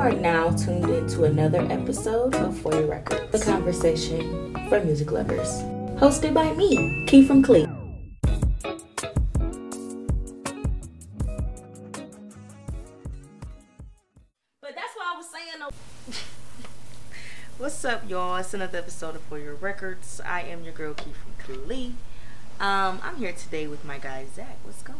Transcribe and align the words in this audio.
are 0.00 0.12
now 0.12 0.50
tuned 0.52 0.88
into 0.88 1.24
another 1.24 1.60
episode 1.70 2.34
of 2.36 2.58
For 2.58 2.72
Your 2.72 2.86
Records, 2.86 3.30
the 3.32 3.38
conversation 3.38 4.54
for 4.70 4.82
music 4.82 5.12
lovers. 5.12 5.60
Hosted 6.00 6.32
by 6.32 6.54
me, 6.54 7.04
Key 7.04 7.22
from 7.22 7.42
Clee. 7.42 7.66
But 14.62 14.74
that's 14.74 14.96
what 14.96 15.06
I 15.06 15.16
was 15.18 15.26
saying. 15.30 15.70
What's 17.58 17.84
up, 17.84 18.08
y'all? 18.08 18.36
It's 18.36 18.54
another 18.54 18.78
episode 18.78 19.16
of 19.16 19.20
For 19.24 19.38
Your 19.38 19.54
Records. 19.54 20.22
I 20.24 20.40
am 20.40 20.64
your 20.64 20.72
girl, 20.72 20.94
Key 20.94 21.12
from 21.12 21.56
Clee. 21.66 21.94
Um, 22.58 23.00
I'm 23.02 23.16
here 23.16 23.32
today 23.32 23.66
with 23.66 23.84
my 23.84 23.98
guy, 23.98 24.24
Zach. 24.34 24.56
What's 24.62 24.82
going? 24.82 24.98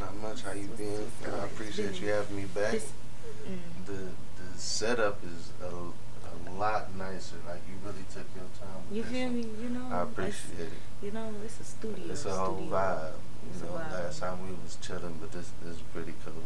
Not 0.00 0.16
much. 0.16 0.42
How 0.42 0.50
you 0.50 0.66
been? 0.66 1.06
I 1.32 1.44
appreciate 1.44 2.00
you 2.00 2.08
having 2.08 2.36
me 2.36 2.46
back. 2.46 2.72
This- 2.72 2.90
mm. 3.48 3.86
The 3.86 3.92
the 3.92 4.58
setup 4.58 5.18
is 5.24 5.52
a, 5.62 5.66
a 5.70 6.52
lot 6.58 6.94
nicer. 6.96 7.36
Like 7.46 7.62
you 7.68 7.74
really 7.84 8.04
took 8.12 8.26
your 8.34 8.50
time. 8.60 8.82
With 8.88 8.96
You 8.96 9.02
feel 9.04 9.26
one. 9.28 9.36
me? 9.36 9.48
You 9.62 9.68
know, 9.70 9.86
I 9.90 10.02
appreciate 10.02 10.60
it. 10.60 10.72
You 11.02 11.10
know, 11.12 11.30
it's 11.44 11.60
a 11.60 11.64
studio. 11.64 12.04
It's 12.10 12.24
a 12.24 12.32
whole 12.32 12.56
studio. 12.56 12.72
vibe. 12.72 13.12
You 13.54 13.66
know, 13.66 13.72
vibe. 13.72 13.92
last 13.92 14.18
time 14.20 14.38
we 14.42 14.54
was 14.64 14.76
chilling, 14.80 15.18
but 15.20 15.32
this 15.32 15.50
this 15.62 15.76
is 15.76 15.82
pretty 15.92 16.14
cool. 16.24 16.42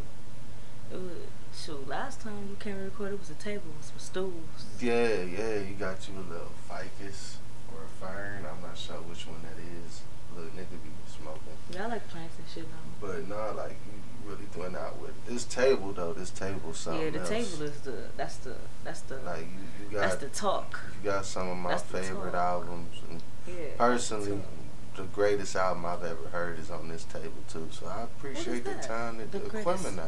It 0.93 0.97
was, 0.97 1.23
shoot, 1.55 1.87
last 1.89 2.21
time 2.21 2.49
you 2.51 2.57
came 2.59 2.75
to 2.77 2.83
record, 2.83 3.13
it 3.13 3.19
was 3.21 3.31
a 3.31 3.35
table 3.35 3.71
with 3.77 3.87
some 3.87 3.99
stools. 3.99 4.65
Yeah, 4.81 5.23
yeah. 5.23 5.61
You 5.61 5.75
got 5.79 6.09
you 6.09 6.15
a 6.19 6.27
little 6.29 6.53
ficus 6.69 7.39
or 7.73 7.85
a 7.85 8.05
fern. 8.05 8.45
I'm 8.45 8.61
not 8.61 8.77
sure 8.77 8.97
which 8.97 9.27
one 9.27 9.41
that 9.43 9.59
is. 9.63 10.03
Little 10.37 10.51
nigga 10.51 10.71
be 10.83 10.91
smoking. 11.09 11.41
Yeah, 11.73 11.85
I 11.85 11.89
like 11.89 12.09
plants 12.09 12.37
and 12.39 12.47
shit 12.53 12.65
now. 12.65 13.07
But 13.07 13.29
no, 13.29 13.55
like 13.57 13.77
you 13.87 14.31
really 14.31 14.47
went 14.57 14.77
out 14.77 15.01
with 15.01 15.11
it. 15.11 15.27
This 15.27 15.45
table 15.45 15.93
though. 15.93 16.13
This 16.13 16.31
table 16.31 16.73
something 16.73 17.03
yeah, 17.03 17.11
the 17.11 17.21
else. 17.21 17.29
table 17.29 17.63
is 17.63 17.81
the 17.81 17.97
that's 18.17 18.37
the 18.37 18.55
that's 18.85 19.01
the 19.03 19.17
like 19.19 19.41
you 19.41 19.87
you 19.87 19.93
got 19.93 20.01
that's 20.03 20.17
the 20.17 20.29
talk. 20.29 20.81
You 21.03 21.11
got 21.11 21.27
some 21.27 21.49
of 21.49 21.57
my 21.57 21.71
That's 21.71 21.83
favorite 21.83 22.35
albums. 22.35 22.97
And 23.09 23.23
Yeah. 23.47 23.55
personally, 23.77 24.41
the 24.97 25.03
greatest 25.05 25.57
album 25.57 25.87
I've 25.87 26.05
ever 26.05 26.29
heard 26.33 26.59
is 26.59 26.71
on 26.71 26.89
this 26.89 27.05
table 27.05 27.43
too. 27.49 27.69
So 27.71 27.87
I 27.87 28.03
appreciate 28.03 28.65
the 28.65 28.75
time 28.75 29.19
that 29.19 29.33
The 29.33 29.45
equipment. 29.45 30.01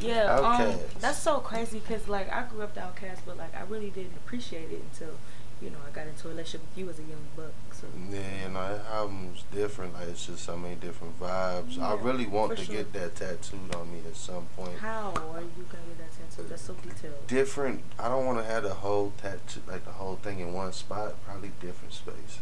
Yeah, 0.00 0.34
um, 0.34 0.74
that's 1.00 1.18
so 1.18 1.38
crazy 1.38 1.78
because 1.78 2.08
like 2.08 2.32
I 2.32 2.44
grew 2.44 2.62
up 2.62 2.74
the 2.74 2.80
Outkast, 2.80 3.20
but 3.26 3.36
like 3.36 3.54
I 3.54 3.62
really 3.62 3.90
didn't 3.90 4.16
appreciate 4.16 4.70
it 4.72 4.82
until 4.92 5.14
you 5.62 5.70
know 5.70 5.78
I 5.86 5.90
got 5.94 6.06
into 6.06 6.26
a 6.26 6.30
relationship 6.30 6.62
with 6.68 6.78
you 6.78 6.90
as 6.90 6.98
a 6.98 7.02
young 7.02 7.24
buck. 7.36 7.52
So 7.72 7.86
Yeah, 8.10 8.18
you 8.44 8.48
know, 8.52 8.76
that 8.76 8.84
album's 8.92 9.44
different. 9.52 9.94
Like 9.94 10.08
it's 10.08 10.26
just 10.26 10.44
so 10.44 10.56
many 10.56 10.74
different 10.74 11.18
vibes. 11.20 11.78
I 11.80 11.94
really 11.94 12.26
want 12.26 12.56
to 12.58 12.64
sure. 12.64 12.74
get 12.76 12.92
that 12.94 13.14
tattooed 13.16 13.74
on 13.74 13.92
me 13.92 14.00
at 14.06 14.16
some 14.16 14.46
point. 14.56 14.78
how 14.78 15.12
are 15.16 15.40
you 15.40 15.64
gonna 15.70 15.84
get 15.88 15.98
that 15.98 16.30
tattoo? 16.36 16.48
That's 16.48 16.62
so 16.62 16.74
detailed. 16.74 17.26
Different. 17.26 17.82
I 17.98 18.08
don't 18.08 18.26
want 18.26 18.38
to 18.38 18.44
have 18.44 18.62
the 18.64 18.74
whole 18.74 19.12
tattoo, 19.20 19.60
like 19.68 19.84
the 19.84 19.92
whole 19.92 20.16
thing 20.16 20.40
in 20.40 20.52
one 20.52 20.72
spot. 20.72 21.14
Probably 21.24 21.52
different 21.60 21.92
spaces, 21.92 22.40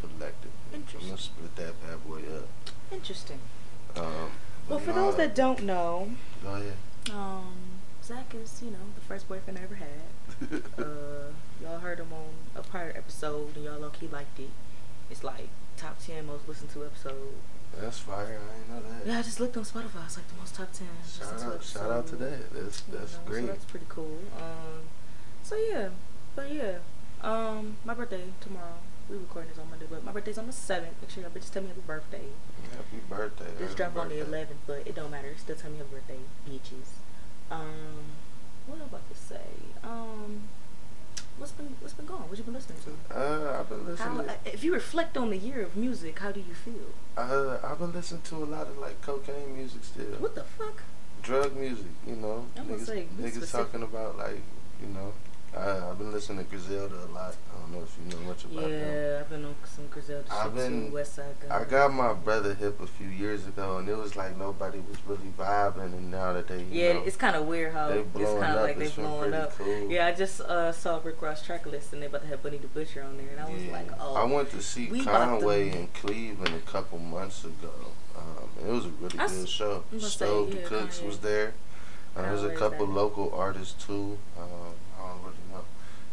collectively. 0.00 0.50
I'm 0.72 0.80
Interesting. 0.80 1.08
gonna 1.10 1.20
split 1.20 1.56
that 1.56 1.74
bad 1.82 2.06
boy 2.06 2.20
up. 2.36 2.48
Interesting. 2.90 3.38
Um, 3.96 4.30
Well, 4.68 4.78
for 4.78 4.92
those 4.92 5.16
that 5.16 5.34
don't 5.34 5.62
know, 5.64 6.12
go 6.42 6.54
ahead. 6.54 6.76
um, 7.10 7.52
Zach 8.12 8.34
is 8.34 8.62
you 8.62 8.70
know 8.70 8.92
the 8.94 9.00
first 9.00 9.26
boyfriend 9.26 9.58
I 9.58 9.62
ever 9.62 9.76
had. 9.76 10.62
uh, 10.78 11.32
y'all 11.62 11.78
heard 11.78 11.98
him 11.98 12.12
on 12.12 12.34
a 12.54 12.62
prior 12.62 12.92
episode, 12.94 13.56
and 13.56 13.64
y'all 13.64 13.78
low 13.78 13.88
key 13.88 14.06
liked 14.08 14.38
it. 14.38 14.50
It's 15.10 15.24
like 15.24 15.48
top 15.78 15.98
ten 15.98 16.26
most 16.26 16.46
listened 16.46 16.70
to 16.72 16.84
episode. 16.84 17.32
That's 17.80 18.00
fire. 18.00 18.38
I 18.38 18.58
ain't 18.58 18.68
know 18.68 18.90
that. 18.90 19.06
Yeah, 19.06 19.18
I 19.18 19.22
just 19.22 19.40
looked 19.40 19.56
on 19.56 19.64
Spotify. 19.64 20.04
It's 20.04 20.18
like 20.18 20.28
the 20.28 20.34
most 20.38 20.54
top 20.54 20.70
ten. 20.72 20.88
Shout 21.08 21.32
listened 21.32 21.52
to 21.52 21.56
out, 21.56 21.64
shout 21.64 21.90
out 21.90 22.06
to 22.08 22.16
that. 22.16 22.52
That's 22.52 22.82
You 22.86 22.98
that's 22.98 23.14
know, 23.14 23.20
great. 23.24 23.40
So 23.40 23.46
that's 23.46 23.64
pretty 23.64 23.86
cool. 23.88 24.18
Um, 24.36 24.82
so 25.42 25.56
yeah, 25.56 25.88
but 26.36 26.52
yeah, 26.52 26.78
um, 27.22 27.76
my 27.84 27.94
birthday 27.94 28.24
tomorrow. 28.42 28.76
We 29.08 29.16
recording 29.16 29.50
this 29.50 29.58
on 29.58 29.68
Monday, 29.70 29.86
but 29.88 30.04
my 30.04 30.12
birthday's 30.12 30.38
on 30.38 30.46
the 30.46 30.52
seventh. 30.52 30.94
Make 31.00 31.10
sure 31.10 31.22
y'all 31.22 31.32
bitches 31.32 31.50
tell 31.50 31.62
me 31.62 31.68
happy 31.68 31.80
birthday. 31.86 32.28
Happy 32.76 33.02
birthday. 33.08 33.50
This 33.58 33.74
drop 33.74 33.96
on 33.96 34.10
the 34.10 34.20
eleventh, 34.20 34.60
but 34.66 34.86
it 34.86 34.94
don't 34.94 35.10
matter. 35.10 35.34
Still 35.38 35.56
tell 35.56 35.70
me 35.70 35.78
happy 35.78 35.90
birthday, 35.92 36.18
bitches. 36.46 37.00
Um, 37.52 37.66
what 38.66 38.76
am 38.76 38.82
I 38.82 38.86
about 38.86 39.08
to 39.10 39.16
say? 39.16 39.40
Um, 39.84 40.42
what's 41.38 41.52
been 41.52 41.74
what's 41.80 41.94
been 41.94 42.06
going? 42.06 42.22
What 42.22 42.38
you 42.38 42.44
been 42.44 42.54
listening 42.54 42.78
to? 42.84 43.16
Uh, 43.18 43.58
I've 43.60 43.68
been 43.68 43.96
How, 43.96 44.10
listening. 44.12 44.28
uh, 44.30 44.34
if 44.46 44.64
you 44.64 44.72
reflect 44.72 45.16
on 45.16 45.30
the 45.30 45.36
year 45.36 45.60
of 45.62 45.76
music, 45.76 46.18
how 46.20 46.32
do 46.32 46.40
you 46.40 46.54
feel? 46.54 46.90
uh, 47.16 47.58
I've 47.62 47.78
been 47.78 47.92
listening 47.92 48.22
to 48.22 48.36
a 48.36 48.46
lot 48.46 48.66
of 48.68 48.78
like 48.78 49.00
cocaine 49.02 49.56
music 49.56 49.84
still. 49.84 50.04
What 50.18 50.34
the 50.34 50.44
fuck? 50.44 50.82
Drug 51.22 51.54
music, 51.56 51.86
you 52.06 52.16
know. 52.16 52.46
I'm 52.56 52.66
gonna 52.68 52.78
niggas 52.78 52.86
say, 52.86 53.06
niggas 53.18 53.32
specific. 53.34 53.50
talking 53.72 53.82
about 53.82 54.16
like, 54.18 54.40
you 54.80 54.88
know. 54.88 55.12
Uh, 55.54 55.90
I've 55.90 55.98
been 55.98 56.10
listening 56.12 56.44
to 56.46 56.50
Griselda 56.50 56.94
a 56.94 57.12
lot. 57.12 57.34
I 57.54 57.60
don't 57.60 57.72
know 57.72 57.82
if 57.82 57.94
you 58.02 58.10
know 58.10 58.26
much 58.26 58.44
about 58.46 58.62
them. 58.62 58.70
Yeah, 58.70 59.18
I've 59.20 59.28
been 59.28 59.44
on 59.44 59.54
some 59.66 59.86
Griselda 59.88 60.24
I've 60.32 60.54
been- 60.54 60.86
too. 60.90 60.96
Westside 60.96 61.40
Gunn. 61.40 61.52
I 61.52 61.64
got 61.64 61.92
my 61.92 62.14
brother 62.14 62.54
hip 62.54 62.80
a 62.80 62.86
few 62.86 63.08
years 63.08 63.46
ago, 63.46 63.76
and 63.76 63.86
it 63.86 63.94
was 63.94 64.16
like 64.16 64.34
nobody 64.38 64.78
was 64.78 64.96
really 65.06 65.30
vibing, 65.38 65.92
and 65.92 66.10
now 66.10 66.32
that 66.32 66.48
they, 66.48 66.62
Yeah, 66.70 66.94
know, 66.94 67.02
it's 67.02 67.16
kind 67.16 67.36
of 67.36 67.44
weird 67.46 67.74
how 67.74 67.88
it's 67.90 68.08
kind 68.14 68.56
of 68.56 68.62
like 68.62 68.78
they 68.78 68.86
it's 68.86 68.94
blowing 68.94 69.34
up. 69.34 69.54
cool. 69.58 69.90
Yeah, 69.90 70.06
I 70.06 70.12
just 70.12 70.40
uh, 70.40 70.72
saw 70.72 71.00
Rick 71.04 71.20
Ross 71.20 71.42
track 71.44 71.66
list 71.66 71.92
and 71.92 72.00
they 72.00 72.06
about 72.06 72.22
to 72.22 72.28
have 72.28 72.42
Benny 72.42 72.56
the 72.56 72.68
Butcher 72.68 73.02
on 73.02 73.18
there, 73.18 73.28
and 73.30 73.40
I 73.40 73.52
was 73.52 73.62
Yeah. 73.62 73.72
like, 73.72 73.88
oh, 74.00 74.14
I 74.14 74.24
went 74.24 74.50
to 74.52 74.62
see 74.62 74.88
we 74.90 75.02
about 75.02 75.12
to- 75.12 75.18
Conway 75.40 75.68
in 75.70 75.88
Cleveland 75.88 76.54
a 76.56 76.70
couple 76.70 76.98
months 76.98 77.44
ago. 77.44 77.72
Um, 78.16 78.48
it 78.66 78.72
was 78.72 78.86
a 78.86 78.88
really 78.88 79.18
I 79.18 79.26
good 79.26 79.42
s- 79.44 79.48
show. 79.50 79.84
I'm 79.92 79.98
gonna 79.98 80.00
say, 80.00 80.08
Stove 80.08 80.50
the 80.50 80.56
yeah, 80.60 80.66
Cooks 80.66 81.02
was 81.02 81.18
there. 81.18 81.52
Uh, 82.16 82.22
there 82.22 82.32
was 82.32 82.42
a 82.44 82.54
couple 82.54 82.86
local 82.86 83.34
artists 83.34 83.84
too. 83.86 84.16
Um, 84.38 84.46
I 84.98 85.08
don't 85.08 85.22
really 85.24 85.36
know 85.50 85.64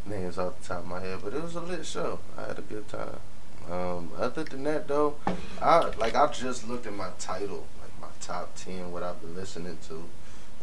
names 0.10 0.38
off 0.38 0.60
the 0.62 0.68
top 0.68 0.80
of 0.80 0.88
my 0.88 1.00
head, 1.00 1.20
but 1.24 1.34
it 1.34 1.42
was 1.42 1.56
a 1.56 1.62
lit 1.62 1.86
show. 1.86 2.20
I 2.38 2.48
had 2.48 2.60
a 2.60 2.64
good 2.64 2.88
time. 2.88 3.18
Um, 3.70 4.10
other 4.18 4.44
than 4.44 4.64
that 4.64 4.88
though, 4.88 5.16
I 5.62 5.92
like 5.98 6.16
I 6.16 6.28
just 6.32 6.68
looked 6.68 6.88
at 6.88 6.94
my 6.94 7.10
title, 7.20 7.68
like 7.82 8.02
my 8.02 8.08
top 8.20 8.56
ten, 8.56 8.92
what 8.92 9.04
I've 9.04 9.22
been 9.22 9.36
listening 9.36 9.78
to, 9.90 10.04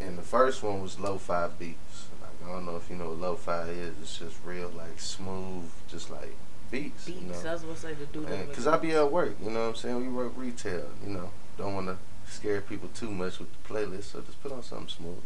and 0.05 0.19
the 0.19 0.23
first 0.23 0.63
one 0.63 0.83
was 0.83 0.99
lo-fi 0.99 1.49
beats. 1.59 2.07
Like 2.21 2.49
I 2.49 2.53
don't 2.53 2.67
know 2.67 2.77
if 2.77 2.91
you 2.91 2.97
know 2.97 3.11
what 3.11 3.19
lo-fi 3.19 3.63
is. 3.69 3.95
It's 4.03 4.19
just 4.19 4.37
real 4.45 4.71
like 4.77 4.99
smooth, 4.99 5.71
just 5.89 6.11
like 6.11 6.35
beats. 6.71 7.05
beats. 7.05 7.21
You 7.21 7.29
know? 7.29 7.51
I 7.51 7.53
was 7.53 7.63
gonna 7.63 7.77
say 7.77 7.95
the 7.95 8.07
dude. 8.07 8.27
that 8.27 8.49
Because 8.49 8.65
makes- 8.67 8.77
I 8.77 8.79
be 8.79 8.91
at 8.93 9.13
work, 9.13 9.37
you 9.41 9.51
know 9.51 9.61
what 9.61 9.69
I'm 9.69 9.75
saying? 9.77 9.97
We 10.01 10.09
work 10.09 10.33
retail, 10.37 10.87
you 11.07 11.13
know. 11.13 11.31
Don't 11.57 11.75
want 11.75 11.87
to 11.87 11.97
scare 12.29 12.61
people 12.61 12.89
too 12.93 13.11
much 13.13 13.39
with 13.39 13.49
the 13.53 13.73
playlist, 13.73 14.05
so 14.13 14.21
just 14.21 14.43
put 14.43 14.51
on 14.51 14.63
something 14.65 14.89
smooth. 14.89 15.23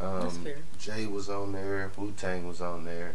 Um, 0.00 0.20
That's 0.22 0.36
fair. 0.38 0.56
Jay 0.80 1.06
was 1.06 1.28
on 1.30 1.52
there, 1.52 1.90
Wu 1.96 2.12
Tang 2.16 2.46
was 2.46 2.60
on 2.60 2.84
there. 2.84 3.14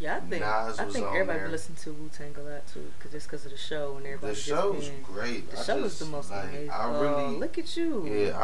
Yeah, 0.00 0.16
I 0.16 0.20
think 0.20 0.42
Nas 0.42 0.78
I 0.80 0.84
think 0.86 1.06
everybody 1.06 1.38
there. 1.38 1.46
be 1.46 1.52
listening 1.52 1.78
to 1.82 1.92
Wu 1.92 2.10
Tang 2.12 2.34
a 2.36 2.42
lot 2.42 2.66
too, 2.66 2.90
cause 3.00 3.12
just 3.12 3.26
because 3.28 3.44
of 3.46 3.52
the 3.52 3.56
show 3.56 3.96
and 3.96 4.04
everybody. 4.06 4.34
the 4.34 4.40
show's 4.40 4.88
being- 4.88 5.02
great. 5.02 5.50
The 5.50 5.58
I 5.58 5.62
show 5.62 5.76
is 5.78 5.84
just, 5.84 5.98
the 6.00 6.04
most 6.06 6.30
like, 6.30 6.44
amazing. 6.48 6.70
I 6.70 6.84
Oh, 6.84 7.00
really, 7.02 7.36
look 7.36 7.58
at 7.58 7.76
you. 7.76 8.04
yeah, 8.06 8.32
Oh, 8.36 8.38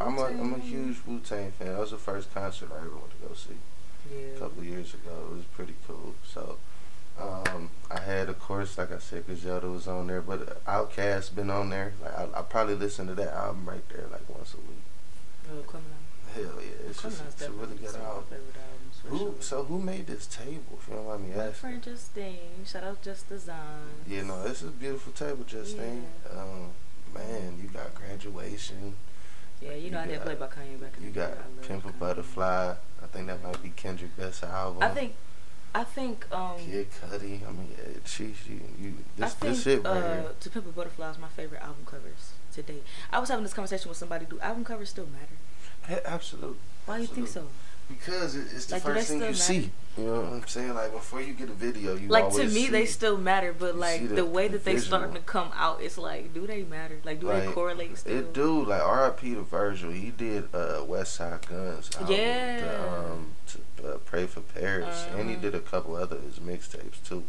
I, 0.00 0.04
I, 0.04 0.06
I'm 0.06 0.18
a, 0.18 0.22
I'm 0.24 0.54
a 0.54 0.58
huge 0.58 0.98
Wu 1.06 1.20
Tang 1.20 1.52
fan. 1.52 1.68
That 1.68 1.78
was 1.78 1.92
the 1.92 1.96
first 1.98 2.34
concert 2.34 2.70
I 2.72 2.78
ever 2.78 2.90
went 2.90 3.10
to 3.10 3.28
go 3.28 3.34
see. 3.34 3.54
a 4.12 4.14
Yeah. 4.32 4.38
couple 4.38 4.64
years 4.64 4.94
ago. 4.94 5.12
It 5.30 5.34
was 5.36 5.44
pretty 5.44 5.74
cool. 5.86 6.14
So 6.26 6.58
um, 7.20 7.70
I 7.90 8.00
had, 8.00 8.28
of 8.28 8.38
course, 8.40 8.76
like 8.76 8.92
I 8.92 8.98
said, 8.98 9.26
Griselda 9.26 9.68
was 9.70 9.86
on 9.86 10.08
there, 10.08 10.20
but 10.20 10.62
Outkast 10.66 11.34
been 11.34 11.50
on 11.50 11.70
there. 11.70 11.92
Like 12.02 12.18
I, 12.18 12.40
I 12.40 12.42
probably 12.42 12.74
listen 12.74 13.06
to 13.06 13.14
that 13.14 13.32
album 13.32 13.64
right 13.66 13.88
there 13.88 14.06
like 14.10 14.28
once 14.28 14.52
a 14.54 14.58
week. 14.58 14.82
Criminal. 15.66 15.98
Hell 16.34 16.42
yeah, 16.60 16.88
it's 16.90 17.02
just 17.02 17.18
Criminal's 17.38 17.42
a 17.42 17.50
really 17.52 17.86
some 17.86 17.94
of 17.96 18.02
my 18.02 18.08
album. 18.08 18.24
favorite 18.30 18.56
albums 18.56 19.00
for 19.00 19.08
Who, 19.08 19.18
sure. 19.18 19.34
so 19.40 19.62
who 19.64 19.78
made 19.80 20.06
this 20.06 20.26
table? 20.26 20.78
If 20.80 20.88
you 20.88 20.94
don't 20.94 21.06
mind 21.08 21.28
me 21.28 21.36
My 21.36 21.42
asking. 21.44 21.54
friend 21.54 21.82
Justine. 21.82 22.64
Shout 22.66 22.84
out 22.84 23.02
Just 23.02 23.28
Design. 23.28 24.04
You 24.08 24.24
know, 24.24 24.42
this 24.42 24.62
is 24.62 24.68
a 24.68 24.72
beautiful 24.72 25.12
table, 25.12 25.44
Justine. 25.46 26.04
Yeah. 26.32 26.40
Um, 26.42 26.70
man, 27.14 27.58
you 27.62 27.68
got 27.68 27.94
graduation. 27.94 28.94
Yeah, 29.62 29.72
you 29.74 29.90
know 29.90 30.00
I 30.00 30.06
did 30.06 30.20
play 30.20 30.34
by 30.34 30.48
Kanye 30.48 30.78
back 30.80 30.92
in 30.98 31.04
You 31.04 31.10
got 31.10 31.32
day. 31.32 31.38
I 31.40 31.56
love 31.56 31.68
Pimp 31.68 31.84
a 31.86 31.88
Kanye. 31.88 31.98
Butterfly. 31.98 32.74
I 33.02 33.06
think 33.06 33.26
that 33.28 33.42
might 33.42 33.62
be 33.62 33.70
Kendrick 33.70 34.14
Best 34.16 34.42
album. 34.44 34.82
I 34.82 34.88
think, 34.88 35.14
I 35.74 35.84
think, 35.84 36.26
um, 36.32 36.58
Kid 36.58 36.88
Cudi. 36.90 37.46
I 37.46 37.52
mean, 37.52 37.68
yeah, 37.78 37.98
she, 38.04 38.34
she, 38.44 38.60
you. 38.78 38.94
This, 39.16 39.24
I 39.26 39.28
think 39.28 39.54
this 39.56 39.66
it 39.66 39.84
right 39.84 39.96
uh, 39.96 40.00
here. 40.14 40.24
To 40.40 40.50
Pimp 40.50 40.66
a 40.66 40.70
Butterfly 40.70 41.10
is 41.12 41.18
my 41.18 41.28
favorite 41.28 41.62
album 41.62 41.86
covers 41.86 42.32
to 42.56 42.62
date. 42.62 42.84
I 43.12 43.18
was 43.20 43.28
having 43.28 43.44
this 43.44 43.54
conversation 43.54 43.88
with 43.88 43.98
somebody. 43.98 44.26
Do 44.26 44.40
album 44.40 44.64
covers 44.64 44.90
still 44.90 45.06
matter? 45.06 45.36
Hey, 45.86 46.00
absolutely. 46.04 46.58
Why 46.86 46.96
do 46.96 47.02
you 47.02 47.08
think 47.08 47.28
so? 47.28 47.46
Because 47.88 48.34
it- 48.34 48.48
it's 48.52 48.66
the 48.66 48.74
Like, 48.74 48.82
first 48.82 49.08
thing 49.08 49.20
you 49.22 49.32
still 49.34 49.54
see. 49.62 49.70
You 49.96 50.04
know 50.04 50.20
what 50.22 50.32
I'm 50.32 50.46
saying? 50.48 50.74
Like 50.74 50.92
before 50.92 51.22
you 51.22 51.32
get 51.32 51.48
a 51.48 51.52
video, 51.52 51.94
you 51.94 52.08
Like 52.08 52.24
to 52.24 52.30
always 52.30 52.52
me, 52.54 52.66
they 52.66 52.84
still 52.84 53.16
matter, 53.16 53.54
but 53.58 53.76
like 53.76 54.08
the, 54.08 54.16
the 54.16 54.24
way 54.26 54.48
that 54.48 54.64
they 54.64 54.74
visual. 54.74 54.98
starting 54.98 55.14
to 55.14 55.20
come 55.20 55.50
out, 55.56 55.80
it's 55.80 55.96
like, 55.96 56.34
do 56.34 56.46
they 56.46 56.64
matter? 56.64 56.98
Like, 57.04 57.20
do 57.20 57.28
they 57.28 57.46
correlate 57.52 57.96
still? 57.96 58.18
It 58.18 58.34
do 58.34 58.64
like 58.64 58.82
R.I.P. 58.82 59.34
to 59.36 59.42
Virgil. 59.42 59.92
He 59.92 60.10
did 60.10 60.44
uh, 60.52 60.80
Westside 60.82 61.46
Gunn's. 61.48 61.90
Album, 61.96 62.14
Yeah. 62.14 62.58
To, 62.60 62.90
um, 62.90 63.26
to 63.46 63.88
uh, 63.88 63.96
Pray 63.98 64.26
for 64.26 64.40
Paris, 64.40 65.06
and 65.16 65.28
he 65.30 65.34
Uh-huh. 65.36 65.42
did 65.42 65.54
a 65.54 65.60
couple 65.60 65.94
other 65.94 66.18
his 66.18 66.40
mixtapes 66.40 67.02
too. 67.08 67.24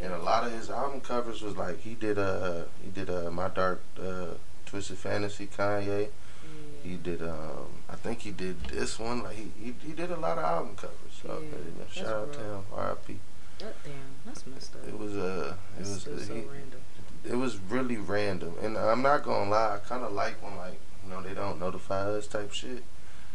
Yeah. 0.00 0.06
And 0.06 0.14
a 0.14 0.18
lot 0.22 0.44
of 0.44 0.52
his 0.52 0.70
album 0.70 1.02
covers 1.02 1.42
was 1.42 1.54
like 1.56 1.80
he 1.82 1.94
did 1.94 2.18
uh 2.18 2.62
he 2.82 2.90
did 2.90 3.10
uh 3.10 3.30
My 3.30 3.48
Dark 3.48 3.82
uh, 4.02 4.34
Twisted 4.68 4.98
Fantasy 4.98 5.46
Kanye. 5.46 6.08
He 6.82 6.94
did. 6.96 7.22
Um, 7.22 7.82
I 7.88 7.96
think 7.96 8.20
he 8.20 8.30
did 8.30 8.64
this 8.64 8.98
one. 8.98 9.22
Like 9.22 9.36
he, 9.36 9.50
he, 9.58 9.74
he 9.84 9.92
did 9.92 10.10
a 10.10 10.16
lot 10.16 10.38
of 10.38 10.44
album 10.44 10.76
covers. 10.76 10.94
So 11.22 11.28
Yeah, 11.28 11.44
you 11.44 11.50
know, 11.50 11.58
that's 11.80 11.92
shout 11.94 12.06
out 12.06 12.32
to 12.34 12.38
him. 12.38 12.62
R.I.P. 12.74 13.18
That, 13.58 13.74
damn, 13.82 13.92
that's 14.24 14.46
messed 14.46 14.74
up. 14.76 14.86
It 14.86 14.96
was 14.98 15.16
uh, 15.16 15.54
it 15.56 15.78
That's 15.78 15.90
was 15.90 16.00
still 16.02 16.18
so 16.18 16.34
he, 16.34 16.40
random. 16.42 16.80
it 17.24 17.34
was 17.34 17.58
really 17.68 17.96
random, 17.96 18.54
and 18.62 18.78
I'm 18.78 19.02
not 19.02 19.24
gonna 19.24 19.50
lie. 19.50 19.74
I 19.74 19.78
kind 19.88 20.04
of 20.04 20.12
like 20.12 20.40
when 20.42 20.56
like 20.56 20.78
you 21.04 21.10
know 21.10 21.22
they 21.22 21.34
don't 21.34 21.58
notify 21.58 22.02
us 22.02 22.26
type 22.28 22.52
shit. 22.52 22.84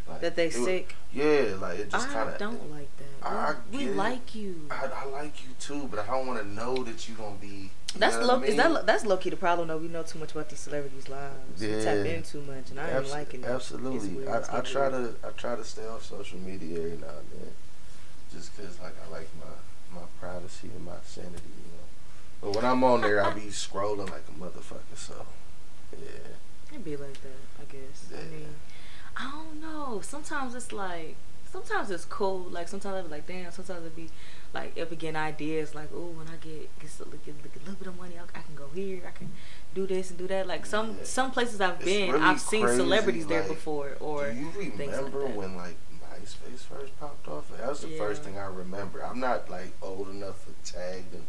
Like, 0.07 0.21
That 0.21 0.35
they 0.35 0.47
it 0.47 0.55
was- 0.55 0.65
sick. 0.65 0.95
yeah, 1.13 1.55
like 1.61 1.79
it 1.79 1.89
just 1.89 2.09
kind 2.09 2.27
of. 2.29 2.35
I 2.35 2.37
don't 2.37 2.69
like 2.71 2.89
that. 2.97 3.25
I 3.27 3.55
we 3.71 3.77
we 3.87 3.93
like 3.93 4.35
you. 4.35 4.67
I, 4.69 4.87
I 4.93 5.05
like 5.05 5.41
you 5.43 5.49
too, 5.59 5.87
but 5.89 5.99
I 5.99 6.07
don't 6.07 6.27
want 6.27 6.41
to 6.41 6.47
know 6.47 6.83
that 6.83 7.07
you 7.07 7.15
gonna 7.15 7.35
be. 7.37 7.71
That's 7.95 8.17
low. 8.17 8.41
I 8.41 8.43
Is 8.45 8.55
that 8.57 8.85
that's 8.85 9.05
low 9.05 9.15
key 9.17 9.29
the 9.29 9.37
problem 9.37 9.69
though? 9.69 9.77
We 9.77 9.87
know 9.87 10.03
too 10.03 10.19
much 10.19 10.31
about 10.33 10.49
these 10.49 10.59
celebrities' 10.59 11.07
lives. 11.07 11.61
We 11.61 11.67
tap 11.81 12.05
in 12.05 12.23
too 12.23 12.41
much, 12.41 12.71
and 12.71 12.79
I 12.81 12.87
ain't 12.87 12.93
Abs- 12.97 13.11
liking 13.11 13.43
it. 13.43 13.47
Absolutely. 13.47 14.27
I, 14.27 14.39
I 14.51 14.59
try 14.61 14.89
weird. 14.89 15.21
to 15.21 15.27
I 15.27 15.31
try 15.31 15.55
to 15.55 15.63
stay 15.63 15.87
off 15.87 16.03
social 16.03 16.39
media 16.39 16.79
every 16.79 16.97
now 16.97 17.07
and 17.19 17.29
then, 17.41 17.51
just 18.33 18.55
cause 18.57 18.77
like 18.81 18.95
I 19.07 19.11
like 19.11 19.29
my 19.39 19.99
my 20.01 20.05
privacy 20.19 20.69
and 20.75 20.83
my 20.85 20.97
sanity, 21.05 21.43
you 21.47 21.71
know. 21.77 21.85
But 22.41 22.55
when 22.57 22.65
I'm 22.65 22.83
on 22.83 23.01
there, 23.01 23.23
I 23.23 23.31
be 23.33 23.41
scrolling 23.51 24.09
like 24.09 24.23
a 24.27 24.31
motherfucker. 24.39 24.97
So 24.97 25.25
yeah, 25.93 26.09
It'd 26.71 26.83
be 26.83 26.97
like 26.97 27.21
that, 27.21 27.39
I 27.61 27.65
guess. 27.71 28.07
I 28.11 28.15
Yeah. 28.23 28.29
mean, 28.31 28.55
I 29.17 29.31
don't 29.31 29.61
know. 29.61 30.01
Sometimes 30.01 30.55
it's 30.55 30.71
like, 30.71 31.15
sometimes 31.51 31.91
it's 31.91 32.05
cool. 32.05 32.39
Like 32.49 32.67
sometimes 32.67 32.95
I 32.97 33.01
be 33.01 33.09
like, 33.09 33.27
damn. 33.27 33.51
Sometimes 33.51 33.85
it 33.85 33.95
be 33.95 34.09
like, 34.53 34.73
if 34.75 34.89
we 34.89 34.95
get 34.95 35.15
ideas, 35.15 35.75
like, 35.75 35.89
oh, 35.93 36.07
when 36.17 36.27
I 36.27 36.35
get 36.43 36.69
get, 36.79 36.89
a, 36.99 37.05
get, 37.17 37.43
get 37.43 37.55
a 37.55 37.59
little 37.59 37.75
bit 37.75 37.87
of 37.87 37.97
money, 37.97 38.15
I, 38.17 38.23
I 38.39 38.41
can 38.41 38.55
go 38.55 38.67
here. 38.73 39.01
I 39.07 39.11
can 39.11 39.31
do 39.75 39.85
this 39.87 40.09
and 40.09 40.17
do 40.19 40.27
that. 40.27 40.47
Like 40.47 40.65
some 40.65 40.97
Yeah. 40.97 41.03
some 41.03 41.31
places 41.31 41.61
I've 41.61 41.75
It's 41.75 41.85
been, 41.85 42.11
really 42.11 42.23
I've 42.23 42.39
seen 42.39 42.63
crazy, 42.63 42.77
celebrities 42.77 43.27
there 43.27 43.43
before, 43.43 43.97
or 43.99 44.31
do 44.31 44.37
you 44.39 44.51
things 44.71 44.79
like 44.79 45.13
remember 45.13 45.27
when 45.27 45.55
like 45.55 45.75
MySpace 46.01 46.59
first 46.59 46.97
popped 46.99 47.27
off? 47.27 47.49
That 47.57 47.69
was 47.69 47.81
the 47.81 47.97
first 47.97 48.23
thing 48.23 48.37
I 48.37 48.45
remember. 48.47 49.03
I'm 49.03 49.19
not 49.19 49.49
like 49.49 49.73
old 49.81 50.09
enough 50.09 50.43
for 50.43 50.51
tagged 50.65 51.13
and 51.13 51.23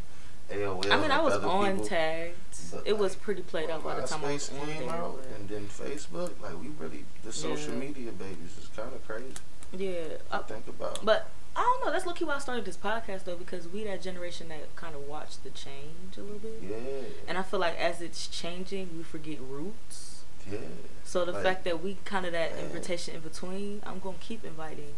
AOL. 0.51 0.91
I 0.93 0.97
mean, 1.01 1.11
I 1.11 1.21
was 1.23 1.35
on 1.37 1.73
people. 1.73 1.87
tagged. 1.87 2.35
But, 2.73 2.87
It 2.87 2.99
was 2.99 3.15
pretty 3.17 3.43
played 3.43 3.71
out 3.71 3.83
by 3.85 3.95
the 4.01 4.07
time 4.07 4.25
I 4.25 4.33
was 4.35 4.49
came 4.49 4.87
there. 4.87 4.91
out, 4.91 5.21
and 5.37 5.49
then 5.49 5.67
Facebook, 5.69 6.33
like 6.43 6.61
we 6.61 6.69
really 6.79 7.05
the 7.23 7.33
social 7.33 7.73
Yeah. 7.73 7.79
media 7.81 8.13
babies 8.13 8.57
is 8.59 8.69
kind 8.77 8.93
of 8.93 9.07
crazy. 9.07 9.33
Yeah, 9.73 10.19
I, 10.31 10.39
think 10.39 10.69
about. 10.69 11.05
But 11.05 11.29
I 11.57 11.61
don't 11.63 11.87
know. 11.87 11.93
That's 11.93 12.07
lucky 12.07 12.25
why 12.25 12.35
I 12.37 12.39
started 12.39 12.65
this 12.65 12.77
podcast 12.77 13.25
though, 13.25 13.37
because 13.37 13.67
we 13.69 13.85
that 13.85 14.03
generation 14.03 14.49
that 14.49 14.75
kind 14.77 14.95
of 14.95 15.03
watched 15.03 15.43
the 15.45 15.51
change 15.51 16.17
a 16.17 16.21
little 16.23 16.39
bit. 16.39 16.61
yeah, 16.63 17.09
And 17.29 17.39
I 17.39 17.43
feel 17.43 17.61
like 17.61 17.77
as 17.79 18.01
it's 18.01 18.27
changing, 18.29 18.97
we 18.97 19.03
forget 19.03 19.39
roots. 19.41 20.23
yeah, 20.51 20.59
So 21.05 21.25
the 21.25 21.33
Like, 21.33 21.43
fact 21.43 21.65
that 21.65 21.83
we 21.83 21.97
kind 22.05 22.27
of 22.27 22.33
that 22.33 22.55
man. 22.55 22.65
invitation 22.67 23.15
in 23.17 23.21
between, 23.23 23.83
I'm 23.87 23.99
gonna 23.99 24.17
keep 24.21 24.45
inviting 24.45 24.95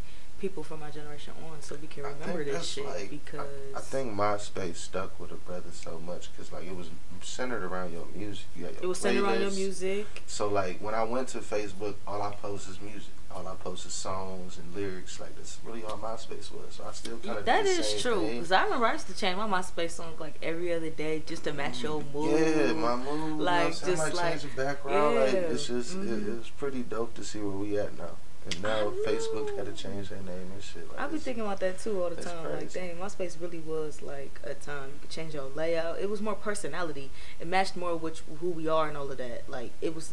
people 0.47 0.63
from 0.63 0.79
my 0.79 0.91
generation 0.91 1.33
on 1.51 1.61
so 1.61 1.77
we 1.81 1.89
can 1.89 2.05
I 2.05 2.11
remember 2.11 2.45
think 2.45 2.57
this 2.57 2.69
shit 2.69 2.87
like- 2.87 3.11
because 3.11 3.49
I, 3.75 3.79
I 3.79 3.81
think 3.81 4.15
MySpace 4.15 4.77
stuck 4.77 5.19
with 5.19 5.33
a 5.33 5.35
brother 5.35 5.71
so 5.73 5.99
much 6.07 6.31
because 6.33 6.53
like 6.53 6.65
it 6.67 6.77
was 6.77 6.89
centered 7.21 7.65
around 7.65 7.93
your 7.93 8.07
music. 8.15 8.45
You 8.55 8.63
your 8.63 8.71
it 8.71 8.87
was 8.87 8.99
centered 8.99 9.25
around 9.25 9.41
your 9.41 9.51
music. 9.51 10.07
So 10.27 10.49
like 10.49 10.81
when 10.81 10.95
I 10.95 11.03
went 11.03 11.29
to 11.29 11.39
Facebook, 11.39 11.95
all 12.07 12.23
I 12.23 12.33
post 12.35 12.69
is 12.69 12.81
music. 12.81 13.09
All 13.35 13.47
I 13.49 13.55
post 13.57 13.85
is 13.87 13.93
songs 13.93 14.57
and 14.59 14.75
lyrics. 14.75 15.19
Like 15.21 15.35
that's 15.37 15.59
really 15.65 15.83
all 15.83 15.99
MySpace 15.99 16.51
was. 16.53 16.77
So 16.77 16.85
I 16.89 16.93
still 16.93 17.19
kind 17.19 17.39
of 17.39 17.45
That 17.45 17.67
is 17.67 18.01
true. 18.01 18.27
Because 18.31 18.53
I 18.53 18.63
remember 18.65 18.87
I 18.87 18.93
used 18.93 19.09
to 19.09 19.17
change 19.17 19.37
my 19.37 19.49
MySpace 19.49 19.91
song 19.91 20.13
like 20.21 20.37
every 20.43 20.73
other 20.73 20.91
day 20.91 21.23
just 21.27 21.43
to 21.45 21.53
match 21.53 21.83
your 21.83 22.03
mood. 22.15 22.31
Yeah, 22.41 22.73
my 22.73 22.95
mood. 22.97 23.41
Like, 23.41 23.65
Like, 23.65 23.65
you 23.65 23.65
know, 23.65 23.69
just 23.69 23.85
just 23.87 24.15
like 24.15 24.31
change 24.41 24.43
the 24.55 24.63
background. 24.63 25.17
Like 25.17 25.35
it's 25.35 25.67
just 25.67 25.97
mhm. 25.97 26.29
it, 26.29 26.39
it's 26.39 26.51
pretty 26.51 26.83
dope 26.83 27.15
to 27.15 27.25
see 27.25 27.41
where 27.41 27.57
we 27.65 27.79
at 27.79 27.99
now. 27.99 28.17
And 28.47 28.63
now 28.63 28.93
Facebook 29.05 29.57
had 29.57 29.67
to 29.67 29.73
change 29.73 30.09
their 30.09 30.19
name 30.19 30.51
and 30.53 30.63
shit. 30.63 30.89
Like 30.89 31.01
I 31.01 31.09
be 31.09 31.19
thinking 31.19 31.43
about 31.43 31.61
that 31.61 31.81
too 31.81 32.03
all 32.03 32.11
the 32.11 32.23
time. 32.23 32.45
Like, 32.45 32.59
crazy. 32.59 32.79
dang, 32.79 32.97
MySpace 32.97 33.41
really 33.41 33.59
was 33.59 34.03
like 34.03 34.41
a 34.45 34.55
time 34.55 34.91
you 34.95 34.99
could 35.01 35.11
change 35.11 35.35
your 35.35 35.49
layout. 35.55 35.99
It 35.99 36.09
was 36.09 36.23
more 36.23 36.35
personality. 36.35 37.11
It 37.41 37.49
matched 37.49 37.77
more 37.77 37.97
with 37.97 38.23
who 38.41 38.51
we 38.51 38.69
are 38.69 38.87
and 38.87 38.97
all 38.97 39.11
of 39.11 39.19
that. 39.19 39.49
Like, 39.49 39.73
it 39.81 39.95
was, 39.95 40.13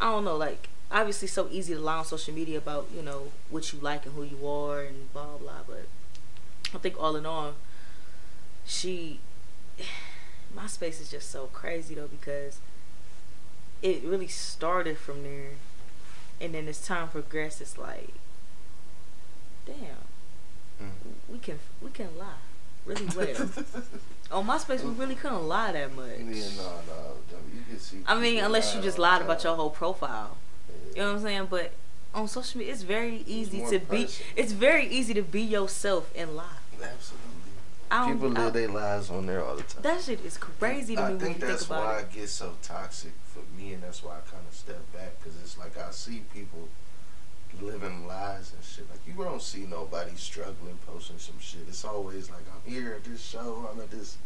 I 0.00 0.10
don't 0.10 0.24
know, 0.24 0.36
like 0.36 0.68
obviously 0.90 1.28
so 1.28 1.48
easy 1.50 1.74
to 1.74 1.80
lie 1.80 1.98
on 1.98 2.04
social 2.04 2.32
media 2.32 2.58
about 2.58 2.88
you 2.94 3.02
know 3.02 3.32
what 3.50 3.72
you 3.72 3.78
like 3.80 4.06
and 4.06 4.14
who 4.14 4.22
you 4.22 4.46
are 4.46 4.82
and 4.82 5.12
blah 5.12 5.36
blah. 5.38 5.62
But 5.66 5.86
I 6.74 6.78
think 6.78 6.96
all 6.98 7.16
in 7.16 7.26
all, 7.26 7.54
she, 8.64 9.20
MySpace 10.56 11.00
is 11.00 11.10
just 11.10 11.30
so 11.30 11.46
crazy 11.52 11.94
though 11.94 12.08
because 12.08 12.58
it 13.82 14.02
really 14.04 14.28
started 14.28 14.98
from 14.98 15.22
there, 15.22 15.50
and 16.40 16.54
then 16.54 16.68
as 16.68 16.80
time 16.80 17.08
progressed, 17.08 17.60
it's 17.60 17.78
like, 17.78 18.10
damn 19.66 19.76
Mm. 20.82 20.90
we 21.30 21.38
can 21.38 21.58
we 21.80 21.88
can 21.90 22.08
lie 22.18 22.26
really 22.84 23.06
well. 23.16 23.48
On 24.30 24.46
MySpace, 24.46 24.82
we 24.84 24.90
really 24.90 25.14
couldn't 25.14 25.48
lie 25.48 25.72
that 25.72 25.96
much. 25.96 26.18
Yeah, 26.18 26.24
no, 26.58 26.64
no. 26.86 27.16
You 27.54 27.62
can 27.66 27.78
see. 27.78 27.96
I 28.06 28.14
mean, 28.20 28.44
unless 28.44 28.74
you 28.74 28.82
just 28.82 28.98
lied 28.98 29.22
about 29.22 29.42
your 29.42 29.56
whole 29.56 29.70
profile. 29.70 30.36
You 30.94 31.00
know 31.00 31.06
what 31.12 31.16
I'm 31.16 31.22
saying? 31.22 31.46
But 31.48 31.72
on 32.14 32.28
social 32.28 32.58
media, 32.58 32.74
it's 32.74 32.82
very 32.82 33.24
easy 33.26 33.60
more 33.60 33.70
to 33.70 33.78
be. 33.78 34.06
It's 34.36 34.52
very 34.52 34.86
easy 34.86 35.14
to 35.14 35.22
be 35.22 35.40
yourself 35.40 36.10
and 36.14 36.36
lie. 36.36 36.44
Absolutely. 36.74 37.25
I 37.90 38.12
People 38.12 38.28
live 38.30 38.52
their 38.52 38.68
lives 38.68 39.10
on 39.10 39.26
there 39.26 39.44
all 39.44 39.56
the 39.56 39.62
time. 39.62 39.82
That 39.82 40.02
shit 40.02 40.24
is 40.24 40.36
crazy 40.36 40.96
to 40.96 41.02
I 41.02 41.04
me 41.08 41.10
when 41.14 41.20
think 41.20 41.34
you 41.36 41.40
think 41.40 41.50
that's 41.52 41.66
about 41.66 41.84
why 41.84 41.98
it. 41.98 42.02
it 42.02 42.12
gets 42.12 42.32
so 42.32 42.54
toxic 42.62 43.12
for 43.26 43.42
me, 43.56 43.72
and 43.74 43.82
that's 43.82 44.02
why 44.02 44.12
I 44.12 44.30
kind 44.30 44.44
of 44.48 44.54
step 44.54 44.80
back 44.92 45.18
because 45.18 45.38
it's 45.40 45.56
like 45.58 45.76
I 45.78 45.90
see 45.90 46.22
people 46.34 46.68
living 47.62 48.06
lies 48.06 48.52
and 48.54 48.62
shit. 48.64 48.88
Like 48.90 49.00
you 49.06 49.14
don't 49.22 49.40
see 49.42 49.60
nobody 49.66 50.14
struggling 50.16 50.78
posting 50.86 51.18
some 51.18 51.38
shit. 51.40 51.62
It's 51.68 51.84
always 51.84 52.28
like 52.30 52.42
I'm 52.52 52.70
here 52.70 52.92
at 52.94 53.04
this 53.04 53.24
show. 53.24 53.68
I'm 53.72 53.80
at 53.80 53.90
this. 53.90 54.18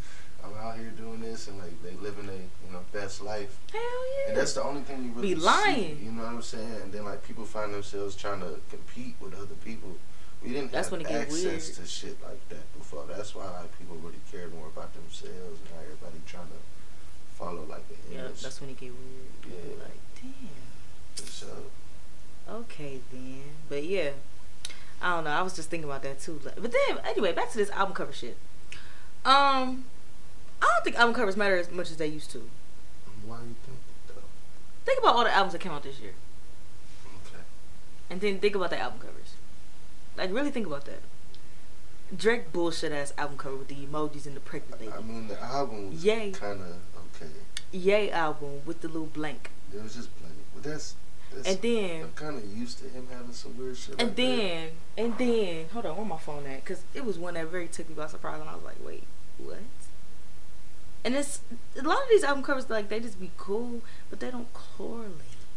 I'm 0.43 0.55
out 0.55 0.77
here 0.77 0.91
doing 0.97 1.21
this, 1.21 1.49
and 1.49 1.59
like 1.59 1.83
they 1.83 1.93
living 2.03 2.29
a 2.29 2.33
you 2.33 2.73
know 2.73 2.81
best 2.93 3.23
life. 3.23 3.59
Hell 3.73 3.81
yeah. 3.83 4.29
And 4.31 4.37
that's 4.37 4.55
the 4.55 4.63
only 4.65 4.81
thing 4.83 5.05
you 5.05 5.13
really 5.13 5.35
Be 5.35 5.41
see, 5.41 5.47
lying. 5.47 6.01
you 6.03 6.13
know 6.13 6.23
what 6.23 6.33
I'm 6.33 6.43
saying? 6.43 6.77
And 6.83 6.93
then 6.93 7.05
like 7.05 7.23
people 7.23 7.45
find 7.45 7.75
themselves 7.75 8.17
trying 8.17 8.41
to 8.41 8.59
compete 8.71 9.17
with 9.21 9.35
other 9.35 9.55
people. 9.65 9.91
We 10.43 10.51
didn't 10.55 10.73
That's 10.73 10.89
have 10.89 10.93
when 10.93 11.01
it 11.03 11.09
get 11.09 11.21
access 11.23 11.45
weird. 11.45 11.63
to 11.63 11.87
shit 11.87 12.17
like 12.23 12.49
that 12.49 12.73
before. 12.79 13.05
That's 13.09 13.35
why 13.35 13.45
like 13.45 13.79
people 13.79 13.97
really 13.97 14.21
cared 14.33 14.55
more 14.55 14.69
about 14.69 14.93
themselves 14.95 15.61
and 15.61 15.69
how 15.75 15.83
everybody 15.83 16.17
trying 16.27 16.47
to 16.49 16.61
follow 17.37 17.65
like 17.69 17.85
yeah, 18.11 18.21
image. 18.21 18.41
that's 18.41 18.61
when 18.61 18.71
it 18.71 18.81
get 18.81 18.93
weird. 18.93 19.43
People 19.43 19.59
Yeah. 19.77 19.85
like, 19.85 20.01
damn. 21.17 21.27
Sure. 21.27 21.49
Okay 22.49 23.01
then, 23.13 23.43
but 23.69 23.85
yeah, 23.85 24.11
I 25.03 25.15
don't 25.17 25.25
know. 25.25 25.31
I 25.31 25.43
was 25.43 25.55
just 25.55 25.69
thinking 25.71 25.89
about 25.89 26.03
that 26.03 26.21
too. 26.21 26.41
But 26.43 26.73
then, 26.73 26.99
anyway, 27.05 27.33
back 27.33 27.51
to 27.53 27.57
this 27.59 27.71
album 27.71 27.95
cover 27.95 28.13
shit. 28.13 28.37
Um, 29.25 29.85
I 30.63 30.67
don't 30.67 30.85
think 30.85 30.97
album 30.97 31.15
covers 31.15 31.37
matter 31.37 31.57
as 31.59 31.71
much 31.71 31.91
as 31.91 31.97
they 31.99 32.07
used 32.07 32.31
to. 32.33 32.49
Why 33.27 33.37
you 33.37 33.55
think 33.67 33.79
that 34.09 34.15
though? 34.15 34.23
Think 34.87 34.99
about 35.01 35.15
all 35.17 35.25
the 35.25 35.33
albums 35.33 35.53
that 35.53 35.61
came 35.61 35.73
out 35.73 35.83
this 35.83 36.01
year, 36.01 36.15
Okay. 37.27 37.43
and 38.09 38.21
then 38.21 38.39
think 38.41 38.55
about 38.55 38.71
the 38.71 38.79
album 38.79 38.99
covers. 39.01 39.20
Like, 40.17 40.33
really 40.33 40.51
think 40.51 40.67
about 40.67 40.85
that. 40.87 41.01
Drake 42.17 42.53
bullshit 42.53 42.91
ass 42.93 43.13
album 43.17 43.39
cover 43.39 43.57
with 43.57 43.69
the 43.69 43.77
emojis 43.77 44.27
and 44.27 44.35
the 44.37 44.41
pregnant 44.41 44.81
lady. 44.81 44.93
I 44.93 45.01
mean 45.01 45.29
the 45.29 45.41
album 45.41 45.91
was 45.91 46.05
Yay. 46.05 46.33
kind 46.33 46.61
of 46.61 46.77
okay. 47.23 47.31
Yay 47.73 48.11
album 48.11 48.63
with 48.67 48.81
the 48.81 48.89
little 48.89 49.07
blank, 49.07 49.51
It 49.73 49.81
was 49.81 49.95
just 49.95 50.11
plenty, 50.19 50.35
but 50.53 50.65
that's. 50.65 50.97
that's 51.33 51.47
and 51.49 51.63
then 51.63 52.03
I'm 52.03 52.13
kind 52.13 52.37
of 52.37 52.45
used 52.59 52.79
to 52.81 52.89
him 52.89 53.07
having 53.13 53.33
some 53.33 53.57
weird 53.57 53.77
shit. 53.77 53.95
And 54.01 54.09
like 54.09 54.17
that. 54.17 54.23
then, 54.27 54.69
and 54.99 55.19
then, 55.19 55.67
hold 55.73 55.87
on, 55.87 55.97
where 55.97 56.05
my 56.05 56.19
phone 56.19 56.47
at? 56.47 56.65
Because 56.65 56.83
it 56.95 57.05
was 57.05 57.17
one 57.17 57.35
that 57.35 57.47
very 57.47 57.69
took 57.69 57.89
me 57.89 57.95
by 57.95 58.09
surprise, 58.09 58.41
and 58.41 58.51
I 58.51 58.57
was 58.57 58.65
like, 58.65 58.85
wait, 58.85 59.05
what? 59.39 59.59
And 61.05 61.15
it's 61.15 61.41
a 61.79 61.83
lot 61.83 62.03
of 62.03 62.09
these 62.11 62.25
album 62.25 62.43
covers, 62.43 62.69
like 62.69 62.89
they 62.89 62.99
just 62.99 63.21
be 63.21 63.31
cool, 63.39 63.83
but 64.11 64.19
they 64.19 64.33
don't 64.33 64.53
correlate. 64.53 65.15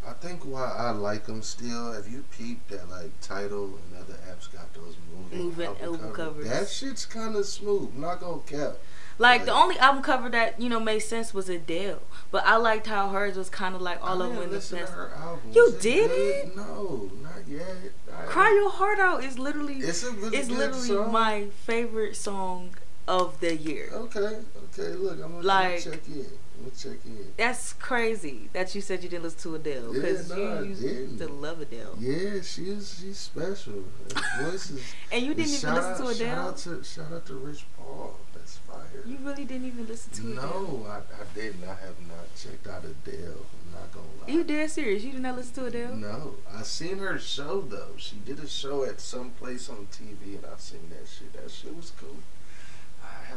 I 0.07 0.13
think 0.13 0.43
why 0.45 0.73
I 0.77 0.91
like 0.91 1.25
them 1.25 1.41
still, 1.41 1.93
if 1.93 2.11
you 2.11 2.23
peep 2.37 2.67
that 2.69 2.89
like 2.89 3.11
title 3.21 3.65
and 3.91 4.01
other 4.01 4.17
apps 4.29 4.51
got 4.51 4.73
those 4.73 4.95
moving, 5.15 5.45
Moving 5.45 5.75
album 5.81 6.11
covers. 6.13 6.47
That 6.49 6.67
shit's 6.67 7.05
kind 7.05 7.35
of 7.35 7.45
smooth. 7.45 7.91
I'm 7.95 8.01
not 8.01 8.19
gonna 8.19 8.41
cap. 8.41 8.73
Like 9.19 9.45
the 9.45 9.53
only 9.53 9.77
album 9.77 10.01
cover 10.01 10.27
that 10.29 10.59
you 10.59 10.69
know 10.69 10.79
made 10.79 10.99
sense 10.99 11.33
was 11.33 11.47
Adele, 11.47 12.01
but 12.31 12.45
I 12.45 12.55
liked 12.57 12.87
how 12.87 13.09
hers 13.09 13.37
was 13.37 13.49
kind 13.49 13.75
of 13.75 13.81
like 13.81 13.99
all 14.03 14.21
I 14.21 14.25
over 14.25 14.41
in 14.43 14.49
the 14.49 14.55
listen 14.55 14.79
to 14.79 14.83
past. 14.85 14.95
her 14.97 15.11
album. 15.15 15.51
You 15.53 15.63
Was 15.65 15.73
it 15.75 15.81
did 15.81 16.09
good? 16.09 16.47
it? 16.47 16.55
No, 16.55 17.11
not 17.21 17.47
yet. 17.47 17.65
I- 18.11 18.25
Cry 18.25 18.49
Your 18.51 18.71
Heart 18.71 18.99
Out 18.99 19.23
is 19.23 19.37
literally 19.39 19.75
It's 19.79 20.03
really 20.03 20.37
it's 20.37 20.49
literally 20.49 20.87
song. 20.87 21.11
my 21.11 21.45
favorite 21.65 22.15
song 22.15 22.71
of 23.07 23.39
the 23.39 23.55
year. 23.55 23.89
Okay, 23.93 24.39
okay. 24.73 24.93
Look, 24.95 25.13
I'm 25.23 25.31
gonna 25.33 25.41
Like- 25.47 25.83
check 25.83 26.07
in. 26.07 26.25
Gonna 26.63 26.75
check 26.75 27.05
in. 27.05 27.33
That's 27.35 27.73
crazy 27.73 28.49
that 28.53 28.73
you 28.73 28.79
said 28.79 29.03
you 29.03 29.09
didn't 29.09 29.23
listen 29.23 29.51
to 29.51 29.55
Adele 29.55 29.93
Yeah, 29.93 30.01
because 30.01 30.29
no, 30.29 30.35
I 30.35 30.61
you 30.61 30.69
used 30.69 31.17
to 31.19 31.27
love 31.27 31.59
Adele. 31.61 31.95
Yeah, 31.99 32.41
she's 32.41 32.99
she's 33.01 33.17
special. 33.17 33.83
Her 34.15 34.43
voice 34.49 34.69
is. 34.69 34.81
And 35.11 35.25
you 35.25 35.33
didn't 35.33 35.51
even 35.53 35.73
listen 35.75 36.05
to 36.05 36.11
Adele. 36.11 36.15
Shout 36.15 36.37
out 36.37 36.57
to 36.57 36.83
shout 36.83 37.11
out 37.11 37.25
to 37.25 37.33
Rich 37.33 37.65
Paul. 37.77 38.17
That's 38.33 38.57
fire. 38.57 39.03
You 39.05 39.17
really 39.21 39.43
didn't 39.43 39.67
even 39.67 39.87
listen 39.87 40.13
to 40.13 40.31
it. 40.31 40.35
No, 40.35 40.85
I, 40.87 40.97
I 40.99 41.25
didn't. 41.35 41.63
I 41.63 41.75
have 41.75 41.99
not 42.07 42.33
checked 42.37 42.67
out 42.67 42.85
Adele. 42.85 43.45
I'm 43.65 43.71
not 43.73 43.91
gonna 43.91 44.07
lie. 44.21 44.27
Are 44.27 44.31
You 44.31 44.43
dead 44.45 44.69
serious? 44.69 45.03
You 45.03 45.11
did 45.11 45.21
not 45.21 45.35
listen 45.35 45.55
to 45.55 45.65
Adele? 45.65 45.95
No, 45.97 46.35
I 46.53 46.63
seen 46.63 46.99
her 46.99 47.19
show 47.19 47.59
though. 47.61 47.91
She 47.97 48.15
did 48.25 48.39
a 48.39 48.47
show 48.47 48.85
at 48.85 49.01
some 49.01 49.31
place 49.31 49.69
on 49.69 49.87
TV, 49.91 50.35
and 50.35 50.45
I 50.45 50.57
seen 50.57 50.89
that 50.91 51.07
shit. 51.09 51.33
That 51.33 51.51
shit 51.51 51.75
was 51.75 51.91
cool. 51.99 52.15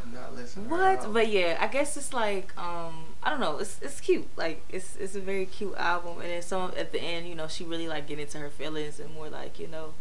Have 0.03 0.13
not 0.13 0.35
listened. 0.35 0.69
What? 0.69 1.11
But 1.13 1.27
yeah, 1.29 1.57
I 1.59 1.67
guess 1.67 1.97
it's 1.97 2.13
like 2.13 2.55
um 2.57 3.05
I 3.23 3.29
don't 3.29 3.39
know. 3.39 3.57
It's 3.57 3.79
it's 3.81 3.99
cute. 3.99 4.27
Like 4.37 4.63
it's 4.69 4.95
it's 4.97 5.15
a 5.15 5.19
very 5.21 5.45
cute 5.45 5.75
album, 5.77 6.19
and 6.21 6.29
then 6.29 6.41
some 6.41 6.71
at 6.77 6.91
the 6.91 7.01
end, 7.01 7.27
you 7.27 7.35
know, 7.35 7.47
she 7.47 7.63
really 7.63 7.87
like 7.87 8.07
get 8.07 8.19
into 8.19 8.37
her 8.37 8.49
feelings 8.49 8.99
and 8.99 9.13
more 9.13 9.29
like 9.29 9.59
you 9.59 9.67
know, 9.67 9.93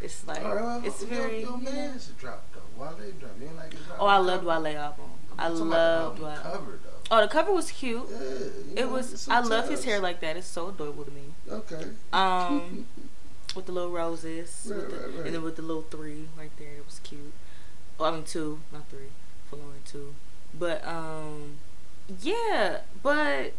it's 0.00 0.26
like 0.26 0.42
Uh, 0.44 0.80
it's 0.84 1.02
very. 1.04 1.40
Your 1.42 1.58
you 1.58 1.64
know. 1.64 1.70
man's 1.72 2.06
dropped 2.18 2.52
though. 2.54 2.60
Wale 2.82 2.92
dropped. 3.20 3.40
You 3.40 3.46
ain't 3.48 3.56
like 3.56 3.72
his 3.72 3.80
album? 3.82 3.96
Oh, 4.00 4.06
I 4.06 4.16
loved 4.18 4.44
Wale 4.44 4.66
album. 4.66 5.10
I 5.38 5.48
loved 5.48 6.20
Wale. 6.20 6.36
cover 6.42 6.78
though. 6.82 6.88
Oh, 7.10 7.20
the 7.20 7.28
cover 7.28 7.52
was 7.52 7.70
cute. 7.70 8.06
Yeah, 8.10 8.16
It 8.18 8.86
know, 8.86 8.88
was. 8.88 9.28
I 9.28 9.40
love 9.40 9.68
his 9.68 9.84
hair 9.84 10.00
like 10.00 10.20
that. 10.20 10.36
It's 10.36 10.46
so 10.46 10.68
adorable 10.68 11.04
to 11.04 11.10
me. 11.10 11.34
Okay. 11.50 11.84
Um, 12.12 12.86
with 13.54 13.66
the 13.66 13.72
little 13.72 13.90
roses, 13.90 14.70
Right, 14.70 14.88
the, 14.88 14.96
right, 14.96 15.06
right. 15.16 15.26
and 15.26 15.34
then 15.34 15.42
with 15.42 15.56
the 15.56 15.62
little 15.62 15.82
three 15.82 16.28
right 16.38 16.50
there. 16.58 16.72
It 16.78 16.86
was 16.86 17.00
cute. 17.04 17.32
Oh, 18.00 18.04
I 18.06 18.10
mean 18.12 18.24
two, 18.24 18.60
not 18.72 18.88
three. 18.88 19.10
Two, 19.84 20.14
but 20.58 20.86
um, 20.86 21.58
yeah, 22.20 22.78
but 23.02 23.52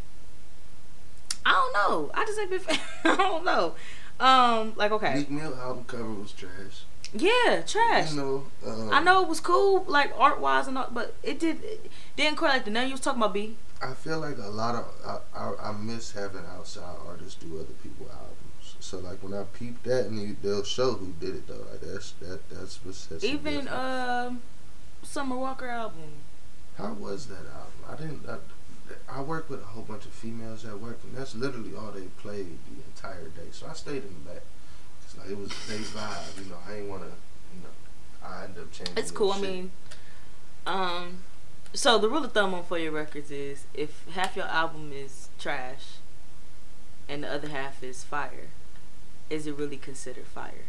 I 1.46 1.52
don't 1.52 1.74
know. 1.74 2.12
I 2.14 2.26
just 2.26 2.40
ain't 2.40 2.50
been. 2.50 2.62
I 3.04 3.16
don't 3.18 3.46
know. 3.46 3.76
Um, 4.20 4.74
like 4.76 4.92
okay, 4.92 5.16
Meek 5.16 5.30
Mill 5.30 5.54
album 5.56 5.84
cover 5.86 6.12
was 6.12 6.32
trash. 6.32 6.86
yeah, 7.14 7.62
trash. 7.68 8.12
You 8.12 8.18
know, 8.18 8.44
um, 8.66 8.90
I 8.92 9.04
know 9.04 9.22
it 9.22 9.28
was 9.28 9.40
cool, 9.40 9.84
like 9.88 10.12
art 10.18 10.40
wise 10.40 10.68
and 10.68 10.78
all, 10.78 10.88
but 10.92 11.16
it 11.24 11.40
did 11.40 11.64
it 11.64 11.92
didn't 12.16 12.38
quite 12.38 12.50
like 12.50 12.66
the 12.66 12.72
name 12.72 12.88
you 12.88 12.94
was 12.94 13.02
talking 13.02 13.22
about. 13.22 13.34
B. 13.34 13.56
I 13.82 13.94
feel 13.94 14.20
like 14.20 14.38
a 14.38 14.50
lot 14.50 14.76
of 14.76 14.86
I, 15.06 15.38
I, 15.38 15.70
I 15.70 15.72
miss 15.74 16.14
having 16.14 16.46
outside 16.56 16.96
artists 17.06 17.36
do 17.36 17.56
other 17.58 17.74
people's 17.84 18.10
albums. 18.12 18.76
So 18.80 19.00
like 19.00 19.22
when 19.22 19.34
I 19.34 19.44
peep 19.44 19.84
that 19.84 20.06
and 20.06 20.20
you, 20.20 20.38
they'll 20.42 20.64
show 20.64 20.94
who 20.94 21.14
did 21.20 21.36
it 21.36 21.48
though. 21.48 21.66
Like 21.70 21.82
that's 21.82 22.12
that 22.22 22.50
that's 22.50 22.84
what 22.86 22.96
sets 22.96 23.24
it 23.24 23.28
Even 23.28 23.68
um, 23.68 24.42
Summer 25.14 25.38
Walker 25.38 25.68
album. 25.68 26.10
How 26.76 26.94
was 26.94 27.28
that 27.28 27.46
album? 27.46 27.84
I 27.88 27.96
didn't. 27.96 28.28
I, 28.28 29.20
I 29.20 29.22
work 29.22 29.48
with 29.48 29.62
a 29.62 29.66
whole 29.66 29.84
bunch 29.84 30.06
of 30.06 30.12
females 30.12 30.66
at 30.66 30.80
work, 30.80 30.98
and 31.04 31.16
that's 31.16 31.36
literally 31.36 31.76
all 31.76 31.92
they 31.92 32.06
played 32.18 32.58
the 32.66 32.84
entire 32.84 33.28
day. 33.28 33.52
So 33.52 33.68
I 33.70 33.74
stayed 33.74 34.02
in 34.02 34.16
the 34.24 34.32
back. 34.32 34.42
It's 35.06 35.16
like 35.16 35.30
it 35.30 35.38
was 35.38 35.50
they 35.68 35.78
vibe. 35.78 36.44
You 36.44 36.50
know, 36.50 36.58
I 36.68 36.78
ain't 36.78 36.90
want 36.90 37.04
to. 37.04 37.10
You 37.10 37.62
know, 37.62 38.28
I 38.28 38.46
end 38.46 38.58
up 38.58 38.72
changing. 38.72 38.98
It's 38.98 39.12
their 39.12 39.18
cool. 39.20 39.34
I 39.34 39.40
mean, 39.40 39.72
um, 40.66 41.20
so 41.74 42.00
the 42.00 42.10
rule 42.10 42.26
of 42.26 42.32
thumb 42.32 42.56
on 42.56 42.64
for 42.64 42.80
your 42.80 42.94
records 42.94 43.30
is 43.30 43.66
if 43.76 44.08
half 44.16 44.36
your 44.36 44.46
album 44.46 44.92
is 44.92 45.30
trash 45.38 45.98
and 47.08 47.24
the 47.24 47.32
other 47.32 47.50
half 47.50 47.84
is 47.84 48.04
fire, 48.04 48.48
is 49.30 49.46
it 49.46 49.56
really 49.56 49.78
considered 49.78 50.26
fire? 50.26 50.66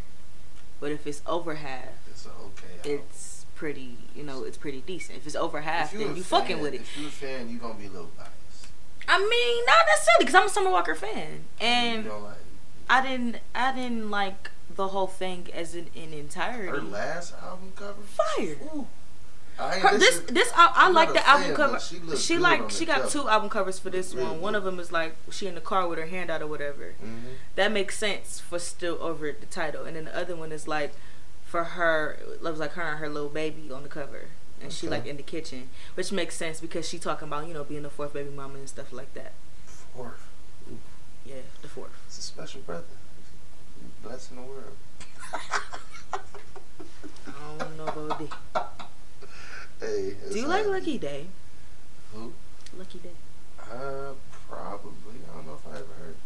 But 0.81 0.93
if 0.93 1.07
it's 1.07 1.23
over 1.27 1.55
half, 1.55 2.07
it's 2.11 2.27
an 2.27 2.33
okay. 2.43 2.93
Album. 2.93 3.07
it's 3.09 3.34
pretty. 3.55 3.97
You 4.15 4.23
know, 4.25 4.45
it's 4.45 4.57
pretty 4.57 4.81
decent. 4.87 5.19
If 5.19 5.27
it's 5.27 5.37
over 5.37 5.61
half, 5.63 5.93
you 5.93 6.01
then 6.01 6.17
you 6.17 6.23
fan, 6.23 6.41
fucking 6.41 6.61
with 6.61 6.75
it. 6.75 6.81
If 6.83 6.99
you 6.99 7.07
a 7.09 7.11
fan, 7.11 7.49
you 7.49 7.59
gonna 7.59 7.75
be 7.75 7.87
a 7.87 7.91
little 7.91 8.11
biased. 8.17 8.69
I 9.09 9.19
mean, 9.19 9.65
not 9.67 9.87
necessarily 9.87 10.25
because 10.25 10.35
I'm 10.35 10.47
a 10.47 10.51
Summer 10.51 10.71
Walker 10.71 10.95
fan, 10.95 11.45
and 11.61 12.07
like 12.07 12.37
I 12.89 13.03
didn't. 13.07 13.37
I 13.55 13.73
didn't 13.75 14.11
like 14.11 14.51
the 14.75 14.89
whole 14.89 15.07
thing 15.07 15.49
as 15.55 15.75
an, 15.75 15.89
in 15.95 16.13
entirety. 16.13 16.69
her 16.69 16.81
last 16.83 17.35
album 17.43 17.73
cover. 17.77 18.03
Fire. 18.03 18.57
Ooh. 18.75 18.87
I 19.57 19.79
Her, 19.79 19.97
this 19.99 20.19
this 20.29 20.51
I, 20.57 20.73
I 20.75 20.91
like 20.91 21.13
the 21.13 21.25
album 21.29 21.55
cover. 21.55 21.79
she 21.79 22.01
She 22.17 22.39
like 22.39 22.71
she 22.71 22.85
got 22.85 23.03
cover. 23.03 23.11
two 23.11 23.29
album 23.29 23.49
covers 23.49 23.79
for 23.79 23.89
this 23.89 24.13
Really 24.13 24.27
one. 24.29 24.41
One 24.41 24.55
of 24.57 24.65
them 24.65 24.81
is 24.81 24.91
like 24.91 25.15
she 25.31 25.47
in 25.47 25.55
the 25.55 25.61
car 25.61 25.87
with 25.87 25.97
her 26.01 26.07
hand 26.07 26.29
out 26.29 26.43
or 26.43 26.49
whatever. 26.49 26.95
Mhm. 27.01 27.35
That 27.55 27.71
makes 27.71 27.97
sense 27.97 28.41
for 28.41 28.59
still 28.59 28.99
over 29.01 29.31
the 29.31 29.47
title. 29.47 29.85
And 29.85 29.95
then 29.95 30.07
the 30.07 30.19
other 30.19 30.35
one 30.35 30.51
is 30.51 30.67
like 30.67 30.93
for 31.55 31.63
her. 31.63 32.19
It 32.35 32.43
was 32.43 32.59
like 32.59 32.73
her 32.73 32.83
and 32.83 32.99
her 32.99 33.09
little 33.09 33.29
baby 33.29 33.71
on 33.71 33.85
the 33.85 33.89
cover, 33.89 34.23
and 34.61 34.73
she 34.73 34.89
like 34.89 35.07
in 35.07 35.17
the 35.17 35.23
kitchen, 35.23 35.69
which 35.95 36.11
makes 36.11 36.35
sense 36.35 36.61
because 36.61 36.89
she 36.89 36.99
talking 36.99 37.29
about 37.29 37.47
you 37.47 37.55
know 37.55 37.63
being 37.63 37.85
the 37.85 37.91
fourth 37.91 38.13
baby 38.13 38.31
mama 38.31 38.55
and 38.59 38.69
stuff 38.69 38.93
like 38.93 39.15
that. 39.15 39.35
Fourth. 39.95 40.27
Yeah, 41.25 41.47
the 41.63 41.69
fourth. 41.69 41.93
It's 42.09 42.19
a 42.19 42.23
special 42.23 42.61
brother. 42.63 42.97
Blessing 44.03 44.37
the 44.37 44.43
world. 44.43 44.77
I 46.13 46.19
don't 47.57 47.77
know 47.77 47.85
about 47.85 48.19
D. 48.19 48.29
Hey. 49.79 50.17
Do 50.33 50.39
you 50.41 50.49
like 50.49 50.67
Lucky 50.67 50.99
Daye? 50.99 51.27
Who? 52.15 52.33
Lucky 52.77 52.99
Daye. 52.99 53.11
Uh, 53.61 54.15
probably. 54.51 55.21
I 55.31 55.37
don't 55.37 55.47
know 55.47 55.55
if 55.55 55.73
I 55.73 55.77
ever 55.79 55.95
heard. 56.01 56.17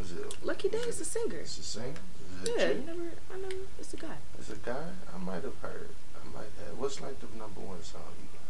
Is 0.00 0.12
it? 0.12 0.42
Lucky 0.42 0.70
Daye 0.70 0.78
is 0.78 0.98
a 1.02 1.04
singer. 1.04 1.40
It's 1.40 1.58
a 1.58 1.62
singer. 1.62 1.92
Is 2.44 2.54
it 2.54 2.58
Yeah, 2.58 2.68
you 2.68 2.84
never. 2.86 3.12
I 3.34 3.38
never. 3.40 3.54
It's 3.78 3.94
a 3.94 3.96
guy. 3.96 4.16
It's 4.38 4.50
a 4.50 4.56
guy. 4.56 4.86
I 5.14 5.18
might 5.18 5.42
have 5.44 5.58
heard. 5.62 5.90
I 6.14 6.36
might 6.36 6.50
have. 6.66 6.78
What's 6.78 7.00
like 7.00 7.18
the 7.20 7.26
number 7.38 7.60
one 7.60 7.82
song 7.82 8.02
you 8.20 8.28
got? 8.32 8.40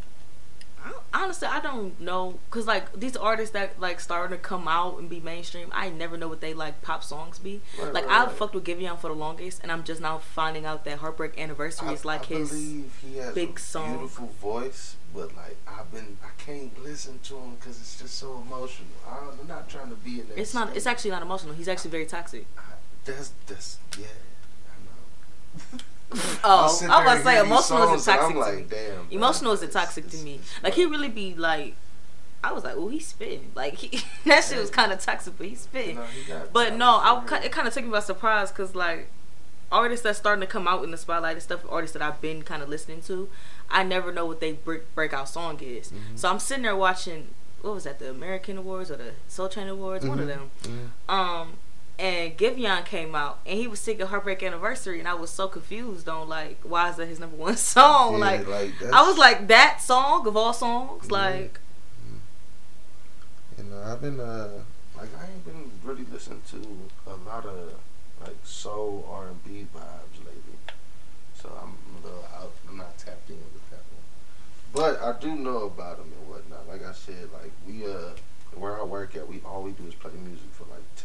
I 1.12 1.22
honestly, 1.24 1.48
I 1.48 1.60
don't 1.60 1.98
know, 1.98 2.38
cause 2.50 2.66
like 2.66 2.92
these 2.92 3.16
artists 3.16 3.54
that 3.54 3.80
like 3.80 4.00
starting 4.00 4.36
to 4.36 4.42
come 4.42 4.68
out 4.68 4.98
and 4.98 5.08
be 5.08 5.18
mainstream, 5.18 5.68
I 5.72 5.88
never 5.88 6.18
know 6.18 6.28
what 6.28 6.42
they 6.42 6.52
like 6.52 6.82
pop 6.82 7.02
songs 7.02 7.38
be. 7.38 7.62
Right, 7.80 7.94
like 7.94 8.06
right, 8.06 8.20
I 8.20 8.24
right. 8.26 8.32
fucked 8.36 8.54
with 8.54 8.64
Giveon 8.64 8.98
for 8.98 9.08
the 9.08 9.14
longest, 9.14 9.60
and 9.62 9.72
I'm 9.72 9.82
just 9.82 10.02
now 10.02 10.18
finding 10.18 10.66
out 10.66 10.84
that 10.84 10.98
Heartbreak 10.98 11.38
Anniversary 11.40 11.94
is 11.94 12.04
like 12.04 12.30
I 12.30 12.34
his. 12.34 12.50
believe 12.50 12.92
he 13.02 13.16
has 13.16 13.34
big 13.34 13.56
a 13.56 13.60
song. 13.60 13.96
beautiful 13.96 14.26
voice, 14.42 14.96
but 15.14 15.34
like 15.34 15.56
I've 15.66 15.90
been, 15.90 16.18
I 16.22 16.28
can't 16.42 16.70
listen 16.84 17.18
to 17.24 17.36
him 17.38 17.54
because 17.54 17.80
it's 17.80 17.98
just 17.98 18.18
so 18.18 18.42
emotional. 18.46 18.88
I'm 19.10 19.46
not 19.48 19.70
trying 19.70 19.88
to 19.88 19.96
be 19.96 20.20
in 20.20 20.28
that. 20.28 20.38
It's 20.38 20.52
not. 20.52 20.76
It's 20.76 20.86
actually 20.86 21.12
not 21.12 21.22
emotional. 21.22 21.54
He's 21.54 21.68
actually 21.68 21.92
very 21.92 22.06
toxic. 22.06 22.44
I, 22.58 22.62
that's 23.04 23.32
that's 23.46 23.78
yeah. 23.98 24.06
I 24.68 25.74
know. 25.74 25.78
Oh, 26.44 26.48
I 26.48 26.62
was 26.62 26.80
there 26.80 26.88
about 26.88 27.14
to 27.16 27.22
say 27.24 27.40
emotional 27.40 27.82
and 27.88 28.02
toxic 28.02 28.20
I'm 28.20 28.32
to 28.34 28.38
like, 28.38 28.56
me. 28.58 28.64
damn. 28.70 29.06
Emotional 29.10 29.52
isn't 29.54 29.72
toxic 29.72 30.08
to 30.10 30.16
me. 30.18 30.40
Like 30.62 30.74
he 30.74 30.84
really 30.84 31.08
be 31.08 31.34
like, 31.34 31.74
I 32.44 32.52
was 32.52 32.62
like, 32.62 32.74
oh, 32.76 32.86
he's 32.88 33.06
spitting. 33.08 33.50
Like 33.56 33.74
he, 33.78 34.00
that 34.24 34.44
shit 34.44 34.58
was 34.60 34.70
kind 34.70 34.92
of 34.92 35.00
toxic, 35.00 35.36
but 35.36 35.48
he's 35.48 35.60
spitting. 35.62 35.96
No, 35.96 36.04
he 36.04 36.32
But 36.52 36.74
no, 36.76 36.86
I 37.02 37.20
it 37.42 37.50
kind 37.50 37.66
of 37.66 37.74
took 37.74 37.84
me 37.84 37.90
by 37.90 37.98
surprise 38.00 38.52
because 38.52 38.76
like 38.76 39.08
artists 39.72 40.04
that's 40.04 40.18
starting 40.18 40.40
to 40.40 40.46
come 40.46 40.68
out 40.68 40.84
in 40.84 40.92
the 40.92 40.96
spotlight 40.98 41.32
and 41.34 41.42
stuff, 41.42 41.60
artists 41.68 41.94
that 41.94 42.02
I've 42.02 42.20
been 42.20 42.42
kind 42.42 42.62
of 42.62 42.68
listening 42.68 43.00
to, 43.02 43.28
I 43.68 43.82
never 43.82 44.12
know 44.12 44.24
what 44.26 44.38
they 44.40 44.52
break 44.52 44.94
breakout 44.94 45.28
song 45.28 45.58
is. 45.60 45.90
Mhm. 45.90 46.16
So 46.16 46.30
I'm 46.30 46.38
sitting 46.38 46.62
there 46.62 46.76
watching 46.76 47.28
what 47.60 47.74
was 47.74 47.84
that, 47.84 47.98
the 47.98 48.10
American 48.10 48.58
Awards 48.58 48.90
or 48.90 48.96
the 48.96 49.12
Soul 49.26 49.48
Train 49.48 49.66
Awards, 49.68 50.06
one 50.06 50.20
of 50.20 50.26
Mhm. 50.26 50.28
them. 50.28 50.50
Mhm. 51.08 51.12
Um, 51.12 51.52
and 51.98 52.36
Giveon 52.36 52.84
came 52.84 53.14
out 53.14 53.38
and 53.46 53.58
he 53.58 53.66
was 53.68 53.80
singing 53.80 54.06
Heartbreak 54.06 54.42
Anniversary, 54.42 54.98
and 54.98 55.06
I 55.08 55.14
was 55.14 55.30
so 55.30 55.48
confused 55.48 56.08
on 56.08 56.28
like 56.28 56.58
why 56.62 56.90
is 56.90 56.96
that 56.96 57.06
his 57.06 57.20
number 57.20 57.36
one 57.36 57.56
song? 57.74 58.14
Yeah, 58.14 58.18
like, 58.18 58.48
like, 58.48 58.72
I 58.92 59.06
was 59.06 59.16
like 59.18 59.48
that 59.48 59.80
song 59.82 60.26
of 60.26 60.36
all 60.36 60.52
songs, 60.52 61.06
Yeah. 61.10 61.12
like. 61.18 61.60
You 63.58 63.64
know, 63.64 63.82
I've 63.84 64.00
been 64.00 64.18
uh 64.20 64.48
like 64.96 65.08
I 65.20 65.26
ain't 65.30 65.44
been 65.44 65.70
really 65.82 66.04
listening 66.12 66.42
to 66.50 67.10
a 67.10 67.14
lot 67.28 67.46
of 67.46 67.74
like 68.20 68.36
soul 68.44 69.06
R 69.10 69.28
and 69.28 69.44
B 69.44 69.66
vibes 69.74 70.18
lately. 70.18 70.58
So 71.40 71.50
I'm 71.62 71.76
a 72.02 72.06
little 72.06 72.24
out. 72.36 72.52
I'm 72.68 72.76
not 72.76 72.96
tapped 72.98 73.28
in 73.30 73.36
with 73.36 73.70
that 73.70 73.82
one. 73.92 74.02
But 74.72 75.02
I 75.02 75.18
do 75.20 75.34
know 75.36 75.64
about 75.64 75.98
them 75.98 76.12
and 76.18 76.28
whatnot. 76.28 76.66
Like 76.68 76.84
I 76.84 76.92
said, 76.92 77.28
like 77.32 77.52
we 77.68 77.86
uh 77.86 78.10
where 78.56 78.80
I 78.80 78.84
work 78.84 79.16
at, 79.16 79.28
we 79.28 79.40
all 79.44 79.62
we 79.62 79.72
do 79.72 79.86
is 79.86 79.94
play 79.94 80.12
music 80.24 80.48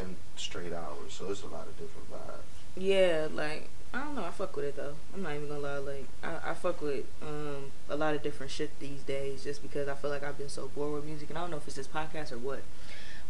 ten 0.00 0.16
straight 0.36 0.72
hours. 0.72 1.12
So 1.12 1.30
it's 1.30 1.42
a 1.42 1.46
lot 1.46 1.66
of 1.66 1.78
different 1.78 2.10
vibes. 2.10 2.40
Yeah, 2.76 3.28
like 3.32 3.68
I 3.92 4.00
don't 4.00 4.14
know. 4.14 4.24
I 4.24 4.30
fuck 4.30 4.54
with 4.56 4.64
it 4.64 4.76
though. 4.76 4.94
I'm 5.14 5.22
not 5.22 5.34
even 5.34 5.48
gonna 5.48 5.60
lie. 5.60 5.78
Like 5.78 6.06
I, 6.22 6.50
I 6.50 6.54
fuck 6.54 6.80
with 6.80 7.04
um 7.22 7.72
a 7.88 7.96
lot 7.96 8.14
of 8.14 8.22
different 8.22 8.52
shit 8.52 8.78
these 8.78 9.02
days, 9.02 9.44
just 9.44 9.62
because 9.62 9.88
I 9.88 9.94
feel 9.94 10.10
like 10.10 10.22
I've 10.22 10.38
been 10.38 10.48
so 10.48 10.68
bored 10.68 10.92
with 10.92 11.04
music, 11.04 11.28
and 11.30 11.38
I 11.38 11.42
don't 11.42 11.50
know 11.50 11.56
if 11.56 11.66
it's 11.66 11.76
this 11.76 11.88
podcast 11.88 12.32
or 12.32 12.38
what. 12.38 12.62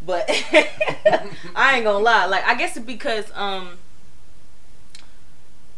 But 0.03 0.25
I 1.55 1.75
ain't 1.75 1.83
gonna 1.83 1.99
lie. 1.99 2.25
Like 2.25 2.43
I 2.45 2.55
guess 2.55 2.77
it's 2.77 2.85
because 2.85 3.31
um 3.35 3.79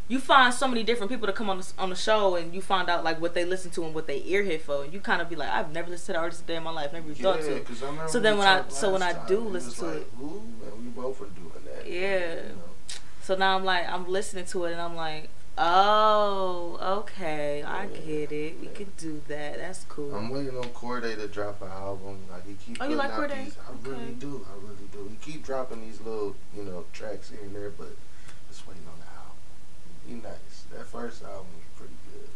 you 0.09 0.19
find 0.19 0.53
so 0.53 0.67
many 0.67 0.83
different 0.83 1.11
people 1.11 1.27
to 1.27 1.33
come 1.33 1.49
on 1.49 1.57
the, 1.59 1.71
on 1.77 1.89
the 1.89 1.95
show, 1.95 2.35
and 2.35 2.53
you 2.53 2.61
find 2.61 2.89
out 2.89 3.03
like 3.03 3.19
what 3.21 3.33
they 3.33 3.45
listen 3.45 3.71
to 3.71 3.83
and 3.85 3.93
what 3.95 4.05
they 4.07 4.21
ear 4.25 4.43
hit 4.43 4.61
for, 4.61 4.83
and 4.83 4.93
you 4.93 4.99
kind 4.99 5.21
of 5.21 5.29
be 5.29 5.35
like, 5.35 5.49
I've 5.49 5.71
never 5.71 5.89
listened 5.89 6.07
to 6.07 6.13
the 6.13 6.19
artist 6.19 6.43
a 6.43 6.45
day 6.45 6.55
in 6.57 6.63
my 6.63 6.71
life, 6.71 6.91
never 6.93 7.09
even 7.09 7.23
thought 7.23 7.39
to. 7.41 7.59
'cause 7.61 7.81
I 7.81 7.87
remember 7.87 8.11
So 8.11 8.19
then 8.19 8.37
when 8.37 8.47
I- 8.47 8.67
so 8.67 8.91
when 8.91 9.01
last 9.01 9.17
I 9.17 9.27
do 9.27 9.39
listen 9.39 9.73
to 9.73 9.85
like, 9.85 9.95
it- 10.01 10.07
Who? 10.19 10.41
And 10.65 10.85
we 10.85 11.01
both 11.01 11.19
were 11.19 11.27
doing 11.27 11.51
that. 11.65 11.89
Yeah. 11.89 12.19
You 12.35 12.35
know? 12.49 12.55
So 13.21 13.35
now 13.35 13.55
I'm 13.55 13.63
like, 13.63 13.87
I'm 13.89 14.07
listening 14.07 14.45
to 14.45 14.65
it 14.65 14.73
and 14.73 14.81
I'm 14.81 14.95
like, 14.97 15.29
oh, 15.57 16.77
okay, 16.99 17.63
I 17.63 17.85
get 17.85 18.31
it. 18.31 18.59
We 18.59 18.67
Yeah. 18.67 18.73
could 18.73 18.97
do 18.97 19.21
that. 19.29 19.57
That's 19.57 19.85
cool. 19.87 20.13
I'm 20.13 20.29
waiting 20.29 20.57
on 20.57 20.65
Cordae 20.69 21.15
to 21.15 21.27
drop 21.27 21.61
an 21.61 21.69
album. 21.69 22.17
Like 22.29 22.45
he 22.45 22.53
keep 22.55 22.77
Oh, 22.81 22.85
you 22.87 22.95
putting 22.95 22.97
like 22.97 23.11
out 23.11 23.29
Cordae? 23.29 23.45
these. 23.45 23.57
I 23.57 23.87
really 23.89 24.11
do. 24.13 24.45
I 24.49 24.55
really 24.61 24.87
do. 24.91 25.07
He 25.09 25.31
keep 25.31 25.43
dropping 25.45 25.81
these 25.81 26.01
little, 26.01 26.35
you 26.55 26.63
know, 26.63 26.85
tracks 26.91 27.29
here 27.29 27.39
and 27.41 27.55
there, 27.55 27.69
but 27.69 27.89
just 28.49 28.67
waiting 28.67 28.83
on 28.87 28.92
pretty 30.13 30.27
nice. 30.27 30.63
That 30.71 30.85
first 30.85 31.23
album 31.23 31.47
was 31.55 31.65
pretty 31.77 31.93
good. 32.11 32.29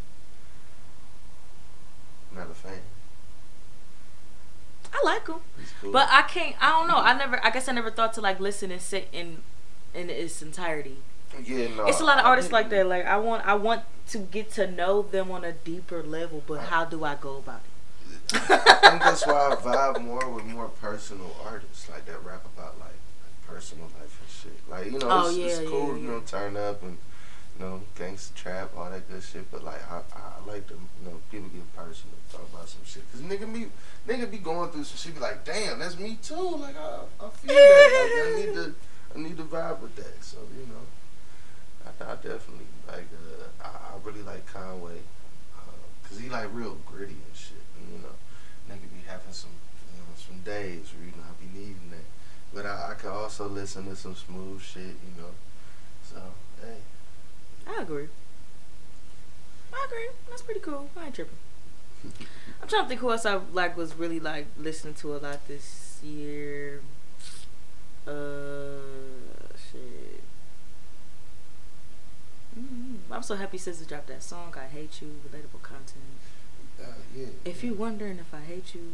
Not 2.38 2.52
a 2.52 2.54
fan. 2.54 2.80
I 4.94 5.02
like 5.04 5.28
him, 5.28 5.42
cool. 5.82 5.92
but 5.92 6.08
I 6.10 6.22
can't. 6.24 6.56
I 6.62 6.70
don't 6.70 6.88
know. 6.88 6.98
I 6.98 7.18
never. 7.18 7.44
I 7.44 7.50
guess 7.50 7.68
I 7.68 7.74
never 7.74 7.92
thought 7.92 8.14
to 8.14 8.22
like 8.22 8.40
listen 8.40 8.72
and 8.72 8.82
sit 8.82 9.10
in 9.12 9.40
in 9.94 10.10
its 10.10 10.42
entirety. 10.42 10.98
Yeah, 11.44 11.68
no, 11.76 11.86
it's 11.86 12.00
a 12.00 12.06
lot 12.06 12.20
of 12.20 12.26
artists 12.26 12.52
like 12.52 12.70
that. 12.70 12.88
Like 12.88 13.06
I 13.06 13.18
want, 13.18 13.46
I 13.46 13.54
want 13.56 13.84
to 14.10 14.18
get 14.20 14.52
to 14.52 14.70
know 14.70 15.02
them 15.02 15.30
on 15.30 15.44
a 15.44 15.52
deeper 15.52 16.02
level, 16.02 16.42
but 16.48 16.62
how 16.62 16.86
do 16.86 17.04
I 17.04 17.16
go 17.16 17.38
about 17.38 17.62
it? 17.62 18.34
I 18.34 18.38
think 18.38 19.02
that's 19.04 19.28
why 19.28 19.52
I 19.52 19.56
vibe 19.56 20.04
more 20.04 20.30
with 20.30 20.46
more 20.46 20.70
personal 20.70 21.36
artists 21.46 21.90
like 21.90 22.06
that 22.06 22.24
rap 22.24 22.46
about 22.58 22.80
like, 22.80 22.90
like 22.90 23.48
personal 23.48 23.86
life 24.00 24.20
and 24.22 24.30
shit. 24.30 24.70
Like 24.70 24.86
you 24.86 25.00
know, 25.00 25.10
oh, 25.10 25.28
it's, 25.28 25.38
yeah, 25.38 25.46
it's 25.46 25.70
cool, 25.70 25.88
yeah, 25.88 25.94
yeah. 25.94 26.00
you 26.00 26.08
know, 26.08 26.20
turn 26.22 26.58
up 26.58 26.82
and 26.82 26.98
you 27.58 27.66
know, 27.66 27.82
trap, 28.36 28.72
all 28.78 28.90
that 28.90 29.10
good 29.10 29.24
shit. 29.24 29.50
But 29.52 29.64
like, 29.64 29.82
I, 29.92 30.02
I 30.16 30.52
like 30.52 30.68
to, 30.68 30.74
you 30.74 31.10
know, 31.10 31.18
people 31.32 31.50
get 31.50 31.76
personal, 31.76 32.16
talk 32.32 32.48
about 32.54 32.70
some 32.70 32.82
shit. 32.86 33.04
Cause 33.12 33.22
nigga 33.22 33.52
be, 33.52 33.68
nigga 34.08 34.30
be 34.30 34.38
going 34.38 34.70
through 34.70 34.84
some 34.84 34.98
shit. 34.98 35.16
Be 35.16 35.22
like, 35.22 35.44
damn, 35.44 35.80
that's 35.80 35.98
me 35.98 36.18
too. 36.22 36.36
Like 36.36 36.78
I, 36.78 37.00
I 37.20 37.30
feel 37.30 37.56
that. 37.56 38.10
Like 38.14 38.28
I 38.28 38.46
need 38.46 38.54
to, 38.56 38.76
I 39.16 39.20
need 39.20 39.38
to 39.38 39.44
vibe 39.44 39.80
with 39.82 39.96
that. 39.96 40.24
So 40.24 40.38
you 40.58 40.68
know, 40.68 40.86
I, 41.86 42.12
I 42.12 42.16
definitely 42.16 42.68
like. 42.88 43.08
Uh, 43.14 43.48
I, 43.64 43.68
I 43.68 43.98
really 44.04 44.22
like 44.22 44.46
Conway. 44.46 45.00
Uh, 45.58 45.72
Cause 46.08 46.20
he 46.20 46.30
like 46.30 46.48
real 46.54 46.78
gritty 46.86 47.14
and 47.14 47.36
shit. 47.36 47.64
And, 47.80 47.94
you 47.94 48.00
know, 48.00 48.16
nigga 48.70 48.88
be 48.94 49.02
having 49.08 49.34
some, 49.34 49.52
you 49.94 50.00
know, 50.00 50.14
some 50.16 50.40
days 50.42 50.94
where 50.94 51.06
you 51.06 51.12
know 51.12 51.24
I 51.26 51.34
be 51.42 51.60
needing 51.60 51.90
that. 51.92 52.06
But 52.54 52.66
I, 52.66 52.92
I 52.92 52.94
could 52.94 53.12
also 53.12 53.48
listen 53.48 53.86
to 53.86 53.96
some 53.96 54.16
smooth 54.16 54.62
shit, 54.62 54.84
you 54.84 55.14
know. 55.18 55.34
So 56.04 56.22
hey, 56.62 56.78
I 57.68 57.82
agree. 57.82 58.08
I 59.74 59.86
agree. 59.88 60.10
That's 60.30 60.42
pretty 60.42 60.60
cool. 60.62 60.90
I 60.98 61.06
ain't 61.06 61.16
tripping. 61.16 61.38
I'm 62.62 62.68
trying 62.68 62.84
to 62.84 62.88
think 62.88 63.02
who 63.02 63.12
else 63.12 63.26
I 63.26 63.40
like 63.54 63.76
was 63.78 63.96
really 63.96 64.20
like 64.20 64.48
listening 64.58 64.94
to 64.96 65.16
a 65.16 65.18
lot 65.18 65.48
this 65.48 66.00
year. 66.04 66.82
Uh, 68.08 68.80
shit. 69.72 70.24
mm 72.58 72.96
I'm 73.12 73.24
so 73.24 73.36
happy 73.36 73.58
SZA 73.58 73.88
dropped 73.88 74.08
that 74.08 74.24
song. 74.24 74.54
I 74.58 74.68
hate 74.68 75.02
you. 75.02 75.16
Relatable 75.28 75.62
content. 75.62 76.04
uh, 76.82 76.86
yeah. 77.16 77.26
If 77.46 77.64
you 77.64 77.74
wondering 77.74 78.20
if 78.20 78.34
I 78.34 78.40
hate 78.42 78.74
you, 78.76 78.94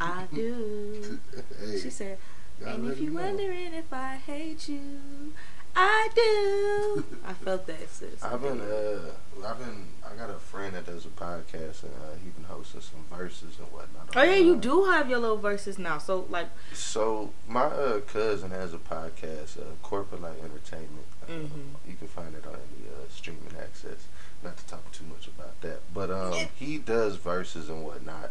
I 0.00 0.24
do. 0.34 1.18
hey, 1.64 1.78
She 1.80 1.90
said, 1.90 2.18
and 2.64 2.90
if 2.90 2.98
you 3.00 3.08
him 3.08 3.14
know. 3.14 3.22
wondering 3.22 3.74
if 3.74 3.92
I 3.92 4.16
hate 4.16 4.68
you, 4.68 5.32
I 5.80 6.08
do. 6.14 7.04
I 7.24 7.32
felt 7.34 7.66
that, 7.68 7.88
sis. 7.88 8.22
I've 8.24 8.42
been, 8.42 8.60
uh, 8.60 9.46
I've 9.46 9.58
been, 9.60 9.86
I 10.04 10.16
got 10.16 10.28
a 10.28 10.38
friend 10.38 10.74
that 10.74 10.86
does 10.86 11.04
a 11.06 11.08
podcast 11.08 11.84
and 11.84 11.92
uh, 12.02 12.16
he 12.22 12.30
been 12.30 12.44
hosting 12.48 12.80
some 12.80 13.04
verses 13.16 13.58
and 13.60 13.68
whatnot. 13.70 14.08
Oh 14.16 14.22
yeah, 14.22 14.34
you 14.36 14.54
online. 14.54 14.60
do 14.60 14.84
have 14.86 15.08
your 15.08 15.20
little 15.20 15.36
verses 15.36 15.78
now. 15.78 15.98
So 15.98 16.26
like, 16.30 16.48
So 16.72 17.30
my 17.46 17.62
uh, 17.64 18.00
cousin 18.00 18.50
has 18.50 18.74
a 18.74 18.78
podcast, 18.78 19.58
uh, 19.60 19.64
Corporate 19.82 20.20
Light 20.20 20.38
Entertainment. 20.42 21.06
Uh, 21.22 21.32
Mhm. 21.32 21.76
You 21.86 21.94
can 21.94 22.08
find 22.08 22.34
it 22.34 22.44
on 22.46 22.54
any 22.54 22.88
uh, 22.88 23.06
streaming 23.08 23.54
access. 23.60 24.06
Not 24.42 24.56
to 24.56 24.66
talk 24.66 24.90
too 24.92 25.04
much 25.04 25.28
about 25.28 25.60
that, 25.60 25.80
but 25.94 26.10
um, 26.10 26.32
he 26.58 26.78
does 26.78 27.16
verses 27.16 27.68
and 27.68 27.84
whatnot, 27.84 28.30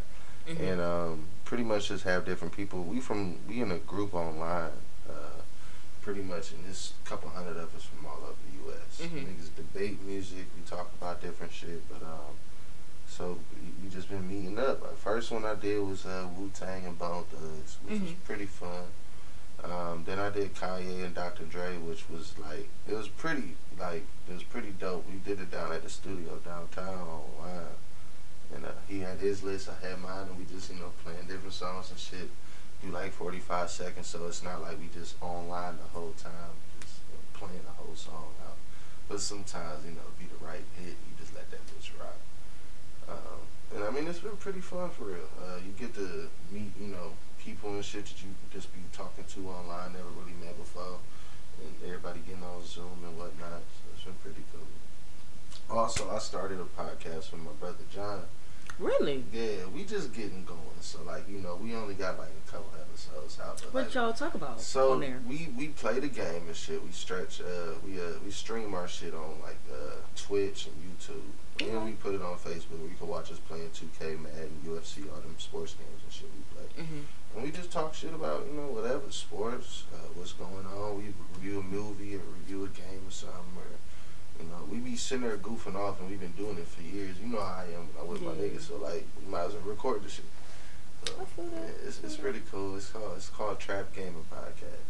mm-hmm. 0.50 0.64
and 0.64 0.82
um, 0.82 1.26
pretty 1.46 1.64
much 1.64 1.90
just 1.90 2.04
have 2.06 2.26
different 2.26 2.54
people. 2.56 2.84
We 2.84 3.00
from 3.00 3.36
we 3.48 3.62
in 3.62 3.72
a 3.72 3.78
group 3.78 4.14
online, 4.14 4.72
pretty 6.08 6.22
much, 6.22 6.54
and 6.54 6.64
there's 6.64 6.94
a 7.06 7.10
couple 7.10 7.30
hundred 7.30 7.58
of 7.58 7.76
us 7.76 7.84
from 7.84 8.06
all 8.06 8.20
over 8.24 8.40
the 8.48 8.72
U.S. 8.72 9.02
Mhm. 9.02 9.28
Niggas 9.28 9.54
debate 9.58 10.02
music. 10.04 10.46
We 10.56 10.62
talk 10.66 10.90
about 10.98 11.22
different 11.22 11.52
shit, 11.52 11.82
but 11.92 12.02
um, 12.02 12.32
so 13.10 13.38
we, 13.62 13.84
we 13.84 13.90
just 13.94 14.10
been 14.10 14.26
meeting 14.26 14.58
up. 14.58 14.80
The 14.90 14.96
first 14.96 15.32
one 15.32 15.44
I 15.44 15.56
did 15.56 15.82
was 15.82 16.06
uh, 16.06 16.26
Wu 16.38 16.50
Tang 16.54 16.86
and 16.86 16.98
Bone 16.98 17.26
Thugs, 17.30 17.76
which 17.84 18.00
was 18.00 18.12
Mhm. 18.12 18.24
pretty 18.24 18.46
fun. 18.46 18.86
Um, 19.66 20.04
then 20.06 20.18
I 20.18 20.30
did 20.30 20.56
Kanye 20.56 21.04
and 21.04 21.14
Dr. 21.14 21.44
Dre, 21.44 21.76
which 21.78 22.06
was 22.10 22.34
like 22.40 22.70
it 22.88 22.94
was 22.94 23.10
pretty 23.10 23.56
like 23.78 24.06
it 24.30 24.34
was 24.34 24.44
pretty 24.44 24.72
dope. 24.80 25.04
We 25.12 25.18
did 25.18 25.42
it 25.42 25.52
down 25.52 25.74
at 25.74 25.84
the 25.84 25.90
studio 25.90 26.38
downtown 26.46 27.00
online, 27.06 27.76
and 28.56 28.66
uh, 28.66 28.70
he 28.88 29.02
had 29.02 29.18
his 29.20 29.44
list, 29.44 29.68
I 29.68 29.86
had 29.86 30.00
mine, 30.00 30.28
and 30.30 30.38
we 30.38 30.46
just 30.46 30.72
you 30.72 30.80
know 30.80 30.94
playing 31.04 31.28
different 31.28 31.52
songs 31.54 31.90
and 31.90 32.00
shit. 32.00 32.30
Do 32.84 32.90
like 32.92 33.12
forty 33.12 33.40
five 33.40 33.70
seconds, 33.70 34.08
so 34.08 34.28
it's 34.28 34.44
not 34.44 34.62
like 34.62 34.80
we 34.80 34.88
just 34.94 35.16
online 35.22 35.78
the 35.78 35.90
whole 35.98 36.14
time, 36.22 36.54
just 36.80 37.00
playing 37.34 37.66
the 37.66 37.74
whole 37.84 37.96
song 37.96 38.34
out. 38.46 38.58
But 39.10 39.20
sometimes 39.20 39.86
you 39.86 39.92
know 39.92 40.08
be 40.20 40.26
the 40.26 40.46
right 40.46 40.64
hit, 40.78 40.94
you 40.94 41.14
just 41.20 41.34
let 41.34 41.50
that 41.52 41.66
bitch 41.68 41.90
rock. 42.00 42.18
Um, 43.10 43.40
and 43.76 43.84
I 43.84 43.90
mean, 43.90 44.08
it's 44.08 44.20
been 44.20 44.38
pretty 44.38 44.62
fun 44.62 44.90
for 44.92 45.06
real. 45.06 45.30
Uh, 45.42 45.58
you 45.66 45.74
get 45.78 45.94
to 45.96 46.30
meet, 46.52 46.72
you 46.80 46.88
know, 46.88 47.14
people 47.40 47.74
and 47.74 47.84
shit 47.84 48.06
that 48.06 48.22
you 48.22 48.30
just 48.52 48.74
be 48.74 48.80
talking 48.94 49.24
to 49.24 49.40
online, 49.50 49.94
never 49.94 50.10
really 50.20 50.36
met 50.44 50.58
before. 50.58 51.00
And 51.60 51.74
everybody 51.84 52.20
getting 52.28 52.44
on 52.44 52.64
Zoom 52.64 53.04
and 53.04 53.18
whatnot. 53.18 53.64
So 53.66 53.90
it's 53.94 54.04
been 54.04 54.14
pretty 54.22 54.44
cool. 54.54 54.68
Also, 55.76 56.10
I 56.10 56.20
started 56.20 56.60
a 56.60 56.82
podcast 56.82 57.32
with 57.32 57.42
my 57.42 57.52
brother 57.60 57.84
John. 57.94 58.22
Really, 58.80 59.24
Yeah, 59.34 59.66
we 59.74 59.84
just 59.84 60.14
getting 60.14 60.44
going. 60.46 60.60
So, 60.82 61.00
like, 61.04 61.28
you 61.28 61.40
know, 61.40 61.58
we 61.62 61.74
only 61.76 61.96
got 61.96 62.18
like 62.18 62.30
a 62.30 62.52
couple 62.52 62.72
episodes 62.80 63.40
out. 63.40 63.62
But, 63.62 63.74
what 63.74 63.84
like, 63.86 63.94
y'all 63.94 64.14
talk 64.14 64.36
about 64.36 64.62
so 64.62 64.94
on 64.94 65.02
there? 65.02 65.20
we 65.28 65.50
we 65.58 65.70
play 65.70 66.00
the 66.00 66.08
game 66.08 66.44
and 66.48 66.56
shit. 66.56 66.84
We 66.84 66.92
stretch. 66.92 67.42
Uh, 67.42 67.74
we 67.86 68.00
uh, 68.00 68.14
we 68.24 68.32
stream 68.32 68.74
our 68.74 68.88
shit 68.88 69.14
on 69.14 69.40
like 69.42 69.60
uh, 69.72 69.96
Twitch 70.16 70.68
and 70.68 70.76
YouTube, 70.84 71.68
and 71.68 71.86
we 71.86 71.92
put 71.92 72.16
it 72.16 72.22
on 72.22 72.38
Facebook 72.38 72.80
where 72.80 72.90
you 72.90 72.96
can 72.98 73.08
watch 73.08 73.32
us 73.32 73.40
playing 73.40 73.70
2K, 73.70 74.22
Madden, 74.22 74.62
UFC, 74.66 75.10
all 75.12 75.20
them 75.22 75.36
sports 75.38 75.74
games 75.74 76.02
and 76.04 76.14
shit 76.14 76.30
we 76.36 76.56
play. 76.56 76.84
Mm-hmm. 76.84 77.36
And 77.36 77.44
we 77.44 77.52
just 77.52 77.72
talk 77.72 77.94
shit 77.94 78.14
about 78.14 78.46
you 78.46 78.54
know 78.54 78.68
whatever 78.68 79.10
sports, 79.10 79.84
uh, 79.94 80.08
what's 80.16 80.34
going 80.34 80.66
on. 80.66 80.98
We 80.98 81.14
review 81.36 81.60
a 81.60 81.64
movie 81.64 82.16
or 82.16 82.22
review 82.40 82.66
a 82.66 82.70
game 82.70 83.02
or 83.06 83.12
something. 83.12 83.58
Or 83.58 83.78
you 84.40 84.46
know, 84.50 84.64
we 84.72 84.78
be 84.78 84.96
sitting 84.96 85.24
there 85.28 85.38
goofing 85.38 85.76
off, 85.76 86.00
and 86.00 86.10
we've 86.10 86.20
been 86.20 86.32
doing 86.34 86.58
it 86.58 86.68
for 86.68 86.82
years. 86.82 87.16
You 87.22 87.28
know 87.30 87.40
how 87.40 87.64
I 87.64 87.74
am 87.76 87.88
I'm 88.00 88.08
with 88.08 88.22
my 88.22 88.34
Yeah. 88.34 88.42
niggas, 88.50 88.68
so 88.68 88.78
like 88.78 89.06
we 89.24 89.30
might 89.32 89.46
as 89.46 89.54
well 89.54 89.62
record 89.64 90.04
the 90.04 90.10
shit. 90.10 90.26
So, 91.06 91.14
I 91.20 91.42
yeah, 91.42 91.60
it's, 91.86 92.04
it's 92.04 92.18
pretty 92.18 92.42
cool. 92.52 92.76
It's 92.76 92.90
called 92.90 93.14
it's 93.18 93.30
called 93.30 93.60
Trap 93.60 93.94
Gaming 93.96 94.26
Podcast. 94.34 94.86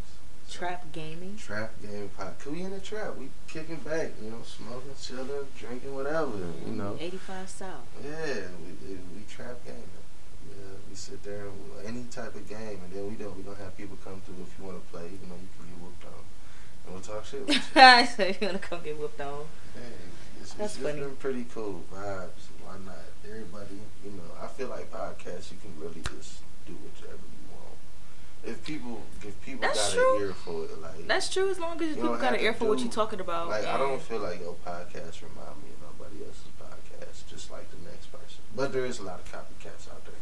So, 0.47 0.60
Trap 0.60 0.86
gaming. 0.93 1.36
Trap 1.38 1.73
Gaming 1.81 2.10
Podcast. 2.17 2.39
Cause 2.39 2.53
we 2.53 2.62
in 2.62 2.71
the 2.71 2.79
trap. 2.79 3.17
We 3.17 3.29
kicking 3.47 3.75
back. 3.77 4.12
You 4.23 4.31
know, 4.31 4.41
smoking, 4.45 4.95
chilling, 5.01 5.27
drinking, 5.60 5.93
whatever. 5.93 6.38
You 6.65 6.71
know. 6.73 6.95
85 6.99 7.49
South. 7.49 7.88
Yeah, 8.03 8.47
we 8.63 8.93
we 8.95 9.23
trap 9.29 9.60
gaming. 9.65 9.83
Yeah, 10.47 10.73
we 10.89 10.95
sit 10.95 11.21
there 11.23 11.47
any 11.86 12.05
type 12.10 12.33
of 12.36 12.47
game, 12.47 12.79
and 12.83 12.91
then 12.93 13.10
we 13.10 13.15
don't. 13.15 13.36
We 13.36 13.43
gonna 13.43 13.57
have 13.57 13.75
people 13.77 13.97
come 14.03 14.21
through 14.21 14.41
if 14.41 14.57
you 14.57 14.65
want 14.65 14.79
to 14.81 14.88
play. 14.91 15.03
You 15.03 15.27
know, 15.27 15.36
you 15.36 15.49
can 15.60 15.67
get 15.67 15.77
whooped 15.83 16.05
on, 16.05 16.23
and 16.88 16.93
we'll 16.95 17.04
talk 17.04 17.26
shit. 17.26 17.45
With 17.47 17.56
you. 17.76 17.82
I 17.82 18.06
said 18.06 18.38
you're 18.41 18.50
gonna 18.50 18.60
come 18.60 18.82
get 18.84 18.97
whooped 18.97 19.21
on. 19.21 19.45
Hey, 19.76 19.82
it's, 20.41 20.54
That's 20.54 20.76
it's, 20.76 20.84
funny. 20.84 21.00
it's 21.00 21.08
been 21.08 21.15
pretty 21.17 21.45
cool 21.54 21.84
vibes. 21.93 22.47
Why 22.63 22.76
not? 22.86 22.95
Everybody, 23.28 23.76
you 24.04 24.12
know, 24.12 24.23
I 24.41 24.47
feel 24.47 24.69
like 24.69 24.89
podcasts 24.91 25.52
you 25.52 25.58
can 25.62 25.73
really 25.80 26.02
just 26.15 26.39
do 26.65 26.73
whatever 26.73 27.19
you 27.19 27.43
want. 27.52 27.76
If 28.45 28.63
people, 28.65 29.02
if 29.21 29.39
people 29.41 29.62
That's 29.62 29.93
got 29.93 29.93
true. 29.93 30.15
an 30.15 30.21
ear 30.23 30.34
for 30.34 30.63
it, 30.65 30.82
like 30.82 31.08
That's 31.08 31.30
true. 31.34 31.50
As 31.50 31.60
long 31.60 31.82
as 31.82 31.89
You 31.89 31.95
people 31.95 32.15
got 32.17 32.34
an 32.36 32.39
ear 32.39 32.54
to 32.54 32.60
for 32.60 32.65
what 32.65 32.80
you're 32.80 32.89
talking 32.91 33.19
about. 33.19 33.50
Like 33.50 33.65
I 33.65 33.78
don't 33.78 34.02
feel 34.02 34.19
like 34.19 34.39
your 34.39 34.56
podcast 34.65 35.21
remind 35.21 35.60
me 35.63 35.76
of 35.76 36.00
nobody 36.00 36.23
else's 36.26 36.47
podcast, 36.62 37.28
just 37.30 37.52
like 37.52 37.69
the 37.71 37.78
next 37.89 38.08
person. 38.12 38.39
But 38.56 38.71
there 38.71 38.86
is 38.86 39.00
a 39.00 39.04
lot 39.04 39.19
of 39.19 39.26
copycats 39.32 39.89
out 39.91 40.04
there. 40.06 40.13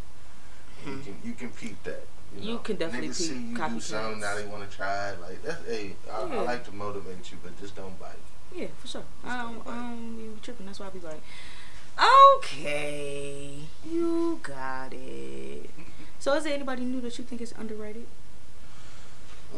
You 0.85 0.97
Hmm. 0.97 1.03
can 1.03 1.15
you 1.23 1.33
can 1.33 1.49
peep 1.49 1.81
that. 1.83 2.05
You, 2.39 2.47
You 2.47 2.53
know. 2.53 2.59
can 2.59 2.75
definitely 2.77 3.09
Niggas 3.09 3.13
see 3.15 3.33
you 3.33 3.57
do 3.57 3.79
something 3.79 4.19
now 4.19 4.35
they 4.35 4.45
want 4.45 4.69
to 4.69 4.75
try 4.75 5.09
it. 5.09 5.21
Like 5.21 5.43
that's 5.43 5.65
hey, 5.67 5.95
I, 6.11 6.25
Yeah. 6.25 6.39
I 6.39 6.41
like 6.43 6.65
to 6.65 6.71
motivate 6.71 7.31
you, 7.31 7.37
but 7.43 7.59
just 7.59 7.75
don't 7.75 7.99
bite. 7.99 8.11
Yeah, 8.53 8.67
for 8.79 8.87
sure. 8.87 9.03
Just 9.23 9.33
I 9.35 9.41
don't 9.43 9.63
don't. 9.65 9.73
I 9.73 9.79
don't 9.89 10.15
be 10.35 10.39
tripping. 10.41 10.65
That's 10.65 10.79
why 10.79 10.87
I 10.87 10.89
be 10.89 10.99
like, 10.99 11.21
okay, 12.37 13.59
you 13.89 14.39
got 14.43 14.93
it. 14.93 15.69
So, 16.17 16.33
is 16.33 16.43
there 16.45 16.53
anybody 16.55 16.83
new 16.85 17.01
that 17.01 17.19
you 17.19 17.23
think 17.23 17.39
is 17.39 17.53
underrated? 17.55 18.07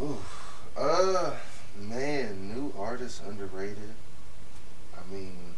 Ooh, 0.02 0.18
uh, 0.76 1.32
man, 1.80 2.50
new 2.54 2.74
artist 2.78 3.22
underrated. 3.26 3.94
I 4.94 5.13
mean, 5.13 5.56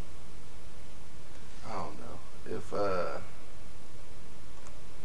I 1.68 1.72
don't 1.74 1.98
know 2.00 2.58
if 2.58 2.72
uh, 2.72 3.18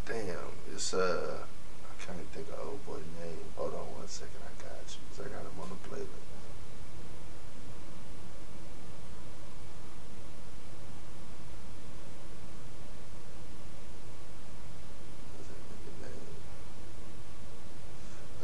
damn, 0.04 0.36
it's 0.74 0.92
uh, 0.92 1.38
I 2.04 2.06
can't 2.06 2.28
think 2.32 2.48
of 2.48 2.66
old 2.66 2.86
boy 2.86 3.00
name. 3.18 3.38
Hold 3.56 3.72
on 3.72 3.86
one 3.96 4.08
second, 4.08 4.36
I 4.44 4.62
got 4.62 4.76
you. 4.92 5.00
Cause 5.08 5.24
I 5.24 5.28
got 5.30 5.40
him 5.40 5.58
on 5.58 5.68
the 5.70 5.88
playlist. 5.88 6.08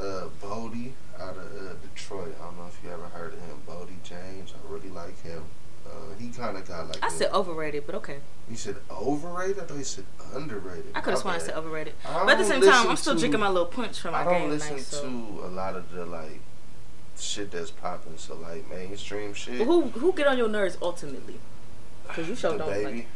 Uh, 0.01 0.29
Bodie 0.41 0.95
out 1.19 1.37
of 1.37 1.45
uh, 1.45 1.75
Detroit. 1.83 2.35
I 2.41 2.45
don't 2.47 2.57
know 2.57 2.67
if 2.69 2.79
you 2.83 2.91
ever 2.91 3.09
heard 3.09 3.35
of 3.35 3.41
him. 3.41 3.61
Bodie 3.67 3.99
James. 4.03 4.55
I 4.55 4.73
really 4.73 4.89
like 4.89 5.21
him. 5.23 5.45
He 6.19 6.29
kind 6.29 6.57
of 6.57 6.67
got 6.67 6.89
like. 6.89 7.03
I 7.03 7.09
said 7.09 7.31
overrated, 7.33 7.85
but 7.87 7.95
okay. 7.97 8.19
You 8.49 8.57
said 8.57 8.77
overrated. 8.91 9.61
I 9.61 9.65
thought 9.67 9.79
you 9.79 9.85
said 9.85 10.05
underrated. 10.35 10.93
I 10.95 11.01
could 11.01 11.13
have 11.13 11.21
sworn 11.21 11.35
I 11.37 11.39
said 11.39 11.55
overrated. 11.55 11.95
I 12.07 12.25
But 12.25 12.33
at 12.33 12.39
the 12.39 12.45
same 12.45 12.63
time, 12.63 12.89
I'm 12.89 12.97
still 12.97 13.15
to- 13.15 13.21
drinking 13.21 13.41
my 13.41 13.49
little 13.49 13.67
punch 13.67 14.01
from 14.01 14.13
my 14.13 14.25
game. 14.25 14.29
I 14.29 14.33
don't 14.33 14.43
game 14.43 14.51
listen 14.51 14.77
night. 14.77 14.83
So. 14.85 15.03
to 15.03 15.09
a 15.45 15.49
lot 15.49 15.77
of 15.77 15.91
the 15.93 16.05
like 16.07 16.41
shit 17.19 17.51
that's 17.51 17.71
popping. 17.71 18.17
So 18.19 18.37
like 18.37 18.69
mainstream 18.71 19.35
shit. 19.35 19.59
But 19.59 19.65
who 19.65 19.83
who 19.83 20.13
get 20.13 20.27
on 20.27 20.39
your 20.39 20.49
nerves 20.49 20.77
ultimately? 20.83 21.39
Because 22.07 22.29
you 22.29 22.35
sure 22.35 22.53
the 22.53 22.59
don't 22.59 22.69
baby. 22.71 22.97
like. 22.97 23.07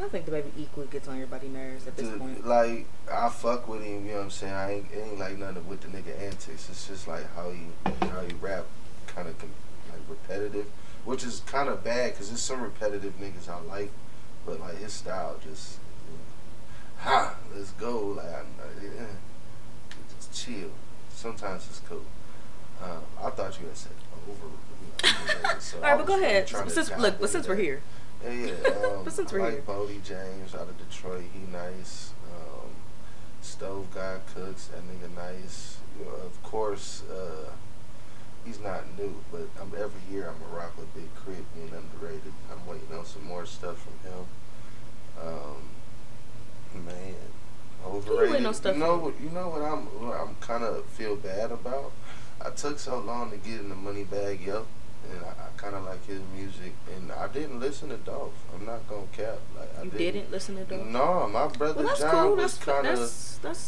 I 0.00 0.08
think 0.08 0.24
the 0.24 0.32
baby 0.32 0.50
equally 0.58 0.88
gets 0.88 1.06
on 1.06 1.14
everybody's 1.14 1.50
nerves 1.50 1.86
at 1.86 1.96
this 1.96 2.18
point. 2.18 2.44
like 2.44 2.86
I 3.12 3.28
fuck 3.28 3.68
with 3.68 3.82
him, 3.84 4.04
you 4.06 4.10
know 4.12 4.16
what 4.16 4.24
I'm 4.24 4.30
saying? 4.30 4.52
I 4.52 4.72
ain't, 4.72 4.86
it 4.92 4.98
ain't 4.98 5.18
like 5.20 5.38
nothing 5.38 5.68
with 5.68 5.82
the 5.82 5.88
nigga 5.88 6.20
antics. 6.20 6.68
It's 6.68 6.88
just 6.88 7.06
like 7.06 7.32
how 7.36 7.50
he 7.50 7.66
how 8.06 8.20
he 8.22 8.34
rap, 8.40 8.64
kind 9.06 9.28
of 9.28 9.40
like 9.42 10.00
repetitive, 10.08 10.66
which 11.04 11.24
is 11.24 11.40
kind 11.46 11.68
of 11.68 11.84
bad 11.84 12.12
because 12.12 12.28
there's 12.28 12.40
some 12.40 12.60
repetitive 12.62 13.14
niggas 13.20 13.48
I 13.48 13.60
like, 13.62 13.90
but 14.46 14.60
like 14.60 14.78
his 14.78 14.92
style 14.92 15.36
just, 15.42 15.78
ha, 16.98 17.36
let's 17.54 17.70
go, 17.72 17.98
like 18.16 18.26
I, 18.26 18.42
yeah, 18.82 19.06
just 20.16 20.32
chill. 20.34 20.70
Sometimes 21.10 21.66
it's 21.68 21.80
cool. 21.88 22.02
Um, 22.82 23.02
I 23.22 23.30
thought 23.30 23.58
you 23.60 23.66
had 23.66 23.76
said 23.76 23.92
over. 24.28 24.46
You 25.02 25.42
know, 25.42 25.50
so 25.58 25.78
All 25.78 25.84
I 25.84 25.90
right, 25.90 25.98
but 25.98 26.06
go 26.06 26.16
ahead. 26.20 26.48
Since 26.48 26.90
look, 26.98 27.20
but 27.20 27.30
since 27.30 27.46
we're 27.48 27.56
here, 27.56 27.82
Yeah, 28.24 28.32
yeah. 28.32 28.52
Um, 28.84 29.04
But 29.04 29.12
since 29.12 29.32
we're 29.32 29.40
like 29.42 29.52
here. 29.52 29.62
Bodie 29.62 30.00
James 30.04 30.54
out 30.54 30.62
of 30.68 30.76
Detroit. 30.78 31.24
He 31.32 31.50
nice. 31.52 32.12
Um, 32.34 32.68
Stove 33.42 33.86
God 33.94 34.20
Cooks. 34.34 34.66
That 34.68 34.82
nigga 34.82 35.14
nice. 35.14 35.78
You 35.98 36.06
know, 36.06 36.10
of 36.26 36.42
course, 36.42 37.02
uh, 37.10 37.50
he's 38.44 38.60
not 38.60 38.82
new, 38.98 39.14
but 39.32 39.48
I'm, 39.60 39.72
every 39.78 40.00
year 40.10 40.28
I'm 40.28 40.52
a 40.52 40.56
rock 40.56 40.76
with 40.76 40.92
Big 40.94 41.08
K.R.I.T. 41.24 41.42
being 41.54 41.72
underrated. 41.72 42.32
I'm 42.50 42.66
waiting 42.66 42.96
on 42.96 43.04
some 43.04 43.24
more 43.24 43.46
stuff 43.46 43.78
from 43.82 44.10
him. 44.10 44.26
Um, 45.22 46.84
man, 46.84 47.14
overrated. 47.86 48.46
on 48.46 48.54
stuff 48.54 48.74
you 48.74 48.80
know 48.80 48.96
what? 48.98 49.20
You 49.20 49.30
know 49.30 49.48
what 49.48 49.62
I'm. 49.62 49.86
What 50.06 50.20
I'm 50.20 50.34
kind 50.40 50.64
of 50.64 50.84
feel 50.86 51.16
bad 51.16 51.52
about. 51.52 51.92
I 52.44 52.50
took 52.50 52.78
so 52.78 52.98
long 52.98 53.30
to 53.30 53.36
get 53.36 53.60
in 53.60 53.68
the 53.68 53.74
money 53.74 54.04
bag, 54.04 54.40
yo 54.40 54.66
and 55.12 55.24
I, 55.24 55.28
I 55.28 55.48
kind 55.56 55.74
of 55.74 55.84
like 55.84 56.04
his 56.06 56.20
music. 56.34 56.72
And 56.96 57.10
I 57.12 57.28
didn't 57.28 57.60
listen 57.60 57.88
to 57.90 57.96
Dolph. 57.98 58.32
I'm 58.54 58.64
not 58.66 58.86
gonna 58.88 59.06
cap. 59.12 59.38
Like 59.58 59.68
I 59.78 59.82
you 59.84 59.90
didn't. 59.90 60.14
didn't 60.14 60.30
listen 60.30 60.56
to 60.56 60.64
Dope. 60.64 60.86
No, 60.86 61.28
my 61.28 61.48
brother 61.48 61.84
Well, 61.84 61.96
John 61.96 62.10
cool. 62.28 62.36
was 62.36 62.56
kind 62.58 62.86
of. 62.86 63.12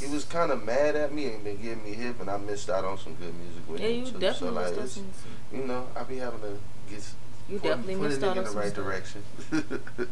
He 0.01 0.07
was 0.13 0.25
kind 0.25 0.51
of 0.51 0.65
mad 0.65 0.97
at 0.97 1.13
me 1.13 1.27
and 1.27 1.45
been 1.45 1.61
giving 1.61 1.85
me 1.85 1.93
hip, 1.93 2.21
and 2.21 2.31
I 2.31 2.37
missed 2.39 2.71
out 2.71 2.85
on 2.85 2.99
some 2.99 3.15
good 3.15 3.35
music 3.35 3.69
with 3.69 3.81
yeah, 3.81 3.89
him 3.89 4.05
you 4.07 4.13
too. 4.13 4.19
definitely 4.19 4.49
so 4.49 4.53
like, 4.71 4.77
missed 4.83 4.99
out 4.99 5.05
it's, 5.05 5.23
you 5.53 5.65
know, 5.65 5.87
I 5.97 6.03
be 6.05 6.17
having 6.17 6.41
to 6.41 6.59
get. 6.89 7.03
You 7.49 7.59
put- 7.61 7.69
definitely 7.69 7.95
put 7.97 8.03
missed 8.09 8.19
it 8.19 8.25
out 8.25 8.37
in 8.39 8.45
the 8.45 8.51
right 8.51 8.69
stuff. 8.71 8.85
direction. 8.85 9.23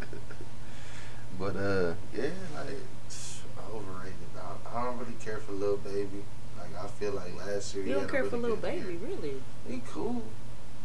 but 1.39 1.57
uh, 1.57 1.95
yeah, 2.17 2.31
like 2.55 2.79
overrated. 3.75 4.15
I, 4.39 4.79
I 4.79 4.85
don't 4.85 4.99
really 4.99 5.17
care 5.25 5.39
for 5.39 5.53
Lil 5.53 5.79
Baby. 5.79 6.23
Like 6.59 6.85
I 6.85 6.87
feel 6.87 7.13
like 7.13 7.35
last 7.47 7.75
year 7.75 7.85
he 7.85 7.91
You 7.91 7.97
don't 7.97 8.11
care 8.11 8.25
for 8.25 8.39
good 8.39 8.63
baby, 8.63 8.93
year. 8.93 8.99
really? 9.03 9.35
He 9.69 9.81
cool. 9.91 10.23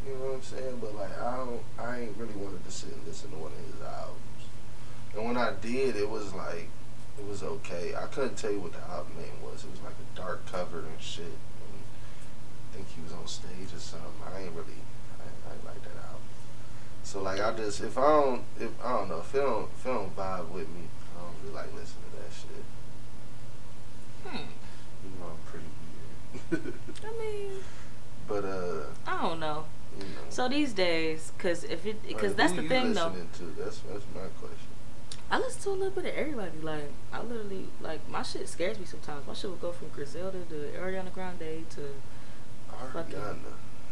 You 0.09 0.15
know 0.15 0.25
what 0.25 0.35
I'm 0.35 0.41
saying? 0.41 0.77
But 0.81 0.95
like 0.95 1.21
I 1.21 1.37
don't 1.37 1.61
I 1.77 1.99
ain't 2.01 2.17
really 2.17 2.33
wanted 2.33 2.65
to 2.65 2.71
sit 2.71 2.91
and 2.93 3.05
listen 3.05 3.29
to 3.29 3.37
one 3.37 3.51
of 3.51 3.59
his 3.59 3.79
albums. 3.85 4.41
And 5.15 5.25
when 5.25 5.37
I 5.37 5.53
did 5.61 5.95
it 5.95 6.09
was 6.09 6.33
like 6.33 6.69
it 7.19 7.27
was 7.27 7.43
okay. 7.43 7.93
I 7.95 8.07
couldn't 8.07 8.35
tell 8.35 8.51
you 8.51 8.59
what 8.59 8.73
the 8.73 8.81
album 8.89 9.13
name 9.17 9.37
was. 9.43 9.63
It 9.63 9.69
was 9.69 9.81
like 9.81 9.93
a 9.93 10.17
dark 10.17 10.49
cover 10.51 10.79
and 10.79 10.99
shit. 10.99 11.25
And 11.25 11.77
I 12.71 12.75
think 12.75 12.87
he 12.89 13.01
was 13.01 13.13
on 13.13 13.27
stage 13.27 13.69
or 13.75 13.79
something. 13.79 14.09
I 14.25 14.41
ain't 14.41 14.53
really 14.53 14.81
I 15.21 15.29
I 15.47 15.53
ain't 15.53 15.65
like 15.65 15.81
that 15.83 16.01
album. 16.09 16.25
So 17.03 17.21
like 17.21 17.39
I 17.39 17.53
just 17.53 17.81
if 17.81 17.95
I 17.95 18.09
don't 18.09 18.43
if 18.59 18.71
I 18.83 18.97
don't 18.97 19.09
know, 19.09 19.19
if 19.19 19.35
it 19.35 19.37
don't 19.37 19.69
if 19.77 19.85
it 19.85 19.89
don't 19.89 20.15
vibe 20.15 20.49
with 20.49 20.69
me, 20.69 20.89
I 21.13 21.21
don't 21.21 21.35
really 21.43 21.53
like 21.53 21.69
listening 21.75 22.09
to 22.09 22.17
that 22.17 22.33
shit. 22.33 22.65
Hmm. 24.25 24.49
You 25.05 25.09
know 25.21 25.29
I'm 25.29 25.43
pretty 25.45 25.69
weird. 26.49 26.73
I 27.05 27.11
mean, 27.21 27.61
but 28.27 28.43
uh 28.43 28.89
I 29.05 29.21
don't 29.21 29.39
know. 29.39 29.65
So 30.29 30.47
these 30.49 30.73
days, 30.73 31.31
cause 31.37 31.63
if 31.63 31.85
it, 31.85 32.01
because 32.07 32.29
Like, 32.31 32.37
that's 32.37 32.53
the 32.53 32.67
thing 32.67 32.93
though. 32.93 33.13
That's 33.57 33.79
that's 33.79 34.05
my 34.13 34.27
question. 34.39 34.67
I 35.31 35.37
listen 35.39 35.61
to 35.63 35.69
a 35.69 35.71
little 35.71 35.91
bit 35.91 36.05
of 36.05 36.15
everybody. 36.15 36.57
Like 36.61 36.91
I 37.13 37.21
literally 37.21 37.67
like 37.81 38.07
my 38.09 38.23
shit 38.23 38.47
scares 38.49 38.79
me 38.79 38.85
sometimes. 38.85 39.27
My 39.27 39.33
shit 39.33 39.49
will 39.49 39.57
go 39.57 39.71
from 39.71 39.89
Griselda 39.89 40.39
to 40.49 40.55
Ariana 40.79 41.13
Grande 41.13 41.65
to 41.71 41.81
Fucking- 42.93 43.15
Ariana, 43.15 43.37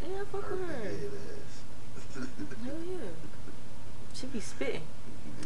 yeah, 0.01 0.21
I 0.21 0.25
fuck 0.31 0.43
her 0.45 0.55
with 0.55 0.69
her. 0.69 0.83
head 0.83 1.11
ass. 1.13 2.25
Hell 2.63 2.75
yeah, 2.89 2.97
she 4.13 4.27
be 4.27 4.39
spitting, 4.39 4.81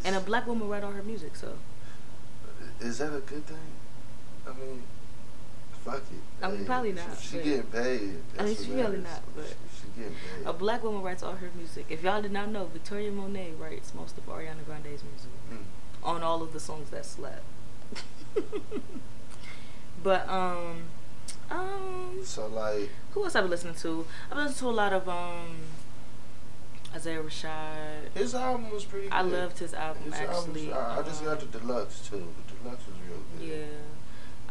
and 0.05 0.15
a 0.15 0.19
black 0.21 0.45
woman 0.47 0.69
write 0.69 0.83
all 0.83 0.91
her 0.91 1.03
music. 1.03 1.35
So 1.35 1.53
Is 2.79 2.99
that 2.99 3.13
a 3.15 3.19
good 3.19 3.45
thing? 3.45 3.57
I 4.47 4.51
mean, 4.51 4.83
fuck 5.83 5.97
it. 5.97 6.43
I 6.45 6.51
mean, 6.51 6.65
probably 6.65 6.93
not, 6.93 7.17
She 7.19 7.35
but- 7.37 7.43
getting 7.45 7.63
paid. 7.63 8.15
I 8.39 8.45
mean, 8.45 8.55
she 8.55 8.71
really 8.71 8.97
matters. 8.97 9.03
not, 9.03 9.21
but 9.35 9.45
she, 9.47 9.53
she 9.81 9.99
getting 10.01 10.15
paid. 10.37 10.45
a 10.47 10.53
black 10.53 10.83
woman 10.83 11.01
writes 11.01 11.23
all 11.23 11.33
her 11.33 11.49
music. 11.57 11.85
If 11.89 12.03
y'all 12.03 12.21
did 12.21 12.31
not 12.31 12.49
know, 12.49 12.65
Victoria 12.65 13.11
Monet 13.11 13.53
writes 13.59 13.93
most 13.93 14.17
of 14.17 14.25
Ariana 14.27 14.65
Grande's 14.65 15.03
music 15.03 15.29
Mm. 15.51 15.57
on 16.03 16.23
all 16.23 16.41
of 16.41 16.53
the 16.53 16.59
songs 16.59 16.89
that 16.91 17.05
slap. 17.05 17.41
but 20.03 20.27
um, 20.29 20.83
um, 21.49 22.19
So 22.23 22.47
like, 22.47 22.89
who 23.11 23.23
else 23.23 23.35
I've 23.35 23.43
been 23.43 23.51
listening 23.51 23.75
to? 23.75 24.05
I've 24.29 24.37
been 24.37 24.45
listening 24.47 24.59
to 24.59 24.67
a 24.69 24.77
lot 24.77 24.93
of 24.93 25.07
um, 25.09 25.57
Isaiah 26.95 27.21
Rashad. 27.21 28.11
his 28.15 28.33
album 28.33 28.71
was 28.71 28.85
pretty. 28.85 29.09
I 29.11 29.23
good. 29.23 29.31
loved 29.33 29.59
his 29.59 29.73
album 29.73 30.03
His 30.03 30.13
actually. 30.13 30.71
album, 30.71 30.97
I, 30.97 30.99
I 30.99 31.03
just 31.03 31.23
got 31.23 31.41
Um, 31.41 31.47
the 31.51 31.59
deluxe 31.59 32.07
too. 32.09 32.27
The 32.47 32.55
deluxe 32.63 32.83
was 32.87 32.95
real 33.07 33.19
good. 33.37 33.47
Yeah, 33.47 33.65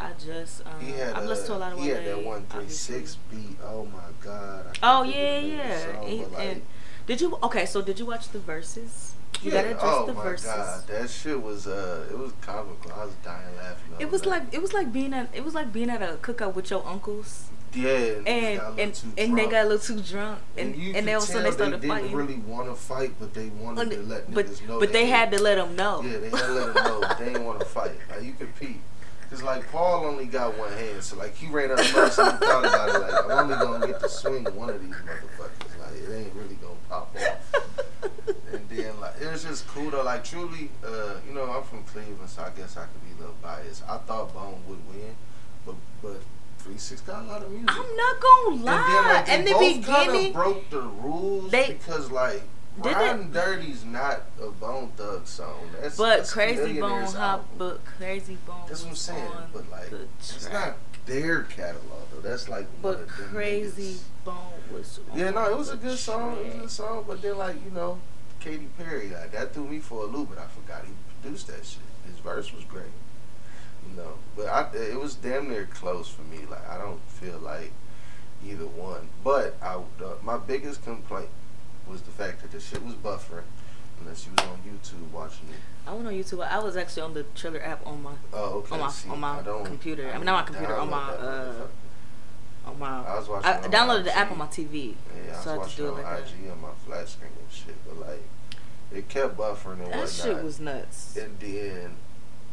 I 0.02 0.12
just 0.24 0.66
um, 0.66 0.80
He 0.80 0.92
had 0.92 1.12
I've 1.14 1.26
listened 1.26 1.46
to 1.48 1.54
a 1.56 1.58
lot 1.58 1.72
of 1.74 1.78
He 1.80 1.88
had 1.88 2.04
that 2.06 2.24
one 2.24 2.44
three 2.46 2.68
six 2.68 3.16
beat. 3.30 3.56
Oh 3.64 3.84
my 3.86 4.00
god. 4.20 4.78
I 4.82 5.00
Oh 5.00 5.02
yeah, 5.02 5.12
the 5.12 5.22
name 5.42 5.44
of 5.44 5.50
the 5.50 5.56
yeah. 5.56 5.84
song, 5.84 6.04
And- 6.24 6.32
like, 6.32 6.46
and 6.48 6.62
did 7.06 7.20
you 7.20 7.38
okay? 7.42 7.66
So 7.66 7.82
did 7.82 7.98
you 7.98 8.06
watch 8.06 8.28
the 8.30 8.38
verses? 8.38 9.14
You 9.42 9.50
yeah. 9.52 9.62
gotta 9.62 9.68
address 9.76 9.84
oh 9.84 10.06
the 10.06 10.12
my 10.14 10.22
verses. 10.22 10.46
god, 10.46 10.86
that 10.88 11.08
shit 11.10 11.42
was 11.42 11.66
uh, 11.66 12.06
it 12.10 12.18
was 12.18 12.32
comical. 12.40 12.92
I 12.92 13.04
was 13.04 13.14
dying 13.24 13.56
laughing. 13.56 13.94
It 13.98 14.10
was 14.10 14.22
that. 14.22 14.28
like 14.28 14.42
it 14.52 14.60
was 14.62 14.72
like 14.72 14.92
being 14.92 15.12
at 15.14 15.28
it 15.34 15.44
was 15.44 15.54
like 15.54 15.72
being 15.72 15.88
at 15.90 16.02
a 16.02 16.16
cookout 16.20 16.54
with 16.54 16.70
your 16.70 16.86
uncles, 16.86 17.48
yeah, 17.72 17.88
and 17.88 18.26
and 18.26 18.78
and, 18.78 19.02
and 19.16 19.38
they 19.38 19.46
got 19.46 19.64
a 19.64 19.68
little 19.68 19.78
too 19.78 20.00
drunk, 20.02 20.40
and 20.58 20.76
you 20.76 20.88
and, 20.88 20.94
could 20.96 21.04
then 21.06 21.14
all 21.16 21.22
of 21.22 21.28
a 21.28 21.32
sudden 21.32 21.44
they 21.44 21.50
started 21.52 21.80
didn't 21.80 21.88
fighting. 21.96 22.12
really 22.14 22.36
want 22.36 22.68
to 22.68 22.74
fight, 22.74 23.14
but 23.18 23.32
they 23.32 23.48
wanted 23.48 23.80
And- 23.80 23.90
to 23.92 24.02
let 24.14 24.34
but 24.34 24.46
niggas 24.46 24.68
know. 24.68 24.78
but 24.80 24.92
they 24.92 25.04
did. 25.06 25.14
had 25.14 25.30
to 25.32 25.42
let 25.42 25.54
them 25.54 25.74
know. 25.74 26.02
Yeah, 26.04 26.18
they 26.18 26.28
had 26.30 26.38
to 26.38 26.52
let 26.52 26.74
them 26.74 26.84
know 26.84 27.00
they 27.18 27.24
didn't 27.32 27.44
want 27.46 27.60
to 27.60 27.66
fight. 27.66 27.92
Like 28.10 28.22
you 28.24 28.34
could 28.34 28.54
peep. 28.56 28.80
Cause 29.30 29.42
like 29.44 29.70
Paul 29.70 30.04
only 30.06 30.26
got 30.26 30.58
one 30.58 30.72
hand, 30.72 31.02
so 31.04 31.16
like 31.16 31.36
he 31.36 31.46
ran 31.46 31.70
up 31.70 31.78
first 31.80 32.18
and 32.18 32.32
he 32.32 32.38
thought 32.44 32.64
about 32.64 32.88
it. 32.88 32.98
Like 33.00 33.24
I'm 33.24 33.30
only 33.30 33.54
gonna 33.54 33.86
get 33.86 34.00
to 34.00 34.08
swing 34.08 34.44
one 34.56 34.70
of 34.70 34.80
these 34.82 34.94
motherfuckers. 34.94 35.78
Like 35.80 35.94
it 36.02 36.12
ain't 36.12 36.34
really 36.34 36.56
gonna 36.56 36.74
pop 36.88 37.14
off. 37.14 37.54
And 38.52 38.68
then 38.68 38.98
like 38.98 39.14
it 39.20 39.30
was 39.30 39.44
just 39.44 39.68
cool 39.68 39.90
though. 39.90 40.02
Like 40.02 40.24
truly, 40.24 40.70
uh, 40.84 41.14
you 41.28 41.32
know, 41.32 41.44
I'm 41.48 41.62
from 41.62 41.84
Cleveland, 41.84 42.28
so 42.28 42.42
I 42.42 42.50
guess 42.58 42.76
I 42.76 42.86
could 42.86 43.04
be 43.04 43.14
a 43.16 43.20
little 43.20 43.36
biased. 43.40 43.84
I 43.88 43.98
thought 43.98 44.34
Bone 44.34 44.60
would 44.66 44.80
win, 44.88 45.14
but 45.64 45.76
but 46.02 46.20
Three 46.58 46.76
Six 46.76 47.00
got 47.02 47.22
a 47.22 47.26
lot 47.26 47.42
of 47.44 47.50
music. 47.52 47.70
I'm 47.70 47.96
not 47.96 48.20
gonna 48.20 48.64
lie. 48.64 48.74
And 48.74 48.96
then 48.96 49.14
like 49.14 49.26
they 49.26 49.34
In 49.38 49.44
the 49.44 49.52
both 49.52 49.86
beginning, 50.10 50.26
of 50.26 50.32
broke 50.34 50.70
the 50.70 50.80
rules 50.80 51.50
They- 51.52 51.68
because 51.68 52.10
like 52.10 52.42
Did 52.82 52.92
Riding 52.94 53.30
Dirty's 53.32 53.84
not 53.84 54.22
a 54.42 54.50
Bone 54.50 54.92
Thug 54.96 55.26
song. 55.26 55.68
That's 55.80 55.96
but 55.96 56.16
that's 56.18 56.32
Krayzie 56.32 56.80
Bone 56.80 57.04
Hop, 57.14 57.46
but 57.58 57.80
Krayzie 57.84 58.36
Bone. 58.46 58.64
That's 58.68 58.82
what 58.82 58.90
I'm 58.90 58.96
saying. 58.96 59.30
But 59.52 59.70
like, 59.70 59.92
it's 60.18 60.50
not 60.50 60.76
their 61.06 61.42
catalog 61.42 62.02
though. 62.12 62.20
That's 62.20 62.48
like 62.48 62.66
But 62.80 63.08
Crazy 63.08 63.94
niggas. 63.94 64.02
Bone 64.24 64.36
was. 64.72 65.00
Yeah, 65.14 65.30
no, 65.30 65.50
it 65.50 65.56
was 65.56 65.70
a 65.70 65.76
good 65.76 65.98
song. 65.98 66.38
It 66.38 66.46
was 66.46 66.54
a 66.54 66.58
good 66.58 66.70
song. 66.70 67.04
But 67.06 67.22
then 67.22 67.36
like 67.38 67.56
you 67.64 67.70
know, 67.70 67.98
Katy 68.40 68.68
Perry, 68.78 69.10
like 69.10 69.32
that 69.32 69.52
threw 69.52 69.66
me 69.66 69.78
for 69.80 70.04
a 70.04 70.06
loop. 70.06 70.30
But 70.30 70.38
I 70.38 70.46
forgot 70.46 70.84
he 70.84 70.92
produced 71.20 71.48
that 71.48 71.64
shit. 71.64 71.82
His 72.06 72.18
verse 72.18 72.52
was 72.54 72.64
great. 72.64 72.84
You 73.88 73.96
know, 73.96 74.12
but 74.36 74.46
I 74.46 74.68
it 74.76 74.98
was 74.98 75.14
damn 75.14 75.48
near 75.48 75.66
close 75.66 76.08
for 76.08 76.22
me. 76.22 76.38
Like 76.48 76.68
I 76.68 76.78
don't 76.78 77.00
feel 77.08 77.38
like 77.38 77.72
either 78.46 78.66
one. 78.66 79.08
But 79.24 79.56
I 79.62 79.74
uh, 79.74 80.14
my 80.22 80.36
biggest 80.38 80.84
complaint 80.84 81.28
was 81.90 82.02
the 82.02 82.10
fact 82.10 82.42
that 82.42 82.50
the 82.52 82.60
shit 82.60 82.82
was 82.84 82.94
buffering. 82.94 83.44
Unless 84.00 84.24
you 84.26 84.32
was 84.32 84.46
on 84.46 84.58
YouTube 84.64 85.10
watching 85.12 85.48
it. 85.50 85.56
I 85.86 85.92
went 85.92 86.06
on 86.06 86.14
YouTube. 86.14 86.42
I 86.46 86.58
was 86.62 86.74
actually 86.76 87.02
on 87.02 87.12
the 87.12 87.24
Triller 87.34 87.60
app 87.62 87.86
on 87.86 88.02
my 88.02 88.12
Oh, 88.32 88.58
okay. 88.60 88.74
On 88.74 88.80
my- 88.80 88.88
See, 88.90 89.08
on 89.10 89.20
my 89.20 89.40
I 89.40 89.42
computer. 89.64 90.04
I 90.08 90.12
don't 90.12 90.16
mean, 90.20 90.24
not 90.26 90.40
my 90.40 90.46
computer, 90.46 90.76
on 90.76 90.88
my, 90.88 91.10
that 91.10 91.20
uh, 91.20 91.66
on 92.66 92.78
my. 92.78 93.06
I 93.06 93.18
was 93.18 93.28
watching. 93.28 93.50
I 93.50 93.56
on 93.62 93.70
downloaded 93.70 94.04
the 94.04 94.10
IG. 94.10 94.16
app 94.16 94.30
on 94.32 94.38
my 94.38 94.46
TV, 94.46 94.94
Yeah, 95.26 95.36
I 95.38 95.40
so 95.42 95.50
I 95.54 95.56
was 95.58 95.66
had 95.66 95.70
to 95.72 95.76
do 95.76 95.86
it 95.86 95.90
on 95.90 95.94
like 95.96 96.04
that. 96.06 96.22
IG 96.44 96.50
on 96.50 96.60
my 96.62 96.68
flat 96.86 97.08
screen 97.08 97.30
and 97.38 97.52
shit, 97.52 97.74
but 97.86 98.08
like 98.08 98.22
it 98.92 99.08
kept 99.10 99.36
buffering 99.36 99.72
and 99.72 99.92
That 99.92 99.98
whatnot. 99.98 100.08
shit 100.10 100.42
was 100.42 100.60
nuts. 100.60 101.16
and 101.18 101.38
then 101.38 101.96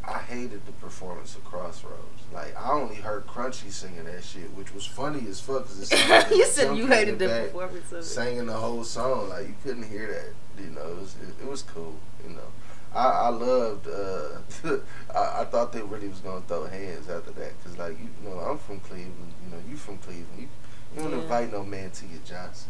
I 0.08 0.18
hated 0.20 0.64
the 0.66 0.72
performance 0.72 1.36
of 1.36 1.44
Crossroads. 1.44 2.22
Like 2.32 2.56
I 2.58 2.72
only 2.72 2.96
heard 2.96 3.26
Crunchy 3.26 3.70
singing 3.70 4.04
that 4.04 4.24
shit, 4.24 4.50
which 4.54 4.72
was 4.74 4.86
funny 4.86 5.26
as 5.28 5.40
fuck. 5.40 5.64
Cause 5.66 5.90
it 5.92 6.30
you 6.36 6.44
said 6.46 6.76
you 6.76 6.86
hated 6.86 7.18
the 7.18 7.26
back 7.28 7.46
performance 7.52 7.92
of 7.92 7.98
it. 7.98 8.04
Singing 8.04 8.46
the 8.46 8.52
whole 8.54 8.84
song, 8.84 9.28
like 9.28 9.46
you 9.48 9.54
couldn't 9.62 9.88
hear 9.88 10.06
that. 10.06 10.62
You 10.64 10.70
know, 10.70 10.86
it 10.88 10.96
was, 11.00 11.14
it, 11.22 11.42
it 11.44 11.48
was 11.48 11.62
cool. 11.62 11.94
You 12.26 12.34
know, 12.34 12.48
I, 12.94 13.04
I 13.06 13.28
loved. 13.28 13.86
Uh, 13.86 14.38
I, 15.14 15.42
I 15.42 15.44
thought 15.44 15.72
they 15.72 15.82
really 15.82 16.08
was 16.08 16.20
gonna 16.20 16.40
throw 16.48 16.66
hands 16.66 17.08
after 17.08 17.30
that, 17.32 17.52
cause 17.62 17.76
like 17.78 17.98
you 17.98 18.08
know, 18.28 18.38
I'm 18.38 18.58
from 18.58 18.80
Cleveland. 18.80 19.32
You 19.44 19.50
know, 19.50 19.62
you 19.68 19.76
from 19.76 19.98
Cleveland. 19.98 20.26
You, 20.38 20.48
you 20.96 21.02
don't 21.02 21.12
Yeah. 21.12 21.22
invite 21.22 21.52
no 21.52 21.62
man 21.64 21.90
to 21.90 22.06
your 22.06 22.20
Johnsons. 22.26 22.66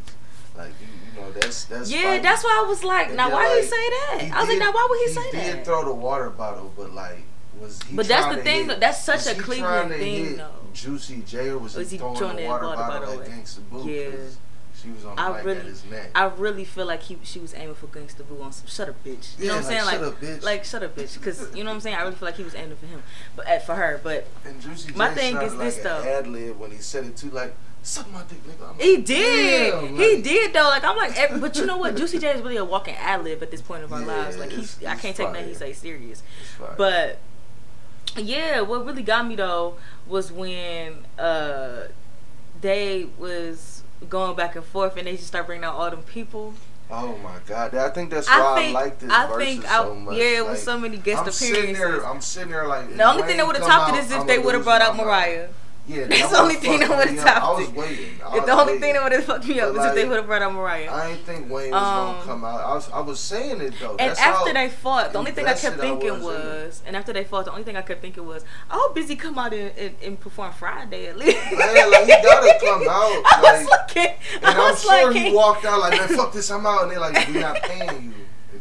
Like 0.58 0.72
you, 0.80 0.86
you 1.14 1.20
know, 1.20 1.32
that's 1.32 1.64
that's. 1.64 1.90
Yeah, 1.90 2.02
fighting. 2.02 2.22
that's 2.22 2.42
why 2.44 2.62
I 2.64 2.68
was 2.68 2.82
like, 2.84 3.06
And 3.08 3.16
now 3.16 3.30
why 3.30 3.48
did 3.48 3.62
he 3.64 3.70
say 3.70 3.76
that? 3.76 4.18
He 4.22 4.30
I 4.32 4.40
was 4.40 4.48
like, 4.48 4.58
now 4.58 4.72
why 4.72 4.86
would 4.90 4.98
he, 4.98 5.04
he 5.06 5.12
say 5.12 5.30
that? 5.32 5.42
He 5.46 5.52
did 5.52 5.64
throw 5.64 5.84
the 5.84 5.94
water 5.94 6.30
bottle, 6.30 6.72
but 6.76 6.92
like, 6.92 7.22
was 7.60 7.80
he? 7.84 7.94
But 7.96 8.08
that's 8.08 8.34
the 8.36 8.42
thing, 8.42 8.66
hit- 8.68 8.80
that's 8.80 9.02
such 9.04 9.26
a 9.26 9.40
Cleveland 9.40 9.90
thing, 9.92 10.36
though. 10.36 10.50
Juicy 10.74 11.22
J, 11.26 11.48
or 11.50 11.58
was, 11.58 11.76
Was 11.76 11.90
he 11.90 11.98
throwing 11.98 12.16
throwing 12.16 12.36
the 12.36 12.44
water, 12.46 12.66
water 12.66 12.76
bottle, 12.76 13.06
bottle 13.16 13.22
at 13.22 13.28
Gangsta 13.30 13.60
Boo? 13.70 13.88
Yeah. 13.88 14.10
She 14.80 14.90
was 14.90 15.04
on 15.04 15.16
the 15.16 15.22
I 15.22 15.40
really- 15.42 15.58
at 15.60 15.66
his 15.66 15.84
neck. 15.86 16.10
I 16.14 16.24
really 16.26 16.64
feel 16.64 16.86
like 16.86 17.02
he 17.02 17.18
she 17.24 17.40
was 17.40 17.52
aiming 17.54 17.74
for 17.74 17.86
Gangsta 17.88 18.26
Boo 18.28 18.40
on 18.40 18.52
some 18.52 18.66
shut 18.68 18.88
up 18.88 18.94
bitch. 19.04 19.36
You 19.38 19.48
know 19.48 19.54
what 19.56 19.64
I'm 19.64 19.64
saying? 19.64 19.84
like, 19.86 20.00
Like, 20.00 20.02
shut 20.02 20.04
up, 20.14 20.20
bitch. 20.20 20.42
like 20.44 20.64
shut 20.64 20.82
up 20.84 20.96
bitch, 20.96 21.14
because 21.14 21.56
you 21.56 21.64
know 21.64 21.70
what 21.70 21.74
I'm 21.74 21.80
saying. 21.80 21.96
I 21.96 22.02
really 22.02 22.14
feel 22.14 22.26
like 22.26 22.36
he 22.36 22.44
was 22.44 22.54
aiming 22.54 22.76
for 22.76 22.86
him, 22.86 23.02
but 23.34 23.48
uh, 23.48 23.58
for 23.58 23.74
her. 23.74 24.00
But 24.04 24.28
and 24.44 24.60
Juicy 24.60 24.92
my 24.94 25.08
J 25.08 25.14
thing 25.16 25.36
is 25.38 25.54
like 25.54 25.64
this, 25.64 25.78
an 25.78 25.82
though. 25.84 26.02
ad 26.04 26.26
lib 26.28 26.58
when 26.60 26.70
he 26.70 26.78
said 26.78 27.04
it 27.06 27.16
too, 27.16 27.30
like 27.30 27.56
suck 27.88 28.10
my 28.12 28.22
dick, 28.28 28.38
nigga. 28.44 28.68
I'm 28.70 28.78
he 28.78 28.96
like, 28.96 29.04
did, 29.06 29.72
damn, 29.72 29.96
he 29.96 30.22
did 30.22 30.52
though. 30.52 30.64
Like 30.68 30.84
I'm 30.84 30.96
like, 30.96 31.40
but 31.40 31.56
you 31.56 31.66
know 31.66 31.76
what? 31.78 31.96
Juicy 31.96 32.18
J 32.18 32.28
is 32.32 32.42
really 32.42 32.56
a 32.56 32.64
walking 32.64 32.94
ad 32.96 33.24
lib 33.24 33.42
at 33.42 33.50
this 33.50 33.60
point 33.62 33.82
of 33.84 33.92
our 33.92 34.00
Yeah, 34.00 34.06
lives. 34.06 34.36
Like 34.36 34.52
I 34.86 34.94
can't 34.96 35.16
take 35.16 35.32
that 35.32 35.44
he 35.46 35.54
say 35.54 35.72
serious. 35.72 36.22
But 36.76 37.18
yeah, 38.16 38.60
what 38.60 38.84
really 38.84 39.02
got 39.02 39.26
me 39.26 39.36
though 39.36 39.76
was 40.06 40.30
when 40.32 41.04
uh 41.18 41.84
they 42.60 43.08
was 43.18 43.82
going 44.08 44.36
back 44.36 44.54
and 44.56 44.64
forth 44.64 44.96
and 44.96 45.06
they 45.06 45.16
just 45.16 45.26
start 45.28 45.46
bringing 45.46 45.64
out 45.64 45.74
all 45.74 45.90
them 45.90 46.02
people. 46.02 46.54
oh 46.90 47.16
my 47.18 47.36
god, 47.46 47.74
I 47.74 47.88
think 47.90 48.10
that's 48.10 48.26
why 48.28 48.34
I, 48.34 48.68
I 48.68 48.70
like 48.72 48.98
this 48.98 49.10
I 49.10 49.36
think 49.38 49.64
I, 49.70 49.82
so 49.84 49.94
much. 49.94 50.16
yeah, 50.16 50.24
it 50.38 50.40
was 50.44 50.50
Like, 50.50 50.58
so 50.58 50.78
many 50.78 50.96
guest 50.96 51.22
I'm 51.22 51.28
appearances. 51.28 51.48
sitting 51.48 51.72
there, 51.74 52.06
I'm 52.06 52.20
sitting 52.20 52.50
there 52.50 52.66
like 52.66 52.96
the 52.96 53.02
only 53.04 53.22
thing 53.24 53.36
that 53.36 53.46
would 53.46 53.56
have 53.56 53.66
topped 53.66 53.94
it 53.96 54.04
is 54.04 54.10
if 54.10 54.26
they 54.26 54.38
would 54.38 54.54
have 54.54 54.64
brought 54.64 54.80
out 54.82 54.96
Mariah. 54.96 55.48
Yeah, 55.88 56.06
That's 56.06 56.30
the 56.30 56.38
only 56.40 56.56
thing 56.56 56.80
that 56.80 56.90
would've 56.90 57.12
me 57.14 57.18
up. 57.18 57.26
I 57.26 57.30
topped 57.40 57.58
was 57.60 57.68
it. 57.70 57.74
waiting. 57.74 58.20
I 58.22 58.34
was 58.36 58.44
the 58.44 58.52
only 58.52 58.64
waiting. 58.66 58.80
thing 58.82 58.92
that 58.92 59.02
would 59.04 59.12
have 59.12 59.24
fucked 59.24 59.48
me 59.48 59.58
up 59.60 59.74
was 59.74 59.86
if 59.86 59.94
they 59.94 60.02
like, 60.02 60.08
would 60.10 60.16
have 60.18 60.26
brought 60.26 60.42
out 60.42 60.52
Mariah. 60.52 60.92
I 60.92 61.08
didn't 61.08 61.24
think 61.24 61.50
Wayne 61.50 61.70
was 61.70 61.82
Um, 61.82 62.12
gonna 62.14 62.24
come 62.24 62.44
out. 62.44 62.60
I 62.60 62.74
was, 62.74 62.90
I 62.90 63.00
was 63.00 63.20
saying 63.20 63.60
it 63.62 63.72
though. 63.80 63.96
and 63.98 64.10
That's 64.10 64.20
after 64.20 64.52
they 64.52 64.68
fought, 64.68 65.12
the 65.12 65.18
only 65.18 65.30
thing 65.30 65.46
I 65.46 65.54
kept 65.54 65.64
invested 65.64 65.80
I 65.86 65.88
thinking 65.98 66.10
was 66.22 66.22
was, 66.22 66.82
and 66.86 66.94
after 66.94 67.12
they 67.14 67.24
fought, 67.24 67.46
the 67.46 67.52
only 67.52 67.64
thing 67.64 67.76
I 67.76 67.82
kept 67.82 68.02
thinking 68.02 68.26
was, 68.26 68.44
I 68.70 68.74
hope 68.74 68.94
Bizzy 68.96 69.18
come 69.18 69.38
out 69.38 69.54
and, 69.54 69.72
and, 69.78 69.94
and 70.04 70.20
perform 70.20 70.52
Friday 70.52 71.06
at 71.06 71.16
least. 71.16 71.38
Yeah, 71.50 71.86
like, 71.86 72.04
he 72.04 72.10
gotta 72.22 72.58
come 72.60 72.82
out, 72.88 73.22
I 73.24 73.40
was 73.42 73.66
like- 73.66 73.96
looking. 73.96 74.12
And 74.36 74.44
I 74.46 74.68
I'm 74.68 74.76
sure 74.76 75.10
like, 75.12 75.16
he 75.16 75.32
walked 75.34 75.64
out 75.64 75.80
like, 75.80 75.98
man, 75.98 76.08
fuck 76.08 76.32
this, 76.34 76.50
I'm 76.50 76.66
out. 76.66 76.82
And 76.82 76.90
they're 76.92 77.00
like, 77.00 77.26
we're 77.28 77.40
not 77.40 77.62
paying 77.62 78.02
you 78.04 78.12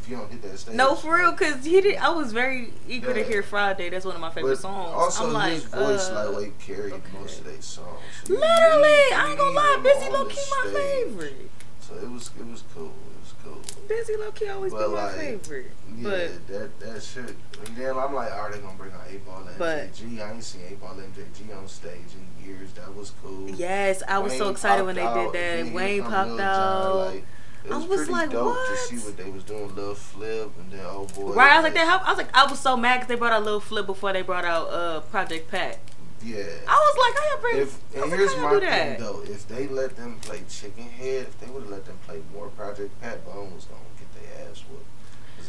if 0.07 0.11
you 0.11 0.17
don't 0.17 0.31
hit 0.31 0.41
that 0.41 0.57
stage. 0.57 0.75
No, 0.75 0.95
for 0.95 1.15
real, 1.17 1.33
cause 1.33 1.65
he 1.65 1.81
did. 1.81 1.97
I 1.97 2.09
was 2.09 2.31
very 2.31 2.73
eager 2.87 3.13
to 3.13 3.23
hear 3.23 3.43
Friday. 3.43 3.89
That's 3.89 4.05
one 4.05 4.15
of 4.15 4.21
my 4.21 4.29
favorite 4.29 4.51
But 4.51 4.59
songs. 4.59 4.93
also, 4.93 5.27
I'm 5.27 5.33
like, 5.33 5.53
his 5.53 5.65
voice 5.65 6.09
uh, 6.09 6.31
like 6.31 6.43
like 6.43 6.59
carried 6.59 6.93
okay. 6.93 7.03
most 7.19 7.39
of 7.39 7.45
their 7.45 7.61
songs. 7.61 7.99
So 8.23 8.33
Literally, 8.33 8.87
I 9.13 9.27
ain't 9.29 9.37
gonna 9.37 9.55
lie, 9.55 9.81
Bizzy 9.83 10.11
low 10.11 10.25
key 10.25 10.41
my 10.63 10.71
favorite. 10.71 11.51
So 11.81 11.95
it 11.95 12.09
was, 12.09 12.29
it 12.39 12.45
was 12.45 12.63
cool. 12.73 12.85
It 12.93 13.21
was 13.21 13.33
cool. 13.43 13.61
Bizzy 13.87 14.17
low 14.19 14.31
key 14.31 14.47
always 14.49 14.71
But, 14.73 14.81
been 14.87 14.91
my 14.93 15.09
favorite. 15.11 15.71
Yeah, 15.97 16.03
But 16.03 16.47
that 16.47 16.79
that 16.79 17.03
shit. 17.03 17.35
And 17.65 17.75
then 17.75 17.97
I'm 17.97 18.13
like, 18.13 18.31
are 18.31 18.51
they 18.51 18.59
gonna 18.59 18.77
bring 18.77 18.91
out 18.93 19.01
Eight 19.09 19.25
Ball 19.25 19.45
and 19.47 19.57
But- 19.57 19.91
MJG? 19.93 20.21
I 20.21 20.33
ain't 20.33 20.43
seen 20.43 20.61
Eight 20.69 20.79
Ball 20.79 20.91
and 20.99 21.13
MJG 21.13 21.57
on 21.57 21.67
stage 21.67 21.93
in 22.15 22.45
years. 22.45 22.71
That 22.73 22.95
was 22.95 23.11
cool. 23.21 23.49
yes, 23.49 24.03
I 24.07 24.19
was 24.19 24.37
so 24.37 24.49
excited 24.49 24.85
when 24.85 24.95
they 24.95 25.01
popped 25.01 25.33
did 25.33 25.67
that. 25.67 25.73
Wayne 25.73 26.03
popped 26.03 26.39
out. 26.39 26.95
like, 27.13 27.25
it 27.65 27.71
I 27.71 27.77
was, 27.77 27.87
was 27.87 27.97
pretty 27.99 28.11
like, 28.13 28.29
dope 28.31 28.55
what? 28.55 28.69
to 28.69 28.77
see 28.77 28.97
what 28.97 29.17
they 29.17 29.29
was 29.29 29.43
doing. 29.43 29.75
Lil 29.75 29.95
Flip 29.95 30.51
and 30.59 30.71
then 30.71 30.85
oh 30.85 31.07
boy. 31.15 31.33
Right, 31.33 31.51
I 31.51 31.55
was 31.57 31.63
like 31.63 31.73
that. 31.73 32.01
I 32.05 32.09
was 32.09 32.17
like, 32.17 32.35
I 32.35 32.45
was 32.45 32.59
so 32.59 32.77
mad 32.77 32.97
because 32.97 33.07
they 33.07 33.15
brought 33.15 33.33
out 33.33 33.43
Lil 33.43 33.59
Flip 33.59 33.85
before 33.85 34.13
they 34.13 34.21
brought 34.21 34.45
out 34.45 34.69
uh 34.69 34.99
Project 35.01 35.49
Pat. 35.51 35.79
Yeah. 36.23 36.43
I 36.67 36.75
was 36.75 36.97
like, 36.97 37.17
how 37.17 37.29
y'all 37.31 37.41
bring? 37.41 37.57
If 37.57 37.79
I 37.95 38.01
and 38.01 38.01
was 38.01 38.11
like, 38.11 38.19
here's 38.19 38.37
my 38.37 38.59
thing 38.59 38.99
though, 38.99 39.21
if 39.23 39.47
they 39.47 39.67
let 39.67 39.95
them 39.95 40.17
play 40.21 40.41
Chicken 40.49 40.85
Head, 40.85 41.27
if 41.27 41.39
they 41.39 41.47
would 41.47 41.63
have 41.63 41.71
let 41.71 41.85
them 41.85 41.97
play 42.05 42.21
more 42.33 42.47
Project 42.49 42.99
Pat, 43.01 43.23
Bone 43.25 43.53
was 43.53 43.65
gonna 43.65 43.81
get 43.99 44.13
their 44.13 44.49
ass 44.49 44.63
whooped. 44.69 44.85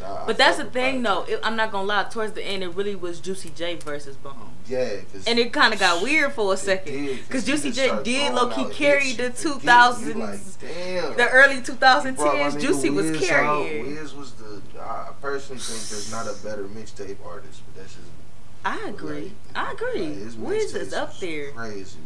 I- 0.01 0.23
I 0.23 0.25
But 0.25 0.37
that's 0.37 0.57
the 0.57 0.65
thing, 0.65 1.01
though. 1.03 1.23
It, 1.23 1.39
I'm 1.43 1.55
not 1.55 1.71
gonna 1.71 1.87
lie. 1.87 2.03
Towards 2.03 2.33
the 2.33 2.43
end, 2.43 2.63
it 2.63 2.69
really 2.75 2.95
was 2.95 3.19
Juicy 3.19 3.49
J 3.55 3.75
versus 3.75 4.15
Bone. 4.15 4.33
Yeah, 4.67 4.87
And 5.25 5.39
it 5.39 5.51
kind 5.51 5.73
of 5.73 5.79
got 5.79 6.03
weird 6.03 6.33
for 6.33 6.53
a 6.53 6.57
second. 6.57 7.07
Because 7.27 7.43
Juicy 7.45 7.71
J 7.71 7.91
did 8.03 8.33
low 8.33 8.47
key 8.49 8.65
carry 8.73 9.13
the 9.13 9.23
you 9.23 9.29
forget. 9.31 9.43
You 9.45 10.13
2000s, 10.13 10.15
like, 10.19 10.39
damn. 10.75 11.17
the 11.17 11.29
early 11.29 11.55
He 11.55 11.61
2010s. 11.61 12.15
nigga 12.17 12.61
Juicy 12.61 12.89
was 12.91 13.11
Wiz 13.11 13.21
out. 13.23 13.27
carrying. 13.65 13.95
Wiz 13.95 14.13
was 14.13 14.31
the. 14.33 14.61
I 14.79 15.09
personally 15.21 15.59
think 15.59 15.89
there's 15.89 16.11
not 16.11 16.27
a 16.27 16.33
better 16.43 16.63
mixtape 16.65 17.17
artist, 17.25 17.61
but 17.65 17.81
that's 17.81 17.95
just. 17.95 18.05
I 18.65 18.89
agree. 18.89 19.33
I 19.55 19.71
agree. 19.71 20.07
Like, 20.07 20.37
Wiz 20.37 20.75
is 20.75 20.93
up 20.93 21.17
there. 21.19 21.51
Crazy. 21.53 21.97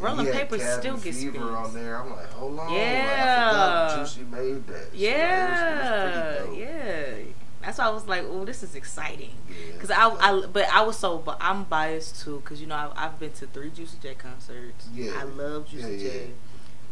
Rolling 0.00 0.26
he 0.26 0.32
had 0.32 0.40
Papers 0.42 0.62
Cabin 0.62 0.80
still 0.80 0.96
gets 0.96 1.18
Fever 1.18 1.32
spins. 1.38 1.50
on 1.50 1.74
there. 1.74 1.96
I'm 2.00 2.10
like, 2.10 2.30
hold 2.32 2.58
on. 2.58 2.72
Yeah. 2.72 3.50
Like, 3.52 3.92
I 3.92 3.96
Juicy 4.02 4.22
made 4.22 4.66
that. 4.66 4.84
So, 4.84 4.90
like, 4.90 4.94
Yeah, 4.94 6.32
it 6.34 6.40
was, 6.40 6.46
it 6.46 6.48
was 6.50 6.58
yeah. 6.58 7.14
That's 7.62 7.76
why 7.78 7.84
I 7.84 7.90
was 7.90 8.06
like, 8.08 8.24
"Oh, 8.26 8.46
this 8.46 8.62
is 8.62 8.74
exciting." 8.74 9.32
Yeah, 9.46 9.76
Cause 9.78 9.90
I, 9.90 10.08
I, 10.08 10.46
but 10.50 10.66
I 10.72 10.80
was 10.80 10.98
so, 10.98 11.18
but 11.18 11.36
I'm 11.42 11.64
biased 11.64 12.22
too. 12.24 12.40
Cause 12.46 12.58
you 12.58 12.66
know, 12.66 12.74
I've, 12.74 12.92
I've 12.96 13.18
been 13.20 13.32
to 13.32 13.46
three 13.48 13.68
Juicy 13.70 13.98
J 14.02 14.14
concerts. 14.14 14.88
Yeah. 14.94 15.12
I 15.18 15.24
love 15.24 15.68
Juicy 15.68 15.96
Yeah, 15.96 16.10
J. 16.10 16.30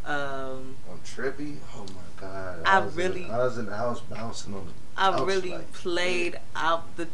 Um, 0.05 0.77
on 0.90 0.99
Trippy, 1.07 1.57
oh 1.75 1.85
my 1.94 2.21
god! 2.21 2.61
I 2.66 2.83
in- 2.83 2.94
really- 2.94 3.31
I 3.31 3.38
was 3.38 3.57
in 3.57 3.64
the 3.66 3.77
house 3.77 4.01
bouncing 4.03 4.55
on 4.55 4.66
the. 4.66 4.73
I 5.01 5.23
really 5.25 5.53
like, 5.53 5.73
played 5.73 6.38
out 6.55 6.97
the 6.97 7.09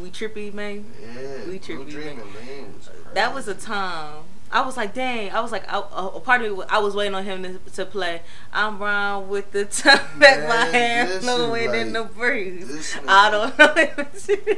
we 0.00 0.08
trippy 0.10 0.52
man. 0.54 0.86
Yeah, 1.02 1.46
We 1.46 1.58
Trippy, 1.58 1.90
Dreaming 1.90 2.18
Lane 2.20 2.74
was 2.78 2.88
crazy. 2.88 3.02
That 3.12 3.34
was 3.34 3.48
a 3.48 3.54
time. 3.54 4.24
I 4.54 4.60
was 4.60 4.76
like, 4.76 4.94
dang. 4.94 5.32
I 5.32 5.40
was 5.40 5.50
like, 5.50 5.64
I, 5.68 5.78
a 5.78 6.20
part 6.20 6.40
of 6.40 6.56
me, 6.56 6.64
I 6.68 6.78
was 6.78 6.94
waiting 6.94 7.12
on 7.12 7.24
him 7.24 7.42
to, 7.42 7.58
to 7.72 7.84
play. 7.84 8.22
I'm 8.52 8.78
round 8.78 9.28
with 9.28 9.50
the 9.50 9.64
time 9.64 9.98
back 10.20 10.48
my 10.48 10.66
hand 10.66 11.08
listen, 11.08 11.22
flowing 11.24 11.74
in 11.74 11.92
the 11.92 12.04
breeze. 12.04 12.96
I 13.08 13.32
don't 13.32 13.58
know. 13.58 14.06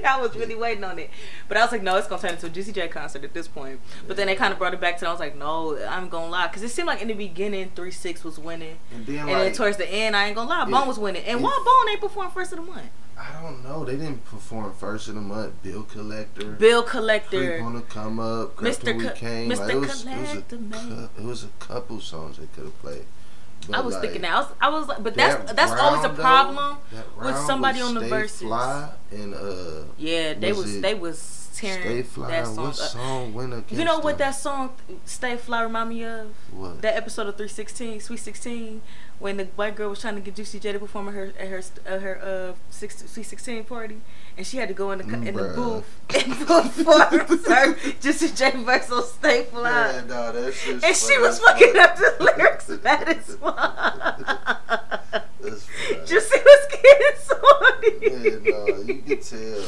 I 0.04 0.20
was 0.20 0.36
really 0.36 0.54
waiting 0.54 0.84
on 0.84 0.98
it, 0.98 1.08
but 1.48 1.56
I 1.56 1.62
was 1.62 1.72
like, 1.72 1.82
no, 1.82 1.96
it's 1.96 2.06
gonna 2.06 2.20
turn 2.20 2.32
into 2.32 2.44
a 2.44 2.50
Juicy 2.50 2.72
J 2.72 2.88
concert 2.88 3.24
at 3.24 3.32
this 3.32 3.48
point. 3.48 3.80
But 4.06 4.18
then 4.18 4.26
they 4.26 4.34
kind 4.34 4.52
of 4.52 4.58
brought 4.58 4.74
it 4.74 4.82
back 4.82 4.98
to. 4.98 5.08
I 5.08 5.10
was 5.10 5.18
like, 5.18 5.34
no, 5.34 5.78
I'm 5.88 6.10
gonna 6.10 6.28
lie, 6.30 6.48
because 6.48 6.62
it 6.62 6.68
seemed 6.68 6.88
like 6.88 7.00
in 7.00 7.08
the 7.08 7.14
beginning, 7.14 7.72
Three 7.74 7.90
Six 7.90 8.22
was 8.22 8.38
winning, 8.38 8.76
And 8.92 9.06
then 9.06 9.20
and 9.20 9.30
like, 9.30 9.42
then 9.44 9.52
towards 9.54 9.78
the 9.78 9.90
end, 9.90 10.14
I 10.14 10.26
ain't 10.26 10.36
gonna 10.36 10.50
lie, 10.50 10.66
Bone 10.66 10.86
was 10.86 10.98
winning, 10.98 11.24
and 11.24 11.42
why 11.42 11.62
Bone 11.64 11.90
ain't 11.90 12.02
perform 12.02 12.30
first 12.30 12.52
of 12.52 12.58
the 12.58 12.70
month? 12.70 12.90
I 13.18 13.42
don't 13.42 13.64
know. 13.64 13.84
They 13.84 13.96
didn't 13.96 14.24
perform 14.26 14.74
first 14.74 15.08
of 15.08 15.14
the 15.14 15.20
month. 15.22 15.62
Bill 15.62 15.82
Collector. 15.84 16.52
Bill 16.52 16.82
Creep 16.82 16.90
Collector. 16.92 17.60
on 17.62 17.74
the 17.74 17.80
come 17.82 18.18
up. 18.18 18.56
Mr. 18.56 19.00
Co- 19.00 19.14
came. 19.14 19.48
Mr. 19.50 19.58
Like, 19.60 19.70
it, 19.72 19.76
was, 19.78 20.06
it, 20.06 20.10
was 20.18 20.28
Collector, 20.30 20.56
a, 21.16 21.20
it 21.20 21.24
was 21.24 21.44
a 21.44 21.48
couple 21.58 22.00
songs 22.00 22.36
they 22.38 22.46
could 22.54 22.64
have 22.64 22.78
played. 22.80 23.04
I 23.72 23.80
was 23.80 23.94
like, 23.94 24.02
thinking 24.02 24.22
that. 24.22 24.32
I 24.34 24.38
was, 24.38 24.48
I 24.60 24.68
was 24.68 24.86
like, 24.88 25.02
but 25.02 25.14
that's 25.14 25.44
that 25.46 25.56
that's 25.56 25.72
always 25.72 26.04
a 26.04 26.08
round, 26.08 26.18
though, 26.18 26.22
problem. 26.22 26.76
with 27.18 27.36
somebody 27.38 27.80
on 27.80 27.94
the 27.94 28.00
Stay 28.00 28.08
verses. 28.10 28.40
Fly 28.42 28.90
and 29.10 29.34
uh, 29.34 29.84
Yeah, 29.96 30.34
they 30.34 30.52
Was 30.52 30.64
was, 30.64 30.80
they 30.82 30.94
was 30.94 31.50
tearing 31.54 31.80
Stay 31.82 32.02
Fly. 32.02 32.28
that 32.30 32.46
song. 32.46 32.56
What 32.56 32.68
up. 32.68 32.74
song 32.74 33.34
went 33.34 33.52
against 33.54 33.72
You 33.72 33.84
know 33.84 33.98
what 33.98 34.18
them? 34.18 34.28
that 34.28 34.32
song 34.36 34.70
"Stay 35.06 35.36
Fly" 35.36 35.62
remind 35.62 35.88
me 35.88 36.04
of? 36.04 36.28
What? 36.52 36.82
That 36.82 36.96
episode 36.96 37.26
of 37.28 37.36
316, 37.36 38.00
Sweet 38.00 38.18
16, 38.18 38.82
when 39.18 39.38
the 39.38 39.44
white 39.56 39.74
girl 39.76 39.88
was 39.90 40.00
trying 40.00 40.14
to 40.16 40.20
get 40.20 40.34
Juicy 40.36 40.58
J 40.60 40.72
to 40.72 40.78
perform 40.78 41.08
at 41.08 41.14
her 41.14 41.32
at 41.38 41.48
her 41.48 41.62
at 41.86 42.02
her 42.02 42.20
uh 42.22 42.54
six, 42.70 43.02
Sweet 43.10 43.24
16 43.24 43.64
party, 43.64 44.00
and 44.36 44.46
she 44.46 44.58
had 44.58 44.68
to 44.68 44.74
go 44.74 44.90
in 44.92 44.98
the 44.98 45.04
in 45.28 45.34
the 45.34 45.52
booth 45.54 46.00
and 46.14 46.32
perform 46.46 47.08
her 47.08 47.76
Juicy 48.00 48.28
J 48.34 48.50
verse 48.62 48.90
on 48.90 49.02
"Stay 49.04 49.44
Fly." 49.44 50.02
Yeah, 50.08 50.80
And 50.84 50.96
she 50.96 51.18
was 51.18 51.38
fucking 51.40 51.72
fuck. 51.72 51.90
up 51.90 51.96
the 51.96 52.32
lyrics 52.36 52.68
bad 52.82 53.08
as 53.08 53.36
fine. 53.36 55.22
Juicy 56.06 56.38
was 56.38 56.66
getting 56.70 57.16
sorry. 57.22 57.92
Yeah, 58.02 58.38
no, 58.50 58.66
you 58.82 59.02
can 59.06 59.20
tell. 59.20 59.64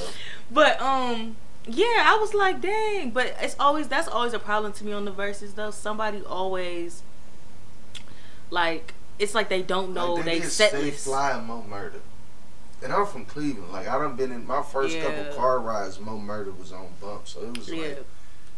But 0.51 0.81
um, 0.81 1.37
yeah, 1.67 2.05
I 2.05 2.17
was 2.21 2.35
like, 2.35 2.61
dang. 2.61 3.11
But 3.11 3.35
it's 3.41 3.57
always 3.59 3.89
that's 3.89 4.09
always 4.09 4.33
a 4.35 4.39
problem 4.39 4.73
to 4.75 4.85
me 4.85 4.93
on 4.93 5.05
the 5.05 5.11
verses 5.11 5.55
though. 5.55 5.71
Somebody 5.71 6.23
always 6.25 7.03
like 8.51 8.95
it's 9.19 9.35
like 9.35 9.49
they 9.49 9.63
don't 9.63 9.93
know 9.95 10.15
like, 10.15 10.25
they, 10.25 10.39
did 10.41 10.51
set 10.51 10.71
Stay 10.71 10.83
list. 10.83 11.05
Fly 11.05 11.33
and 11.33 11.47
Mo 11.47 11.65
Murder. 11.69 12.01
And 12.83 12.93
I'm 12.93 13.07
from 13.07 13.25
Cleveland. 13.25 13.73
Like 13.73 13.89
I 13.89 13.99
done 13.99 14.17
been 14.17 14.31
in 14.33 14.47
my 14.47 14.63
first 14.63 14.97
Yeah. 14.97 15.03
couple 15.05 15.35
car 15.35 15.59
rides. 15.59 15.99
Mo 16.01 16.19
Murder 16.19 16.53
was 16.53 16.73
on 16.73 16.87
bump, 17.01 17.27
so 17.27 17.43
it 17.43 17.59
was 17.59 17.69
Yeah, 17.69 17.83
like, 17.83 18.07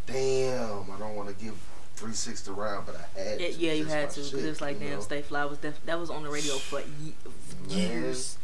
damn. 0.06 0.90
I 0.90 0.98
don't 0.98 1.14
want 1.16 1.28
to 1.28 1.34
give 1.42 1.54
360 1.96 2.50
round, 2.52 2.86
but 2.86 2.96
I 2.96 3.18
had. 3.18 3.40
yeah, 3.40 3.46
to. 3.48 3.52
yeah, 3.54 3.72
you 3.72 3.84
had 3.86 4.10
to 4.10 4.20
because 4.20 4.44
it 4.44 4.48
was 4.48 4.60
like 4.60 4.78
damn, 4.80 4.90
know? 4.90 5.00
Stay 5.00 5.22
Fly 5.22 5.44
was 5.44 5.58
def- 5.58 5.84
that 5.86 5.98
was 5.98 6.10
on 6.10 6.22
the 6.22 6.30
radio 6.30 6.54
for 6.54 6.80
ye- 7.02 7.14
years. 7.68 8.36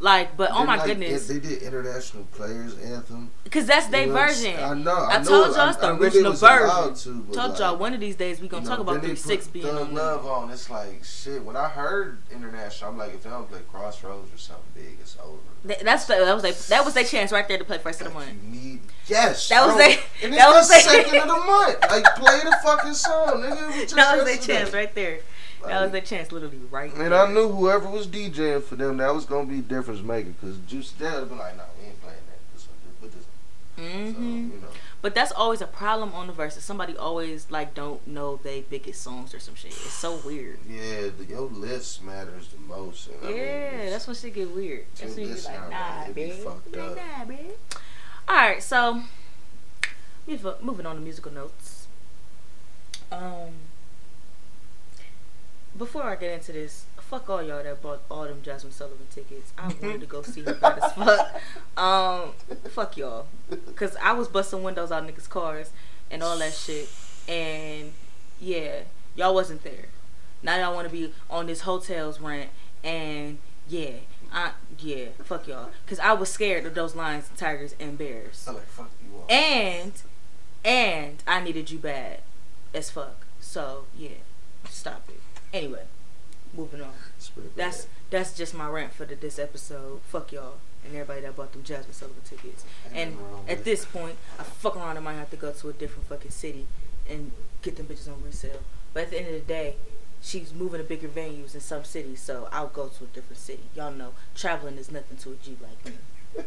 Like, 0.00 0.36
but 0.36 0.50
oh 0.52 0.58
Then, 0.58 0.66
my 0.66 0.76
like, 0.76 0.86
goodness, 0.86 1.28
they 1.28 1.38
did 1.38 1.62
international 1.62 2.24
players 2.32 2.76
anthem. 2.80 3.30
because 3.44 3.64
that's 3.66 3.86
their 3.86 4.02
You 4.02 4.06
know 4.08 4.14
what 4.14 4.22
I'm 4.22 4.28
version. 4.28 4.56
I 4.60 4.74
know. 4.74 4.90
I 4.96 5.10
I, 5.14 5.18
know, 5.18 5.24
told 5.24 5.56
y'all 5.56 5.68
it's 5.68 5.78
the 5.78 5.94
original 5.94 6.32
version. 6.32 6.94
To, 6.94 7.32
Told 7.32 7.50
like, 7.52 7.58
y'all 7.60 7.76
one 7.76 7.94
of 7.94 8.00
these 8.00 8.16
days 8.16 8.40
we 8.40 8.48
gonna 8.48 8.64
you 8.64 8.68
talk 8.68 8.80
about 8.80 9.02
three 9.02 9.14
six 9.14 9.46
being 9.46 9.66
on. 9.66 9.94
Love 9.94 10.26
on. 10.26 10.50
It's 10.50 10.68
like 10.68 11.04
shit. 11.04 11.42
When 11.44 11.56
I 11.56 11.68
heard 11.68 12.18
international, 12.32 12.90
I'm 12.90 12.98
like, 12.98 13.14
if 13.14 13.22
they 13.22 13.30
don't 13.30 13.48
play 13.48 13.60
Crossroads 13.70 14.34
or 14.34 14.36
something 14.36 14.64
big, 14.74 14.96
it's 15.00 15.16
over. 15.24 15.38
Th- 15.66 15.80
That's 15.80 16.04
the, 16.06 16.14
that 16.16 16.34
was 16.34 16.42
they 16.42 16.52
that 16.74 16.84
was 16.84 16.92
their 16.94 17.04
chance 17.04 17.30
right 17.32 17.46
there 17.48 17.56
to 17.58 17.64
play 17.64 17.78
first 17.78 18.00
of 18.02 18.08
the 18.08 18.12
month. 18.14 18.28
you 18.44 18.50
need 18.50 18.80
yes. 19.06 19.48
That 19.48 19.64
was 19.66 19.76
they- 19.76 20.00
And 20.24 20.34
that 20.34 20.50
was 20.50 20.68
the 20.68 20.74
second 20.74 21.16
of 21.20 21.28
the 21.28 21.36
month. 21.46 21.80
Like 21.88 22.04
play 22.16 22.40
the 22.40 22.56
fucking 22.62 22.94
song, 22.94 23.42
nigga. 23.42 23.80
Just 23.82 23.94
That 23.96 24.16
was 24.16 24.24
their 24.26 24.36
chance 24.38 24.74
right 24.74 24.92
there. 24.94 25.20
That 25.68 25.82
was 25.82 25.92
their 25.92 26.00
chance, 26.00 26.32
literally 26.32 26.58
right. 26.70 26.92
And 26.94 27.12
there. 27.12 27.26
I 27.26 27.32
knew 27.32 27.48
whoever 27.48 27.88
was 27.88 28.06
DJing 28.06 28.62
for 28.62 28.76
them, 28.76 28.96
that 28.98 29.14
was 29.14 29.24
gonna 29.24 29.46
be 29.46 29.60
difference 29.60 30.02
maker. 30.02 30.32
Cause 30.40 30.56
Juice 30.66 30.92
Dad 30.92 31.20
would 31.20 31.30
be 31.30 31.36
like, 31.36 31.56
nah, 31.56 31.64
we 31.80 31.86
ain't 31.86 32.00
playing 32.02 32.18
that. 32.28 32.38
This 32.54 32.66
one, 32.68 32.76
just 32.86 33.00
put 33.00 33.12
this. 33.12 33.24
on." 33.78 34.14
So 34.14 34.20
you 34.20 34.60
know, 34.60 34.68
But 35.02 35.14
that's 35.14 35.32
always 35.32 35.60
a 35.60 35.66
problem 35.66 36.12
on 36.14 36.26
the 36.28 36.32
verses. 36.32 36.64
Somebody 36.64 36.96
always 36.96 37.50
like 37.50 37.74
don't 37.74 38.06
know 38.06 38.40
they 38.42 38.62
biggest 38.62 39.02
songs 39.02 39.34
or 39.34 39.40
some 39.40 39.54
shit. 39.54 39.72
It's 39.72 39.92
so 39.92 40.16
weird. 40.24 40.58
yeah, 40.68 41.08
the, 41.16 41.24
your 41.28 41.42
list 41.42 42.02
matters 42.02 42.48
the 42.48 42.58
most. 42.58 43.08
And 43.08 43.16
I 43.22 43.26
mean, 43.28 43.36
yeah, 43.36 43.90
that's 43.90 44.06
when 44.06 44.16
shit 44.16 44.34
get 44.34 44.50
weird. 44.54 44.84
That's 44.98 45.14
when 45.16 45.28
you 45.28 45.34
be 45.34 45.40
like, 45.42 45.70
nah, 45.70 46.12
be 46.12 46.30
Like. 46.30 46.72
Nah, 46.72 47.24
bitch. 47.24 47.52
All 48.26 48.36
right, 48.36 48.62
so 48.62 49.02
moving 50.62 50.86
on 50.86 50.94
to 50.96 51.02
musical 51.02 51.32
notes. 51.32 51.86
Um, 53.12 53.50
before 55.76 56.04
I 56.04 56.16
get 56.16 56.32
into 56.32 56.52
this, 56.52 56.86
fuck 56.98 57.28
all 57.28 57.42
y'all 57.42 57.62
that 57.62 57.82
bought 57.82 58.02
all 58.10 58.24
them 58.24 58.40
Jazmine 58.42 58.72
Sullivan 58.72 59.06
tickets. 59.10 59.52
I 59.58 59.66
wanted 59.82 60.00
to 60.00 60.06
go 60.06 60.22
see 60.22 60.42
her 60.42 60.54
bad 60.54 60.78
as 60.78 60.92
fuck. 60.92 61.40
Um, 61.76 62.30
fuck 62.70 62.96
y'all, 62.96 63.26
cause 63.76 63.96
I 64.02 64.12
was 64.12 64.28
busting 64.28 64.62
windows 64.62 64.90
out 64.92 65.06
niggas' 65.06 65.28
cars 65.28 65.70
and 66.10 66.22
all 66.22 66.38
that 66.38 66.52
shit, 66.52 66.88
and 67.28 67.92
yeah, 68.40 68.80
y'all 69.16 69.34
wasn't 69.34 69.62
there. 69.64 69.86
Now 70.42 70.56
y'all 70.58 70.74
want 70.74 70.88
to 70.88 70.92
be 70.92 71.12
on 71.30 71.46
this 71.46 71.62
hotel's 71.62 72.20
rent, 72.20 72.50
and 72.82 73.38
yeah, 73.68 73.92
I 74.32 74.52
yeah, 74.78 75.06
fuck 75.22 75.48
y'all, 75.48 75.70
cause 75.86 75.98
I 75.98 76.12
was 76.12 76.30
scared 76.30 76.64
of 76.66 76.74
those 76.74 76.94
lions, 76.94 77.28
tigers, 77.36 77.74
and 77.80 77.98
bears, 77.98 78.44
I'm 78.48 78.54
like, 78.54 78.66
fuck 78.66 78.90
you 79.02 79.16
all. 79.16 79.26
and 79.28 79.92
and 80.64 81.22
I 81.26 81.40
needed 81.42 81.70
you 81.70 81.78
bad 81.78 82.20
as 82.72 82.90
fuck. 82.90 83.26
So 83.40 83.84
yeah, 83.96 84.20
stop 84.68 85.08
it. 85.08 85.20
Anyway, 85.54 85.84
moving 86.52 86.82
on. 86.82 86.92
That's 87.56 87.86
that's 88.10 88.36
just 88.36 88.54
my 88.54 88.68
rant 88.68 88.92
for 88.92 89.04
the, 89.06 89.14
this 89.14 89.38
episode. 89.38 90.00
Fuck 90.02 90.32
y'all 90.32 90.56
and 90.84 90.94
everybody 90.94 91.20
that 91.22 91.36
bought 91.36 91.52
them 91.52 91.62
Jazmine 91.62 91.94
Sullivan 91.94 92.22
tickets. 92.24 92.64
And 92.92 93.12
nothing 93.12 93.32
wrong 93.32 93.42
with 93.44 93.58
at 93.58 93.64
this 93.64 93.84
point, 93.84 94.16
I 94.38 94.42
fuck 94.42 94.76
around 94.76 94.96
and 94.96 95.04
might 95.04 95.14
have 95.14 95.30
to 95.30 95.36
go 95.36 95.52
to 95.52 95.68
a 95.68 95.72
different 95.72 96.08
fucking 96.08 96.30
city 96.30 96.66
and 97.08 97.32
get 97.62 97.76
them 97.76 97.86
bitches 97.86 98.08
on 98.08 98.22
resale. 98.22 98.60
But 98.92 99.04
at 99.04 99.10
the 99.10 99.18
end 99.18 99.28
of 99.28 99.34
the 99.34 99.40
day, 99.40 99.76
she's 100.20 100.52
moving 100.52 100.80
to 100.80 100.84
bigger 100.84 101.08
venues 101.08 101.54
in 101.54 101.60
some 101.60 101.84
cities, 101.84 102.20
so 102.20 102.48
I'll 102.52 102.66
go 102.66 102.88
to 102.88 103.04
a 103.04 103.06
different 103.08 103.38
city. 103.38 103.62
Y'all 103.74 103.92
know 103.92 104.12
traveling 104.34 104.76
is 104.76 104.90
nothing 104.90 105.16
to 105.18 105.30
a 105.30 105.34
G 105.36 105.56
like 105.62 105.84
me. 105.86 106.44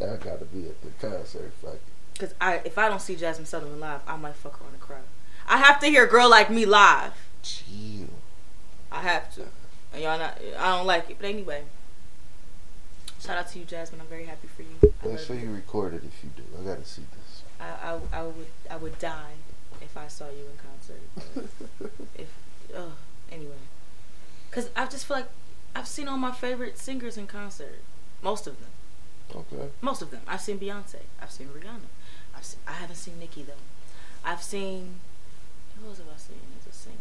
I 0.00 0.16
gotta 0.16 0.44
be 0.44 0.66
at 0.66 0.80
the 0.82 0.90
concert. 1.06 1.52
Fuck 1.60 1.74
it. 1.74 1.80
Cause 2.18 2.34
I 2.40 2.60
if 2.64 2.78
I 2.78 2.88
don't 2.88 3.02
see 3.02 3.16
Jazmine 3.16 3.46
Sullivan 3.46 3.80
live, 3.80 4.00
I 4.06 4.16
might 4.16 4.34
fuck 4.34 4.60
around 4.60 4.72
the 4.72 4.78
crowd. 4.78 5.02
I 5.46 5.58
have 5.58 5.80
to 5.80 5.86
hear 5.86 6.04
a 6.04 6.08
girl 6.08 6.28
like 6.28 6.50
me 6.50 6.66
live. 6.66 7.12
Chill. 7.42 8.08
I 8.90 9.00
have 9.02 9.34
to. 9.34 9.42
And 9.92 10.02
y'all 10.02 10.18
not 10.18 10.38
I 10.58 10.76
don't 10.76 10.86
like 10.86 11.10
it. 11.10 11.16
But 11.20 11.28
anyway. 11.28 11.64
Shout 13.20 13.36
out 13.36 13.48
to 13.48 13.58
you, 13.58 13.64
Jazmine. 13.64 14.00
I'm 14.00 14.06
very 14.06 14.26
happy 14.26 14.48
for 14.48 14.62
you. 14.62 14.92
I, 15.02 15.08
Make 15.08 15.18
sure 15.18 15.34
you 15.36 15.52
record 15.52 15.94
it 15.94 16.02
if 16.04 16.22
you 16.22 16.30
do. 16.36 16.42
I 16.58 16.64
gotta 16.64 16.84
see 16.84 17.02
this. 17.02 17.42
I, 17.60 17.90
I, 17.90 17.98
I 18.12 18.22
would 18.22 18.46
I 18.70 18.76
would 18.76 18.98
die 18.98 19.34
if 19.80 19.96
I 19.96 20.06
saw 20.08 20.26
you 20.26 20.44
in 20.46 20.58
concert. 20.58 21.90
If 22.18 22.28
oh 22.76 22.92
anyway. 23.30 23.62
Cause 24.50 24.70
I 24.76 24.86
just 24.86 25.06
feel 25.06 25.18
like 25.18 25.28
I've 25.74 25.88
seen 25.88 26.08
all 26.08 26.16
my 26.16 26.32
favorite 26.32 26.78
singers 26.78 27.16
in 27.16 27.26
concert. 27.26 27.80
Most 28.22 28.46
of 28.46 28.56
them. 28.58 28.70
okay. 29.52 29.68
Most 29.80 30.02
of 30.02 30.10
them. 30.10 30.22
I've 30.26 30.40
seen 30.40 30.58
Beyonce. 30.58 31.02
I've 31.20 31.30
seen 31.30 31.48
Rihanna. 31.48 31.90
I've 32.34 32.44
seen, 32.44 32.60
I 32.66 32.72
haven't 32.72 32.96
seen 32.96 33.18
Nicki 33.18 33.42
though. 33.42 33.52
I've 34.24 34.42
seen 34.42 34.96
who 35.80 35.88
else 35.88 35.98
have 35.98 36.06
I 36.08 36.18
seen 36.18 36.38
as 36.58 36.72
a 36.72 36.76
singer? 36.76 36.96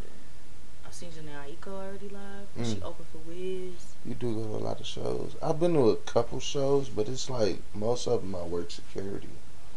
I've 0.85 0.86
seen 0.97 1.09
Jhené 1.11 1.31
Aiko 1.55 1.73
already 1.73 2.09
live. 2.09 2.47
Mm. 2.59 2.73
She 2.75 2.81
opened 2.81 3.07
for 3.11 3.19
Wiz. 3.29 3.93
You 4.05 4.15
do 4.15 4.33
go 4.33 4.43
to 4.43 4.63
a 4.63 4.63
lot 4.65 4.79
of 4.79 4.85
shows. 4.85 5.35
I've 5.43 5.59
been 5.59 5.73
to 5.73 5.89
a 5.91 5.95
couple 5.95 6.39
shows, 6.39 6.89
but 6.89 7.07
it's 7.07 7.29
like 7.29 7.59
most 7.75 8.07
of 8.07 8.21
them 8.21 8.35
I 8.35 8.43
work 8.43 8.71
security. 8.71 9.29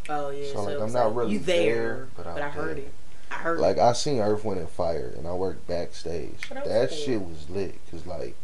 Oh 0.09 0.29
yeah. 0.31 0.51
So, 0.51 0.63
like, 0.63 0.79
I'm 0.79 0.91
not 0.91 1.13
really 1.15 1.33
you 1.33 1.39
there, 1.39 1.75
there, 1.75 2.07
but 2.17 2.27
I'm 2.27 2.37
I 2.37 2.49
heard 2.49 2.77
there. 2.77 2.85
it. 2.85 2.93
I 3.29 3.35
heard 3.35 3.59
Like. 3.59 3.77
I 3.77 3.93
seen 3.93 4.19
Earth, 4.19 4.43
Wind 4.43 4.59
and 4.59 4.69
Fire, 4.69 5.13
and 5.15 5.27
I 5.27 5.33
worked 5.33 5.67
backstage. 5.67 6.49
That 6.49 6.65
That 6.65 6.89
cool. 6.89 6.97
shit 6.97 7.21
was 7.21 7.49
lit, 7.49 7.75
cause 7.91 8.05
like 8.07 8.35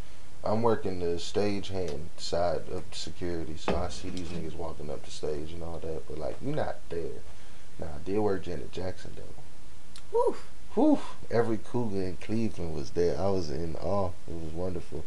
I'm 0.44 0.62
working 0.62 1.00
the 1.00 1.18
stage 1.20 1.70
hand 1.70 2.10
side 2.18 2.62
of 2.72 2.84
security, 2.92 3.58
so 3.58 3.76
I 3.76 3.90
see 3.90 4.10
these 4.10 4.30
niggas 4.30 4.56
walking 4.56 4.90
up 4.92 5.04
the 5.04 5.12
stage 5.12 5.52
and 5.52 5.63
all 5.63 5.80
that. 5.80 6.08
But 6.08 6.20
like, 6.20 6.38
you're 6.44 6.56
not 6.56 6.76
there. 6.90 7.22
Now 7.80 7.88
I 7.88 8.04
did 8.06 8.20
work 8.20 8.44
Janet 8.44 8.72
Jackson 8.72 9.13
though. 9.16 9.42
Whew. 10.12 10.36
Whew, 10.78 11.00
every 11.32 11.58
cougar 11.58 12.04
in 12.04 12.18
Cleveland 12.18 12.76
was 12.76 12.92
there. 12.92 13.20
I 13.20 13.30
was 13.30 13.50
in 13.50 13.76
awe. 13.78 14.12
It 14.28 14.36
was 14.36 14.54
wonderful. 14.54 15.04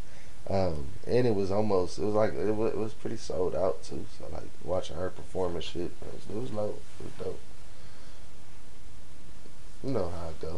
Um, 0.49 0.89
and 1.07 1.29
it 1.29 1.35
was 1.37 1.53
almost, 1.53 1.97
it 1.97 2.05
was 2.05 2.15
like, 2.15 2.35
it 2.35 2.51
was, 2.57 2.73
it 2.73 2.77
was 2.77 2.93
pretty 2.93 3.17
sold 3.17 3.55
out 3.55 3.85
too. 3.85 4.05
So 4.19 4.25
like 4.33 4.49
watching 4.65 4.97
her 4.97 5.11
perform 5.11 5.55
and 5.55 5.63
shit, 5.63 5.83
it 5.83 5.93
was, 6.03 6.23
it 6.29 6.41
was 6.41 6.51
dope. 6.51 6.83
It 6.99 7.05
was 7.05 7.25
dope. 7.25 7.41
You 9.85 9.91
know 9.93 10.09
how 10.09 10.31
it 10.31 10.41
go. 10.41 10.57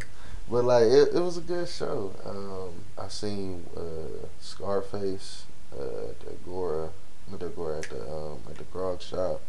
But 0.51 0.65
like, 0.65 0.85
it, 0.85 1.15
it 1.15 1.21
was 1.21 1.37
a 1.37 1.43
good 1.43 1.69
show. 1.69 2.15
Um, 2.25 2.71
I 2.99 3.09
seen, 3.09 3.67
uh, 3.77 4.27
Scarface, 4.41 5.45
uh, 5.79 6.15
Agora, 6.27 6.89
not 7.31 7.43
Agora, 7.43 7.81
at 7.81 7.91
the, 7.91 8.01
um, 8.11 8.39
at 8.49 8.57
the 8.57 8.65
Grog 8.65 9.03
Shop. 9.03 9.43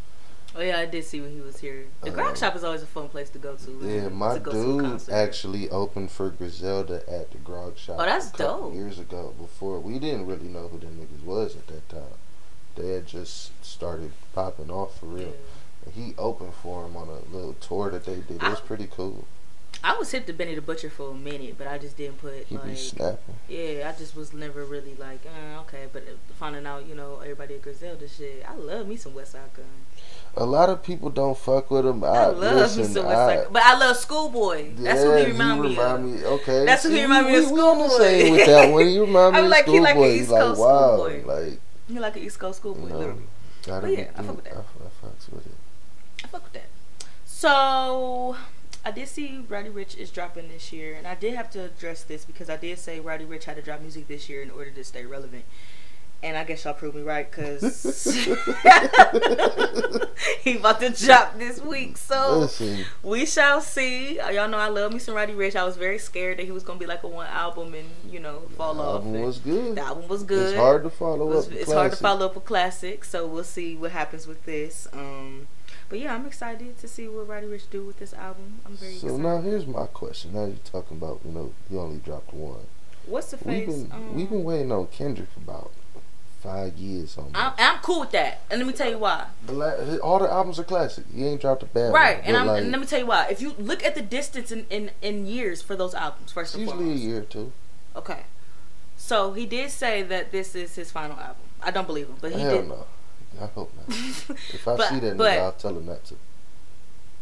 Oh 0.56 0.62
yeah, 0.62 0.78
I 0.80 0.86
did 0.86 1.04
see 1.04 1.20
when 1.20 1.32
he 1.34 1.42
was 1.42 1.60
here. 1.60 1.86
The 2.04 2.12
Uh, 2.12 2.14
grog 2.14 2.38
shop 2.38 2.56
is 2.56 2.64
always 2.64 2.84
a 2.84 2.86
fun 2.88 3.10
place 3.10 3.30
to 3.32 3.40
go 3.40 3.56
to. 3.56 3.80
Yeah, 3.82 4.10
my 4.10 4.38
to 4.38 4.52
dude 4.52 5.10
actually 5.10 5.70
opened 5.70 6.12
for 6.12 6.30
Griselda 6.30 7.02
at 7.10 7.32
the 7.32 7.40
Grog 7.40 7.78
Shop. 7.78 7.98
Oh, 8.00 8.06
that's 8.06 8.32
dope. 8.32 8.74
Years 8.74 9.00
ago, 9.00 9.34
before 9.40 9.80
we 9.80 9.98
didn't 9.98 10.28
really 10.28 10.48
know 10.48 10.68
who 10.68 10.78
them 10.78 11.00
niggas 11.00 11.24
was 11.26 11.56
at 11.56 11.66
that 11.68 11.90
time. 11.90 12.18
They 12.76 12.90
had 12.90 13.08
just 13.08 13.52
started 13.66 14.12
popping 14.34 14.70
off 14.70 15.00
for 15.00 15.08
real. 15.08 15.28
Yeah. 15.30 15.86
And 15.86 15.94
he 15.96 16.14
opened 16.18 16.54
for 16.54 16.86
him 16.86 16.96
on 16.98 17.08
a 17.10 17.36
little 17.36 17.54
tour 17.56 17.90
that 17.90 18.06
they 18.06 18.16
did. 18.18 18.38
It 18.38 18.44
was 18.44 18.60
I- 18.60 18.62
pretty 18.62 18.88
cool. 18.90 19.26
I 19.84 19.98
was 19.98 20.12
hip 20.12 20.26
to 20.28 20.34
Benny 20.34 20.56
the 20.56 20.62
Butcher 20.62 20.90
for 20.90 21.12
a 21.12 21.14
minute, 21.14 21.56
but 21.58 21.68
I 21.68 21.78
just 21.78 21.98
didn't 21.98 22.18
put 22.20 22.34
He 22.48 22.56
be 22.58 22.62
like. 22.70 22.78
snapping. 22.78 23.36
Yeah, 23.50 23.92
I 23.94 23.98
just 23.98 24.16
was 24.16 24.32
never 24.34 24.64
really 24.66 24.96
like, 24.96 25.22
uh, 25.26 25.60
okay. 25.62 25.88
But 25.92 26.04
finding 26.40 26.66
out, 26.66 26.86
you 26.88 26.96
know, 26.96 27.20
everybody 27.20 27.56
at 27.56 27.62
Griselda 27.64 28.08
shit, 28.08 28.46
I 28.48 28.56
love 28.56 28.88
me 28.88 28.96
some 28.96 29.14
West 29.14 29.34
Side 29.34 29.54
Gun. 29.56 29.66
A 30.36 30.46
lot 30.46 30.70
of 30.70 30.82
people 30.84 31.10
don't 31.10 31.38
fuck 31.38 31.70
with 31.70 31.86
him. 31.86 32.04
I, 32.04 32.08
I 32.08 32.26
love 32.28 32.56
listen, 32.56 32.82
me 32.84 32.88
some 32.94 33.06
I, 33.06 33.10
Westside 33.10 33.44
Gunn. 33.44 33.54
But 33.54 33.62
I 33.64 33.78
love 33.78 33.98
Schoolboy. 33.98 34.72
That's 34.78 35.02
who 35.04 35.12
he 35.16 35.22
yeah, 35.22 35.28
remind 35.28 35.62
me 35.62 35.70
remind 35.70 36.04
of. 36.16 36.20
me- 36.22 36.26
Okay, 36.28 36.66
That's 36.66 36.84
who 36.84 36.90
he 36.90 37.02
remind 37.02 37.28
me 37.28 37.36
of, 37.36 37.52
we 37.52 37.60
on 37.60 37.78
the 37.80 37.90
Schoolboy. 37.90 38.32
with 38.32 38.46
that 38.48 38.72
one. 38.72 38.90
You 38.90 39.02
remind 39.06 39.34
me 39.34 39.40
I'm 39.40 39.46
of 39.46 39.52
like, 39.52 39.66
he 39.68 39.80
like 39.80 39.96
an 39.96 40.02
Schoolboy. 40.02 40.16
East 40.22 40.30
like 40.32 40.42
Coast 40.42 40.60
wow, 40.62 40.96
Schoolboy. 40.98 41.26
like 41.26 41.60
You 41.90 42.00
like 42.00 42.16
an 42.16 42.22
East 42.24 42.40
Coast 42.40 42.60
Schoolboy, 42.60 42.88
No. 42.90 42.98
literally. 42.98 43.22
gotta 43.68 43.82
But 43.88 43.98
yeah, 43.98 44.08
I 44.18 44.24
fuck 44.24 44.36
with 44.38 44.46
that. 44.46 44.54
I, 44.56 44.60
I 44.60 45.08
fucks 45.08 45.30
with 45.34 45.46
it. 45.46 45.54
I 46.24 46.28
fuck 46.28 46.44
with 46.46 46.54
that. 46.54 46.68
So 47.26 48.38
I 48.86 48.92
did 48.92 49.08
see 49.08 49.44
Roddy 49.48 49.70
Ricch 49.70 49.98
is 49.98 50.12
dropping 50.12 50.50
this 50.50 50.74
year, 50.74 50.96
and 50.96 51.08
I 51.08 51.16
did 51.16 51.36
have 51.36 51.50
to 51.52 51.64
address 51.66 52.04
this 52.04 52.26
because 52.26 52.50
I 52.50 52.58
did 52.58 52.78
say 52.80 53.00
Roddy 53.00 53.26
Ricch 53.26 53.46
had 53.46 53.56
to 53.56 53.62
drop 53.62 53.82
music 53.82 54.08
this 54.08 54.30
year 54.30 54.42
in 54.42 54.52
order 54.52 54.72
to 54.72 54.84
stay 54.84 55.06
relevant. 55.06 55.46
And 56.22 56.38
I 56.38 56.46
guess 56.46 56.64
y'all 56.64 56.74
proved 56.74 56.96
me 56.96 57.02
right 57.02 57.30
because 57.30 58.14
he 60.42 60.56
about 60.58 60.80
to 60.80 60.90
drop 60.92 61.38
this 61.38 61.62
week. 61.62 61.98
So 61.98 62.40
Listen, 62.40 62.86
we 63.04 63.26
shall 63.26 63.60
see. 63.62 64.16
Y'all 64.18 64.48
know 64.48 64.58
I 64.58 64.70
love 64.70 64.94
me 64.94 65.00
some 65.00 65.16
Roddy 65.16 65.34
Ricch. 65.34 65.56
I 65.56 65.64
was 65.66 65.76
very 65.78 66.00
scared 66.00 66.40
that 66.40 66.46
he 66.46 66.52
was 66.52 66.64
gonna 66.64 66.80
be 66.80 66.86
like 66.86 67.04
a 67.04 67.08
one 67.10 67.28
album 67.28 67.74
and 67.74 67.90
you 68.10 68.20
know 68.22 68.40
fall 68.58 68.74
the 68.74 68.82
off. 68.84 68.96
album 69.04 69.22
was 69.22 69.40
good. 69.40 69.76
the 69.76 69.82
album 69.82 70.08
was 70.08 70.24
good. 70.24 70.50
It's 70.54 70.58
hard 70.58 70.84
to 70.84 70.90
follow 70.90 71.30
It 71.32 71.36
was- 71.36 71.48
up. 71.48 71.54
it's 71.54 71.72
hard 71.72 71.92
to 71.92 71.98
classic. 71.98 72.02
follow 72.02 72.26
up 72.26 72.36
a 72.38 72.42
classic, 72.42 73.04
so 73.06 73.28
we'll 73.28 73.44
see 73.44 73.76
what 73.76 73.92
happens 73.92 74.26
with 74.28 74.44
this. 74.46 74.88
Um, 74.94 75.48
but 75.94 76.00
yeah, 76.00 76.16
I'm 76.16 76.26
excited 76.26 76.80
to 76.80 76.88
see 76.88 77.08
what 77.08 77.28
Roddy 77.28 77.46
Ricch 77.46 77.70
do 77.70 77.86
with 77.86 78.00
this 78.00 78.16
album. 78.16 78.62
I'm 78.66 78.76
very 78.76 78.94
So 78.96 79.06
excited. 79.10 79.24
now 79.24 79.42
here's 79.42 79.68
my 79.68 79.86
question. 79.86 80.34
Now 80.34 80.46
you're 80.46 80.56
talking 80.66 80.98
about, 80.98 81.20
you 81.24 81.32
know, 81.32 81.54
he 81.70 81.78
only 81.78 81.98
dropped 81.98 82.34
one. 82.34 82.62
What's 83.06 83.30
the 83.30 83.38
We've 83.48 83.68
been 83.68 83.92
um, 83.92 84.16
we've 84.16 84.28
been 84.28 84.44
waiting 84.44 84.72
on 84.72 84.88
Kendrick 84.88 85.30
for 85.32 85.40
about 85.42 85.72
five 86.42 86.78
years 86.78 87.16
on 87.16 87.30
I'm, 87.36 87.54
I'm 87.60 87.78
cool 87.84 88.00
with 88.00 88.10
that, 88.12 88.42
and 88.50 88.60
let 88.60 88.66
me 88.66 88.74
tell 88.74 88.90
you 88.90 88.98
why. 88.98 89.28
the 89.46 89.54
la- 89.54 89.98
all 89.98 90.18
the 90.18 90.32
albums 90.32 90.58
are 90.58 90.64
classic. 90.64 91.06
He 91.14 91.24
ain't 91.28 91.40
dropped 91.42 91.62
a 91.62 91.68
bad 91.68 91.92
one, 91.92 92.02
Right, 92.02 92.22
and, 92.24 92.36
like, 92.48 92.64
and 92.64 92.72
let 92.72 92.82
me 92.82 92.88
tell 92.88 92.98
you 93.00 93.06
why. 93.06 93.28
If 93.30 93.40
you 93.40 93.54
look 93.60 93.84
at 93.86 93.94
the 93.94 94.02
distance 94.02 94.52
in, 94.52 94.66
in, 94.72 94.90
in 95.04 95.28
years 95.28 95.62
for 95.62 95.76
those 95.76 95.94
albums, 95.94 96.32
first 96.32 96.56
and 96.56 96.64
usually 96.64 96.90
a 96.90 96.96
year 96.96 97.20
or 97.20 97.26
two. 97.26 97.52
Okay. 97.96 98.22
So 98.98 99.34
he 99.34 99.46
did 99.46 99.70
say 99.70 100.02
that 100.02 100.32
this 100.32 100.56
is 100.56 100.74
his 100.74 100.90
final 100.92 101.20
album. 101.20 101.44
I 101.62 101.70
don't 101.70 101.86
believe 101.86 102.08
him, 102.08 102.16
but 102.20 102.32
he 102.32 102.40
Hell 102.40 102.58
did. 102.58 102.68
no. 102.70 102.86
I 103.42 103.46
hope 103.48 103.72
not. 103.78 103.90
If 104.54 104.68
I 104.68 104.76
But- 104.78 104.90
see 104.90 105.00
that 105.00 105.18
nigga, 105.18 105.40
I'll 105.40 105.52
tell 105.54 105.76
him 105.78 105.86
not 105.86 106.04
to. 106.06 106.16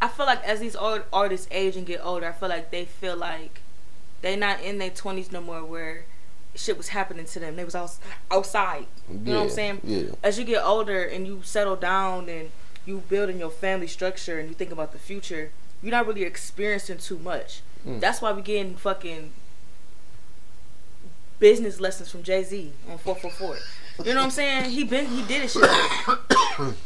I 0.02 0.08
feel 0.08 0.26
like 0.26 0.44
as 0.44 0.60
these 0.60 0.76
old 0.76 1.04
artists 1.14 1.48
age 1.52 1.76
and 1.78 1.86
get 1.86 2.04
older, 2.04 2.26
I 2.28 2.32
feel 2.32 2.50
like 2.50 2.72
they 2.72 2.86
feel 2.86 3.16
like 3.16 3.62
they're 4.22 4.36
not 4.38 4.60
in 4.62 4.80
their 4.80 4.90
twenties 4.90 5.32
no 5.32 5.42
more 5.42 5.64
where 5.64 6.06
shit 6.56 6.76
was 6.76 6.90
happening 6.90 7.26
to 7.26 7.40
them. 7.40 7.56
They 7.56 7.64
was 7.64 7.76
out, 7.76 7.92
outside. 8.32 8.88
You 9.10 9.18
know 9.34 9.38
what 9.40 9.44
I'm 9.44 9.50
saying? 9.52 9.82
Yeah. 9.84 10.04
As 10.24 10.40
you 10.40 10.44
get 10.44 10.64
older 10.64 11.04
and 11.04 11.28
you 11.28 11.42
settle 11.44 11.76
down 11.76 12.30
and 12.30 12.50
you 12.86 13.04
building 13.10 13.38
your 13.40 13.52
family 13.52 13.86
structure 13.88 14.40
and 14.40 14.50
you 14.50 14.56
think 14.56 14.72
about 14.72 14.92
the 14.92 14.98
future, 15.00 15.52
you're 15.84 15.92
not 15.92 16.08
really 16.08 16.24
experiencing 16.24 16.98
too 16.98 17.20
much. 17.20 17.62
Mm. 17.88 18.00
That's 18.00 18.22
why 18.22 18.32
we 18.32 18.42
getting 18.42 18.76
fucking 18.76 19.32
business 21.40 21.80
lessons 21.80 22.10
from 22.12 22.24
Jay 22.24 22.44
Z 22.44 22.72
on 22.90 22.98
four 22.98 23.16
four 23.16 23.32
four. 23.32 23.58
You 24.06 24.14
know 24.14 24.20
what 24.22 24.26
I'm 24.26 24.32
saying? 24.32 24.70
He 24.72 24.84
been 24.84 25.06
he 25.08 25.22
did 25.24 25.42
his 25.44 25.54
shit. 25.54 25.64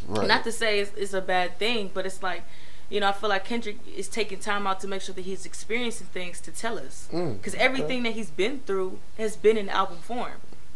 Right. 0.07 0.27
Not 0.27 0.43
to 0.45 0.51
say 0.51 0.79
it's, 0.79 0.91
it's 0.95 1.13
a 1.13 1.19
bad 1.21 1.57
thing, 1.59 1.89
but 1.93 2.05
it's 2.05 2.21
like, 2.23 2.43
you 2.89 2.99
know, 3.01 3.09
I 3.09 3.11
feel 3.11 3.29
like 3.29 3.43
Kendrick 3.43 3.77
is 3.97 4.07
taking 4.07 4.39
time 4.39 4.65
out 4.67 4.79
to 4.81 4.87
make 4.87 5.01
sure 5.01 5.13
that 5.15 5.23
he's 5.25 5.45
experiencing 5.45 6.07
things 6.13 6.39
to 6.41 6.51
tell 6.51 6.77
us. 6.79 7.09
Mm, 7.11 7.37
Because 7.37 7.55
okay. 7.55 7.63
everything 7.63 8.03
that 8.03 8.13
he's 8.13 8.29
been 8.29 8.59
through 8.65 8.99
has 9.17 9.35
been 9.35 9.57
in 9.57 9.67
album 9.67 9.97
form. 9.97 10.31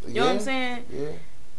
You 0.08 0.16
know 0.16 0.26
what 0.26 0.32
I'm 0.36 0.40
saying? 0.42 0.86
Yeah. 0.92 1.12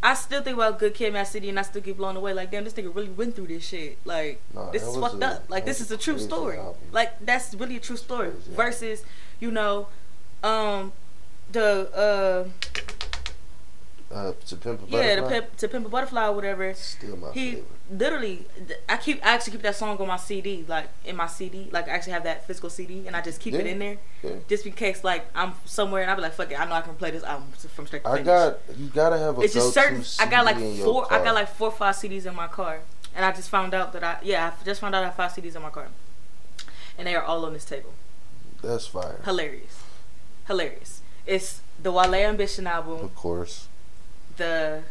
I 0.03 0.15
still 0.15 0.43
think 0.43 0.57
about 0.57 0.79
Good 0.79 0.95
Kid, 0.95 1.13
Mad 1.13 1.25
City, 1.29 1.49
and 1.49 1.59
I 1.59 1.63
still 1.63 1.81
get 1.83 1.97
blown 1.97 2.17
away. 2.17 2.33
Like, 2.35 2.51
damn, 2.51 2.65
this 2.65 2.73
nigga 2.75 2.95
really 2.95 3.09
went 3.11 3.37
through 3.37 3.47
this 3.47 3.67
shit. 3.67 3.97
Like, 4.05 4.41
Nah, 4.53 4.71
this 4.71 4.83
is 4.83 4.97
fucked 4.97 5.23
a- 5.23 5.27
up. 5.27 5.45
Like, 5.49 5.65
this 5.65 5.81
is 5.81 5.91
a 5.91 5.95
a 5.95 5.99
true 5.99 6.19
story. 6.19 6.59
album. 6.59 6.75
Like, 6.91 7.25
that's 7.25 7.55
really 7.55 7.77
a 7.77 7.81
true 7.81 7.97
story. 7.97 8.33
Versus, 8.51 9.05
you 9.39 9.51
know, 9.51 9.87
um, 10.43 10.93
the 11.53 11.91
uh, 11.95 12.49
Uh, 14.13 14.33
to 14.45 14.57
pimp 14.57 14.81
a 14.83 14.91
yeah, 14.91 15.15
the 15.15 15.23
Butterfly? 15.23 15.41
pimp, 15.41 15.57
to 15.57 15.69
Pimp 15.69 15.87
a 15.87 15.89
Butterfly 15.89 16.27
or 16.27 16.33
whatever. 16.33 16.75
Still 16.75 17.17
my 17.17 17.31
he 17.31 17.51
favorite. 17.53 17.67
literally 17.93 18.47
i 18.89 18.97
keep 18.97 19.25
i 19.25 19.31
actually 19.35 19.53
keep 19.53 19.63
that 19.63 19.77
song 19.77 19.97
on 19.99 20.09
my 20.09 20.17
cd 20.17 20.65
like 20.67 20.89
in 21.05 21.15
my 21.15 21.29
cd 21.29 21.69
like 21.71 21.87
i 21.87 21.93
actually 21.93 22.13
have 22.13 22.25
that 22.25 22.45
physical 22.45 22.69
cd 22.71 23.07
and 23.07 23.15
i 23.15 23.21
just 23.21 23.39
keep 23.41 23.55
it 23.55 23.67
in 23.67 23.79
there 23.79 23.99
Yeah. 24.25 24.33
just 24.49 24.67
in 24.67 24.73
case 24.73 25.05
like 25.05 25.27
i'm 25.35 25.53
somewhere 25.65 26.03
and 26.03 26.11
i'll 26.11 26.17
be 26.17 26.23
like 26.23 26.33
fuck 26.33 26.51
it 26.51 26.59
i 26.59 26.65
know 26.65 26.73
i 26.75 26.81
can 26.81 26.95
play 26.97 27.13
this 27.13 27.23
album 27.23 27.53
from 27.53 27.87
straight 27.87 28.03
to 28.03 28.09
I 28.09 28.13
finish 28.15 28.27
got 28.27 28.59
you 28.77 28.87
gotta 28.89 29.17
have 29.19 29.39
a 29.39 29.43
it's 29.43 29.55
just 29.55 29.73
certain 29.75 30.05
i 30.19 30.27
got 30.29 30.45
like 30.45 30.57
CD 30.59 30.83
four 30.83 31.13
i 31.13 31.23
got 31.23 31.35
like 31.37 31.49
four 31.49 31.69
or 31.69 31.73
five 31.73 31.95
cds 31.95 32.27
in 32.27 32.35
my 32.35 32.49
car 32.49 32.81
and 33.15 33.25
i 33.25 33.31
just 33.33 33.49
found 33.49 33.75
out 33.75 33.93
that 33.93 34.03
i 34.03 34.19
yeah 34.25 34.53
i 34.61 34.65
just 34.65 34.81
found 34.81 34.93
out 34.97 35.03
i 35.03 35.07
have 35.07 35.15
five 35.15 35.31
cds 35.33 35.55
in 35.55 35.63
my 35.63 35.71
car 35.71 35.87
and 36.99 37.07
they 37.07 37.15
are 37.15 37.23
all 37.23 37.45
on 37.45 37.53
this 37.53 37.65
table 37.65 37.93
That's 38.63 38.87
fire. 38.89 39.21
hilarious 39.25 39.85
hilarious 40.49 41.01
it's 41.27 41.61
the 41.81 41.93
wale 41.93 42.15
ambition 42.15 42.67
album 42.67 43.01
Of 43.05 43.15
course. 43.15 43.69
The 44.41 44.83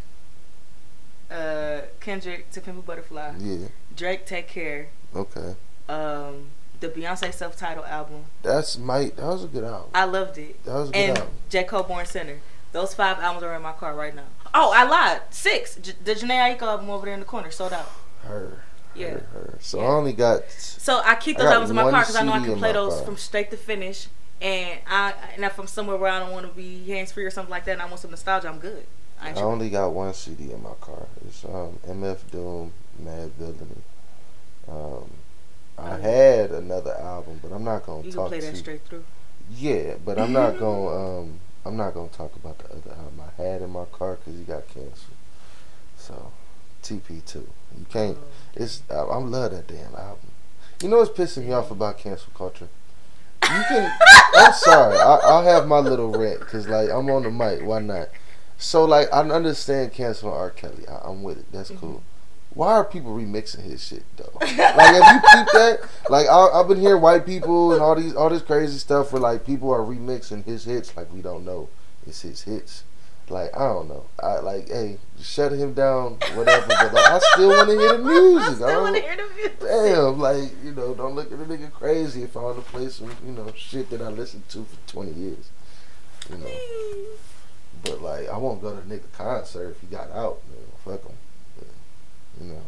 uh 1.31 1.81
kendrick 1.99 2.49
to 2.51 2.61
pimp 2.61 2.79
a 2.79 2.81
butterfly 2.81 3.33
Yeah. 3.39 3.67
drake 3.95 4.25
take 4.25 4.47
care 4.47 4.87
Okay. 5.15 5.55
um 5.87 6.49
the 6.79 6.87
Beyonce 6.87 7.33
self-titled 7.33 7.85
album. 7.87 8.23
That's 8.41 8.77
my. 8.77 9.05
That 9.17 9.25
was 9.25 9.43
a 9.43 9.47
good 9.47 9.65
album. 9.65 9.89
I 9.93 10.05
loved 10.05 10.37
it. 10.37 10.63
That 10.63 10.75
was 10.75 10.89
a 10.89 10.91
good 10.93 10.97
And 11.09 11.17
album. 11.17 11.33
J. 11.49 11.63
Cole 11.65 11.83
Born 11.83 12.05
Sinner. 12.05 12.37
Those 12.71 12.93
five 12.93 13.19
albums 13.19 13.43
are 13.43 13.53
in 13.53 13.61
my 13.61 13.73
car 13.73 13.93
right 13.95 14.15
now. 14.15 14.23
Oh, 14.53 14.71
I 14.73 14.85
lied. 14.85 15.21
Six. 15.29 15.75
J- 15.75 15.91
the 16.05 16.13
Jhené 16.15 16.37
Aiko 16.57 16.61
album 16.61 16.89
over 16.89 17.03
there 17.05 17.13
in 17.15 17.19
the 17.19 17.25
corner 17.25 17.51
sold 17.51 17.73
out. 17.73 17.91
Her. 18.23 18.63
Yeah. 18.95 19.09
Her. 19.09 19.19
her. 19.33 19.57
So 19.59 19.79
Yeah. 19.81 19.87
I 19.87 19.91
only 19.91 20.13
got. 20.13 20.49
So 20.51 21.01
I 21.03 21.15
keep 21.15 21.35
those 21.37 21.47
got 21.47 21.53
albums 21.55 21.69
in 21.71 21.75
my 21.75 21.81
car 21.91 21.99
because 22.03 22.15
I 22.15 22.23
know 22.23 22.31
I 22.31 22.39
can 22.45 22.57
play 22.57 22.71
those 22.71 22.93
car. 22.93 23.03
from 23.03 23.17
straight 23.17 23.51
to 23.51 23.57
finish. 23.57 24.07
And 24.41 24.79
I 24.87 25.13
and 25.35 25.43
if 25.43 25.59
I'm 25.59 25.67
somewhere 25.67 25.97
where 25.97 26.11
I 26.11 26.19
don't 26.19 26.31
want 26.31 26.47
to 26.47 26.53
be 26.53 26.85
hands 26.87 27.11
free 27.11 27.25
or 27.25 27.31
something 27.31 27.51
like 27.51 27.65
that, 27.65 27.73
and 27.73 27.81
I 27.81 27.85
want 27.87 27.99
some 27.99 28.11
nostalgia, 28.11 28.47
I'm 28.47 28.59
good. 28.59 28.85
I 29.21 29.31
I 29.31 29.41
only 29.41 29.69
got 29.69 29.89
one 29.93 30.13
CD 30.13 30.51
in 30.51 30.63
my 30.63 30.73
car. 30.81 31.07
It's 31.27 31.43
um, 31.45 31.77
MF 31.87 32.19
Doom, 32.31 32.71
Madvillainy. 33.03 33.81
Um, 34.67 35.09
I 35.77 35.97
had 35.97 36.51
another 36.51 36.93
album, 36.95 37.39
but 37.41 37.51
I'm 37.51 37.63
not 37.63 37.85
gonna 37.85 37.99
you 37.99 38.11
can 38.11 38.19
talk 38.19 38.27
play 38.29 38.39
that 38.39 38.51
to. 38.51 38.57
straight 38.57 38.81
through. 38.85 39.03
Yeah, 39.55 39.95
but 40.05 40.19
I'm 40.19 40.31
not 40.33 40.59
gonna. 40.59 41.19
Um, 41.19 41.39
I'm 41.65 41.75
not 41.75 41.93
gonna 41.93 42.09
talk 42.09 42.35
about 42.35 42.57
the 42.59 42.65
other 42.65 42.91
album 42.91 43.21
I 43.37 43.41
had 43.41 43.61
in 43.61 43.69
my 43.69 43.85
car 43.85 44.15
because 44.15 44.39
he 44.39 44.45
got 44.45 44.67
canceled. 44.67 45.17
So, 45.97 46.31
TP2. 46.83 47.35
You 47.35 47.85
can't. 47.89 48.17
Oh. 48.19 48.25
It's. 48.55 48.83
I, 48.89 48.95
I 48.95 49.17
love 49.17 49.51
that 49.51 49.67
damn 49.67 49.95
album. 49.95 50.31
You 50.81 50.87
know 50.89 50.97
what's 50.97 51.11
pissing 51.11 51.45
me 51.45 51.51
off 51.51 51.71
about 51.71 51.97
cancel 51.97 52.31
culture? 52.35 52.69
You 53.49 53.63
can. 53.67 53.91
I'm 54.35 54.53
sorry. 54.53 54.97
I, 54.97 55.15
I'll 55.23 55.43
have 55.43 55.67
my 55.67 55.79
little 55.79 56.11
rant 56.11 56.39
because 56.39 56.67
like 56.67 56.89
I'm 56.89 57.09
on 57.09 57.23
the 57.23 57.31
mic. 57.31 57.63
Why 57.63 57.79
not? 57.79 58.09
So 58.59 58.83
like 58.83 59.11
I 59.11 59.21
understand 59.21 59.93
canceling 59.93 60.33
R. 60.33 60.51
Kelly. 60.51 60.85
I, 60.87 60.99
I'm 61.05 61.23
with 61.23 61.39
it. 61.39 61.51
That's 61.51 61.71
mm-hmm. 61.71 61.79
cool. 61.79 62.03
Why 62.53 62.73
are 62.73 62.83
people 62.83 63.15
remixing 63.15 63.63
his 63.63 63.83
shit 63.83 64.03
though? 64.17 64.37
like 64.41 64.51
have 64.51 65.15
you 65.15 65.21
peeped 65.21 65.53
that? 65.53 65.79
Like 66.09 66.27
I, 66.27 66.49
I've 66.53 66.67
been 66.67 66.79
hearing 66.79 67.01
white 67.01 67.25
people 67.25 67.71
and 67.71 67.81
all 67.81 67.95
these 67.95 68.13
all 68.13 68.29
this 68.29 68.41
crazy 68.41 68.77
stuff 68.77 69.13
where 69.13 69.21
like 69.21 69.45
people 69.45 69.71
are 69.71 69.79
remixing 69.79 70.43
his 70.43 70.65
hits 70.65 70.95
like 70.97 71.11
we 71.13 71.21
don't 71.21 71.45
know 71.45 71.69
it's 72.05 72.21
his 72.21 72.41
hits. 72.43 72.83
Like 73.29 73.55
I 73.55 73.59
don't 73.59 73.87
know. 73.87 74.05
I 74.21 74.39
like 74.39 74.67
hey 74.67 74.97
shut 75.21 75.53
him 75.53 75.73
down 75.73 76.17
whatever. 76.33 76.67
but 76.67 76.93
like, 76.93 77.11
I 77.11 77.19
still 77.33 77.49
want 77.49 77.69
to 77.69 77.77
hear 77.77 77.97
the 77.97 78.03
music. 78.03 78.49
I 78.49 78.53
still 78.55 78.81
want 78.81 78.95
to 78.97 79.01
hear 79.01 79.15
the 79.15 79.35
music. 79.35 79.59
Damn, 79.61 80.19
like, 80.19 80.51
you 80.65 80.71
know, 80.71 80.93
don't 80.95 81.15
look 81.15 81.31
at 81.31 81.39
a 81.39 81.43
nigga 81.43 81.71
crazy 81.71 82.23
if 82.23 82.35
I 82.35 82.41
want 82.41 82.57
to 82.57 82.71
play 82.71 82.89
some, 82.89 83.15
you 83.25 83.31
know, 83.31 83.51
shit 83.55 83.89
that 83.91 84.01
I 84.01 84.09
listened 84.09 84.49
to 84.49 84.65
for 84.65 84.91
20 84.91 85.11
years. 85.11 85.49
You 86.29 86.37
know, 86.37 86.47
but 87.83 88.01
like, 88.01 88.29
I 88.29 88.37
won't 88.37 88.61
go 88.61 88.71
to 88.71 88.77
a 88.77 88.81
nigga 88.81 89.11
concert 89.13 89.71
if 89.71 89.81
he 89.81 89.87
got 89.87 90.11
out. 90.11 90.41
Know, 90.49 90.91
fuck 90.91 91.03
him. 91.03 91.15
But, 91.57 91.67
you 92.41 92.53
know, 92.53 92.61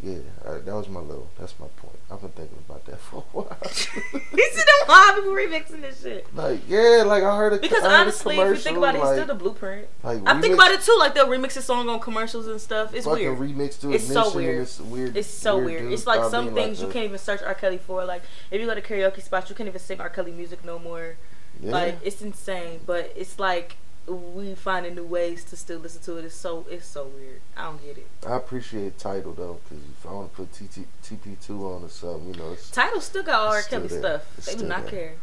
yeah, 0.00 0.18
I, 0.46 0.58
that 0.58 0.74
was 0.74 0.88
my 0.88 1.00
little, 1.00 1.28
that's 1.38 1.58
my 1.58 1.66
point. 1.76 1.98
I've 2.08 2.20
been 2.20 2.30
thinking 2.30 2.58
about 2.68 2.84
that 2.86 3.00
for 3.00 3.16
a 3.16 3.36
while. 3.36 3.58
You 3.64 4.50
see 4.52 4.62
them 4.62 4.86
why 4.86 5.12
people 5.16 5.32
remixing 5.32 5.80
this 5.80 6.02
shit. 6.02 6.32
like, 6.36 6.60
yeah, 6.68 7.02
like 7.04 7.24
I 7.24 7.36
heard 7.36 7.54
a 7.54 7.58
Because 7.58 7.82
heard 7.82 7.92
honestly, 7.92 8.38
if 8.38 8.48
you 8.48 8.56
think 8.56 8.78
about 8.78 8.94
it, 8.94 8.98
it's 8.98 9.10
still 9.10 9.26
the 9.26 9.34
blueprint. 9.34 9.88
like 10.04 10.22
I 10.24 10.40
think 10.40 10.54
about 10.54 10.70
it 10.70 10.82
too. 10.82 10.94
Like 11.00 11.14
they'll 11.14 11.26
remix 11.26 11.56
a 11.56 11.62
song 11.62 11.88
on 11.88 11.98
commercials 11.98 12.46
and 12.46 12.60
stuff. 12.60 12.94
It's 12.94 13.06
weird. 13.06 13.38
remix 13.38 13.80
to 13.80 13.90
It's 13.92 14.06
so 14.06 14.32
weird. 14.32 14.62
it's 14.62 14.80
weird. 14.80 15.16
It's 15.16 15.28
so 15.28 15.58
weird. 15.58 15.82
dudes 15.82 15.94
It's 15.94 16.06
like 16.06 16.30
some 16.30 16.54
things 16.54 16.78
like 16.78 16.86
you 16.86 16.92
can't 16.92 17.04
even 17.06 17.18
search 17.18 17.42
R. 17.42 17.54
Kelly 17.54 17.78
for. 17.78 18.04
Like 18.04 18.22
if 18.52 18.60
you 18.60 18.66
go 18.66 18.74
to 18.76 18.82
karaoke 18.82 19.22
spots, 19.22 19.50
you 19.50 19.56
can't 19.56 19.68
even 19.68 19.80
sing 19.80 20.00
R. 20.00 20.08
Kelly 20.08 20.32
music 20.32 20.64
no 20.64 20.78
more. 20.78 21.16
Yeah. 21.60 21.72
Like 21.72 21.98
it's 22.02 22.22
insane. 22.22 22.80
But 22.86 23.12
it's 23.16 23.38
like 23.38 23.76
we 24.06 24.54
finding 24.54 24.94
new 24.94 25.04
ways 25.04 25.44
to 25.44 25.56
still 25.56 25.78
listen 25.78 26.02
to 26.02 26.16
it. 26.16 26.24
It's 26.24 26.34
so 26.34 26.66
it's 26.70 26.86
so 26.86 27.06
weird. 27.06 27.40
I 27.56 27.64
don't 27.64 27.82
get 27.82 27.98
it. 27.98 28.06
I 28.26 28.36
appreciate 28.36 28.98
Tidal 28.98 29.32
though, 29.32 29.60
because 29.64 29.84
if 29.84 30.06
I 30.06 30.12
want 30.12 30.32
to 30.32 30.36
put 30.36 30.52
TT, 30.52 30.86
TP2 31.02 31.50
on 31.50 31.84
or 31.84 31.88
something, 31.88 32.34
you 32.34 32.40
know, 32.40 32.56
Tidal 32.72 33.00
still 33.00 33.22
got 33.22 33.40
all 33.40 33.52
R. 33.52 33.62
Kelly 33.62 33.88
stuff. 33.88 34.26
It's 34.38 34.46
they 34.46 34.54
do 34.56 34.66
not 34.66 34.82
there. 34.82 34.90
care. 34.90 35.14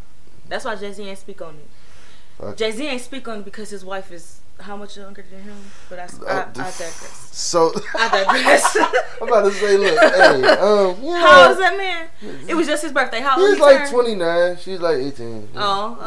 That's 0.47 0.65
why 0.65 0.75
Jay 0.75 0.91
Z 0.91 1.03
ain't 1.03 1.17
speak 1.17 1.41
on 1.41 1.55
it. 1.55 2.57
Jay 2.57 2.71
Z 2.71 2.85
ain't 2.85 3.01
speak 3.01 3.27
on 3.27 3.39
it 3.39 3.45
because 3.45 3.69
his 3.69 3.85
wife 3.85 4.11
is 4.11 4.41
how 4.59 4.75
much 4.77 4.97
younger 4.97 5.23
than 5.29 5.41
him. 5.41 5.57
But 5.89 5.99
I, 5.99 6.03
I, 6.03 6.05
Uh, 6.05 6.45
I 6.49 6.53
digress. 6.53 7.29
So 7.31 7.73
I 7.97 8.09
digress. 8.09 8.77
I'm 9.21 9.27
about 9.27 9.45
to 9.45 9.51
say, 9.51 9.77
look, 9.77 9.99
hey, 9.99 10.47
um, 10.49 11.03
you 11.03 11.13
How 11.13 11.43
old 11.43 11.51
is 11.51 11.57
that 11.59 11.77
man? 11.77 12.07
It 12.47 12.55
was 12.55 12.67
just 12.67 12.83
his 12.83 12.91
birthday. 12.91 13.21
How 13.21 13.39
old 13.39 13.49
he's 13.49 13.57
he 13.57 13.61
like 13.61 13.77
turned? 13.77 13.91
29, 13.91 14.57
she's 14.57 14.79
like 14.79 14.97
18. 14.97 15.49
Oh, 15.55 15.97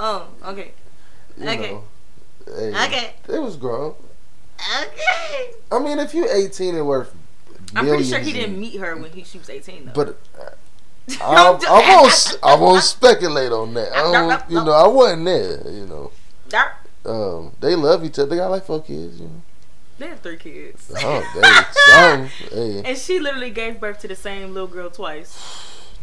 oh, 0.43 0.51
okay. 0.51 0.73
you 1.37 1.49
okay. 1.49 1.73
know. 1.73 1.85
Hey, 2.47 2.87
Okay. 2.87 3.15
It 3.29 3.41
was 3.41 3.57
grown. 3.57 3.95
Okay. 4.83 5.53
I 5.71 5.79
mean, 5.79 5.99
if 5.99 6.15
you're 6.15 6.29
18 6.29 6.75
and 6.75 6.87
worth 6.87 7.15
I'm 7.75 7.87
pretty 7.87 8.05
sure 8.05 8.19
he 8.19 8.33
didn't 8.33 8.59
meet 8.59 8.79
her 8.81 8.97
when 8.97 9.11
he 9.13 9.25
she 9.25 9.39
was 9.39 9.51
18 9.51 9.87
though. 9.87 9.93
But 9.93 10.09
uh, 10.39 10.51
I, 11.23 11.59
I 11.69 11.97
won't. 11.97 12.39
I 12.43 12.55
won't 12.55 12.83
speculate 12.83 13.53
on 13.53 13.75
that. 13.75 13.93
I 13.95 14.13
don't, 14.13 14.51
you 14.51 14.65
know, 14.65 14.73
I 14.73 14.87
wasn't 14.87 15.25
there. 15.25 15.71
You 15.71 15.87
know. 15.87 16.11
Um, 17.05 17.53
they 17.61 17.75
love 17.75 18.05
each 18.05 18.19
other. 18.19 18.31
They 18.31 18.37
got 18.37 18.51
like 18.51 18.65
four 18.65 18.83
kids. 18.83 19.21
You 19.21 19.27
know, 19.27 19.43
They 19.99 20.07
have 20.09 20.21
three 20.21 20.37
kids. 20.37 20.93
oh, 20.97 22.29
they, 22.51 22.57
hey. 22.57 22.83
And 22.85 22.99
she 22.99 23.19
literally 23.21 23.51
gave 23.51 23.81
birth 23.81 24.01
to 24.01 24.09
the 24.09 24.17
same 24.17 24.53
little 24.55 24.69
girl 24.69 24.91
twice. 24.91 25.39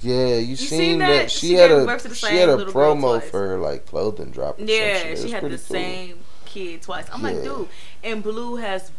Yeah, 0.01 0.35
you, 0.35 0.55
seen 0.55 0.67
seen, 0.67 0.99
that? 0.99 1.07
that? 1.07 1.31
She, 1.31 1.47
She 1.47 1.53
had 1.53 1.69
gave 1.69 1.79
a 1.79 1.85
birth 1.85 2.03
to 2.03 2.09
the 2.09 2.15
she 2.15 2.25
same 2.27 2.49
had 2.49 2.59
a 2.59 2.65
promo 2.65 3.21
for 3.23 3.57
like 3.57 3.85
clothing 3.85 4.31
drop. 4.31 4.55
Yeah, 4.59 5.15
she 5.15 5.31
had 5.31 5.43
the 5.43 5.49
cool. 5.49 5.57
same 5.57 6.19
kid 6.45 6.81
twice. 6.81 7.07
I'm 7.11 7.21
like, 7.21 7.41
dude. 7.43 7.67
And 8.03 8.21
Blue 8.21 8.57
has 8.57 8.91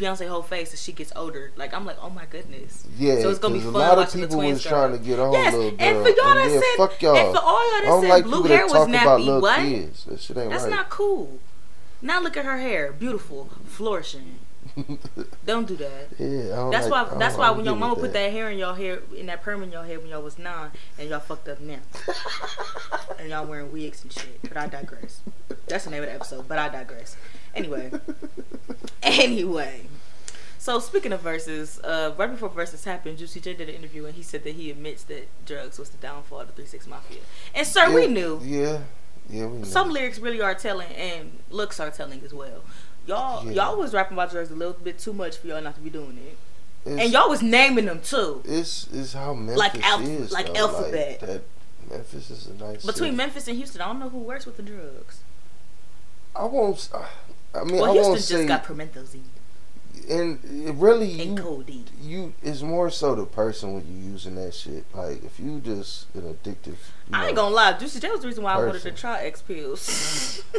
Beyonce 0.00 0.28
whole 0.28 0.42
face 0.42 0.72
as 0.72 0.82
she 0.82 0.92
gets 0.92 1.12
older. 1.14 1.52
Like 1.56 1.74
I'm 1.74 1.84
like, 1.84 1.96
oh 2.00 2.10
my 2.10 2.24
goodness. 2.26 2.86
Yeah, 2.96 3.20
So 3.20 3.28
it's 3.30 3.38
gonna 3.38 3.54
be 3.54 3.60
fun 3.60 3.74
a 3.74 3.78
lot 3.78 3.98
of 3.98 4.12
people 4.12 4.38
was 4.38 4.62
trying 4.62 4.92
to 4.92 4.98
get 4.98 5.18
on 5.18 5.32
Yes, 5.32 5.52
little 5.54 5.70
girl. 5.70 5.80
and 5.80 5.96
for 6.02 6.08
y'all 6.08 6.34
that 6.34 6.50
yeah, 6.50 6.60
said, 6.60 6.76
fuck 6.76 7.02
y'all. 7.02 7.16
and 7.16 7.34
for 7.36 7.42
all 7.42 7.80
y'all 7.82 8.00
that 8.00 8.00
said 8.02 8.08
like 8.10 8.24
blue 8.24 8.42
hair 8.44 8.66
that 8.66 8.70
was 8.70 8.88
nappy, 8.88 9.40
what? 9.40 9.58
kids. 9.60 10.04
That 10.04 10.20
shit 10.20 10.36
ain't 10.36 10.50
That's 10.50 10.64
right. 10.64 10.70
not 10.72 10.88
cool. 10.90 11.38
Now 12.02 12.20
look 12.20 12.36
at 12.36 12.44
her 12.46 12.58
hair, 12.58 12.92
beautiful, 12.92 13.50
flourishing. 13.66 14.36
Don't 15.46 15.66
do 15.66 15.76
that. 15.76 16.06
yeah, 16.18 16.52
I 16.52 16.56
don't 16.56 16.70
That's 16.70 16.88
like, 16.88 17.10
why. 17.12 17.18
That's 17.18 17.36
why 17.36 17.50
when 17.50 17.64
your 17.64 17.74
mama 17.76 17.94
with 17.94 18.02
put 18.04 18.12
that 18.12 18.30
hair 18.30 18.50
in 18.50 18.58
your 18.58 18.74
hair, 18.74 19.00
in 19.16 19.26
that 19.26 19.42
perm 19.42 19.62
in 19.62 19.72
your 19.72 19.84
hair 19.84 19.98
when 19.98 20.08
y'all 20.08 20.22
was 20.22 20.38
nine, 20.38 20.70
and 20.98 21.08
y'all 21.10 21.18
fucked 21.20 21.48
up 21.48 21.60
now, 21.60 21.78
and 23.18 23.28
y'all 23.30 23.46
wearing 23.46 23.72
wigs 23.72 24.02
and 24.02 24.12
shit. 24.12 24.40
But 24.42 24.56
I 24.56 24.66
digress. 24.68 25.20
That's 25.66 25.84
the 25.84 25.90
name 25.90 26.02
of 26.02 26.08
the 26.08 26.14
episode. 26.14 26.46
But 26.48 26.58
I 26.58 26.68
digress. 26.68 27.16
Anyway. 27.54 27.90
anyway. 29.02 29.82
So 30.58 30.78
speaking 30.78 31.12
of 31.12 31.20
verses, 31.20 31.80
uh, 31.82 32.14
right 32.18 32.30
before 32.30 32.48
verses 32.50 32.84
happened, 32.84 33.18
Juicy 33.18 33.40
J 33.40 33.54
did 33.54 33.68
an 33.68 33.74
interview 33.74 34.04
and 34.04 34.14
he 34.14 34.22
said 34.22 34.44
that 34.44 34.54
he 34.54 34.70
admits 34.70 35.04
that 35.04 35.26
drugs 35.46 35.78
was 35.78 35.88
the 35.90 35.96
downfall 35.98 36.40
of 36.40 36.48
the 36.48 36.52
Three 36.52 36.66
Six 36.66 36.86
Mafia. 36.86 37.20
And 37.54 37.66
sir, 37.66 37.88
yeah, 37.88 37.94
we 37.94 38.06
knew. 38.06 38.40
Yeah, 38.44 38.78
yeah, 39.30 39.46
we 39.46 39.58
knew. 39.58 39.64
Some 39.64 39.90
lyrics 39.90 40.18
really 40.18 40.42
are 40.42 40.54
telling, 40.54 40.92
and 40.92 41.38
looks 41.50 41.80
are 41.80 41.90
telling 41.90 42.20
as 42.24 42.34
well. 42.34 42.62
Y'all, 43.06 43.44
Yeah. 43.46 43.52
y'all 43.68 43.78
was 43.78 43.94
rapping 43.94 44.16
about 44.16 44.30
drugs 44.30 44.50
a 44.50 44.54
little 44.54 44.74
bit 44.74 44.98
too 44.98 45.14
much 45.14 45.38
for 45.38 45.46
y'all 45.46 45.62
not 45.62 45.74
to 45.76 45.80
be 45.80 45.88
doing 45.90 46.18
it, 46.18 46.36
It's- 46.90 47.04
and 47.04 47.12
y'all 47.12 47.30
was 47.30 47.40
naming 47.42 47.86
them 47.86 48.02
too. 48.02 48.42
It's 48.44 48.86
it's 48.92 49.14
how 49.14 49.32
Memphis 49.32 49.56
Like 49.58 49.82
alph- 49.82 50.02
is. 50.06 50.30
like 50.30 50.46
though. 50.48 50.68
alphabet. 50.68 51.20
that 51.20 51.42
Memphis 51.90 52.30
is 52.30 52.46
a 52.48 52.54
nice. 52.54 52.84
Between 52.84 52.94
city. 52.94 53.10
Memphis 53.16 53.48
and 53.48 53.56
Houston, 53.56 53.80
I 53.80 53.86
don't 53.86 53.98
know 53.98 54.10
who 54.10 54.18
works 54.18 54.44
with 54.44 54.58
the 54.58 54.62
drugs. 54.62 55.20
I 56.36 56.44
won't. 56.44 56.76
s- 56.76 56.90
I 57.54 57.64
mean, 57.64 57.76
Well, 57.76 57.84
I 57.90 57.92
Houston 57.92 58.02
won't 58.10 58.16
just 58.18 58.28
say. 58.28 58.46
got 58.46 58.64
promethazine 58.64 59.22
and 60.10 60.38
it 60.66 60.74
really, 60.74 61.20
and 61.20 61.38
you, 61.38 61.42
codeine. 61.42 61.84
you 62.02 62.34
it's 62.42 62.62
more 62.62 62.90
so 62.90 63.14
the 63.14 63.24
person 63.24 63.74
when 63.74 63.86
you 63.86 64.10
using 64.10 64.34
that 64.34 64.52
shit. 64.54 64.84
Like 64.94 65.22
if 65.24 65.38
you 65.38 65.60
just 65.60 66.12
an 66.14 66.22
addictive. 66.22 66.76
I 67.12 67.26
ain't 67.28 67.36
gonna 67.36 67.54
lie, 67.54 67.72
Juicy 67.74 68.00
J 68.00 68.10
was 68.10 68.20
the 68.20 68.26
reason 68.28 68.42
why 68.44 68.54
I 68.54 68.64
wanted 68.64 68.82
to 68.82 68.92
try 68.92 69.20
X 69.22 69.42
pills. 69.42 70.42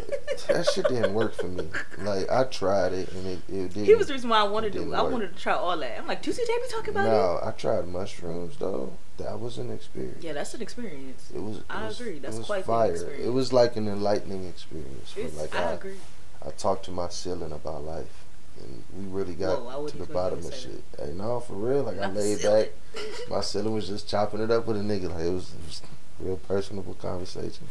That 0.47 0.65
shit 0.65 0.87
didn't 0.87 1.13
work 1.13 1.35
for 1.35 1.47
me. 1.47 1.67
Like 1.99 2.29
I 2.29 2.43
tried 2.45 2.93
it 2.93 3.11
and 3.13 3.25
it, 3.27 3.39
it 3.47 3.73
didn't. 3.73 3.85
he 3.85 3.95
was 3.95 4.07
the 4.07 4.13
reason 4.13 4.29
why 4.29 4.39
I 4.39 4.43
wanted 4.43 4.73
to. 4.73 4.79
didn't 4.79 4.93
I 4.93 5.01
wanted 5.01 5.33
to 5.35 5.41
try 5.41 5.53
all 5.53 5.77
that. 5.77 5.99
I'm 5.99 6.07
like, 6.07 6.21
Juicy 6.21 6.41
J 6.45 6.53
be 6.53 6.71
talking 6.71 6.89
about 6.89 7.05
it. 7.07 7.11
No, 7.11 7.39
I 7.43 7.51
tried 7.51 7.87
mushrooms 7.87 8.57
though. 8.57 8.93
That 9.17 9.39
was 9.39 9.57
an 9.57 9.71
experience. 9.71 10.23
Yeah, 10.23 10.33
that's 10.33 10.53
an 10.53 10.61
experience. 10.61 11.31
It 11.33 11.41
was. 11.41 11.57
It 11.57 11.63
I 11.69 11.87
was, 11.87 11.99
agree. 12.01 12.19
That's 12.19 12.35
it 12.35 12.39
was 12.39 12.47
quite 12.47 12.59
the 12.61 12.65
fire. 12.65 12.91
experience. 12.91 13.25
It 13.25 13.29
was 13.29 13.53
like 13.53 13.75
an 13.75 13.87
enlightening 13.87 14.45
experience. 14.47 15.15
Like 15.37 15.55
I 15.55 15.63
I, 15.63 15.71
agree. 15.73 15.97
I 16.45 16.49
talked 16.51 16.85
to 16.85 16.91
my 16.91 17.09
ceiling 17.09 17.51
about 17.51 17.83
life, 17.83 18.25
and 18.59 18.83
we 18.97 19.05
really 19.05 19.35
got 19.35 19.63
Whoa, 19.63 19.87
to 19.87 19.97
the 19.97 20.05
bottom 20.05 20.39
of 20.39 20.53
shit. 20.53 20.83
Hey, 20.97 21.13
no, 21.13 21.39
for 21.39 21.53
real. 21.53 21.83
Like 21.83 21.99
I 21.99 22.07
laid 22.07 22.39
ceiling. 22.39 22.65
back. 22.65 23.29
My 23.29 23.41
ceiling 23.41 23.73
was 23.73 23.87
just 23.87 24.09
chopping 24.09 24.41
it 24.41 24.51
up 24.51 24.65
with 24.65 24.77
a 24.77 24.81
nigga. 24.81 25.09
Like 25.09 25.25
it 25.25 25.31
was, 25.31 25.53
it 25.53 25.65
was 25.65 25.81
real 26.19 26.37
personable 26.37 26.95
conversation. 26.95 27.67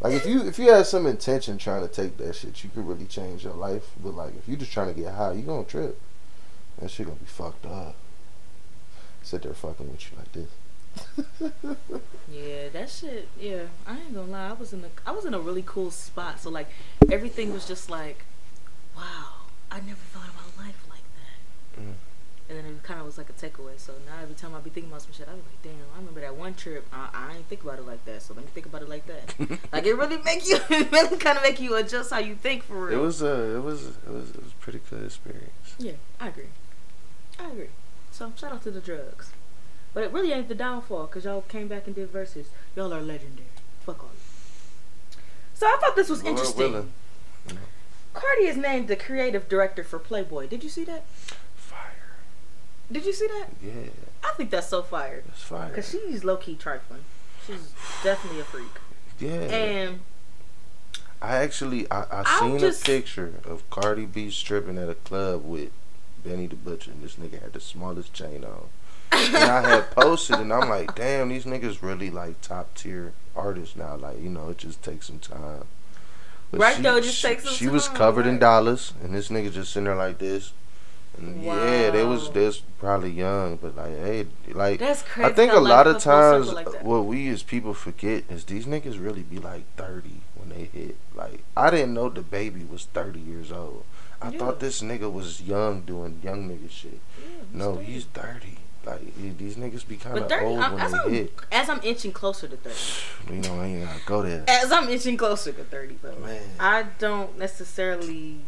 Like 0.00 0.12
if 0.12 0.26
you 0.26 0.46
if 0.46 0.58
you 0.58 0.70
had 0.70 0.86
some 0.86 1.06
intention 1.06 1.56
trying 1.56 1.82
to 1.82 1.88
take 1.88 2.18
that 2.18 2.34
shit, 2.34 2.62
you 2.62 2.70
could 2.70 2.86
really 2.86 3.06
change 3.06 3.44
your 3.44 3.54
life. 3.54 3.92
But 4.02 4.14
like 4.14 4.36
if 4.36 4.46
you 4.46 4.56
just 4.56 4.72
trying 4.72 4.92
to 4.92 5.00
get 5.00 5.14
high, 5.14 5.32
you 5.32 5.42
gonna 5.42 5.64
trip. 5.64 5.98
That 6.78 6.90
shit 6.90 7.06
gonna 7.06 7.18
be 7.18 7.26
fucked 7.26 7.64
up. 7.64 7.96
Sit 9.22 9.42
there 9.42 9.54
fucking 9.54 9.90
with 9.90 10.10
you 10.10 10.18
like 10.18 10.32
this. 10.32 10.50
Yeah, 12.36 12.68
that 12.72 12.90
shit. 12.90 13.28
Yeah, 13.40 13.62
I 13.86 13.98
ain't 13.98 14.14
gonna 14.14 14.30
lie. 14.30 14.48
I 14.48 14.52
was 14.52 14.72
in 14.72 14.84
a 14.84 14.88
I 15.06 15.12
was 15.12 15.24
in 15.24 15.34
a 15.34 15.38
really 15.38 15.62
cool 15.64 15.90
spot. 15.90 16.40
So 16.40 16.50
like 16.50 16.68
everything 17.10 17.52
was 17.52 17.66
just 17.66 17.88
like, 17.88 18.24
wow, 18.96 19.46
I 19.70 19.80
never 19.80 19.94
thought 20.12 20.28
about 20.28 20.66
life 20.66 20.84
like 20.90 21.04
that. 21.14 21.80
Mm. 21.80 21.94
And 22.48 22.58
then 22.58 22.66
it 22.66 22.82
kind 22.82 23.00
of 23.00 23.06
was 23.06 23.16
like 23.16 23.30
a 23.30 23.32
takeaway. 23.32 23.78
So 23.78 23.94
now 24.06 24.22
every 24.22 24.34
time 24.34 24.54
I 24.54 24.60
be 24.60 24.70
thinking 24.70 24.90
about 24.90 25.02
some 25.02 25.12
shit, 25.12 25.28
I 25.28 25.32
be 25.32 25.38
like, 25.38 25.62
damn, 25.62 25.86
I 25.94 25.98
remember 25.98 26.20
that 26.20 26.36
one 26.36 26.54
trip. 26.54 26.86
I, 26.92 27.08
I 27.12 27.36
ain't 27.36 27.46
think 27.46 27.62
about 27.62 27.78
it 27.78 27.86
like 27.86 28.04
that. 28.04 28.22
So 28.22 28.34
let 28.34 28.44
me 28.44 28.50
think 28.52 28.66
about 28.66 28.82
it 28.82 28.88
like 28.88 29.06
that. 29.06 29.34
like 29.72 29.86
it 29.86 29.94
really 29.94 30.18
make 30.18 30.46
you, 30.48 30.58
it 30.70 30.92
really 30.92 31.16
kind 31.16 31.38
of 31.38 31.42
make 31.42 31.60
you 31.60 31.76
adjust 31.76 32.10
how 32.10 32.18
you 32.18 32.34
think 32.34 32.64
for 32.64 32.86
real. 32.86 32.98
It 32.98 33.02
was 33.02 33.22
a 33.22 33.56
it 33.56 33.62
was 33.62 33.86
it 33.86 34.08
was 34.08 34.30
it 34.30 34.42
was 34.42 34.52
a 34.52 34.56
pretty 34.60 34.80
good 34.90 35.04
experience. 35.04 35.74
Yeah, 35.78 35.92
I 36.20 36.28
agree. 36.28 36.50
I 37.38 37.50
agree. 37.50 37.68
So 38.10 38.32
shout 38.36 38.52
out 38.52 38.62
to 38.64 38.70
the 38.70 38.80
drugs. 38.80 39.32
But 39.96 40.04
it 40.04 40.12
really 40.12 40.30
ain't 40.30 40.48
the 40.48 40.54
downfall 40.54 41.06
because 41.06 41.24
y'all 41.24 41.40
came 41.40 41.68
back 41.68 41.86
and 41.86 41.96
did 41.96 42.10
verses. 42.10 42.48
Y'all 42.76 42.92
are 42.92 43.00
legendary. 43.00 43.48
Fuck 43.80 44.02
all 44.04 44.10
you. 44.12 45.16
So 45.54 45.64
I 45.66 45.78
thought 45.80 45.96
this 45.96 46.10
was 46.10 46.22
Lord 46.22 46.32
interesting. 46.32 46.72
willing. 46.72 46.92
Cardi 48.12 48.42
is 48.44 48.58
named 48.58 48.88
the 48.88 48.96
creative 48.96 49.48
director 49.48 49.82
for 49.82 49.98
Playboy. 49.98 50.48
Did 50.48 50.62
you 50.62 50.68
see 50.68 50.84
that? 50.84 51.06
Fire. 51.54 52.18
Did 52.92 53.06
you 53.06 53.14
see 53.14 53.26
that? 53.26 53.46
Yeah, 53.64 53.72
I 54.22 54.34
think 54.36 54.50
that's 54.50 54.68
so 54.68 54.82
fire. 54.82 55.22
it's 55.28 55.42
fire. 55.42 55.70
Because 55.70 55.88
she's 55.90 56.24
low 56.24 56.36
key 56.36 56.56
trifling. 56.56 57.00
She's 57.46 57.72
definitely 58.04 58.40
a 58.40 58.44
freak. 58.44 58.66
yeah. 59.18 59.30
And 59.30 60.00
I 61.22 61.36
actually 61.36 61.90
I, 61.90 62.04
I 62.22 62.38
seen 62.40 62.58
just- 62.58 62.82
a 62.82 62.84
picture 62.84 63.32
of 63.46 63.62
Cardi 63.70 64.04
B 64.04 64.30
stripping 64.30 64.76
at 64.76 64.90
a 64.90 64.94
club 64.94 65.42
with 65.42 65.70
Benny 66.22 66.48
the 66.48 66.56
Butcher 66.56 66.90
and 66.90 67.02
this 67.02 67.14
nigga 67.14 67.40
had 67.40 67.54
the 67.54 67.60
smallest 67.60 68.12
chain 68.12 68.44
on. 68.44 68.66
And 69.16 69.36
I 69.50 69.68
had 69.68 69.90
posted 69.92 70.38
and 70.40 70.52
I'm 70.52 70.68
like, 70.68 70.94
damn, 70.94 71.28
these 71.28 71.44
niggas 71.44 71.82
really 71.82 72.10
like 72.10 72.40
top 72.40 72.74
tier 72.74 73.12
artists 73.34 73.76
now. 73.76 73.96
Like, 73.96 74.20
you 74.20 74.28
know, 74.30 74.48
it 74.50 74.58
just 74.58 74.82
takes 74.82 75.06
some 75.06 75.18
time. 75.18 75.64
Right, 76.52 76.76
she, 76.76 76.82
though, 76.82 76.96
it 76.96 77.02
just 77.02 77.16
she, 77.18 77.28
takes 77.28 77.44
some 77.44 77.52
She 77.54 77.66
was 77.68 77.86
time, 77.88 77.96
covered 77.96 78.26
in 78.26 78.38
dollars 78.38 78.92
and 79.02 79.14
this 79.14 79.28
nigga 79.28 79.52
just 79.52 79.72
sitting 79.72 79.84
there 79.84 79.96
like 79.96 80.18
this. 80.18 80.52
And 81.18 81.42
yeah, 81.42 81.90
they 81.90 82.04
was 82.04 82.26
Wow. 82.26 82.30
they 82.34 82.44
was 82.46 82.58
probably 82.78 83.10
young, 83.10 83.56
but 83.56 83.74
like 83.74 83.96
hey 83.96 84.26
like 84.52 84.78
that's 84.78 85.02
crazy. 85.02 85.30
I 85.30 85.32
think 85.32 85.52
a 85.52 85.58
lot 85.60 85.86
of 85.86 85.94
comes 85.94 86.04
full 86.04 86.44
circle 86.44 86.62
times 86.62 86.74
like 86.74 86.84
what 86.84 87.06
we 87.06 87.28
as 87.30 87.42
people 87.42 87.72
forget 87.72 88.24
is 88.30 88.44
these 88.44 88.66
niggas 88.66 89.02
really 89.02 89.22
be 89.22 89.38
like 89.38 89.64
30 89.76 90.10
when 90.34 90.50
they 90.50 90.64
hit. 90.78 90.96
Like 91.14 91.42
I 91.56 91.70
didn't 91.70 91.94
know 91.94 92.10
the 92.10 92.20
baby 92.22 92.64
was 92.70 92.84
30 92.92 93.18
years 93.20 93.50
old. 93.50 93.84
I 94.20 94.30
Yeah. 94.30 94.38
thought 94.38 94.60
this 94.60 94.82
nigga 94.82 95.10
was 95.10 95.40
young 95.40 95.80
doing 95.82 96.20
young 96.22 96.48
nigga 96.50 96.70
shit. 96.70 97.00
Yeah, 97.18 97.26
No, 97.52 97.72
straight. 97.74 97.86
he's 97.88 98.04
30. 98.04 98.58
Like 98.86 99.16
he- 99.16 99.30
these 99.30 99.56
niggas 99.56 99.86
be 99.86 99.96
kind 99.96 100.16
of 100.16 100.28
30, 100.28 100.44
old 100.46 100.60
I'm, 100.60 100.72
when 100.74 100.80
as, 100.82 100.92
they 100.92 100.98
I'm, 100.98 101.10
hit. 101.12 101.32
as 101.50 101.68
I'm 101.68 101.80
inching 101.82 102.12
closer 102.12 102.46
to 102.48 102.56
30. 102.56 102.76
You 103.34 103.42
know, 103.42 103.60
I 103.60 103.66
ain't 103.66 103.84
gotta 103.84 104.00
go 104.06 104.22
there. 104.22 104.44
As 104.46 104.70
I'm 104.70 104.88
inching 104.88 105.16
closer 105.16 105.50
to 105.52 105.64
30, 105.64 105.98
though. 106.02 106.14
Man. 106.24 106.42
I 106.60 106.84
don't 107.00 107.36
necessarily. 107.38 108.38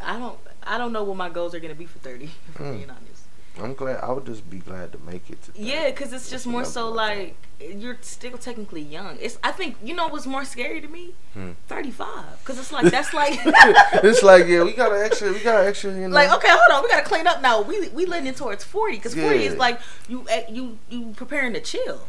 I 0.00 0.18
don't. 0.18 0.38
I 0.62 0.78
don't 0.78 0.92
know 0.92 1.04
what 1.04 1.16
my 1.16 1.28
goals 1.28 1.54
are 1.54 1.60
gonna 1.60 1.74
be 1.74 1.86
for 1.86 1.98
30. 1.98 2.24
If 2.48 2.60
I'm 2.60 2.66
Mm. 2.66 2.76
being 2.78 2.90
honest. 2.90 3.15
I'm 3.60 3.74
glad. 3.74 4.00
I 4.02 4.12
would 4.12 4.26
just 4.26 4.48
be 4.50 4.58
glad 4.58 4.92
to 4.92 4.98
make 4.98 5.30
it 5.30 5.42
to. 5.44 5.52
Yeah, 5.54 5.90
because 5.90 6.12
it's 6.12 6.28
just 6.28 6.46
more 6.46 6.64
so 6.64 6.90
like 6.90 7.36
you're 7.60 7.96
still 8.02 8.36
technically 8.36 8.82
young. 8.82 9.16
It's. 9.20 9.38
I 9.42 9.52
think 9.52 9.76
you 9.82 9.94
know 9.94 10.08
what's 10.08 10.26
more 10.26 10.44
scary 10.44 10.80
to 10.80 10.88
me? 10.88 11.14
Hmm. 11.32 11.52
35. 11.68 12.40
Because 12.40 12.58
it's 12.58 12.72
like 12.72 12.90
that's 12.90 13.14
like. 13.14 13.32
it's 13.44 14.22
like 14.22 14.46
yeah, 14.46 14.62
we 14.62 14.72
got 14.72 14.90
to 14.90 15.02
extra. 15.02 15.32
We 15.32 15.40
got 15.40 15.62
to 15.62 15.66
extra. 15.66 15.92
You 15.92 16.08
know. 16.08 16.14
Like 16.14 16.30
okay, 16.32 16.48
hold 16.50 16.78
on, 16.78 16.82
we 16.82 16.90
gotta 16.90 17.06
clean 17.06 17.26
up 17.26 17.40
now. 17.40 17.62
We 17.62 17.88
we 17.88 18.04
leaning 18.04 18.34
towards 18.34 18.62
forty 18.62 18.96
because 18.96 19.14
forty 19.14 19.44
is 19.44 19.56
like 19.56 19.80
you 20.08 20.26
eh, 20.28 20.44
you 20.50 20.78
you 20.88 21.14
preparing 21.16 21.54
to 21.54 21.60
chill. 21.60 22.00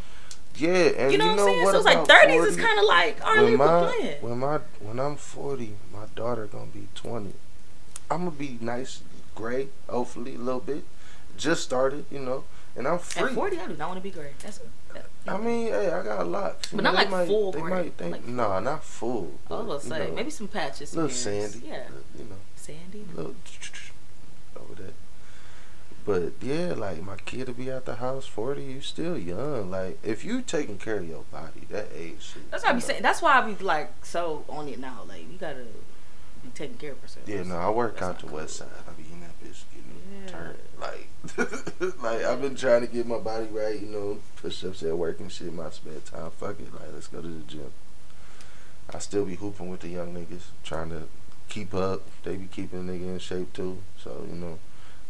Yeah, 0.57 0.69
and 0.69 1.11
You 1.11 1.19
know 1.19 1.27
what 1.27 1.39
I'm 1.39 1.45
saying? 1.45 1.63
what 1.63 1.71
so 1.71 1.77
it's 1.77 1.85
like 1.85 2.07
thirties 2.07 2.43
is 2.43 2.57
kind 2.57 2.79
of 2.79 2.85
like 2.85 3.23
right, 3.23 3.43
when 3.43 3.57
my 3.57 3.91
plan. 3.91 4.15
when 4.21 4.39
my 4.39 4.59
when 4.81 4.99
I'm 4.99 5.15
forty, 5.15 5.75
my 5.93 6.05
daughter 6.15 6.47
gonna 6.47 6.65
be 6.65 6.87
twenty. 6.95 7.33
I'm 8.09 8.25
gonna 8.25 8.31
be 8.31 8.57
nice, 8.59 9.01
gray, 9.35 9.67
hopefully 9.87 10.35
a 10.35 10.39
little 10.39 10.59
bit. 10.59 10.83
Just 11.37 11.63
started, 11.63 12.05
you 12.11 12.19
know, 12.19 12.43
and 12.75 12.87
I'm 12.87 12.99
free. 12.99 13.29
At 13.29 13.35
forty, 13.35 13.59
I 13.59 13.67
do 13.67 13.75
not 13.77 13.89
want 13.89 13.97
to 13.99 14.03
be 14.03 14.11
gray. 14.11 14.31
That's. 14.39 14.59
That, 14.93 15.05
I 15.27 15.37
mean, 15.37 15.67
hey, 15.67 15.91
I 15.91 16.03
got 16.03 16.25
locks. 16.27 16.71
you 16.71 16.77
But 16.77 16.83
know, 16.83 16.91
not 16.91 16.95
like 16.97 17.09
might, 17.11 17.27
full 17.27 17.51
They 17.51 17.59
gray, 17.61 17.69
might 17.69 17.93
think, 17.93 18.11
like 18.13 18.25
no, 18.27 18.59
not 18.59 18.83
full. 18.83 19.33
I 19.49 19.55
was 19.61 19.83
gonna 19.87 19.99
say 19.99 20.07
know, 20.09 20.15
maybe 20.15 20.29
some 20.31 20.47
patches, 20.47 20.95
little 20.95 21.09
sandy, 21.09 21.63
Yeah, 21.67 21.83
you 22.17 22.23
know, 22.25 22.35
sandy. 22.55 23.05
little 23.13 23.35
over 24.59 24.75
there. 24.81 24.91
But 26.05 26.31
yeah, 26.41 26.73
like 26.73 27.03
my 27.03 27.17
kid 27.17 27.47
to 27.47 27.53
be 27.53 27.69
at 27.69 27.85
the 27.85 27.95
house 27.95 28.25
forty, 28.25 28.63
you 28.63 28.79
still 28.81 29.17
young. 29.17 29.69
Like 29.69 29.99
if 30.03 30.23
you 30.23 30.41
taking 30.41 30.77
care 30.77 30.97
of 30.99 31.07
your 31.07 31.23
body, 31.31 31.67
that 31.69 31.89
age. 31.93 32.21
Shit, 32.33 32.49
That's 32.49 32.63
what 32.63 32.69
I 32.69 32.73
be 32.73 32.79
know. 32.79 32.85
saying. 32.87 33.01
That's 33.01 33.21
why 33.21 33.37
I 33.37 33.41
be 33.41 33.61
like 33.63 33.91
so 34.05 34.45
on 34.47 34.69
it 34.69 34.79
now. 34.79 35.01
Like 35.07 35.29
you 35.29 35.37
gotta 35.37 35.65
be 36.41 36.49
taking 36.55 36.77
care 36.77 36.93
of 36.93 37.01
yourself. 37.01 37.27
Yeah, 37.27 37.43
no, 37.43 37.57
I 37.57 37.69
work 37.69 37.95
That's 37.99 38.03
out 38.03 38.19
the 38.21 38.27
cool. 38.27 38.37
west 38.37 38.55
side. 38.55 38.69
I 38.87 38.93
be 38.93 39.11
in 39.11 39.19
that 39.19 39.37
bitch 39.43 39.63
getting 39.73 40.23
Yeah. 40.23 40.31
turned. 40.31 40.57
Like, 42.01 42.23
I've 42.23 42.41
been 42.41 42.55
trying 42.55 42.81
to 42.81 42.87
get 42.87 43.05
my 43.05 43.17
body 43.17 43.47
right, 43.47 43.79
you 43.79 43.87
know, 43.87 44.19
push 44.37 44.63
ups 44.63 44.83
at 44.83 44.97
work 44.97 45.19
and 45.19 45.31
shit. 45.31 45.53
My 45.53 45.69
spare 45.69 45.99
time, 46.05 46.31
fuck 46.31 46.59
it. 46.59 46.73
Like, 46.73 46.93
let's 46.93 47.07
go 47.07 47.21
to 47.21 47.27
the 47.27 47.43
gym. 47.43 47.71
I 48.93 48.99
still 48.99 49.25
be 49.25 49.35
hooping 49.35 49.69
with 49.69 49.81
the 49.81 49.89
young 49.89 50.13
niggas, 50.13 50.45
trying 50.63 50.89
to 50.89 51.03
keep 51.49 51.73
up. 51.73 52.03
They 52.23 52.35
be 52.37 52.47
keeping 52.47 52.87
a 52.87 52.91
nigga 52.91 53.03
in 53.03 53.19
shape 53.19 53.51
too. 53.53 53.79
So 54.01 54.25
you 54.29 54.35
know, 54.35 54.59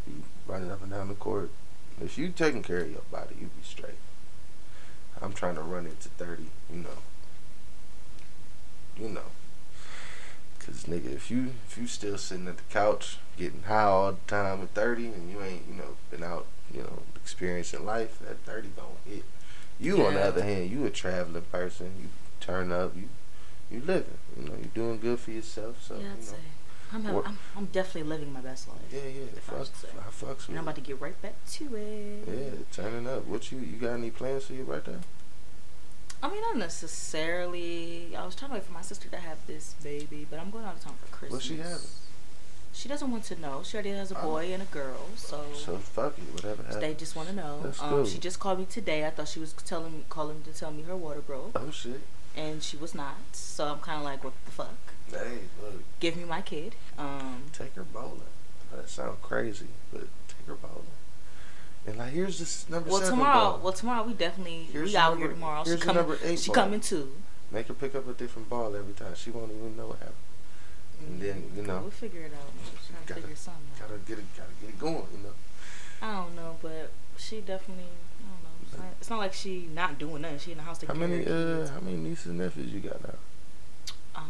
be 0.05 0.13
running 0.47 0.71
up 0.71 0.81
and 0.81 0.91
down 0.91 1.09
the 1.09 1.13
court. 1.13 1.51
If 2.01 2.17
you 2.17 2.29
taking 2.29 2.63
care 2.63 2.79
of 2.79 2.91
your 2.91 3.01
body, 3.11 3.35
you 3.39 3.47
be 3.47 3.63
straight. 3.63 3.99
I'm 5.21 5.33
trying 5.33 5.55
to 5.55 5.61
run 5.61 5.85
it 5.85 5.99
to 6.01 6.09
thirty. 6.09 6.47
You 6.71 6.79
know. 6.79 6.89
You 8.99 9.09
know. 9.09 9.21
Cause 10.67 10.83
nigga, 10.83 11.13
if 11.13 11.31
you 11.31 11.53
if 11.65 11.77
you 11.77 11.87
still 11.87 12.17
sitting 12.17 12.47
at 12.47 12.57
the 12.57 12.63
couch 12.69 13.17
getting 13.37 13.63
high 13.63 13.83
all 13.83 14.11
the 14.11 14.17
time 14.27 14.61
at 14.61 14.69
thirty, 14.71 15.07
and 15.07 15.31
you 15.31 15.41
ain't 15.41 15.63
you 15.67 15.75
know 15.75 15.95
been 16.11 16.23
out 16.23 16.45
you 16.73 16.81
know 16.81 16.99
experiencing 17.15 17.85
life, 17.85 18.19
at 18.29 18.37
thirty 18.39 18.67
gonna 18.75 18.89
hit. 19.05 19.23
You 19.79 20.05
on 20.05 20.15
the 20.15 20.21
other 20.21 20.43
hand, 20.43 20.69
you 20.69 20.85
a 20.85 20.89
traveling 20.89 21.43
person. 21.51 21.93
You 22.01 22.09
turn 22.41 22.71
up, 22.73 22.95
you 22.97 23.03
you 23.71 23.81
living. 23.81 24.17
You 24.37 24.49
know, 24.49 24.55
you 24.55 24.69
doing 24.75 24.99
good 24.99 25.19
for 25.19 25.31
yourself. 25.31 25.81
So 25.81 25.95
Yeah, 25.95 26.01
you 26.01 26.07
know, 26.09 26.15
say. 26.21 26.35
I'm, 26.93 27.05
I'm, 27.05 27.37
I'm 27.57 27.65
definitely 27.65 28.09
living 28.09 28.31
my 28.31 28.39
best 28.39 28.67
life. 28.69 28.77
yeah, 28.91 28.99
yeah. 29.07 29.25
I 29.35 29.39
Fuck, 29.39 29.75
say. 29.75 29.87
I 29.97 30.09
fucks 30.09 30.37
with. 30.37 30.49
And 30.49 30.57
I'm 30.57 30.63
about 30.63 30.75
to 30.75 30.81
get 30.81 31.01
right 31.01 31.21
back 31.21 31.35
to 31.51 31.75
it. 31.75 32.23
Yeah, 32.27 32.49
turning 32.71 33.07
up. 33.07 33.25
What 33.25 33.51
you 33.51 33.59
you 33.59 33.77
got 33.77 33.93
any 33.93 34.09
plans 34.09 34.45
for 34.45 34.53
you 34.53 34.63
right 34.63 34.83
there? 34.83 34.99
I 36.23 36.29
mean, 36.29 36.41
not 36.41 36.57
necessarily. 36.57 38.15
I 38.17 38.25
was 38.25 38.35
trying 38.35 38.49
to 38.51 38.55
wait 38.55 38.63
for 38.63 38.73
my 38.73 38.81
sister 38.81 39.07
to 39.09 39.17
have 39.17 39.37
this 39.47 39.75
baby, 39.83 40.25
but 40.29 40.39
I'm 40.39 40.49
going 40.49 40.65
out 40.65 40.75
of 40.75 40.83
town 40.83 40.95
for 40.99 41.07
Christmas. 41.15 41.31
What's 41.33 41.45
she 41.45 41.57
having? 41.57 41.87
She 42.73 42.87
doesn't 42.89 43.09
want 43.11 43.23
to 43.25 43.39
know. 43.41 43.61
She 43.63 43.75
already 43.77 43.89
has 43.91 44.11
a 44.11 44.19
Oh. 44.19 44.21
boy 44.23 44.53
and 44.53 44.61
a 44.61 44.65
girl, 44.65 45.09
so, 45.15 45.43
So 45.55 45.77
fuck 45.77 46.17
it, 46.17 46.33
whatever 46.33 46.61
they 46.79 46.93
just 46.93 47.15
want 47.15 47.29
to 47.29 47.35
know. 47.35 47.61
That's 47.63 47.81
um, 47.81 47.89
cool. 47.89 48.05
She 48.05 48.19
just 48.19 48.39
called 48.39 48.59
me 48.59 48.65
today. 48.65 49.05
I 49.05 49.09
thought 49.09 49.27
she 49.27 49.39
was 49.39 49.53
telling 49.53 49.93
me, 49.93 50.03
calling 50.09 50.43
to 50.43 50.53
tell 50.53 50.71
me 50.71 50.83
her 50.83 50.95
water 50.95 51.21
broke, 51.21 51.51
Oh 51.55 51.71
shit. 51.71 52.01
and 52.35 52.61
she 52.61 52.77
was 52.77 52.93
not. 52.93 53.15
So 53.33 53.65
I'm 53.65 53.79
kind 53.79 53.97
of 53.99 54.03
like, 54.03 54.23
what 54.23 54.33
the 54.45 54.51
fuck? 54.51 54.75
Hey, 55.09 55.39
look, 55.61 55.81
Give 55.99 56.15
me 56.17 56.25
my 56.25 56.41
kid. 56.41 56.75
Um, 56.99 57.43
take 57.53 57.73
her 57.75 57.83
bowling. 57.83 58.21
That 58.75 58.89
sounds 58.89 59.17
crazy, 59.23 59.67
but 59.91 60.01
take 60.27 60.45
her 60.45 60.55
bowling. 60.55 60.85
And 61.87 61.97
like, 61.97 62.11
here's 62.11 62.37
this 62.37 62.69
number 62.69 62.89
well, 62.89 62.99
seven 62.99 63.17
tomorrow, 63.17 63.39
ball. 63.51 63.59
well, 63.63 63.73
tomorrow 63.73 64.03
we 64.03 64.13
definitely 64.13 64.67
Here's 64.71 64.89
we 64.91 64.97
out 64.97 65.11
number- 65.11 65.25
here 65.25 65.33
tomorrow. 65.33 65.63
She 65.63 65.69
here's 65.69 65.79
the 65.79 65.85
coming. 65.85 66.01
number 66.01 66.19
eight 66.23 66.39
She 66.39 66.47
ball. 66.49 66.55
coming 66.55 66.79
too. 66.81 67.11
Make 67.49 67.67
her 67.67 67.73
pick 67.73 67.95
up 67.95 68.07
a 68.09 68.13
different 68.13 68.49
ball 68.49 68.75
every 68.75 68.93
time. 68.93 69.15
She 69.15 69.31
won't 69.31 69.51
even 69.51 69.75
know 69.77 69.87
what 69.87 69.99
happened. 69.99 70.15
And 70.99 71.21
then, 71.21 71.51
you 71.55 71.61
know, 71.63 71.79
we'll 71.81 71.89
figure 71.91 72.21
it 72.23 72.33
out. 72.33 72.51
We'll 72.53 72.73
try 72.73 72.99
to 72.99 73.07
gotta- 73.07 73.21
figure 73.21 73.35
something 73.37 73.63
out. 73.81 73.87
Gotta 73.87 73.99
get 74.05 74.19
it, 74.19 74.25
gotta 74.35 74.49
get 74.59 74.69
it 74.71 74.79
going, 74.79 75.07
you 75.15 75.23
know. 75.23 75.33
I 76.01 76.13
don't 76.23 76.35
know, 76.35 76.57
but 76.61 76.91
she 77.17 77.39
definitely. 77.39 77.85
I 78.19 78.29
don't 78.33 78.43
know. 78.43 78.49
It's 78.63 78.77
not, 78.77 78.85
it's 78.99 79.09
not 79.09 79.19
like 79.19 79.33
she 79.33 79.69
not 79.73 79.97
doing 79.97 80.21
nothing. 80.23 80.39
She 80.39 80.51
in 80.51 80.57
the 80.57 80.63
house 80.63 80.81
How 80.81 80.87
taking 80.93 80.99
many, 81.09 81.23
care 81.23 81.33
of 81.61 81.69
uh, 81.69 81.73
how 81.73 81.79
many 81.79 81.95
nieces 81.97 82.25
and 82.27 82.37
nephews 82.39 82.73
you 82.73 82.81
got 82.81 83.01
now? 83.01 83.13
Um, 84.15 84.25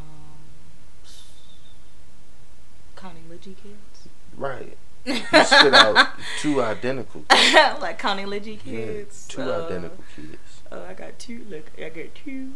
counting 2.96 3.24
Lidgy 3.32 3.56
kids. 3.58 4.08
Right. 4.36 4.78
You 5.08 5.44
spit 5.44 5.74
out 5.74 6.10
two 6.40 6.62
identical. 6.62 7.24
Kids. 7.30 7.82
like 7.82 7.98
counting 8.00 8.28
Lidgy 8.28 8.60
Yeah, 8.66 8.86
kids. 8.86 9.26
two 9.28 9.42
Uh, 9.42 9.66
identical 9.66 10.04
kids. 10.16 10.38
Oh, 10.72 10.84
I 10.84 10.94
got 10.94 11.18
two. 11.18 11.46
Look, 11.50 11.72
I 11.78 11.90
got 11.90 12.14
two, 12.14 12.54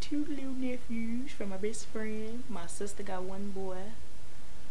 two 0.00 0.24
little 0.28 0.52
nephews 0.52 1.30
from 1.32 1.48
my 1.50 1.56
best 1.56 1.86
friend. 1.86 2.44
My 2.48 2.66
sister 2.66 3.02
got 3.02 3.22
one 3.22 3.50
boy. 3.50 3.78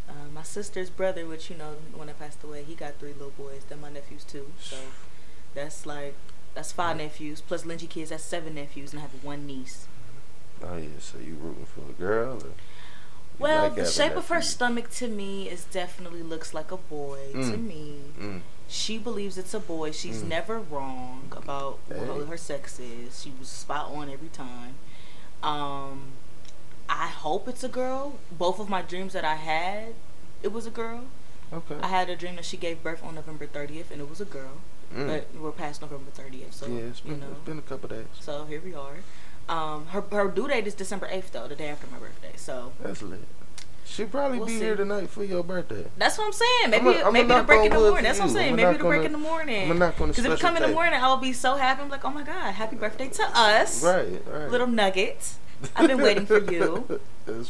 Uh, 0.07 0.27
my 0.33 0.43
sister's 0.43 0.89
brother, 0.89 1.25
which 1.25 1.49
you 1.49 1.57
know, 1.57 1.75
when 1.95 2.09
I 2.09 2.13
passed 2.13 2.43
away, 2.43 2.63
he 2.63 2.75
got 2.75 2.95
three 2.99 3.13
little 3.13 3.31
boys. 3.31 3.61
They're 3.67 3.77
my 3.77 3.89
nephews 3.89 4.23
too. 4.23 4.51
So 4.61 4.75
that's 5.55 5.85
like 5.85 6.13
that's 6.53 6.71
five 6.71 6.97
nephews 6.97 7.41
plus 7.41 7.63
Lynchy 7.63 7.89
kids. 7.89 8.09
That's 8.11 8.23
seven 8.23 8.53
nephews, 8.55 8.91
and 8.93 8.99
I 8.99 9.03
have 9.03 9.23
one 9.23 9.47
niece. 9.47 9.87
Oh 10.61 10.77
yeah, 10.77 10.87
so 10.99 11.17
you 11.17 11.35
rooting 11.35 11.65
for 11.65 11.81
a 11.89 11.93
girl? 11.93 12.35
Or 12.37 12.51
Well, 13.39 13.63
like 13.63 13.75
the 13.75 13.85
shape 13.85 14.15
of 14.15 14.27
her 14.29 14.35
nephews? 14.35 14.49
stomach 14.51 14.89
to 14.91 15.07
me 15.07 15.49
is 15.49 15.65
definitely 15.65 16.21
looks 16.23 16.53
like 16.53 16.71
a 16.71 16.77
boy 16.77 17.19
to 17.33 17.37
Mm. 17.37 17.67
me. 17.67 17.95
Mm. 18.19 18.41
She 18.67 18.97
believes 18.97 19.37
it's 19.37 19.53
a 19.53 19.59
boy. 19.59 19.91
She's 19.91 20.21
Mm. 20.23 20.27
never 20.27 20.59
wrong 20.59 21.31
about 21.31 21.79
Hey. 21.89 21.99
what 22.05 22.27
her 22.27 22.37
sex 22.37 22.79
is. 22.79 23.21
She 23.21 23.33
was 23.39 23.49
spot 23.49 23.91
on 23.91 24.09
every 24.09 24.29
time. 24.29 24.75
Um, 25.41 26.13
I 26.89 27.07
hope 27.07 27.47
it's 27.47 27.63
a 27.63 27.69
girl. 27.69 28.15
Both 28.31 28.59
of 28.59 28.69
my 28.69 28.81
dreams 28.81 29.13
that 29.13 29.25
I 29.25 29.35
had, 29.35 29.93
it 30.41 30.51
was 30.51 30.65
a 30.65 30.71
girl. 30.71 31.05
Okay. 31.51 31.75
I 31.81 31.87
had 31.87 32.09
a 32.09 32.15
dream 32.15 32.35
that 32.37 32.45
she 32.45 32.57
gave 32.57 32.81
birth 32.81 33.03
on 33.03 33.15
November 33.15 33.45
30th, 33.45 33.91
and 33.91 34.01
it 34.01 34.09
was 34.09 34.19
a 34.21 34.25
girl. 34.25 34.61
Mm. 34.93 35.07
But 35.07 35.27
we're 35.39 35.51
past 35.51 35.81
November 35.81 36.11
30th, 36.11 36.53
so 36.53 36.67
yeah, 36.67 36.81
it's 36.81 36.99
been 36.99 37.13
you 37.15 37.17
know. 37.21 37.27
it's 37.31 37.45
been 37.45 37.57
a 37.59 37.63
couple 37.63 37.89
days. 37.89 38.05
So 38.19 38.45
here 38.45 38.61
we 38.63 38.73
are. 38.75 38.97
Um, 39.49 39.87
her 39.87 40.01
her 40.11 40.27
due 40.29 40.47
date 40.47 40.67
is 40.67 40.73
December 40.73 41.07
8th, 41.07 41.31
though, 41.31 41.47
the 41.47 41.55
day 41.55 41.67
after 41.69 41.87
my 41.91 41.97
birthday. 41.99 42.31
So 42.35 42.71
That's 42.81 43.01
lit. 43.01 43.19
She 43.85 44.05
probably 44.05 44.37
We'll 44.39 44.47
be 44.47 44.53
see. 44.53 44.59
here 44.63 44.75
tonight 44.75 45.09
for 45.09 45.23
your 45.23 45.43
birthday. 45.43 45.85
That's 45.97 46.17
what 46.17 46.25
I'm 46.25 46.33
saying. 46.33 46.69
Maybe 46.71 46.87
I'ma- 46.97 46.99
I'ma 47.01 47.11
maybe 47.11 47.27
the 47.27 47.43
break 47.43 47.65
in 47.65 47.71
the 47.73 47.79
morning. 47.79 48.03
That's 48.03 48.17
what 48.19 48.25
I'm 48.29 48.33
saying. 48.33 48.53
I'ma 48.53 48.55
Maybe 48.63 48.77
the 48.77 48.83
break 48.83 49.03
in 49.05 49.11
the 49.11 49.17
morning. 49.19 49.69
On 49.69 49.81
a 49.81 49.89
Because 49.91 50.09
if 50.09 50.17
you 50.17 50.23
special 50.23 50.37
come 50.37 50.55
in 50.55 50.61
the 50.63 50.67
morning, 50.69 50.99
I'll 50.99 51.17
be 51.17 51.33
so 51.33 51.55
happy. 51.57 51.81
I'm 51.83 51.89
like, 51.89 52.03
oh 52.05 52.09
my 52.09 52.23
god, 52.23 52.53
happy 52.53 52.75
birthday 52.75 53.09
to 53.09 53.23
us, 53.37 53.83
Right, 53.83 54.21
right. 54.25 54.49
little 54.49 54.65
nugget. 54.67 55.33
I've 55.75 55.87
been 55.87 56.01
waiting 56.01 56.25
for 56.25 56.39
you. 56.51 56.99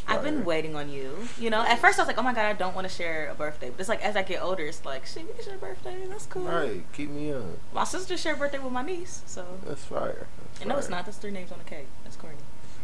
I've 0.07 0.24
been 0.24 0.45
waiting 0.45 0.76
on 0.76 0.89
you. 0.89 1.16
You 1.39 1.49
know, 1.49 1.61
at 1.61 1.80
first 1.80 1.99
I 1.99 2.03
was 2.03 2.07
like, 2.07 2.18
oh 2.18 2.24
my 2.24 2.34
god, 2.34 2.45
I 2.45 2.53
don't 2.53 2.76
want 2.76 2.88
to 2.88 2.93
share 2.93 3.30
a 3.30 3.36
birthday. 3.36 3.70
But 3.70 3.80
it's 3.80 3.89
like 3.89 4.03
as 4.03 4.16
I 4.16 4.24
get 4.24 4.41
older, 4.41 4.66
it's 4.66 4.86
like, 4.86 5.05
shit, 5.05 5.28
we 5.28 5.34
can 5.34 5.43
share 5.43 5.55
a 5.55 5.57
birthday. 5.57 6.05
That's 6.07 6.26
cool. 6.26 6.43
Right, 6.43 6.84
keep 6.93 7.09
me 7.09 7.32
up. 7.34 7.43
My 7.74 7.84
sister 7.84 8.18
shared 8.18 8.38
a 8.38 8.39
birthday 8.39 8.59
with 8.59 8.74
my 8.74 8.84
niece, 8.84 9.22
so. 9.26 9.45
That's 9.66 9.84
fire. 9.86 10.28
That's 10.45 10.61
And 10.61 10.70
no, 10.70 10.78
it's 10.78 10.89
not. 10.89 11.05
That's 11.05 11.18
three 11.18 11.32
names 11.32 11.51
on 11.51 11.59
a 11.59 11.64
cake. 11.64 11.88
That's 12.03 12.16
corny. 12.16 12.38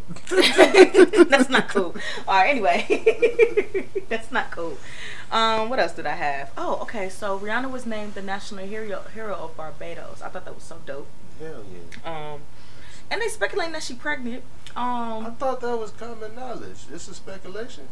That's 1.30 1.50
not 1.50 1.70
cool. 1.70 1.96
All 2.28 2.36
right. 2.36 2.50
Anyway, 2.50 3.86
that's 4.10 4.32
not 4.32 4.50
cool. 4.50 4.78
Um, 5.32 5.70
what 5.70 5.80
else 5.80 5.92
did 5.92 6.08
I 6.08 6.16
have? 6.16 6.52
Oh, 6.58 6.80
okay. 6.82 7.10
So 7.10 7.38
Rihanna 7.38 7.70
was 7.70 7.86
named 7.86 8.16
the 8.16 8.24
national 8.24 8.66
hero 8.66 9.04
hero 9.14 9.36
of 9.36 9.56
Barbados. 9.56 10.24
I 10.24 10.30
thought 10.30 10.46
that 10.46 10.56
was 10.56 10.64
so 10.64 10.78
dope. 10.86 11.08
Hell 11.40 11.64
yeah. 11.72 12.34
Um, 12.34 12.42
and 13.12 13.22
they 13.22 13.28
speculating 13.28 13.74
that 13.74 13.84
she 13.84 13.94
pregnant. 13.94 14.44
I 14.76 15.18
Um, 15.26 15.36
thought 15.36 15.62
that 15.62 15.78
was 15.78 15.92
common 15.92 16.36
knowledge. 16.36 16.86
This 16.90 17.08
is 17.08 17.18
speculation. 17.18 17.88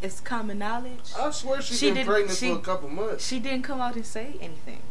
it's 0.00 0.20
common 0.20 0.58
knowledge. 0.58 1.12
I 1.18 1.30
swear 1.30 1.62
she's 1.62 1.78
She 1.78 1.86
been 1.86 1.94
didn't- 1.94 2.08
pregnant 2.08 2.38
she- 2.38 2.50
for 2.52 2.58
a 2.58 2.60
couple 2.62 2.88
months. 2.88 3.24
She 3.26 3.38
didn't 3.38 3.62
come 3.62 3.80
out 3.80 3.94
and 3.94 4.04
say 4.06 4.36
anything. 4.40 4.82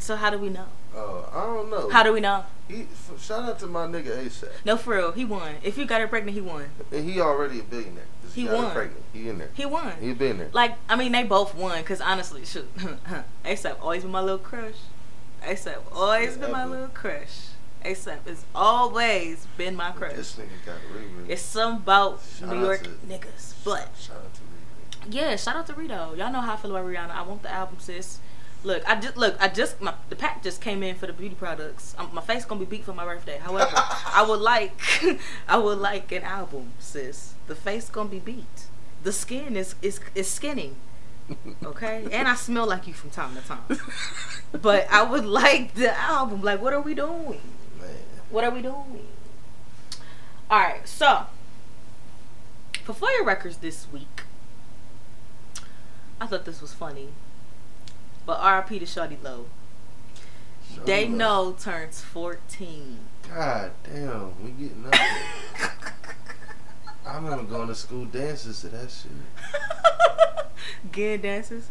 So 0.00 0.16
how 0.16 0.30
do 0.30 0.38
we 0.38 0.48
know? 0.50 0.66
Uh, 0.94 1.22
I 1.32 1.44
don't 1.46 1.70
know. 1.70 1.88
How 1.90 2.02
do 2.02 2.12
we 2.12 2.20
know? 2.20 2.44
He, 2.66 2.82
f- 2.82 3.22
shout 3.22 3.44
out 3.48 3.58
to 3.60 3.66
my 3.66 3.86
nigga 3.86 4.16
ASAP. 4.26 4.50
No, 4.64 4.76
for 4.76 4.94
real, 4.96 5.12
he 5.12 5.24
won. 5.24 5.54
If 5.62 5.78
you 5.78 5.86
got 5.86 6.00
her 6.00 6.08
pregnant, 6.08 6.34
he 6.34 6.40
won. 6.42 6.66
And 6.92 7.08
he 7.08 7.20
already 7.20 7.60
a 7.60 7.62
billionaire. 7.62 8.04
He 8.34 8.44
got 8.44 8.50
her 8.50 8.56
won. 8.64 8.72
pregnant. 8.72 9.02
He 9.14 9.28
in 9.28 9.38
there. 9.38 9.48
He 9.54 9.64
won. 9.64 9.92
He 10.00 10.12
been 10.12 10.38
there. 10.38 10.50
Like, 10.52 10.74
I 10.88 10.96
mean, 10.96 11.12
they 11.12 11.22
both 11.24 11.54
won. 11.54 11.82
Cause 11.84 12.00
honestly, 12.00 12.44
shoot, 12.44 12.68
ASAP 13.44 13.80
always 13.80 14.02
been 14.02 14.12
my 14.12 14.20
little 14.20 14.38
crush. 14.38 14.74
ASAP 15.42 15.78
always 15.92 16.36
been 16.36 16.50
my 16.52 16.64
little 16.66 16.88
crush. 16.88 17.46
ASAP 17.84 18.26
has 18.26 18.44
always 18.54 19.46
been 19.56 19.76
my 19.76 19.90
crush. 19.92 20.14
This 20.14 20.36
nigga 20.36 20.66
got. 20.66 20.76
It's 21.28 21.42
something 21.42 21.82
about 21.82 22.20
Shout 22.38 22.48
New 22.50 22.60
York 22.60 22.82
to- 22.84 22.90
niggas. 23.06 23.54
But 23.64 23.88
Shout 24.00 24.16
out 24.16 24.34
to 24.34 24.40
Riri. 24.40 25.14
yeah, 25.14 25.36
shout 25.36 25.56
out 25.56 25.66
to 25.68 25.74
Rito. 25.74 26.14
Y'all 26.14 26.32
know 26.32 26.40
how 26.40 26.54
I 26.54 26.56
feel 26.56 26.74
about 26.74 26.86
Rihanna. 26.86 27.10
I 27.10 27.22
want 27.22 27.42
the 27.42 27.50
album, 27.52 27.76
sis. 27.80 28.18
Look, 28.64 28.82
I 28.88 28.98
just 29.00 29.16
look. 29.16 29.36
I 29.40 29.48
just 29.48 29.80
my 29.80 29.94
the 30.08 30.16
pack 30.16 30.42
just 30.42 30.60
came 30.60 30.82
in 30.82 30.96
for 30.96 31.06
the 31.06 31.12
beauty 31.12 31.36
products. 31.36 31.94
Um, 31.98 32.10
my 32.12 32.20
face 32.20 32.44
gonna 32.44 32.58
be 32.58 32.66
beat 32.66 32.84
for 32.84 32.92
my 32.92 33.04
birthday. 33.04 33.38
However, 33.38 33.70
I 33.76 34.24
would 34.28 34.40
like, 34.40 34.72
I 35.48 35.58
would 35.58 35.78
like 35.78 36.10
an 36.12 36.22
album, 36.24 36.72
sis. 36.80 37.34
The 37.46 37.54
face 37.54 37.88
gonna 37.88 38.08
be 38.08 38.18
beat. 38.18 38.66
The 39.04 39.12
skin 39.12 39.56
is 39.56 39.76
is 39.80 40.00
is 40.16 40.28
skinning. 40.28 40.74
Okay, 41.64 42.08
and 42.12 42.26
I 42.26 42.34
smell 42.34 42.66
like 42.66 42.88
you 42.88 42.94
from 42.94 43.10
time 43.10 43.36
to 43.36 43.42
time. 43.42 43.62
But 44.50 44.88
I 44.90 45.02
would 45.04 45.24
like 45.26 45.74
the 45.74 45.96
album. 45.96 46.42
Like, 46.42 46.60
what 46.60 46.72
are 46.72 46.80
we 46.80 46.94
doing? 46.94 47.40
What 48.30 48.44
are 48.44 48.50
we 48.50 48.62
doing? 48.62 49.06
All 50.50 50.58
right, 50.58 50.86
so 50.86 51.26
for 52.84 52.92
Fire 52.92 53.22
Records 53.24 53.58
this 53.58 53.86
week, 53.92 54.22
I 56.20 56.26
thought 56.26 56.44
this 56.44 56.60
was 56.60 56.72
funny. 56.72 57.08
But 58.26 58.42
RIP 58.44 58.80
to 58.80 58.86
Shawty 58.86 59.22
Lo. 59.22 59.46
Dey 60.84 61.08
Know 61.08 61.56
turns 61.58 62.02
14. 62.02 62.98
God 63.34 63.70
damn, 63.84 64.44
we 64.44 64.50
getting 64.50 64.84
up. 64.86 64.94
I 67.06 67.16
remember 67.16 67.44
going 67.44 67.68
to 67.68 67.74
school 67.74 68.04
dances 68.04 68.60
to 68.60 68.68
that 68.68 68.90
shit. 68.90 69.10
Gin 70.92 71.22
dances? 71.22 71.68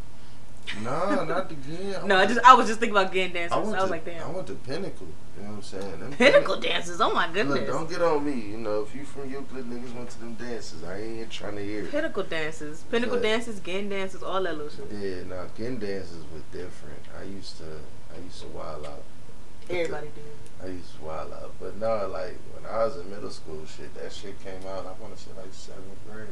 Nah, 0.84 1.24
not 1.24 1.50
the 1.50 1.56
again. 1.56 2.08
No, 2.08 2.18
I 2.18 2.26
just 2.26 2.40
I 2.46 2.54
was 2.54 2.68
just 2.68 2.80
thinking 2.80 2.96
about 2.98 3.14
gin 3.14 3.34
dances. 3.34 3.52
I, 3.52 3.58
I 3.58 3.64
was 3.64 3.74
to, 3.74 3.86
like, 3.86 4.06
damn. 4.06 4.28
I 4.28 4.32
went 4.32 4.48
to 4.48 4.54
Pinnacle. 4.56 5.08
You 5.38 5.44
know 5.44 5.50
what 5.50 5.56
I'm 5.58 5.62
saying? 5.64 6.00
Them 6.00 6.12
Pinnacle 6.14 6.60
dances. 6.60 7.00
Oh 7.00 7.14
my 7.14 7.26
Look, 7.28 7.34
goodness. 7.36 7.70
don't 7.70 7.90
get 7.90 8.02
on 8.02 8.26
me. 8.26 8.52
You 8.52 8.58
know, 8.58 8.82
if 8.82 8.96
you 8.96 9.06
from 9.06 9.30
Euclid, 9.30 9.66
niggas 9.66 9.94
went 9.94 10.10
to 10.12 10.20
them 10.20 10.34
dances. 10.36 10.84
I 10.84 11.00
ain't 11.00 11.30
trying 11.32 11.56
to 11.56 11.64
hear 11.64 11.84
it. 11.84 11.92
Pinnacle 11.92 12.24
dances. 12.24 12.84
Pinnacle 12.90 13.18
But- 13.18 13.24
dances, 13.24 13.60
gin 13.60 13.90
dances, 13.90 14.24
all 14.24 14.42
that 14.44 14.58
little 14.58 14.70
shit. 14.70 14.92
Yeah, 14.92 15.24
nah, 15.36 15.46
getting 15.56 15.78
dances 15.80 16.24
was 16.34 16.42
different. 16.52 17.00
I 17.20 17.24
used 17.24 17.58
to, 17.58 17.66
I 18.16 18.24
used 18.24 18.42
to 18.42 18.48
wild 18.48 18.86
out. 18.86 19.04
Everybody 19.70 20.08
did. 20.16 20.24
I 20.64 20.72
used 20.74 20.96
to 20.98 21.06
wild 21.06 21.34
out, 21.34 21.54
but 21.60 21.78
no, 21.78 22.08
like 22.08 22.36
when 22.56 22.66
I 22.72 22.86
was 22.86 22.98
in 22.98 23.10
middle 23.12 23.30
school, 23.30 23.62
shit, 23.66 23.94
that 23.96 24.12
shit 24.12 24.42
came 24.44 24.62
out. 24.68 24.88
I 24.88 25.02
want 25.02 25.16
to 25.16 25.22
say 25.22 25.32
like 25.38 25.54
seventh 25.54 26.00
grade. 26.12 26.28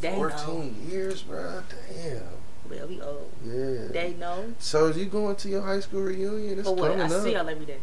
Dey 0.00 0.10
Know. 0.12 0.16
Fourteen 0.30 0.86
years, 0.90 1.22
bro. 1.22 1.62
Damn. 1.94 2.22
Well, 2.70 2.86
we 2.88 3.00
old. 3.00 3.30
Yeah. 3.44 3.88
Dey 3.92 4.14
Know. 4.18 4.52
So 4.58 4.88
you 4.88 5.06
going 5.06 5.36
to 5.36 5.48
your 5.48 5.62
high 5.62 5.80
school 5.80 6.02
reunion? 6.02 6.58
It's 6.58 6.68
For 6.68 6.74
what? 6.74 6.90
coming 6.92 7.10
I 7.12 7.14
up. 7.16 7.22
see 7.22 7.32
y'all 7.32 7.48
every 7.48 7.66
day. 7.66 7.78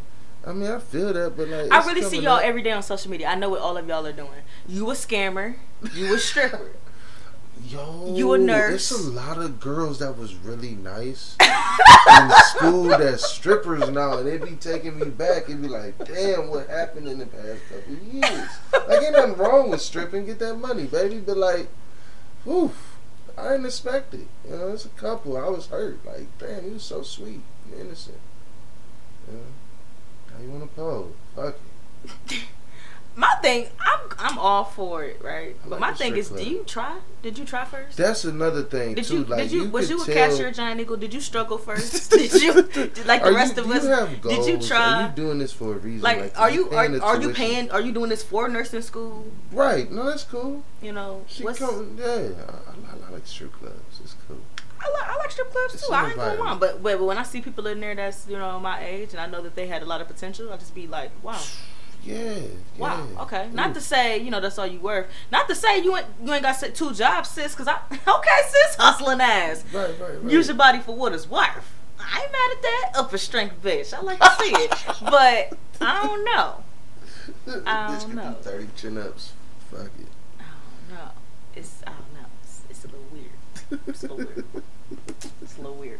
I 0.46 0.52
mean, 0.52 0.70
I 0.70 0.78
feel 0.78 1.12
that, 1.12 1.36
but 1.36 1.48
like 1.48 1.72
I 1.72 1.84
really 1.86 2.02
see 2.02 2.20
y'all 2.20 2.34
up. 2.34 2.44
every 2.44 2.62
day 2.62 2.70
on 2.70 2.82
social 2.82 3.10
media. 3.10 3.26
I 3.26 3.34
know 3.34 3.48
what 3.50 3.60
all 3.60 3.76
of 3.76 3.86
y'all 3.88 4.06
are 4.06 4.12
doing. 4.12 4.28
You 4.68 4.88
a 4.90 4.94
scammer. 4.94 5.56
You 5.94 6.14
a 6.14 6.18
stripper. 6.18 6.70
Yo, 7.68 8.12
You 8.14 8.34
a 8.34 8.38
nurse. 8.38 8.90
There's 8.90 9.06
a 9.06 9.10
lot 9.10 9.38
of 9.38 9.58
girls 9.58 9.98
that 9.98 10.16
was 10.16 10.34
really 10.36 10.74
nice 10.76 11.36
in 11.40 12.30
school 12.50 12.84
that 12.84 13.18
strippers 13.18 13.88
now, 13.88 14.18
and 14.18 14.28
they 14.28 14.36
be 14.38 14.54
taking 14.56 14.98
me 15.00 15.06
back 15.06 15.48
and 15.48 15.62
be 15.62 15.66
like, 15.68 15.96
"Damn, 16.04 16.48
what 16.48 16.68
happened 16.68 17.08
in 17.08 17.18
the 17.18 17.26
past 17.26 17.60
couple 17.68 17.94
years?" 18.12 18.48
Like, 18.72 19.02
ain't 19.02 19.12
nothing 19.14 19.36
wrong 19.36 19.70
with 19.70 19.80
stripping. 19.80 20.26
Get 20.26 20.38
that 20.40 20.56
money, 20.56 20.84
baby. 20.84 21.18
But 21.18 21.38
like, 21.38 21.66
whew, 22.46 22.72
I 23.36 23.50
didn't 23.50 23.66
expect 23.66 24.14
it. 24.14 24.28
You 24.48 24.56
know, 24.56 24.68
it's 24.68 24.86
a 24.86 24.90
couple. 24.90 25.36
I 25.36 25.48
was 25.48 25.66
hurt. 25.66 25.98
Like, 26.06 26.26
damn, 26.38 26.64
you 26.64 26.72
was 26.74 26.84
so 26.84 27.02
sweet, 27.02 27.42
you 27.68 27.78
innocent. 27.78 28.18
You 29.28 29.36
know? 29.36 29.42
How 30.32 30.42
you 30.42 30.50
wanna 30.50 30.66
pose? 30.68 31.12
Fuck 31.34 31.56
it. 32.30 32.44
my 33.16 33.34
thing, 33.42 33.66
I'm 33.80 34.00
I'm 34.18 34.38
all 34.38 34.64
for 34.64 35.02
it, 35.04 35.20
right? 35.22 35.56
I 35.64 35.68
but 35.68 35.70
like 35.72 35.80
my 35.80 35.92
thing 35.94 36.16
is, 36.16 36.28
club. 36.28 36.40
do 36.40 36.50
you 36.50 36.64
try? 36.64 36.98
Did 37.22 37.38
you 37.38 37.44
try 37.44 37.64
first? 37.64 37.96
That's 37.96 38.24
another 38.24 38.62
thing 38.62 38.94
Did 38.94 39.04
too. 39.06 39.14
you? 39.18 39.24
like 39.24 39.38
did 39.44 39.52
you? 39.52 39.68
was 39.70 39.88
you 39.90 40.02
a 40.02 40.04
tell- 40.04 40.14
cashier, 40.14 40.52
Giant 40.52 40.80
Eagle? 40.80 40.96
Did 40.98 41.12
you 41.14 41.20
struggle 41.20 41.56
first? 41.58 42.10
did 42.10 42.32
you? 42.40 42.52
like 43.06 43.22
the 43.22 43.28
Are 43.30 43.34
rest 43.34 43.56
you, 43.56 43.62
of 43.62 43.68
do 43.68 43.74
us? 43.74 43.84
you 43.84 43.88
have 43.90 44.20
goals? 44.20 44.46
Did 44.46 44.60
you 44.62 44.68
try? 44.68 45.02
Are 45.04 45.08
you 45.08 45.14
doing 45.16 45.38
this 45.38 45.52
for 45.52 45.74
a 45.74 45.78
reason? 45.78 46.02
like, 46.02 46.38
are 46.38 46.50
you 46.50 46.66
are, 46.70 46.86
paying 46.86 47.00
are 47.00 47.20
you 47.20 47.32
paying? 47.32 47.70
Are 47.70 47.80
you 47.80 47.92
doing 47.92 48.10
this 48.10 48.22
for 48.22 48.48
nursing 48.48 48.82
school? 48.82 49.24
Right. 49.50 49.90
No, 49.90 50.04
that's 50.04 50.24
cool. 50.24 50.62
You 50.82 50.92
know, 50.92 51.24
She 51.26 51.42
what's, 51.42 51.58
come. 51.58 51.96
Yeah, 51.98 52.06
I, 52.06 52.12
I, 52.12 53.08
I 53.08 53.12
like 53.12 53.26
strip 53.26 53.52
clubs. 53.54 54.00
It's 54.04 54.14
cool. 54.28 54.38
I 54.78 54.90
like, 54.90 55.08
I 55.08 55.16
like 55.16 55.30
strip 55.30 55.50
clubs 55.50 55.74
It's 55.74 55.88
too. 55.88 55.92
I 55.94 56.06
ain't 56.08 56.16
gonna 56.16 56.34
lie, 56.42 56.54
but, 56.54 56.82
but 56.82 56.98
but 56.98 57.04
when 57.06 57.16
I 57.18 57.22
see 57.22 57.40
people 57.40 57.66
in 57.66 57.80
there 57.80 57.94
that's 57.94 58.26
you 58.28 58.36
know 58.36 58.60
my 58.60 58.84
age 58.84 59.12
and 59.12 59.20
I 59.20 59.26
know 59.26 59.40
that 59.42 59.56
they 59.56 59.66
had 59.66 59.82
a 59.82 59.86
lot 59.86 60.00
of 60.02 60.06
potential, 60.06 60.52
I 60.52 60.56
just 60.58 60.74
be 60.74 60.86
like, 60.86 61.10
wow, 61.22 61.40
Yeah. 62.06 62.38
wow, 62.78 63.04
yeah. 63.12 63.22
okay. 63.22 63.48
Not 63.52 63.70
Ooh. 63.70 63.74
to 63.74 63.80
say 63.80 64.18
you 64.18 64.30
know 64.30 64.40
that's 64.40 64.58
all 64.58 64.66
you 64.66 64.78
worth. 64.78 65.08
Not 65.32 65.48
to 65.48 65.54
say 65.56 65.82
you 65.82 65.96
ain't 65.96 66.06
you 66.24 66.32
ain't 66.32 66.42
got 66.42 66.62
two 66.74 66.92
jobs, 66.94 67.30
sis. 67.30 67.54
Cause 67.54 67.66
I 67.66 67.78
okay, 67.90 68.40
sis, 68.48 68.76
hustling 68.76 69.20
ass. 69.20 69.64
Right, 69.72 69.88
right, 70.00 70.22
right. 70.22 70.32
Use 70.32 70.46
your 70.46 70.56
body 70.56 70.78
for 70.78 70.94
what 70.94 71.12
it's 71.12 71.28
worth. 71.28 71.72
I 71.98 72.22
ain't 72.22 72.32
mad 72.32 72.50
at 72.52 72.62
that. 72.62 72.90
Up 72.94 73.06
Upper 73.06 73.18
strength, 73.18 73.60
bitch. 73.60 73.92
I 73.92 74.00
like 74.02 74.20
to 74.20 74.36
see 74.38 74.50
it, 74.50 74.70
but 75.02 75.58
I 75.80 76.02
don't 76.04 76.24
know. 76.24 76.64
I 77.66 77.98
don't 77.98 78.14
know. 78.14 78.36
thirty 78.40 78.68
chin 78.76 78.98
ups. 78.98 79.32
Fuck 79.70 79.90
it. 79.98 80.06
I 80.38 80.44
don't 80.44 80.98
know. 80.98 81.10
It's 81.56 81.82
I 81.86 81.90
don't 81.90 82.14
know. 82.14 82.28
It's, 82.44 82.60
it's 82.70 82.84
a 82.84 82.88
little 82.88 83.06
weird. 83.12 83.80
It's 83.88 84.04
a 84.04 84.12
little 84.12 84.32
weird. 84.32 84.62
It's 85.42 85.58
a 85.58 85.60
little 85.60 85.76
weird. 85.76 85.98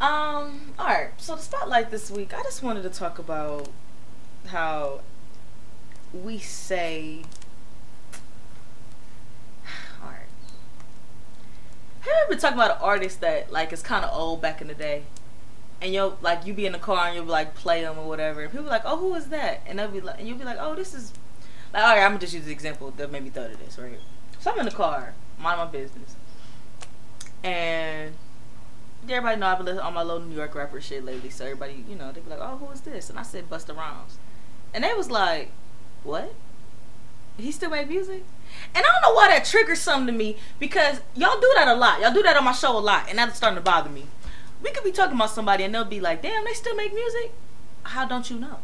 Um. 0.00 0.72
All 0.78 0.86
right. 0.86 1.10
So 1.18 1.36
the 1.36 1.42
spotlight 1.42 1.90
this 1.90 2.10
week, 2.10 2.32
I 2.32 2.42
just 2.44 2.62
wanted 2.62 2.82
to 2.84 2.90
talk 2.90 3.18
about 3.18 3.68
how 4.46 5.00
we 6.12 6.38
say. 6.38 7.22
All 10.02 10.08
right. 10.08 10.18
Have 12.00 12.06
you 12.06 12.24
ever 12.24 12.40
talking 12.40 12.58
about 12.58 12.72
an 12.72 12.82
artist 12.82 13.20
that 13.20 13.52
like 13.52 13.72
is 13.72 13.82
kind 13.82 14.04
of 14.04 14.16
old 14.16 14.40
back 14.40 14.60
in 14.60 14.68
the 14.68 14.74
day, 14.74 15.04
and 15.80 15.92
you'll 15.92 16.18
like 16.22 16.46
you 16.46 16.54
be 16.54 16.66
in 16.66 16.72
the 16.72 16.78
car 16.78 17.06
and 17.06 17.16
you'll 17.16 17.24
be 17.24 17.30
like 17.30 17.54
play 17.54 17.82
them 17.82 17.98
or 17.98 18.06
whatever, 18.06 18.42
and 18.42 18.50
people 18.50 18.64
be 18.64 18.70
like, 18.70 18.82
oh, 18.84 18.96
who 18.96 19.14
is 19.14 19.26
that? 19.26 19.62
And 19.66 19.78
they'll 19.78 19.88
be 19.88 20.00
like, 20.00 20.18
and 20.18 20.28
you'll 20.28 20.38
be 20.38 20.44
like, 20.44 20.58
oh, 20.60 20.74
this 20.74 20.94
is 20.94 21.12
like, 21.72 21.82
all 21.82 21.94
right, 21.94 22.02
I'm 22.02 22.12
gonna 22.12 22.20
just 22.20 22.34
use 22.34 22.44
the 22.44 22.52
example 22.52 22.92
that 22.96 23.10
made 23.10 23.24
me 23.24 23.30
thought 23.30 23.50
of 23.50 23.58
this, 23.58 23.78
right? 23.78 24.00
So 24.40 24.52
I'm 24.52 24.58
in 24.60 24.66
the 24.66 24.70
car, 24.70 25.14
mind 25.38 25.58
my 25.58 25.66
business, 25.66 26.16
and 27.42 28.14
everybody 29.08 29.38
know 29.38 29.46
I've 29.46 29.58
been 29.58 29.66
listening 29.66 29.84
on 29.84 29.94
my 29.94 30.02
little 30.02 30.26
New 30.26 30.34
York 30.36 30.54
rapper 30.54 30.80
shit 30.80 31.04
lately. 31.04 31.30
So 31.30 31.44
everybody, 31.44 31.84
you 31.88 31.96
know, 31.96 32.10
they 32.12 32.20
be 32.20 32.30
like, 32.30 32.40
"Oh, 32.40 32.56
who 32.56 32.70
is 32.72 32.80
this?" 32.82 33.10
And 33.10 33.18
I 33.18 33.22
said 33.22 33.48
Busta 33.50 33.76
Rhymes, 33.76 34.18
and 34.74 34.84
they 34.84 34.92
was 34.94 35.10
like, 35.10 35.50
"What? 36.02 36.34
He 37.36 37.52
still 37.52 37.70
make 37.70 37.88
music?" 37.88 38.24
And 38.74 38.84
I 38.84 38.88
don't 38.88 39.02
know 39.02 39.14
why 39.14 39.28
that 39.28 39.44
triggers 39.44 39.80
something 39.80 40.06
to 40.06 40.12
me 40.12 40.36
because 40.58 41.00
y'all 41.14 41.40
do 41.40 41.52
that 41.56 41.68
a 41.68 41.74
lot. 41.74 42.00
Y'all 42.00 42.12
do 42.12 42.22
that 42.22 42.36
on 42.36 42.44
my 42.44 42.52
show 42.52 42.76
a 42.76 42.80
lot, 42.80 43.06
and 43.08 43.18
that's 43.18 43.36
starting 43.36 43.56
to 43.56 43.62
bother 43.62 43.90
me. 43.90 44.06
We 44.62 44.70
could 44.70 44.84
be 44.84 44.92
talking 44.92 45.14
about 45.14 45.30
somebody, 45.30 45.64
and 45.64 45.74
they'll 45.74 45.84
be 45.84 46.00
like, 46.00 46.22
"Damn, 46.22 46.44
they 46.44 46.54
still 46.54 46.74
make 46.74 46.94
music." 46.94 47.32
How 47.82 48.04
don't 48.04 48.28
you 48.30 48.38
know? 48.38 48.58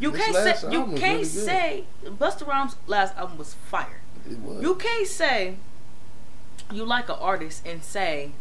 You 0.00 0.10
This 0.10 0.24
can't 0.24 0.58
say 0.58 0.72
you 0.72 0.84
can't 0.86 1.00
really 1.00 1.24
say 1.24 1.84
Busta 2.04 2.46
Rhymes' 2.46 2.76
last 2.86 3.16
album 3.16 3.38
was 3.38 3.54
fire. 3.54 4.00
It 4.30 4.38
was. 4.38 4.62
You 4.62 4.74
can't 4.74 5.06
say 5.06 5.56
you 6.72 6.84
like 6.84 7.08
an 7.08 7.16
artist 7.18 7.66
and 7.66 7.82
say, 7.82 8.32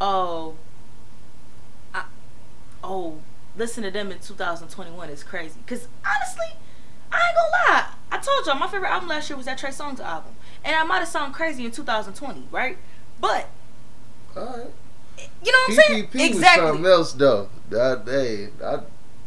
"Oh, 0.00 0.54
I, 1.94 2.04
oh, 2.82 3.18
listen 3.58 3.82
to 3.84 3.90
them 3.90 4.10
in 4.12 4.18
2021 4.18 5.10
is 5.10 5.22
crazy." 5.22 5.58
Because 5.64 5.88
honestly, 6.04 6.56
I 7.12 7.16
ain't 7.16 7.36
gonna 7.36 7.74
lie. 7.74 7.86
I 8.10 8.18
told 8.18 8.46
y'all 8.46 8.54
my 8.56 8.66
favorite 8.68 8.90
album 8.90 9.08
last 9.08 9.28
year 9.28 9.36
was 9.36 9.46
that 9.46 9.58
Trey 9.58 9.70
Songz 9.70 10.00
album, 10.00 10.32
and 10.64 10.74
I 10.74 10.84
might 10.84 11.00
have 11.00 11.08
sounded 11.08 11.34
crazy 11.34 11.64
in 11.64 11.70
2020, 11.70 12.48
right? 12.50 12.78
But 13.20 13.48
All 14.36 14.46
right. 14.46 14.66
you 15.44 15.52
know 15.52 15.58
what 15.66 15.70
I'm 15.70 15.74
saying? 15.74 16.06
PPP 16.08 16.34
was 16.34 16.44
something 16.44 16.86
else 16.86 17.12
though. 17.12 17.48
That 17.70 18.06
day, 18.06 18.48
I, 18.64 18.80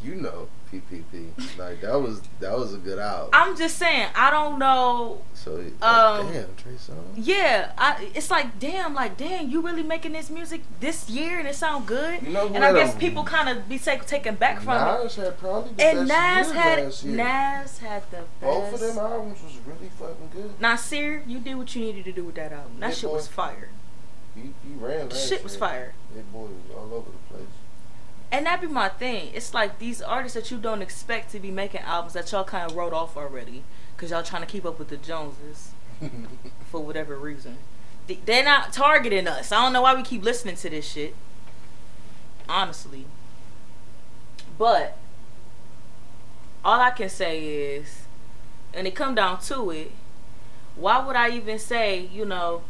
you 0.03 0.15
know, 0.15 0.47
PPP. 0.71 1.57
Like 1.57 1.81
that 1.81 1.99
was 2.01 2.21
that 2.39 2.57
was 2.57 2.73
a 2.73 2.77
good 2.77 2.97
album. 2.99 3.29
I'm 3.33 3.57
just 3.57 3.77
saying. 3.77 4.07
I 4.15 4.31
don't 4.31 4.57
know. 4.57 5.21
so 5.33 5.55
like, 5.55 5.83
um, 5.83 6.31
damn, 6.31 6.55
Trey 6.55 6.73
Songz. 6.73 6.95
Yeah, 7.15 7.71
I, 7.77 8.09
it's 8.15 8.31
like 8.31 8.57
damn, 8.59 8.93
like 8.93 9.17
damn, 9.17 9.49
you 9.49 9.61
really 9.61 9.83
making 9.83 10.13
this 10.13 10.29
music 10.29 10.61
this 10.79 11.09
year 11.09 11.39
and 11.39 11.47
it 11.47 11.55
sound 11.55 11.87
good. 11.87 12.21
You 12.21 12.29
know 12.29 12.47
and 12.47 12.63
I 12.63 12.71
guess 12.73 12.93
a- 12.95 12.97
people 12.97 13.23
kind 13.23 13.49
of 13.49 13.67
be 13.67 13.77
take, 13.79 14.05
taken 14.05 14.35
back 14.35 14.61
from 14.61 14.77
it. 14.77 15.03
Nas 15.03 15.15
had 15.15 15.37
probably 15.37 15.73
the 15.73 15.83
And 15.83 16.07
best 16.07 16.49
Nas 16.49 16.53
year 16.53 16.63
had 16.63 16.83
last 16.85 17.03
year. 17.03 17.15
Nas 17.17 17.77
had 17.79 18.03
the 18.11 18.17
best. 18.17 18.41
Both 18.41 18.73
of 18.73 18.79
them 18.79 18.97
albums 18.97 19.43
was 19.43 19.57
really 19.65 19.89
fucking 19.99 20.29
good. 20.33 20.61
Nasir, 20.61 21.23
you 21.27 21.39
did 21.39 21.55
what 21.55 21.75
you 21.75 21.81
needed 21.81 22.05
to 22.05 22.11
do 22.13 22.23
with 22.23 22.35
that 22.35 22.53
album. 22.53 22.79
That 22.79 22.89
Yeah, 22.89 22.95
shit 22.95 23.09
boy. 23.09 23.15
was 23.15 23.27
fire. 23.27 23.69
He, 24.35 24.41
he 24.41 24.73
ran 24.79 25.09
The 25.09 25.15
last 25.15 25.27
shit 25.27 25.43
was 25.43 25.57
fire. 25.57 25.93
That 26.15 26.31
boy 26.31 26.43
was 26.43 26.75
all 26.77 26.93
over 26.93 27.09
the 27.11 27.33
place. 27.35 27.49
And 28.31 28.45
that 28.45 28.61
be 28.61 28.67
my 28.67 28.87
thing. 28.89 29.31
It's 29.33 29.53
like 29.53 29.77
these 29.79 30.01
artists 30.01 30.35
that 30.35 30.51
you 30.51 30.57
don't 30.57 30.81
expect 30.81 31.31
to 31.31 31.39
be 31.39 31.51
making 31.51 31.81
albums 31.81 32.13
that 32.13 32.31
y'all 32.31 32.45
kind 32.45 32.69
of 32.69 32.77
wrote 32.77 32.93
off 32.93 33.17
already 33.17 33.63
because 33.95 34.11
y'all 34.11 34.23
trying 34.23 34.41
to 34.41 34.47
keep 34.47 34.65
up 34.65 34.79
with 34.79 34.87
the 34.87 34.97
Joneses 34.97 35.71
for 36.71 36.81
whatever 36.81 37.17
reason. 37.17 37.57
They- 38.07 38.19
They're 38.25 38.43
not 38.43 38.71
targeting 38.71 39.27
us. 39.27 39.51
I 39.51 39.61
don't 39.61 39.73
know 39.73 39.81
why 39.81 39.95
we 39.95 40.01
keep 40.03 40.23
listening 40.23 40.55
to 40.55 40.69
this 40.69 40.89
shit. 40.89 41.13
Honestly. 42.47 43.05
But 44.57 44.97
all 46.63 46.79
I 46.79 46.91
can 46.91 47.09
say 47.09 47.43
is, 47.75 48.03
and 48.73 48.87
it 48.87 48.95
come 48.95 49.15
down 49.15 49.41
to 49.41 49.71
it, 49.71 49.91
why 50.75 51.05
would 51.05 51.15
I 51.17 51.29
even 51.31 51.59
say, 51.59 51.99
you 52.13 52.23
know, 52.25 52.61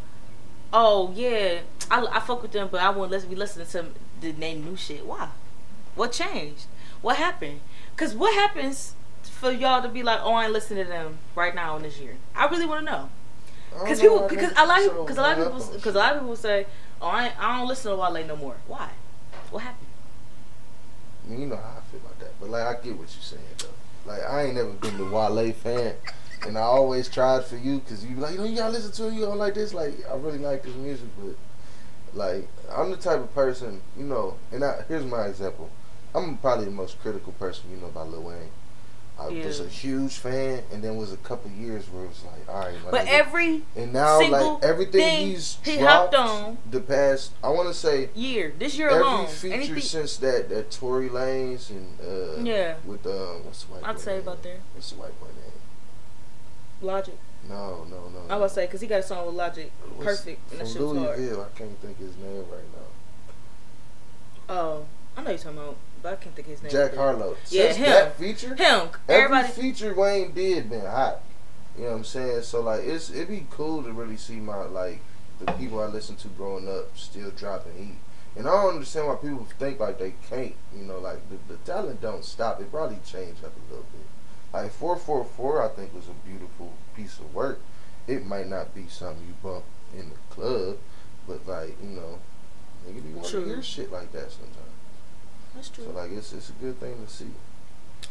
oh 0.74 1.12
yeah, 1.16 1.60
I, 1.92 2.06
I 2.08 2.20
fuck 2.20 2.42
with 2.42 2.52
them, 2.52 2.70
but 2.72 2.82
I 2.82 2.90
won't 2.90 3.12
let 3.12 3.30
be 3.30 3.36
listening 3.36 3.68
to 3.68 3.86
the 4.22 4.34
name 4.34 4.64
new 4.66 4.76
shit. 4.76 5.06
Why? 5.06 5.30
What 5.96 6.12
changed? 6.12 6.66
What 7.02 7.18
happened? 7.18 7.62
Cause 7.98 8.14
what 8.16 8.34
happens 8.34 8.96
for 9.24 9.52
y'all 9.52 9.82
to 9.82 9.90
be 9.90 10.04
like, 10.04 10.20
oh, 10.22 10.34
I 10.34 10.46
ain't 10.46 10.54
listening 10.54 10.86
to 10.86 10.90
them 10.90 11.18
right 11.36 11.54
now 11.54 11.76
in 11.76 11.84
this 11.84 12.00
year? 12.00 12.18
I 12.36 12.46
really 12.48 12.66
want 12.66 12.86
to 12.86 12.92
know. 12.92 13.10
Cause 13.86 14.02
people, 14.02 14.28
because 14.28 14.52
a 14.58 14.66
lot 14.66 14.80
of 14.80 14.84
people, 14.86 15.04
because 15.04 15.18
a 15.18 15.22
lot 15.22 15.40
of 15.40 15.46
people, 15.46 15.74
because 15.74 15.96
a 15.96 15.98
lot 15.98 16.14
of 16.14 16.22
people 16.22 16.36
say, 16.36 16.66
oh, 17.02 17.08
I, 17.08 17.32
I 17.40 17.58
don't 17.58 17.68
listen 17.68 17.92
to 17.92 17.98
Wale 17.98 18.26
no 18.26 18.36
more. 18.36 18.58
Why? 18.68 18.90
What 19.50 19.64
happened? 19.64 19.88
shit. 21.30 21.40
You 21.40 21.48
know 21.48 21.56
how 21.56 21.78
I 21.78 21.92
feel 21.92 22.00
about 22.02 22.20
that, 22.20 22.40
but 22.40 22.50
like 22.50 22.64
I 22.64 22.74
get 22.82 22.98
what 22.98 23.08
you're 23.14 23.22
saying 23.22 23.44
though. 23.60 24.12
Like 24.12 24.22
I 24.24 24.44
ain't 24.44 24.56
never 24.56 24.72
been 24.72 24.98
the 24.98 25.06
Wale 25.06 25.54
fan, 25.54 25.94
and 26.46 26.58
I 26.58 26.62
always 26.62 27.08
tried 27.08 27.46
for 27.46 27.58
you 27.58 27.80
because 27.80 28.04
you 28.04 28.16
be 28.16 28.22
like, 28.22 28.34
you 28.34 28.40
know, 28.40 28.44
you 28.46 28.58
gotta 28.58 28.74
listen 28.74 28.92
to 28.92 29.08
him. 29.08 29.16
You 29.16 29.26
don't 29.26 29.38
like 29.38 29.54
this. 29.54 29.74
Like 29.74 29.94
I 30.10 30.16
really 30.16 30.40
like 30.40 30.64
this 30.64 30.76
music, 30.76 31.08
but 31.18 31.36
like 32.14 32.48
I'm 32.70 32.92
the 32.92 32.98
type 32.98 33.20
of 33.20 33.34
person, 33.34 33.82
you 33.98 34.06
know. 34.06 34.38
And 34.52 34.64
I, 34.64 34.84
here's 34.88 35.06
my 35.06 35.26
example. 35.26 35.70
I'm 36.14 36.38
probably 36.38 36.66
the 36.66 36.72
most 36.72 37.00
critical 37.02 37.32
person 37.34 37.72
you 37.72 37.78
know 37.78 37.88
about 37.88 38.10
Lil 38.10 38.24
Wayne. 38.24 38.50
I 39.20 39.28
was 39.28 39.60
a 39.60 39.68
huge 39.68 40.14
fan, 40.18 40.64
and 40.72 40.84
then 40.84 40.98
was 40.98 41.14
a 41.14 41.18
couple 41.18 41.52
years 41.52 41.88
where 41.90 42.06
it 42.06 42.08
was 42.08 42.24
like, 42.24 42.50
all 42.50 42.60
right, 42.62 42.74
But 42.90 43.06
nigga. 43.06 43.10
every 43.10 43.62
and 43.76 43.94
now 43.94 44.20
like 44.28 44.64
everything 44.64 45.28
he's 45.28 45.60
he 45.64 45.78
dropped 45.78 46.16
hopped 46.16 46.30
on 46.30 46.58
the 46.72 46.80
past, 46.80 47.32
I 47.44 47.50
want 47.50 47.68
to 47.68 47.74
say 47.76 48.10
year, 48.16 48.52
this 48.58 48.76
year 48.80 48.90
every 48.90 49.02
alone, 49.04 49.28
feature 49.28 49.54
anything, 49.54 49.80
since 49.82 50.18
that 50.18 50.50
that 50.50 50.72
Tory 50.72 51.08
Lanez 51.10 51.70
and 51.70 52.00
uh 52.02 52.42
Yeah. 52.42 52.76
with 52.84 53.06
um 53.06 53.44
what's 53.46 53.64
the 53.66 53.74
white 53.74 53.84
I'd 53.86 54.00
say 54.00 54.14
name? 54.14 54.22
about 54.24 54.42
there. 54.42 54.58
what's 54.74 54.90
the 54.90 54.96
white 55.00 55.20
boy 55.20 55.28
name? 55.28 55.52
Logic. 56.82 57.18
No, 57.48 57.84
no, 57.92 58.10
no. 58.10 58.22
I 58.28 58.36
no. 58.36 58.40
would 58.42 58.50
say 58.52 58.66
because 58.66 58.82
he 58.82 58.88
got 58.88 59.02
a 59.02 59.04
song 59.04 59.28
with 59.28 59.36
Logic, 59.36 59.72
What's- 59.98 60.04
perfect, 60.22 60.52
and 60.52 60.62
that 60.62 60.68
from 60.68 60.74
shit 60.74 60.82
hard. 61.06 61.20
Louisville. 61.20 61.48
I 61.54 61.58
can't 61.58 61.80
think 61.80 62.00
his 62.00 62.16
name 62.18 62.38
right 62.52 62.64
now. 62.74 64.54
Oh, 64.56 64.86
I 65.16 65.22
know 65.24 65.30
you're 65.30 65.38
talking 65.40 65.58
about, 65.60 65.76
I 66.06 66.16
can't 66.16 66.36
think 66.36 66.48
his 66.48 66.62
name. 66.64 66.72
Jack. 66.72 66.96
Harlow. 66.96 67.36
Yeah, 67.50 67.74
him. 67.74 67.86
that 67.86 68.18
feature, 68.18 68.56
Him. 68.56 68.90
every 69.08 69.26
Everybody. 69.38 69.48
feature 69.50 69.94
Wayne 69.94 70.34
did 70.34 70.70
been 70.70 70.82
hot. 70.86 71.22
You 71.78 71.84
know 71.84 71.92
what 71.92 71.98
I'm 71.98 72.04
saying? 72.04 72.42
So 72.44 72.62
like 72.62 72.82
it's 72.84 73.10
it'd 73.10 73.30
be 73.30 73.46
cool 73.50 73.84
to 73.84 73.92
really 73.92 74.18
see 74.18 74.36
my 74.36 74.64
like 74.66 75.00
the 75.40 75.52
people 75.54 75.80
I 75.80 75.86
listened 75.88 76.20
to 76.20 76.28
growing 76.30 76.68
up 76.70 76.98
still 76.98 77.32
dropping 77.32 77.76
heat. 77.78 77.96
And 78.36 78.48
I 78.48 78.52
don't 78.52 78.76
understand 78.76 79.08
why 79.08 79.16
people 79.16 79.46
think 79.60 79.80
like 79.80 80.00
they 80.00 80.14
can't. 80.30 80.56
You 80.76 80.84
know, 80.86 81.00
like 81.00 81.20
the, 81.30 81.38
the 81.54 81.58
talent 81.60 82.02
don't 82.02 82.24
stop. 82.26 82.62
It 82.62 82.72
probably 82.72 83.00
changed 83.06 83.44
up 83.44 83.54
a 83.56 83.70
little 83.72 83.86
bit. 83.92 84.06
Like 84.54 84.72
four 84.72 84.98
four 84.98 85.24
four, 85.24 85.64
I 85.64 85.70
think 85.70 85.94
was 85.94 86.08
a 86.08 86.28
beautiful 86.28 86.74
piece 86.96 87.20
of 87.20 87.34
work. 87.34 87.60
It 88.08 88.26
might 88.26 88.48
not 88.48 88.74
be 88.76 88.88
something 88.88 89.26
you 89.26 89.34
bump 89.44 89.64
in 89.94 90.10
the 90.10 90.36
club, 90.36 90.78
but 91.28 91.48
like 91.48 91.76
you 91.82 91.90
know, 91.90 92.20
nigga 92.88 93.04
be 93.04 93.14
want 93.14 93.28
to 93.28 93.44
hear 93.46 93.62
shit 93.64 93.92
like 93.92 94.12
that 94.12 94.32
sometimes. 94.32 94.58
That's 95.56 95.70
true. 95.70 95.86
So 95.86 95.92
like 95.92 96.12
it's 96.12 96.34
it's 96.34 96.50
a 96.50 96.54
good 96.54 96.80
thing 96.80 96.96
to 97.06 97.12
see. 97.12 97.32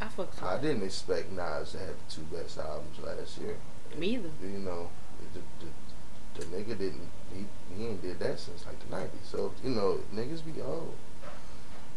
I 0.00 0.08
fucked 0.08 0.42
I 0.42 0.58
didn't 0.60 0.82
expect 0.84 1.32
Nas 1.32 1.72
to 1.72 1.78
have 1.78 1.88
the 1.88 2.14
two 2.14 2.22
best 2.34 2.58
albums 2.58 2.98
last 3.04 3.38
year. 3.38 3.56
Me 3.98 4.14
either. 4.14 4.30
You 4.42 4.58
know, 4.58 4.88
the, 5.34 5.40
the, 5.64 6.40
the 6.40 6.56
nigga 6.56 6.78
didn't 6.78 7.08
he 7.34 7.44
he 7.76 7.86
ain't 7.86 8.02
did 8.02 8.18
that 8.20 8.38
since 8.38 8.64
like 8.66 8.78
the 8.88 8.96
nineties. 8.96 9.20
So 9.24 9.52
you 9.64 9.70
know, 9.70 10.00
niggas 10.14 10.44
be 10.44 10.60
old. 10.60 10.94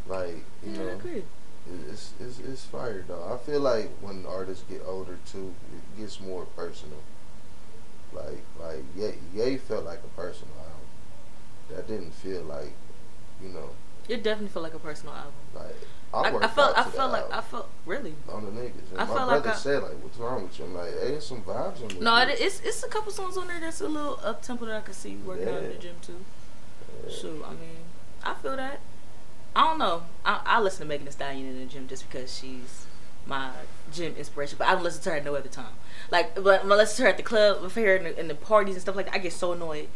Like 0.08 0.44
you 0.66 0.72
Yeah, 0.74 0.80
I 0.82 0.84
know, 0.84 0.90
agree. 0.94 1.24
it's, 1.90 2.14
it's 2.20 2.40
it's 2.40 2.66
fire 2.66 3.04
though. 3.08 3.32
I 3.34 3.38
feel 3.38 3.60
like 3.62 3.90
when 4.02 4.26
artists 4.26 4.64
get 4.70 4.82
older 4.86 5.18
too, 5.32 5.54
it 5.76 6.00
gets 6.00 6.20
more 6.20 6.46
personal. 6.56 7.00
Like 8.14 8.44
like 8.62 8.84
Ye 8.96 9.14
Ye 9.34 9.58
felt 9.58 9.86
like 9.86 10.00
a 10.04 10.20
personal 10.22 10.54
album. 10.58 10.88
That 11.70 11.88
didn't 11.88 12.14
feel 12.14 12.44
like, 12.44 12.74
you 13.42 13.50
know, 13.50 13.70
It 14.10 14.24
definitely 14.24 14.50
felt 14.50 14.64
like 14.64 14.74
a 14.74 14.80
personal 14.80 15.14
album. 15.16 15.32
like 15.56 15.76
I, 16.14 16.30
I, 16.30 16.44
I 16.46 16.48
felt. 16.48 16.78
I 16.78 16.84
felt 16.84 17.12
like. 17.12 17.32
I 17.34 17.42
felt 17.42 17.70
really. 17.86 18.14
on 18.30 18.46
the 18.46 18.52
niggas. 18.52 18.92
And 18.92 19.00
I 19.00 19.06
my 19.06 19.16
felt 19.16 19.28
like 19.30 19.42
brother 19.44 19.50
I- 19.50 19.54
said 19.56 19.82
like, 19.84 20.04
"What's 20.04 20.18
wrong 20.18 20.44
with 20.44 20.60
you?" 20.60 20.66
I'm 20.66 20.76
like, 20.76 20.92
"Hey, 20.92 21.08
there's 21.12 21.26
some 21.26 21.42
vibes 21.42 21.82
on 21.82 21.88
this." 21.88 22.00
No, 22.00 22.18
it, 22.18 22.40
it's 22.40 22.60
it's 22.60 22.84
a 22.84 22.88
couple 22.88 23.12
songs 23.12 23.36
on 23.38 23.48
there 23.48 23.60
that's 23.60 23.82
a 23.82 23.88
little 23.88 24.20
up 24.24 24.42
tempo 24.44 24.66
that 24.66 24.76
I 24.76 24.82
could 24.82 24.94
see 24.96 25.16
working 25.16 25.48
out 25.48 25.64
in 25.64 25.70
the 25.70 25.76
gym 25.78 25.96
too. 26.02 26.24
Yeah. 27.08 27.12
Shoot, 27.16 27.44
I 27.46 27.50
mean, 27.52 27.78
I 28.24 28.34
feel 28.36 28.56
that. 28.56 28.80
I 29.56 29.64
don't 29.64 29.80
know. 29.80 30.04
I, 30.26 30.42
I 30.46 30.60
listen 30.62 30.82
to 30.82 30.86
Megan 30.88 31.06
Thee 31.06 31.12
Stallion 31.12 31.48
in 31.48 31.60
the 31.60 31.66
gym 31.66 31.88
just 31.88 32.10
because 32.10 32.36
she's 32.38 32.86
my 33.26 33.52
gym 33.92 34.16
inspiration, 34.16 34.58
but 34.60 34.68
I 34.68 34.74
don't 34.76 34.84
listen 34.84 35.02
to 35.04 35.10
her 35.12 35.16
at 35.16 35.26
no 35.26 35.34
other 35.36 35.50
time. 35.50 35.74
Like, 36.12 36.36
but 36.36 36.64
when 36.64 36.72
I 36.72 36.76
listen 36.76 36.98
to 36.98 37.02
her 37.04 37.08
at 37.10 37.18
the 37.18 37.24
club 37.24 37.62
with 37.62 37.74
her 37.76 37.96
in 37.96 38.04
the, 38.04 38.20
in 38.20 38.28
the 38.28 38.36
parties 38.36 38.76
and 38.76 38.82
stuff 38.82 38.96
like 38.96 39.06
that, 39.08 39.16
I 39.16 39.18
get 39.20 39.34
so 39.34 39.54
annoyed. 39.54 39.88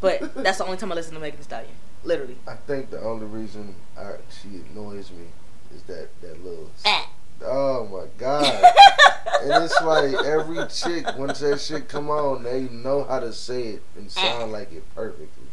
But 0.00 0.34
that's 0.42 0.58
the 0.58 0.64
only 0.64 0.76
time 0.76 0.90
I 0.90 0.94
listen 0.96 1.14
to 1.14 1.20
Megan 1.20 1.38
Thee 1.38 1.44
Stallion. 1.44 1.74
Literally. 2.04 2.36
I 2.48 2.54
think 2.54 2.90
the 2.90 3.00
only 3.00 3.26
reason 3.26 3.74
I, 3.96 4.14
she 4.28 4.62
annoys 4.70 5.10
me 5.10 5.26
is 5.74 5.82
that 5.84 6.08
that 6.20 6.44
little. 6.44 6.70
Ah. 6.84 7.08
Oh 7.44 7.86
my 7.88 8.06
god! 8.18 8.44
and 9.42 9.64
it's 9.64 9.80
like 9.82 10.14
every 10.26 10.64
chick 10.68 11.06
once 11.16 11.40
that 11.40 11.60
shit 11.60 11.88
come 11.88 12.08
on, 12.10 12.42
they 12.44 12.62
know 12.68 13.04
how 13.04 13.20
to 13.20 13.32
say 13.32 13.62
it 13.68 13.82
and 13.96 14.10
sound 14.10 14.52
like 14.52 14.72
it 14.72 14.84
perfectly. 14.94 15.46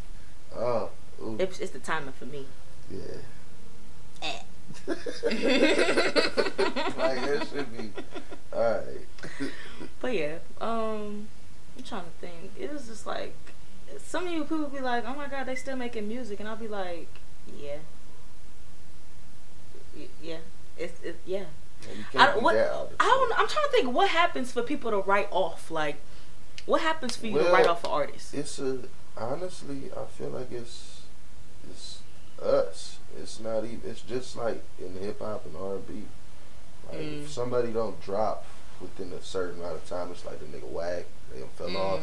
Oh, 0.56 0.90
ooh, 1.22 1.36
It's, 1.40 1.60
it's 1.60 1.72
the 1.72 1.80
timing 1.80 2.14
for 2.14 2.26
me. 2.26 2.46
yeah. 2.92 3.00
Eh. 4.22 4.40
like 4.88 4.98
that 7.22 7.48
should 7.52 7.76
be 7.78 7.92
all 8.54 8.62
right. 8.62 9.50
But 10.00 10.14
yeah, 10.14 10.36
um, 10.62 11.28
I'm 11.78 11.84
trying 11.84 12.04
to 12.04 12.10
think. 12.28 12.52
It 12.60 12.72
was 12.72 12.88
just 12.88 13.08
like 13.08 13.36
some 13.98 14.26
of 14.28 14.32
you 14.34 14.44
people 14.44 14.68
be 14.68 14.80
like, 14.80 15.04
"Oh 15.08 15.14
my 15.16 15.28
god, 15.28 15.46
they 15.46 15.56
still 15.56 15.76
making 15.76 16.08
music," 16.08 16.40
and 16.40 16.48
I'll 16.50 16.56
be 16.56 16.68
like, 16.68 17.08
"Yeah, 17.60 17.78
yeah, 20.22 20.38
it's 20.78 21.02
it, 21.04 21.18
yeah." 21.26 21.46
I, 22.16 22.38
what, 22.38 22.54
that 22.56 22.72
I 23.00 23.06
don't. 23.06 23.32
I'm 23.40 23.48
trying 23.48 23.66
to 23.66 23.72
think. 23.72 23.94
What 23.94 24.10
happens 24.10 24.52
for 24.52 24.62
people 24.62 24.92
to 24.92 24.98
write 24.98 25.30
off? 25.32 25.72
Like, 25.72 25.96
what 26.66 26.82
happens 26.82 27.16
for 27.16 27.28
you 27.28 27.38
to 27.40 27.52
write 27.52 27.68
off 27.68 27.84
an 27.86 27.92
artist? 27.92 28.34
It's 28.34 28.60
a 28.60 28.80
honestly, 29.18 29.84
I 29.96 30.06
feel 30.06 30.30
like 30.30 30.52
it's 30.52 31.02
it's 31.70 32.00
us. 32.44 32.98
It's 33.20 33.40
not 33.40 33.64
even. 33.64 33.82
It's 33.86 34.02
just 34.02 34.36
like 34.36 34.62
in 34.78 34.94
hip 35.02 35.20
hop 35.20 35.46
and 35.46 35.56
R 35.56 35.76
and 35.76 35.88
B. 35.88 35.94
Like 36.90 37.00
Mm. 37.02 37.24
if 37.24 37.30
somebody 37.30 37.72
don't 37.72 38.02
drop 38.02 38.46
within 38.82 39.14
a 39.14 39.22
certain 39.22 39.60
amount 39.62 39.76
of 39.76 39.88
time, 39.88 40.12
it's 40.12 40.26
like 40.26 40.40
the 40.40 40.46
nigga 40.46 40.70
whack. 40.70 41.06
They 41.34 41.40
done 41.40 41.50
fell 41.56 41.78
off. 41.78 42.02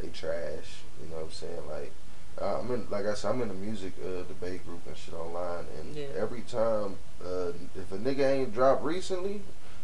They 0.00 0.08
trash. 0.08 0.82
You 1.02 1.10
know 1.10 1.16
what 1.16 1.24
I'm 1.26 1.30
saying? 1.30 1.62
Like 1.68 1.92
I'm 2.40 2.70
in. 2.72 2.86
Like 2.90 3.06
I 3.06 3.14
said, 3.14 3.30
I'm 3.30 3.42
in 3.42 3.50
a 3.50 3.54
music 3.54 3.92
uh, 4.04 4.22
debate 4.22 4.64
group 4.66 4.86
and 4.86 4.96
shit 4.96 5.14
online. 5.14 5.64
And 5.78 5.94
Yeah. 5.96 6.06
every 6.16 6.42
time, 6.42 6.96
uh, 7.24 7.52
if 7.76 7.92
a 7.92 7.98
nigga 7.98 8.30
ain't 8.30 8.54
dropped 8.54 8.82
recently, 8.82 9.42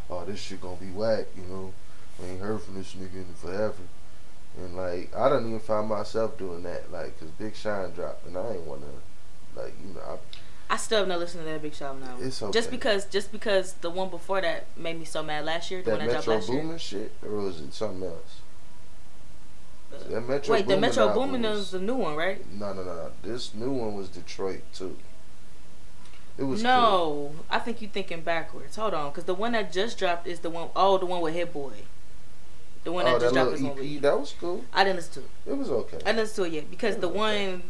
oh 0.09 0.25
this 0.25 0.41
shit 0.41 0.61
gonna 0.61 0.77
be 0.77 0.91
whack. 0.91 1.27
You 1.37 1.43
know, 1.43 1.73
we 2.21 2.29
ain't 2.29 2.41
heard 2.41 2.63
from 2.63 2.75
this 2.75 2.95
nigga 2.95 3.15
in 3.15 3.35
forever. 3.35 3.83
And 4.59 4.77
like, 4.77 5.15
I 5.15 5.29
don't 5.29 5.47
even 5.47 5.61
find 5.61 5.89
myself 5.89 6.39
doing 6.39 6.63
that, 6.63 6.91
like, 6.91 7.19
cause 7.21 7.29
Big 7.39 7.55
Sean 7.55 7.91
dropped, 7.93 8.27
and 8.27 8.39
I 8.39 8.53
ain't 8.53 8.63
wanna, 8.63 8.87
like, 9.55 9.75
you 9.87 9.93
know, 9.93 10.01
I, 10.01 10.75
I 10.75 10.77
still 10.79 11.01
have 11.01 11.09
not 11.09 11.19
listened 11.19 11.45
to 11.45 11.51
that 11.51 11.61
Big 11.61 11.75
Show 11.75 11.95
now. 11.95 12.17
It's 12.21 12.43
Just 12.53 12.71
because, 12.71 13.05
just 13.05 13.31
because 13.33 13.75
the 13.75 13.91
one 13.91 14.09
before 14.09 14.41
that 14.41 14.67
made 14.77 14.99
me 14.99 15.05
so 15.05 15.23
mad 15.23 15.45
last 15.45 15.71
year. 15.71 15.83
The 15.83 15.91
that 15.91 15.99
one 15.99 16.07
that 16.09 16.13
dropped 16.25 16.27
Metro 16.27 16.35
last 16.37 16.49
year. 16.49 16.63
Boomin 16.63 16.79
shit, 16.79 17.13
or 17.23 17.37
was 17.37 17.61
it 17.61 17.75
something 17.75 18.09
else? 18.09 18.41
Uh, 19.93 20.09
that 20.11 20.29
Metro 20.29 20.53
Wait, 20.55 20.67
the 20.67 20.77
Metro 20.77 21.13
Boomin 21.13 21.45
is 21.45 21.71
the 21.71 21.79
new 21.81 21.95
one, 21.95 22.17
right? 22.17 22.45
No, 22.53 22.73
no, 22.73 22.83
no, 22.83 22.95
no. 22.95 23.11
This 23.23 23.55
new 23.55 23.71
one 23.71 23.95
was 23.95 24.09
Detroit 24.09 24.63
too. 24.75 24.97
It 26.39 26.45
was 26.45 26.61
cool. 26.63 26.71
no, 26.71 27.33
I 27.49 27.59
think 27.61 27.81
you're 27.81 27.91
thinking 27.91 28.21
backwards. 28.21 28.77
Hold 28.77 28.93
on, 28.95 29.11
because 29.11 29.25
the 29.25 29.35
one 29.35 29.53
that 29.53 29.73
just 29.73 29.99
dropped 29.99 30.27
is 30.27 30.41
the 30.41 30.51
one 30.51 30.69
oh 30.77 30.99
the 30.99 31.07
one 31.07 31.21
with 31.23 31.35
Hit 31.35 31.53
Boy. 31.53 31.73
The 32.85 32.93
one 32.93 33.07
Oh, 33.07 33.13
that 33.13 33.21
just 33.21 33.35
that 33.35 33.41
dropped 33.43 33.55
is 33.55 33.63
little 33.63 33.77
one 33.77 33.93
with 33.93 34.03
that 34.03 34.21
was 34.21 34.35
cool. 34.39 34.65
I 34.73 34.85
didn't 34.85 34.97
listen 34.97 35.13
to 35.15 35.21
it. 35.21 35.53
It 35.53 35.57
was 35.59 35.71
okay. 35.71 35.97
I 35.97 36.01
didn't 36.13 36.17
listen 36.19 36.45
to 36.45 36.51
it 36.51 36.55
yet 36.55 36.71
because 36.71 36.97
the 36.99 37.09
one 37.09 37.63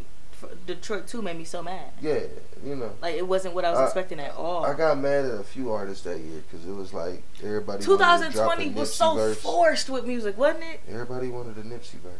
Detroit 0.66 1.06
two 1.06 1.22
made 1.22 1.36
me 1.38 1.44
so 1.44 1.62
mad. 1.62 1.92
Yeah, 2.00 2.20
you 2.64 2.76
know. 2.76 2.92
Like 3.00 3.14
it 3.14 3.26
wasn't 3.26 3.54
what 3.54 3.64
I 3.64 3.70
was 3.70 3.78
I- 3.80 3.84
expecting 3.84 4.20
at 4.20 4.34
all. 4.34 4.64
I 4.66 4.74
got 4.74 4.98
mad 4.98 5.24
at 5.24 5.40
a 5.40 5.44
few 5.44 5.72
artists 5.72 6.04
that 6.04 6.18
year 6.20 6.42
because 6.50 6.66
it 6.66 6.72
was 6.72 6.92
like 6.92 7.22
everybody. 7.42 7.78
wanted 7.78 7.80
to 7.80 7.86
2020 8.32 8.64
drop 8.66 8.76
a 8.76 8.80
was 8.80 8.94
so 8.94 9.14
verse. 9.14 9.40
forced 9.40 9.88
with 9.90 10.04
music, 10.06 10.36
wasn't 10.36 10.64
it? 10.64 10.80
Everybody 10.88 11.28
wanted 11.28 11.56
a 11.56 11.62
Nipsey 11.62 11.98
verse. 12.00 12.12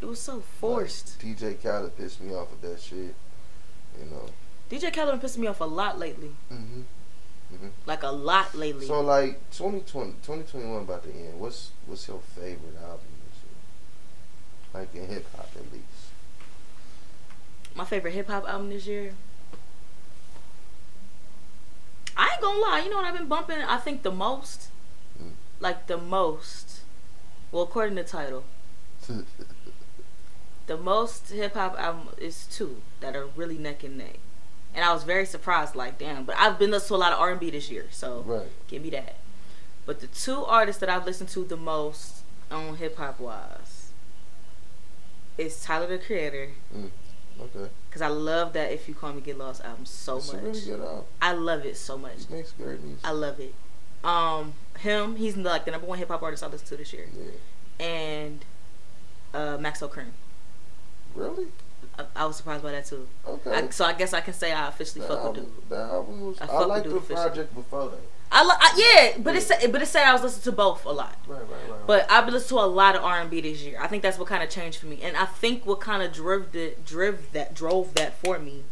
It 0.00 0.06
was 0.06 0.20
so 0.20 0.40
forced. 0.60 1.16
Like, 1.24 1.36
DJ 1.38 1.62
Khaled 1.62 1.96
pissed 1.96 2.20
me 2.20 2.34
off 2.34 2.50
with 2.50 2.60
that 2.62 2.80
shit. 2.80 3.14
You 3.98 4.04
know. 4.10 4.26
DJ 4.70 4.92
Khaled 4.92 5.20
pissed 5.20 5.38
me 5.38 5.46
off 5.46 5.60
a 5.60 5.64
lot 5.64 5.98
lately. 5.98 6.32
Mhm. 6.52 6.82
Like 7.86 8.02
a 8.02 8.10
lot 8.10 8.54
lately. 8.54 8.86
So 8.86 9.00
like 9.00 9.38
2020, 9.52 10.12
2021 10.22 10.82
about 10.82 11.04
to 11.04 11.10
end. 11.10 11.40
What's 11.40 11.70
what's 11.86 12.06
your 12.08 12.18
favorite 12.34 12.76
album? 12.82 13.00
Like 14.74 14.94
in 14.94 15.06
hip 15.06 15.24
hop 15.34 15.48
at 15.56 15.72
least. 15.72 15.84
My 17.76 17.84
favorite 17.84 18.12
hip 18.12 18.28
hop 18.28 18.48
album 18.48 18.70
this 18.70 18.86
year. 18.86 19.12
I 22.16 22.30
ain't 22.32 22.40
gonna 22.40 22.58
lie, 22.58 22.80
you 22.82 22.90
know 22.90 22.96
what 22.96 23.04
I've 23.04 23.16
been 23.16 23.28
bumping? 23.28 23.58
I 23.58 23.76
think 23.76 24.02
the 24.02 24.10
most, 24.10 24.68
Mm. 25.22 25.32
like 25.60 25.86
the 25.86 25.98
most. 25.98 26.80
Well, 27.52 27.64
according 27.64 27.96
to 27.96 28.04
Tidal, 28.04 28.44
the 30.66 30.76
most 30.78 31.28
hip 31.30 31.54
hop 31.54 31.78
album 31.78 32.08
is 32.18 32.46
two 32.46 32.80
that 33.00 33.14
are 33.14 33.26
really 33.36 33.58
neck 33.58 33.84
and 33.84 33.98
neck, 33.98 34.18
and 34.74 34.82
I 34.84 34.92
was 34.94 35.04
very 35.04 35.26
surprised. 35.26 35.74
Like, 35.76 35.98
damn! 35.98 36.24
But 36.24 36.36
I've 36.38 36.58
been 36.58 36.70
listening 36.70 36.88
to 36.88 36.94
a 36.96 37.04
lot 37.04 37.12
of 37.12 37.18
R 37.20 37.30
and 37.30 37.40
B 37.40 37.50
this 37.50 37.70
year, 37.70 37.86
so 37.90 38.22
right. 38.26 38.48
give 38.68 38.82
me 38.82 38.90
that. 38.90 39.16
But 39.84 40.00
the 40.00 40.06
two 40.08 40.44
artists 40.44 40.80
that 40.80 40.88
I've 40.88 41.04
listened 41.06 41.28
to 41.30 41.44
the 41.44 41.56
most 41.58 42.22
on 42.50 42.76
hip 42.78 42.96
hop 42.96 43.20
wise 43.20 43.90
is 45.38 45.62
Tyler 45.62 45.86
the 45.86 45.98
Creator, 45.98 46.50
Okay. 47.40 47.70
because 47.88 48.02
I 48.02 48.08
love 48.08 48.52
that 48.54 48.72
If 48.72 48.88
You 48.88 48.94
Call 48.94 49.12
Me 49.12 49.20
Get 49.20 49.36
Lost 49.38 49.62
album 49.64 49.84
so 49.84 50.16
it's 50.16 50.32
much. 50.32 50.42
really 50.42 50.60
good 50.60 50.80
album. 50.80 51.04
I 51.20 51.32
love 51.32 51.64
it 51.66 51.76
so 51.76 51.98
much. 51.98 52.28
Makes 52.30 52.52
great 52.52 52.80
music. 52.82 53.00
I 53.04 53.10
love 53.10 53.38
it. 53.40 53.54
Um, 54.04 54.54
him, 54.78 55.16
he's 55.16 55.36
like 55.36 55.64
the 55.64 55.70
number 55.72 55.86
one 55.86 55.98
hip 55.98 56.08
hop 56.08 56.22
artist 56.22 56.42
I 56.42 56.46
listened 56.46 56.68
to 56.68 56.76
this 56.76 56.92
year, 56.92 57.08
yeah. 57.80 57.86
and 57.86 58.44
uh, 59.34 59.58
Maxo 59.58 59.90
Kream. 59.90 60.12
Really? 61.14 61.46
I, 61.98 62.04
I 62.14 62.24
was 62.26 62.36
surprised 62.36 62.62
by 62.62 62.72
that 62.72 62.86
too. 62.86 63.06
Okay. 63.26 63.50
I, 63.50 63.68
so 63.70 63.84
I 63.84 63.92
guess 63.94 64.12
I 64.12 64.20
can 64.20 64.34
say 64.34 64.52
I 64.52 64.68
officially 64.68 65.00
that, 65.06 65.08
fuck 65.08 65.24
with 65.34 65.34
dude. 65.36 65.70
that 65.70 65.88
album 65.90 66.26
was. 66.26 66.40
I 66.40 66.46
I, 66.46 66.64
liked 66.64 66.88
the 66.88 66.96
officially. 66.96 67.16
project 67.16 67.54
before 67.54 67.88
that. 67.90 68.00
I, 68.38 68.42
I 68.60 69.12
yeah, 69.14 69.18
but 69.22 69.34
it 69.34 69.42
said 69.42 69.72
but 69.72 69.80
it 69.82 69.86
said 69.86 70.04
I 70.04 70.12
was 70.12 70.22
listening 70.22 70.42
to 70.44 70.52
both 70.52 70.84
a 70.84 70.90
lot. 70.90 71.16
Right, 71.26 71.40
right, 71.40 71.48
right. 71.50 71.86
But 71.86 72.10
I've 72.10 72.24
been 72.26 72.34
listening 72.34 72.58
to 72.60 72.64
a 72.64 72.66
lot 72.66 72.94
of 72.94 73.02
R 73.02 73.20
and 73.20 73.30
B 73.30 73.40
this 73.40 73.62
year. 73.62 73.78
I 73.80 73.86
think 73.86 74.02
that's 74.02 74.18
what 74.18 74.28
kind 74.28 74.42
of 74.42 74.50
changed 74.50 74.78
for 74.78 74.86
me, 74.86 75.00
and 75.02 75.16
I 75.16 75.24
think 75.24 75.64
what 75.64 75.80
kind 75.80 76.02
of 76.02 76.12
drove 76.12 76.52
that 76.52 76.84
drove 76.84 77.32
that 77.32 77.54
drove 77.54 77.94
that 77.94 78.18
for 78.18 78.38
me 78.38 78.64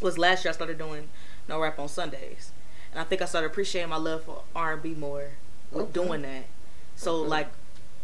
was 0.00 0.18
last 0.18 0.44
year 0.44 0.50
I 0.50 0.54
started 0.54 0.78
doing 0.78 1.08
no 1.48 1.60
rap 1.60 1.78
on 1.78 1.88
Sundays, 1.88 2.50
and 2.92 3.00
I 3.00 3.04
think 3.04 3.22
I 3.22 3.26
started 3.26 3.48
appreciating 3.48 3.90
my 3.90 3.96
love 3.96 4.24
for 4.24 4.42
R 4.56 4.72
and 4.74 4.82
B 4.82 4.94
more 4.94 5.30
with 5.70 5.82
Okay. 5.84 5.92
doing 5.92 6.22
that. 6.22 6.44
So 6.96 7.16
Okay. 7.20 7.28
like 7.28 7.48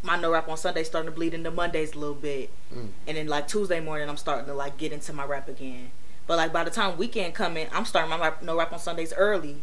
my 0.02 0.16
no 0.18 0.30
rap 0.30 0.48
on 0.48 0.56
Sundays 0.56 0.86
starting 0.86 1.10
to 1.10 1.14
bleed 1.14 1.34
into 1.34 1.50
Mondays 1.50 1.92
a 1.94 1.98
little 1.98 2.14
bit, 2.14 2.50
Mm. 2.74 2.88
and 3.06 3.16
then 3.16 3.26
like 3.26 3.48
Tuesday 3.48 3.80
morning 3.80 4.08
I'm 4.08 4.16
starting 4.16 4.46
to 4.46 4.54
like 4.54 4.76
get 4.76 4.92
into 4.92 5.12
my 5.12 5.24
rap 5.24 5.48
again. 5.48 5.90
But 6.26 6.36
like 6.36 6.52
by 6.52 6.62
the 6.64 6.70
time 6.70 6.98
weekend 6.98 7.34
come 7.34 7.56
in, 7.56 7.68
I'm 7.72 7.84
starting 7.86 8.10
my 8.10 8.18
rap, 8.18 8.42
no 8.42 8.56
rap 8.56 8.72
on 8.72 8.78
Sundays 8.78 9.14
early, 9.16 9.62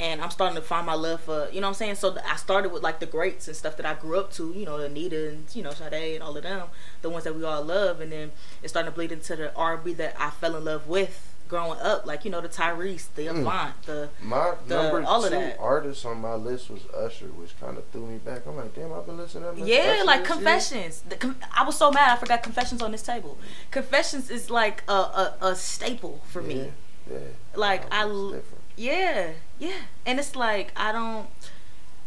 and 0.00 0.20
I'm 0.20 0.30
starting 0.30 0.56
to 0.56 0.62
find 0.62 0.86
my 0.86 0.94
love 0.94 1.20
for 1.20 1.48
you 1.52 1.60
know 1.60 1.68
what 1.68 1.74
I'm 1.74 1.74
saying. 1.74 1.94
So 1.96 2.16
I 2.28 2.36
started 2.36 2.72
with 2.72 2.82
like 2.82 2.98
the 3.00 3.06
greats 3.06 3.46
and 3.48 3.56
stuff 3.56 3.76
that 3.76 3.86
I 3.86 3.94
grew 3.94 4.18
up 4.18 4.32
to, 4.34 4.52
you 4.52 4.64
know, 4.66 4.78
Anita 4.78 5.28
and 5.30 5.46
you 5.54 5.62
know 5.62 5.70
Sade 5.72 6.14
and 6.14 6.22
all 6.22 6.36
of 6.36 6.42
them, 6.42 6.66
the 7.02 7.10
ones 7.10 7.24
that 7.24 7.34
we 7.36 7.44
all 7.44 7.62
love, 7.62 8.00
and 8.00 8.10
then 8.12 8.32
it's 8.62 8.72
starting 8.72 8.90
to 8.90 8.94
bleed 8.94 9.12
into 9.12 9.36
the 9.36 9.54
R&B 9.54 9.92
that 9.94 10.16
I 10.18 10.30
fell 10.30 10.56
in 10.56 10.64
love 10.64 10.86
with 10.88 11.30
growing 11.46 11.78
up, 11.80 12.06
like 12.06 12.24
you 12.24 12.30
know 12.30 12.40
the 12.40 12.48
Tyrese, 12.48 13.06
the 13.14 13.26
Mm. 13.26 13.40
Avant, 13.42 13.82
the 13.84 14.08
My 14.22 14.54
the- 14.66 14.82
number 14.82 15.02
all 15.06 15.22
of 15.24 15.30
two 15.30 15.38
that. 15.38 15.58
artist 15.60 16.04
on 16.06 16.20
my 16.20 16.34
list 16.34 16.70
was 16.70 16.80
Usher, 16.86 17.26
which 17.26 17.50
kind 17.60 17.76
of 17.78 17.86
threw 17.92 18.06
me 18.06 18.16
back. 18.18 18.46
I'm 18.46 18.56
like, 18.56 18.74
damn, 18.74 18.92
I've 18.92 19.04
been 19.06 19.18
listening 19.18 19.54
to 19.54 19.60
Yeah, 19.62 19.96
Usher 19.98 20.04
like? 20.06 20.24
Confessions. 20.24 21.02
The 21.08 21.16
com- 21.16 21.36
I 21.54 21.62
was 21.64 21.76
so 21.76 21.92
mad 21.92 22.10
I 22.10 22.16
forgot 22.16 22.42
Confessions 22.42 22.82
on 22.82 22.90
this 22.92 23.02
table. 23.02 23.38
Confessions 23.70 24.30
is 24.30 24.50
like 24.50 24.82
a 24.88 24.92
a, 24.92 25.34
a 25.42 25.54
staple 25.54 26.22
for 26.30 26.40
yeah, 26.40 26.48
me. 26.48 26.72
Yeah. 27.12 27.18
Like 27.54 27.92
I, 27.92 28.00
Album's 28.00 28.18
l- 28.18 28.30
different. 28.30 28.63
Yeah, 28.76 29.30
yeah, 29.58 29.78
and 30.04 30.18
it's 30.18 30.34
like 30.34 30.72
I 30.76 30.92
don't. 30.92 31.28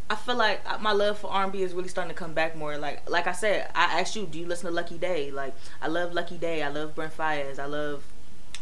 I 0.09 0.15
feel 0.15 0.35
like 0.35 0.81
my 0.81 0.93
love 0.93 1.19
for 1.19 1.29
R 1.29 1.43
and 1.43 1.51
B 1.51 1.63
is 1.63 1.73
really 1.73 1.89
starting 1.89 2.13
to 2.13 2.17
come 2.17 2.33
back 2.33 2.55
more. 2.55 2.77
Like 2.77 3.09
like 3.09 3.27
I 3.27 3.33
said, 3.33 3.69
I 3.75 3.99
asked 3.99 4.15
you, 4.15 4.25
do 4.25 4.39
you 4.39 4.45
listen 4.45 4.67
to 4.67 4.71
Lucky 4.71 4.97
Daye? 4.97 5.31
Like 5.31 5.53
I 5.81 5.87
love 5.87 6.13
Lucky 6.13 6.37
Daye. 6.37 6.63
I 6.63 6.69
love 6.69 6.95
Brent 6.95 7.15
Faiyaz. 7.15 7.59
I 7.59 7.65
love 7.65 8.03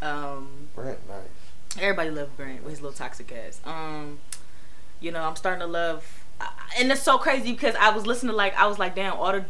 um 0.02 0.70
Brent, 0.76 1.00
nice. 1.08 1.80
Everybody 1.80 2.10
loved 2.10 2.38
Brent 2.38 2.64
with 2.64 2.72
his 2.72 2.82
little 2.82 2.98
toxic 2.98 3.32
ass. 3.32 3.60
Um, 3.66 4.20
you 5.00 5.12
know, 5.12 5.22
I'm 5.22 5.36
starting 5.36 5.60
to 5.60 5.68
love, 5.68 6.24
and 6.78 6.92
it's 6.92 7.04
so 7.04 7.18
crazy 7.18 7.52
because 7.52 7.76
I 7.76 7.90
was 7.90 8.08
listening 8.08 8.32
to 8.32 8.38
like 8.38 8.56
I 8.56 8.66
was 8.68 8.80
like, 8.80 8.96
damn, 8.96 9.14
all 9.14 9.32
the 9.32 9.46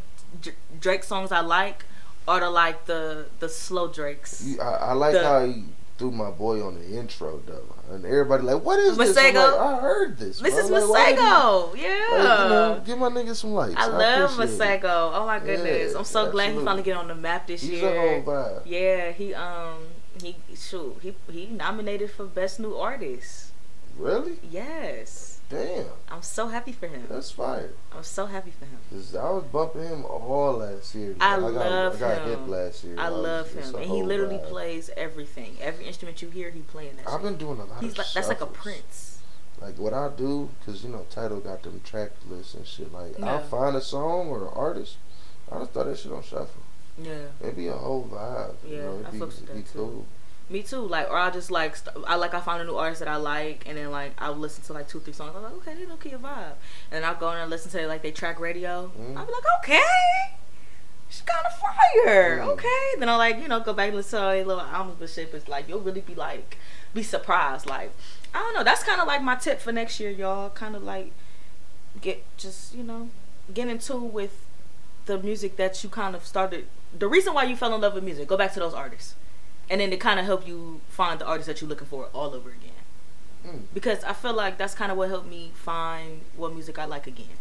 Drake 0.79 1.03
songs 1.03 1.31
I 1.31 1.41
like 1.41 1.85
are 2.27 2.39
the 2.39 2.49
like 2.49 2.85
the 2.85 3.27
the 3.39 3.47
slow 3.47 3.87
Drakes. 3.87 4.57
I, 4.59 4.63
I 4.63 4.93
like 4.93 5.13
the, 5.13 5.23
how 5.23 5.45
he 5.45 5.63
threw 5.97 6.11
my 6.11 6.31
boy 6.31 6.61
on 6.65 6.75
the 6.75 6.97
intro 6.97 7.41
though, 7.45 7.75
and 7.89 8.05
everybody 8.05 8.43
like, 8.43 8.63
"What 8.63 8.79
is 8.79 8.97
Masego? 8.97 9.15
this?" 9.15 9.35
Like, 9.35 9.59
I 9.59 9.79
heard 9.79 10.17
this. 10.17 10.39
This 10.39 10.53
bro. 10.67 10.77
is 10.77 10.89
like, 10.89 11.15
Masego. 11.15 11.77
Yeah. 11.77 12.07
Like, 12.11 12.21
you 12.21 12.49
know, 12.49 12.83
give 12.85 12.97
my 12.97 13.09
nigga 13.09 13.35
some 13.35 13.53
likes. 13.53 13.75
I, 13.77 13.85
I 13.85 13.87
love 13.87 14.31
Masego. 14.31 15.11
Oh 15.13 15.25
my 15.25 15.39
goodness, 15.39 15.93
yeah, 15.93 15.97
I'm 15.97 16.05
so 16.05 16.31
glad 16.31 16.53
he 16.53 16.57
finally 16.57 16.83
get 16.83 16.97
on 16.97 17.07
the 17.07 17.15
map 17.15 17.47
this 17.47 17.61
He's 17.61 17.81
year. 17.81 18.23
Yeah, 18.65 19.11
he 19.11 19.33
um 19.33 19.77
he 20.21 20.35
shoot 20.55 20.97
he 21.01 21.15
he 21.31 21.47
nominated 21.47 22.11
for 22.11 22.25
best 22.25 22.59
new 22.59 22.75
artist. 22.75 23.51
Really? 23.97 24.39
Yes. 24.49 25.34
Damn. 25.49 25.85
I'm 26.09 26.21
so 26.21 26.47
happy 26.47 26.71
for 26.71 26.87
him. 26.87 27.05
That's 27.09 27.31
fire. 27.31 27.71
I'm 27.95 28.03
so 28.03 28.25
happy 28.25 28.51
for 28.51 28.65
him. 28.65 28.79
Cause 28.89 29.15
I 29.15 29.29
was 29.29 29.43
bumping 29.45 29.83
him 29.83 30.03
all 30.05 30.53
last 30.53 30.95
year. 30.95 31.15
I, 31.19 31.33
I 31.33 31.37
love 31.37 31.99
got, 31.99 32.11
I 32.11 32.17
got 32.17 32.27
him. 32.27 32.29
hit 32.29 32.49
last 32.49 32.83
year. 32.83 32.95
I, 32.97 33.05
I 33.05 33.09
love 33.09 33.51
him, 33.53 33.75
and 33.75 33.85
he 33.85 34.01
oh, 34.01 34.05
literally 34.05 34.37
vibe. 34.37 34.49
plays 34.49 34.89
everything. 34.97 35.57
Every 35.61 35.85
instrument 35.85 36.21
you 36.21 36.29
hear, 36.29 36.49
he 36.49 36.61
playing 36.61 36.95
that. 36.97 37.07
I've 37.07 37.21
shit. 37.21 37.23
been 37.23 37.37
doing 37.37 37.59
a 37.59 37.65
lot. 37.65 37.81
He's 37.81 37.91
of 37.91 37.99
like 37.99 38.07
shuffles. 38.07 38.27
that's 38.27 38.27
like 38.27 38.41
a 38.41 38.51
prince. 38.51 39.19
Like 39.61 39.77
what 39.77 39.93
I 39.93 40.09
do, 40.09 40.49
cause 40.65 40.83
you 40.83 40.89
know 40.89 41.05
Tidal 41.09 41.39
got 41.39 41.63
them 41.63 41.79
track 41.83 42.11
lists 42.29 42.55
and 42.55 42.65
shit. 42.65 42.91
Like 42.91 43.17
yeah. 43.19 43.33
I'll 43.33 43.43
find 43.43 43.75
a 43.75 43.81
song 43.81 44.27
or 44.29 44.47
an 44.47 44.53
artist. 44.53 44.97
I 45.51 45.59
just 45.59 45.73
throw 45.73 45.83
that 45.83 45.97
shit 45.97 46.11
on 46.11 46.23
shuffle. 46.23 46.61
Yeah. 46.97 47.27
It'd 47.41 47.55
be 47.55 47.67
a 47.67 47.73
whole 47.73 48.07
vibe. 48.11 48.55
Yeah, 48.65 48.71
you 48.71 48.77
know, 48.81 48.93
it'd 48.95 49.07
I 49.07 49.11
be, 49.11 49.19
with 49.19 49.53
be 49.53 49.63
cool. 49.73 50.05
Me 50.49 50.61
too. 50.61 50.81
Like, 50.81 51.09
or 51.09 51.17
I'll 51.17 51.31
just 51.31 51.49
like, 51.49 51.75
st- 51.75 51.95
I 52.07 52.15
like, 52.15 52.33
I 52.33 52.39
find 52.39 52.61
a 52.61 52.65
new 52.65 52.75
artist 52.75 52.99
that 52.99 53.07
I 53.07 53.15
like, 53.15 53.63
and 53.65 53.77
then 53.77 53.89
like, 53.89 54.13
I'll 54.19 54.35
listen 54.35 54.63
to 54.65 54.73
like 54.73 54.87
two, 54.87 54.99
three 54.99 55.13
songs. 55.13 55.33
I'm 55.35 55.41
like, 55.41 55.53
okay, 55.53 55.73
they 55.73 55.91
okay 55.93 56.11
a 56.11 56.17
vibe, 56.19 56.53
and 56.91 56.91
then 56.91 57.03
I'll 57.03 57.15
go 57.15 57.31
in 57.31 57.37
and 57.37 57.49
listen 57.49 57.71
to 57.71 57.87
like 57.87 58.03
they 58.03 58.11
track 58.11 58.39
radio. 58.39 58.91
Mm. 58.99 59.17
I'll 59.17 59.25
be 59.25 59.31
like, 59.31 59.43
okay, 59.59 59.81
she's 61.09 61.21
kind 61.21 61.45
of 61.47 61.57
fire. 61.57 62.39
Mm. 62.41 62.47
Okay, 62.49 62.99
then 62.99 63.09
I'll 63.09 63.17
like, 63.17 63.39
you 63.39 63.47
know, 63.47 63.59
go 63.59 63.73
back 63.73 63.87
and 63.87 63.97
listen 63.97 64.19
to 64.19 64.25
a 64.27 64.43
little 64.43 64.61
albums, 64.61 64.97
but 64.99 65.09
shit, 65.09 65.31
but 65.31 65.47
like, 65.49 65.67
you'll 65.67 65.79
really 65.79 66.01
be 66.01 66.13
like, 66.13 66.59
be 66.93 67.01
surprised. 67.01 67.65
Like, 67.65 67.91
I 68.33 68.39
don't 68.39 68.53
know. 68.53 68.63
That's 68.63 68.83
kind 68.83 69.01
of 69.01 69.07
like 69.07 69.23
my 69.23 69.35
tip 69.35 69.59
for 69.59 69.71
next 69.71 69.99
year, 69.99 70.11
y'all. 70.11 70.51
Kind 70.51 70.75
of 70.75 70.83
like, 70.83 71.11
get 72.01 72.23
just 72.37 72.75
you 72.75 72.83
know, 72.83 73.09
get 73.51 73.67
in 73.67 73.79
tune 73.79 74.13
with 74.13 74.45
the 75.07 75.17
music 75.17 75.55
that 75.55 75.83
you 75.83 75.89
kind 75.89 76.15
of 76.15 76.23
started. 76.23 76.67
The 76.97 77.07
reason 77.07 77.33
why 77.33 77.45
you 77.45 77.55
fell 77.55 77.73
in 77.73 77.81
love 77.81 77.95
with 77.95 78.03
music. 78.03 78.27
Go 78.27 78.37
back 78.37 78.53
to 78.53 78.59
those 78.59 78.75
artists 78.75 79.15
and 79.69 79.81
then 79.81 79.89
to 79.91 79.97
kind 79.97 80.19
of 80.19 80.25
help 80.25 80.47
you 80.47 80.81
find 80.89 81.19
the 81.19 81.25
artist 81.25 81.47
that 81.47 81.61
you're 81.61 81.69
looking 81.69 81.87
for 81.87 82.07
all 82.13 82.33
over 82.33 82.49
again. 82.49 82.71
Mm. 83.45 83.61
Because 83.73 84.03
I 84.03 84.13
feel 84.13 84.33
like 84.33 84.57
that's 84.57 84.73
kind 84.73 84.91
of 84.91 84.97
what 84.97 85.09
helped 85.09 85.29
me 85.29 85.51
find 85.53 86.21
what 86.35 86.53
music 86.53 86.79
I 86.79 86.85
like 86.85 87.07
again. 87.07 87.37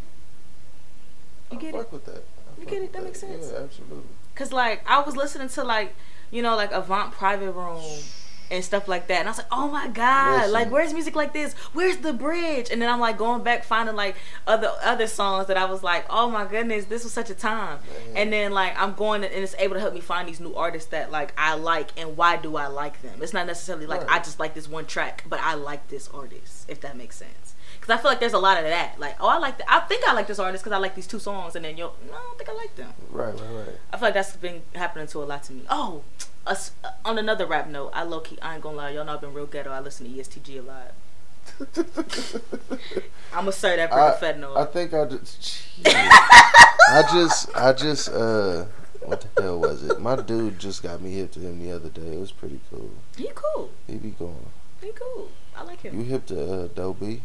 You 1.51 1.59
I 1.59 1.61
get 1.61 1.75
it? 1.75 1.93
with 1.93 2.05
that. 2.07 2.25
I 2.57 2.61
you 2.61 2.67
get 2.67 2.83
it? 2.83 2.93
That, 2.93 3.01
that, 3.01 3.05
makes 3.05 3.21
sense. 3.21 3.51
Yeah, 3.53 3.61
absolutely. 3.61 4.05
Cause 4.35 4.53
like 4.53 4.89
I 4.89 5.01
was 5.01 5.17
listening 5.17 5.49
to 5.49 5.65
like 5.65 5.95
you 6.31 6.43
know 6.43 6.57
like 6.57 6.73
Avant 6.73 7.13
Private 7.13 7.53
Room 7.53 7.83
and 8.51 8.65
stuff 8.65 8.89
like 8.89 9.07
that. 9.09 9.21
And 9.21 9.29
I 9.29 9.31
was 9.31 9.39
like, 9.39 9.47
oh 9.51 9.69
my 9.69 9.89
god, 9.89 10.37
Listen. 10.37 10.53
like 10.53 10.71
where's 10.71 10.93
music 10.93 11.17
like 11.17 11.33
this? 11.33 11.55
Where's 11.73 11.99
the 11.99 12.13
bridge? 12.13 12.69
And 12.71 12.81
then 12.81 12.89
I'm 12.89 13.01
like 13.01 13.19
going 13.19 13.43
back 13.43 13.65
finding 13.65 13.97
like 13.97 14.17
other 14.47 14.71
other 14.83 15.07
songs 15.07 15.47
that 15.49 15.57
I 15.57 15.65
was 15.65 15.83
like, 15.83 16.07
oh 16.11 16.31
my 16.31 16.45
goodness, 16.45 16.87
this 16.87 17.05
was 17.05 17.13
such 17.13 17.31
a 17.31 17.35
time. 17.35 17.79
Man. 18.09 18.17
And 18.17 18.33
then 18.33 18.53
like 18.53 18.81
I'm 18.81 18.95
going 18.95 19.25
and 19.25 19.33
it's 19.33 19.55
able 19.59 19.75
to 19.75 19.81
help 19.81 19.95
me 19.95 20.01
find 20.01 20.29
these 20.29 20.41
new 20.41 20.55
artists 20.55 20.91
that 20.91 21.11
like 21.11 21.33
I 21.37 21.55
like 21.55 21.91
and 21.97 22.17
why 22.17 22.37
do 22.37 22.57
I 22.57 22.67
like 22.67 23.01
them? 23.03 23.21
It's 23.23 23.33
not 23.33 23.47
necessarily 23.47 23.87
like 23.87 24.03
Right. 24.03 24.11
I 24.11 24.19
just 24.19 24.41
like 24.41 24.55
this 24.55 24.69
one 24.69 24.87
track, 24.87 25.25
but 25.29 25.41
I 25.41 25.55
like 25.55 25.89
this 25.89 26.09
artist, 26.09 26.69
if 26.69 26.81
that 26.81 26.97
makes 26.97 27.17
sense. 27.17 27.44
Because 27.85 27.99
I 27.99 28.03
feel 28.03 28.11
like 28.13 28.21
there's 28.21 28.33
a 28.33 28.39
lot 28.39 28.57
of 28.57 28.65
that. 28.65 28.99
Like, 28.99 29.15
oh, 29.21 29.29
I 29.29 29.37
like, 29.37 29.59
the, 29.59 29.71
I 29.71 29.81
think 29.81 30.09
I 30.09 30.15
like 30.15 30.27
this 30.27 30.39
artist 30.39 30.65
because 30.65 30.75
I 30.75 30.79
like 30.79 30.95
these 30.95 31.07
two 31.07 31.19
songs, 31.19 31.55
and 31.55 31.63
then 31.67 31.77
you'll, 31.77 31.95
no, 32.09 32.15
I 32.17 32.23
don't 32.23 32.39
think 32.39 32.49
I 32.49 32.55
like 32.55 32.75
them. 32.77 32.89
Right, 33.11 33.35
right, 33.35 33.51
right. 33.53 33.77
I 33.93 33.99
feel 33.99 34.07
like 34.07 34.15
that's 34.15 34.35
been 34.37 34.63
happening 34.75 35.07
to 35.09 35.19
a 35.19 35.25
lot 35.25 35.43
to 35.45 35.53
me. 35.53 35.65
Oh, 35.69 36.01
us 36.47 36.71
uh, 36.83 36.93
on 37.05 37.19
another 37.19 37.45
rap 37.45 37.69
note, 37.69 37.91
I 37.93 38.05
low 38.05 38.21
key, 38.21 38.39
I 38.41 38.55
ain't 38.55 38.63
gonna 38.63 38.79
lie, 38.79 38.89
y'all 38.89 39.05
know 39.05 39.13
I've 39.13 39.21
been 39.21 39.35
real 39.35 39.45
ghetto. 39.45 39.71
I 39.71 39.81
listen 39.81 40.07
to 40.07 40.19
ESTG 40.19 40.61
a 40.61 40.63
lot. 40.63 40.95
I'm 43.35 43.41
gonna 43.41 43.53
say 43.53 43.77
that 43.77 43.91
for 43.91 44.01
I- 44.01 44.13
the 44.13 44.17
Fed 44.17 44.41
note. 44.41 44.57
I 44.57 44.65
think 44.65 44.95
I 44.95 45.05
just. 45.05 45.63
I 45.87 47.03
just, 47.13 47.55
I 47.55 47.73
just, 47.75 48.09
uh, 48.09 48.65
what 49.03 49.27
the 49.35 49.43
hell 49.43 49.61
was 49.61 49.83
it? 49.83 50.01
My 50.01 50.17
dude 50.17 50.59
just 50.59 50.83
got 50.83 51.03
me 51.03 51.13
hip 51.17 51.33
to 51.33 51.41
him 51.41 51.63
the 51.63 51.71
other 51.71 51.91
day. 51.91 52.15
It 52.15 52.19
was 52.19 52.33
pretty 52.33 52.61
cool. 52.71 52.93
he 53.19 53.29
cool. 53.35 53.73
He 53.87 53.97
be 53.97 54.11
going. 54.13 54.47
He 54.81 54.91
cool. 54.93 55.29
I 55.55 55.65
like 55.65 55.83
him. 55.83 55.99
You 55.99 56.07
hip 56.07 56.25
to 56.29 56.71
uh, 56.75 56.93
B? 56.95 57.21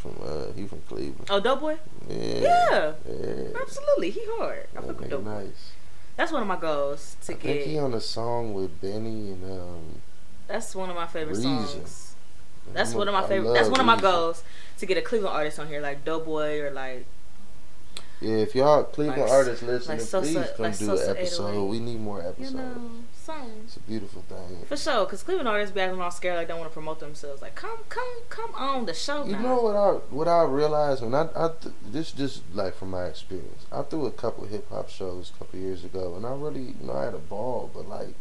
From 0.00 0.16
uh, 0.24 0.52
he 0.56 0.66
from 0.66 0.80
Cleveland. 0.88 1.26
Oh, 1.28 1.40
Doughboy? 1.40 1.76
Yeah. 2.08 2.16
Yeah. 2.16 2.92
Yeah. 3.06 3.48
Absolutely. 3.60 4.10
He 4.10 4.20
hard. 4.38 4.66
I 4.76 4.80
fuck 4.80 4.98
with 5.00 5.10
Doughboy. 5.10 5.30
nice. 5.44 5.72
That's 6.16 6.32
one 6.32 6.42
of 6.42 6.48
my 6.48 6.56
goals 6.56 7.16
to 7.26 7.32
I 7.32 7.36
get. 7.36 7.42
think 7.42 7.64
he 7.70 7.78
on 7.78 7.92
a 7.94 8.00
song 8.00 8.54
with 8.54 8.80
Benny 8.80 9.32
and 9.32 9.44
um. 9.50 9.82
That's 10.48 10.74
one 10.74 10.88
of 10.90 10.96
my 10.96 11.06
favorite 11.06 11.36
Reason. 11.36 11.66
songs. 11.66 12.14
That's 12.72 12.92
I'm 12.92 12.98
one 12.98 13.08
of 13.08 13.14
my 13.14 13.26
favorite. 13.26 13.52
That's 13.52 13.68
one 13.68 13.80
of 13.80 13.86
my 13.86 13.94
Reason. 13.94 14.10
goals 14.10 14.42
to 14.78 14.86
get 14.86 14.96
a 14.96 15.02
Cleveland 15.02 15.34
artist 15.36 15.58
on 15.58 15.68
here, 15.68 15.80
like 15.80 16.04
Doughboy 16.04 16.60
or 16.60 16.70
like 16.70 17.04
Yeah, 18.20 18.36
if 18.36 18.54
y'all 18.54 18.84
Cleveland 18.84 19.22
Like- 19.22 19.30
artists 19.30 19.62
listening, 19.62 19.98
like 19.98 20.06
Sosa- 20.06 20.26
please 20.40 20.46
come 20.56 20.64
like 20.64 20.78
do 20.78 20.86
Sosa 20.86 21.10
an 21.10 21.16
episode. 21.16 21.48
808. 21.50 21.68
We 21.70 21.78
need 21.80 22.00
more 22.00 22.20
you 22.22 22.28
episodes. 22.28 22.54
know 22.54 22.90
It's 23.64 23.76
a 23.76 23.80
beautiful 23.80 24.22
thing. 24.28 24.64
For 24.66 24.76
sure, 24.76 25.04
because 25.04 25.22
Cleveland 25.22 25.48
artists 25.48 25.74
be 25.74 25.80
acting 25.80 26.00
all 26.00 26.10
scared, 26.10 26.36
like 26.36 26.46
they 26.46 26.52
don't 26.52 26.60
want 26.60 26.70
to 26.70 26.74
promote 26.74 27.00
themselves. 27.00 27.42
Like, 27.42 27.54
come, 27.54 27.78
come, 27.88 28.04
come 28.28 28.54
on 28.54 28.86
the 28.86 28.94
show 28.94 29.24
You 29.24 29.32
now. 29.32 29.42
know 29.42 29.62
what 29.62 29.76
I 29.76 29.88
what 30.14 30.28
I 30.28 30.42
realized 30.44 31.02
when 31.02 31.14
I, 31.14 31.28
I 31.36 31.50
th- 31.60 31.74
this 31.86 32.12
just 32.12 32.42
like 32.54 32.74
from 32.76 32.90
my 32.90 33.04
experience. 33.06 33.66
I 33.72 33.82
threw 33.82 34.06
a 34.06 34.10
couple 34.10 34.46
hip 34.46 34.68
hop 34.70 34.88
shows 34.88 35.32
a 35.34 35.38
couple 35.38 35.58
years 35.60 35.84
ago, 35.84 36.14
and 36.16 36.24
I 36.26 36.34
really 36.34 36.74
you 36.80 36.86
know 36.86 36.94
I 36.94 37.04
had 37.04 37.14
a 37.14 37.18
ball. 37.18 37.70
But 37.72 37.88
like 37.88 38.14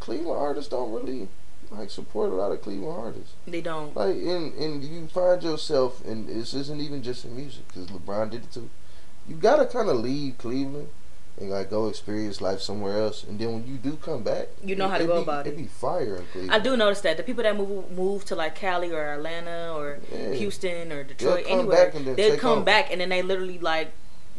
Cleveland 0.00 0.38
artists 0.40 0.70
don't 0.70 0.92
really 0.92 1.28
like 1.70 1.90
support 1.90 2.30
a 2.30 2.34
lot 2.34 2.52
of 2.52 2.60
Cleveland 2.62 2.98
artists. 2.98 3.34
They 3.46 3.60
don't. 3.60 3.96
Like 3.96 4.16
and 4.16 4.52
and 4.54 4.84
you 4.84 5.06
find 5.08 5.42
yourself, 5.42 6.04
and 6.04 6.28
this 6.28 6.54
isn't 6.54 6.80
even 6.80 7.02
just 7.02 7.24
in 7.24 7.36
music 7.36 7.66
because 7.68 7.86
LeBron 7.88 8.30
did 8.30 8.44
it 8.44 8.52
too. 8.52 8.68
You 9.28 9.36
gotta 9.36 9.66
kind 9.66 9.88
of 9.88 9.96
leave 9.96 10.36
Cleveland 10.38 10.88
and 11.40 11.50
like 11.50 11.70
go 11.70 11.88
experience 11.88 12.40
life 12.40 12.60
somewhere 12.60 13.00
else, 13.02 13.24
and 13.24 13.38
then 13.38 13.52
when 13.52 13.66
you 13.66 13.76
do 13.76 13.96
come 13.96 14.22
back, 14.22 14.48
You 14.62 14.76
know 14.76 14.88
how 14.88 14.98
to 14.98 15.06
go 15.06 15.16
be, 15.16 15.22
about 15.22 15.46
it. 15.46 15.50
It'd 15.50 15.60
be 15.60 15.66
fire 15.66 16.16
in 16.16 16.24
Cleveland. 16.26 16.52
I 16.52 16.58
do 16.60 16.76
notice 16.76 17.00
that 17.00 17.16
the 17.16 17.22
people 17.22 17.42
that 17.42 17.56
move 17.56 17.90
move 17.90 18.24
to 18.26 18.36
like 18.36 18.54
Cali 18.54 18.92
or 18.92 19.14
Atlanta 19.14 19.72
or 19.74 19.98
Yeah. 20.12 20.32
Houston 20.34 20.92
or 20.92 21.02
Detroit, 21.04 21.44
anywhere, 21.48 21.90
they'll 21.90 22.38
come 22.38 22.64
back 22.64 22.90
and 22.90 23.00
then 23.00 23.08
they 23.08 23.22
literally 23.22 23.58
like 23.58 23.92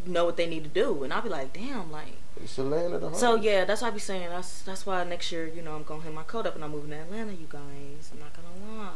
know 0.06 0.26
what 0.26 0.38
they 0.38 0.48
need 0.48 0.64
to 0.64 0.70
do, 0.70 1.04
and 1.04 1.14
I'll 1.14 1.22
be 1.22 1.30
like, 1.30 1.54
damn, 1.54 1.91
like. 1.91 2.14
It's 2.43 2.58
the 2.58 2.64
land 2.64 2.93
of 2.93 3.02
the 3.02 3.10
heart. 3.10 3.20
So 3.20 3.36
yeah, 3.36 3.64
that's 3.64 3.82
why 3.82 3.88
I 3.88 3.91
be 3.91 4.00
saying 4.00 4.30
that's 4.30 4.62
that's 4.64 4.86
why 4.86 5.04
next 5.06 5.32
year, 5.32 5.48
you 5.48 5.62
know, 5.62 5.76
I'm 5.76 5.84
gonna 5.84 6.02
hit 6.02 6.14
my 6.14 6.24
coat 6.24 6.46
up 6.46 6.56
and 6.56 6.64
I'm 6.64 6.72
moving 6.72 6.89
to 6.89 6.98
Atlanta. 6.98 7.32
You 7.32 7.48
guys, 7.50 8.12
I'm 8.12 8.20
not 8.20 8.34
gonna 8.36 8.78
lie. 8.78 8.89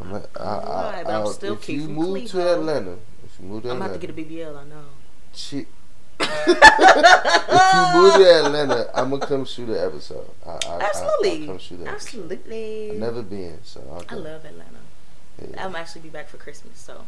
I'm, 0.00 0.10
not 0.10 0.28
I, 0.34 0.38
gonna 0.38 0.68
lie, 0.68 0.98
I, 1.00 1.04
but 1.04 1.12
I'm 1.12 1.32
still 1.32 1.54
if 1.54 1.62
Keith 1.62 1.82
you 1.82 1.88
move 1.88 2.28
to. 2.30 2.52
Atlanta, 2.54 2.98
if 3.24 3.38
you 3.38 3.46
move 3.46 3.62
to 3.62 3.68
Atlanta, 3.68 3.84
I'm 3.84 3.90
about 3.90 4.00
to 4.00 4.06
to 4.06 4.12
get 4.12 4.26
a 4.26 4.34
BBL. 4.34 4.56
I 4.56 4.64
know. 4.64 4.84
If 6.22 7.74
you 7.74 8.00
move 8.00 8.14
to 8.14 8.44
Atlanta, 8.46 8.90
I'm 8.94 9.10
gonna 9.10 9.26
come 9.26 9.44
shoot 9.44 9.68
an 9.68 9.76
episode. 9.76 10.26
I, 10.46 10.50
I, 10.50 10.54
I, 10.76 10.80
Absolutely, 10.82 11.40
I'll 11.42 11.46
come 11.46 11.58
shoot 11.58 11.80
an 11.80 11.88
episode. 11.88 11.94
absolutely. 12.06 12.90
I've 12.92 12.96
never 12.98 13.22
been, 13.22 13.58
so 13.64 13.80
I'll 13.92 14.04
I 14.08 14.14
love 14.20 14.44
Atlanta. 14.44 14.80
Yeah. 15.40 15.64
I'm 15.66 15.74
actually 15.76 16.02
be 16.02 16.08
back 16.08 16.28
for 16.28 16.36
Christmas, 16.36 16.78
so 16.78 17.04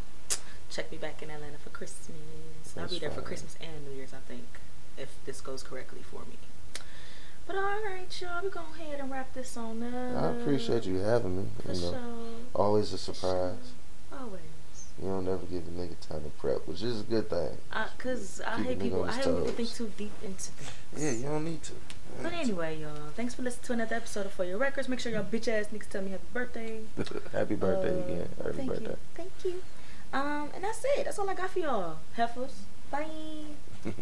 check 0.71 0.91
me 0.91 0.99
back 0.99 1.23
in 1.23 1.31
Atlanta 1.31 1.59
for 1.59 1.71
Christmas. 1.71 2.09
I'll 2.77 2.89
be 2.89 2.99
there 2.99 3.11
for. 3.11 3.21
Christmas 3.23 3.57
and 3.61 3.87
New 3.87 3.95
Year's, 3.97 4.13
I 4.13 4.19
think, 4.29 4.45
if 4.99 5.11
this 5.27 5.41
goes 5.41 5.63
correctly 5.63 6.01
for 6.03 6.21
me. 6.29 6.37
But 7.47 7.57
all 7.57 7.63
right, 7.85 8.07
y'all, 8.21 8.43
we 8.43 8.49
go 8.49 8.63
ahead 8.75 8.99
and 9.01 9.11
wrap 9.11 9.35
this 9.35 9.57
on 9.57 9.83
up. 9.83 10.23
I 10.25 10.29
appreciate 10.41 10.85
you 10.87 10.97
having 10.97 11.37
me. 11.37 11.45
For 11.63 11.73
You 11.73 11.81
know, 11.83 11.91
sure. 11.93 12.01
always 12.55 12.93
a 12.95 12.99
For 12.99 13.05
sure. 13.05 13.15
surprise. 13.15 13.73
Always. 14.19 14.41
You 15.03 15.09
don't 15.09 15.25
never 15.25 15.45
give 15.47 15.65
a 15.67 15.71
nigga 15.71 15.99
time 16.09 16.23
to 16.23 16.31
prep, 16.39 16.67
which 16.69 16.83
is 16.83 17.01
a 17.01 17.05
good 17.05 17.29
thing. 17.29 17.59
Cause 17.99 18.41
I 18.47 18.57
Keep 18.59 18.67
hate 18.67 18.81
people. 18.81 19.05
I 19.05 19.13
hate 19.13 19.25
people 19.25 19.47
think 19.49 19.75
too 19.75 19.93
deep 19.99 20.13
into 20.25 20.51
things. 20.53 20.71
Yeah, 20.97 21.11
you 21.11 21.25
don't 21.25 21.45
need 21.45 21.63
to. 21.65 21.73
But 22.23 22.33
anyway, 22.33 22.79
y'all, 22.81 23.11
thanks 23.17 23.35
for 23.35 23.43
listening 23.43 23.65
to 23.67 23.73
another 23.73 23.97
episode 23.97 24.27
of 24.27 24.33
For 24.33 24.45
Your 24.45 24.57
Records. 24.57 24.89
Make 24.89 25.01
sure 25.01 25.11
y'all 25.11 25.25
bitch 25.25 25.49
ass 25.49 25.67
niggas 25.73 25.89
tell 25.89 26.03
me 26.03 26.13
happy 26.13 26.23
birthday. 26.33 26.81
Happy 27.33 27.57
birthday 27.57 27.91
Uh, 27.91 28.05
again. 28.05 28.29
Happy 28.39 28.53
thank 28.57 28.69
birthday. 28.71 28.85
You. 28.91 28.97
Thank 29.15 29.33
you. 29.45 29.63
Um, 30.13 30.51
and 30.55 30.63
that's 30.63 30.85
it. 30.85 31.05
That's 31.07 31.19
all 31.19 31.29
I 31.29 31.35
got 31.35 31.51
for 31.51 31.59
y'all. 31.59 31.97
Heifers. 32.15 32.61
Bye. 32.91 33.07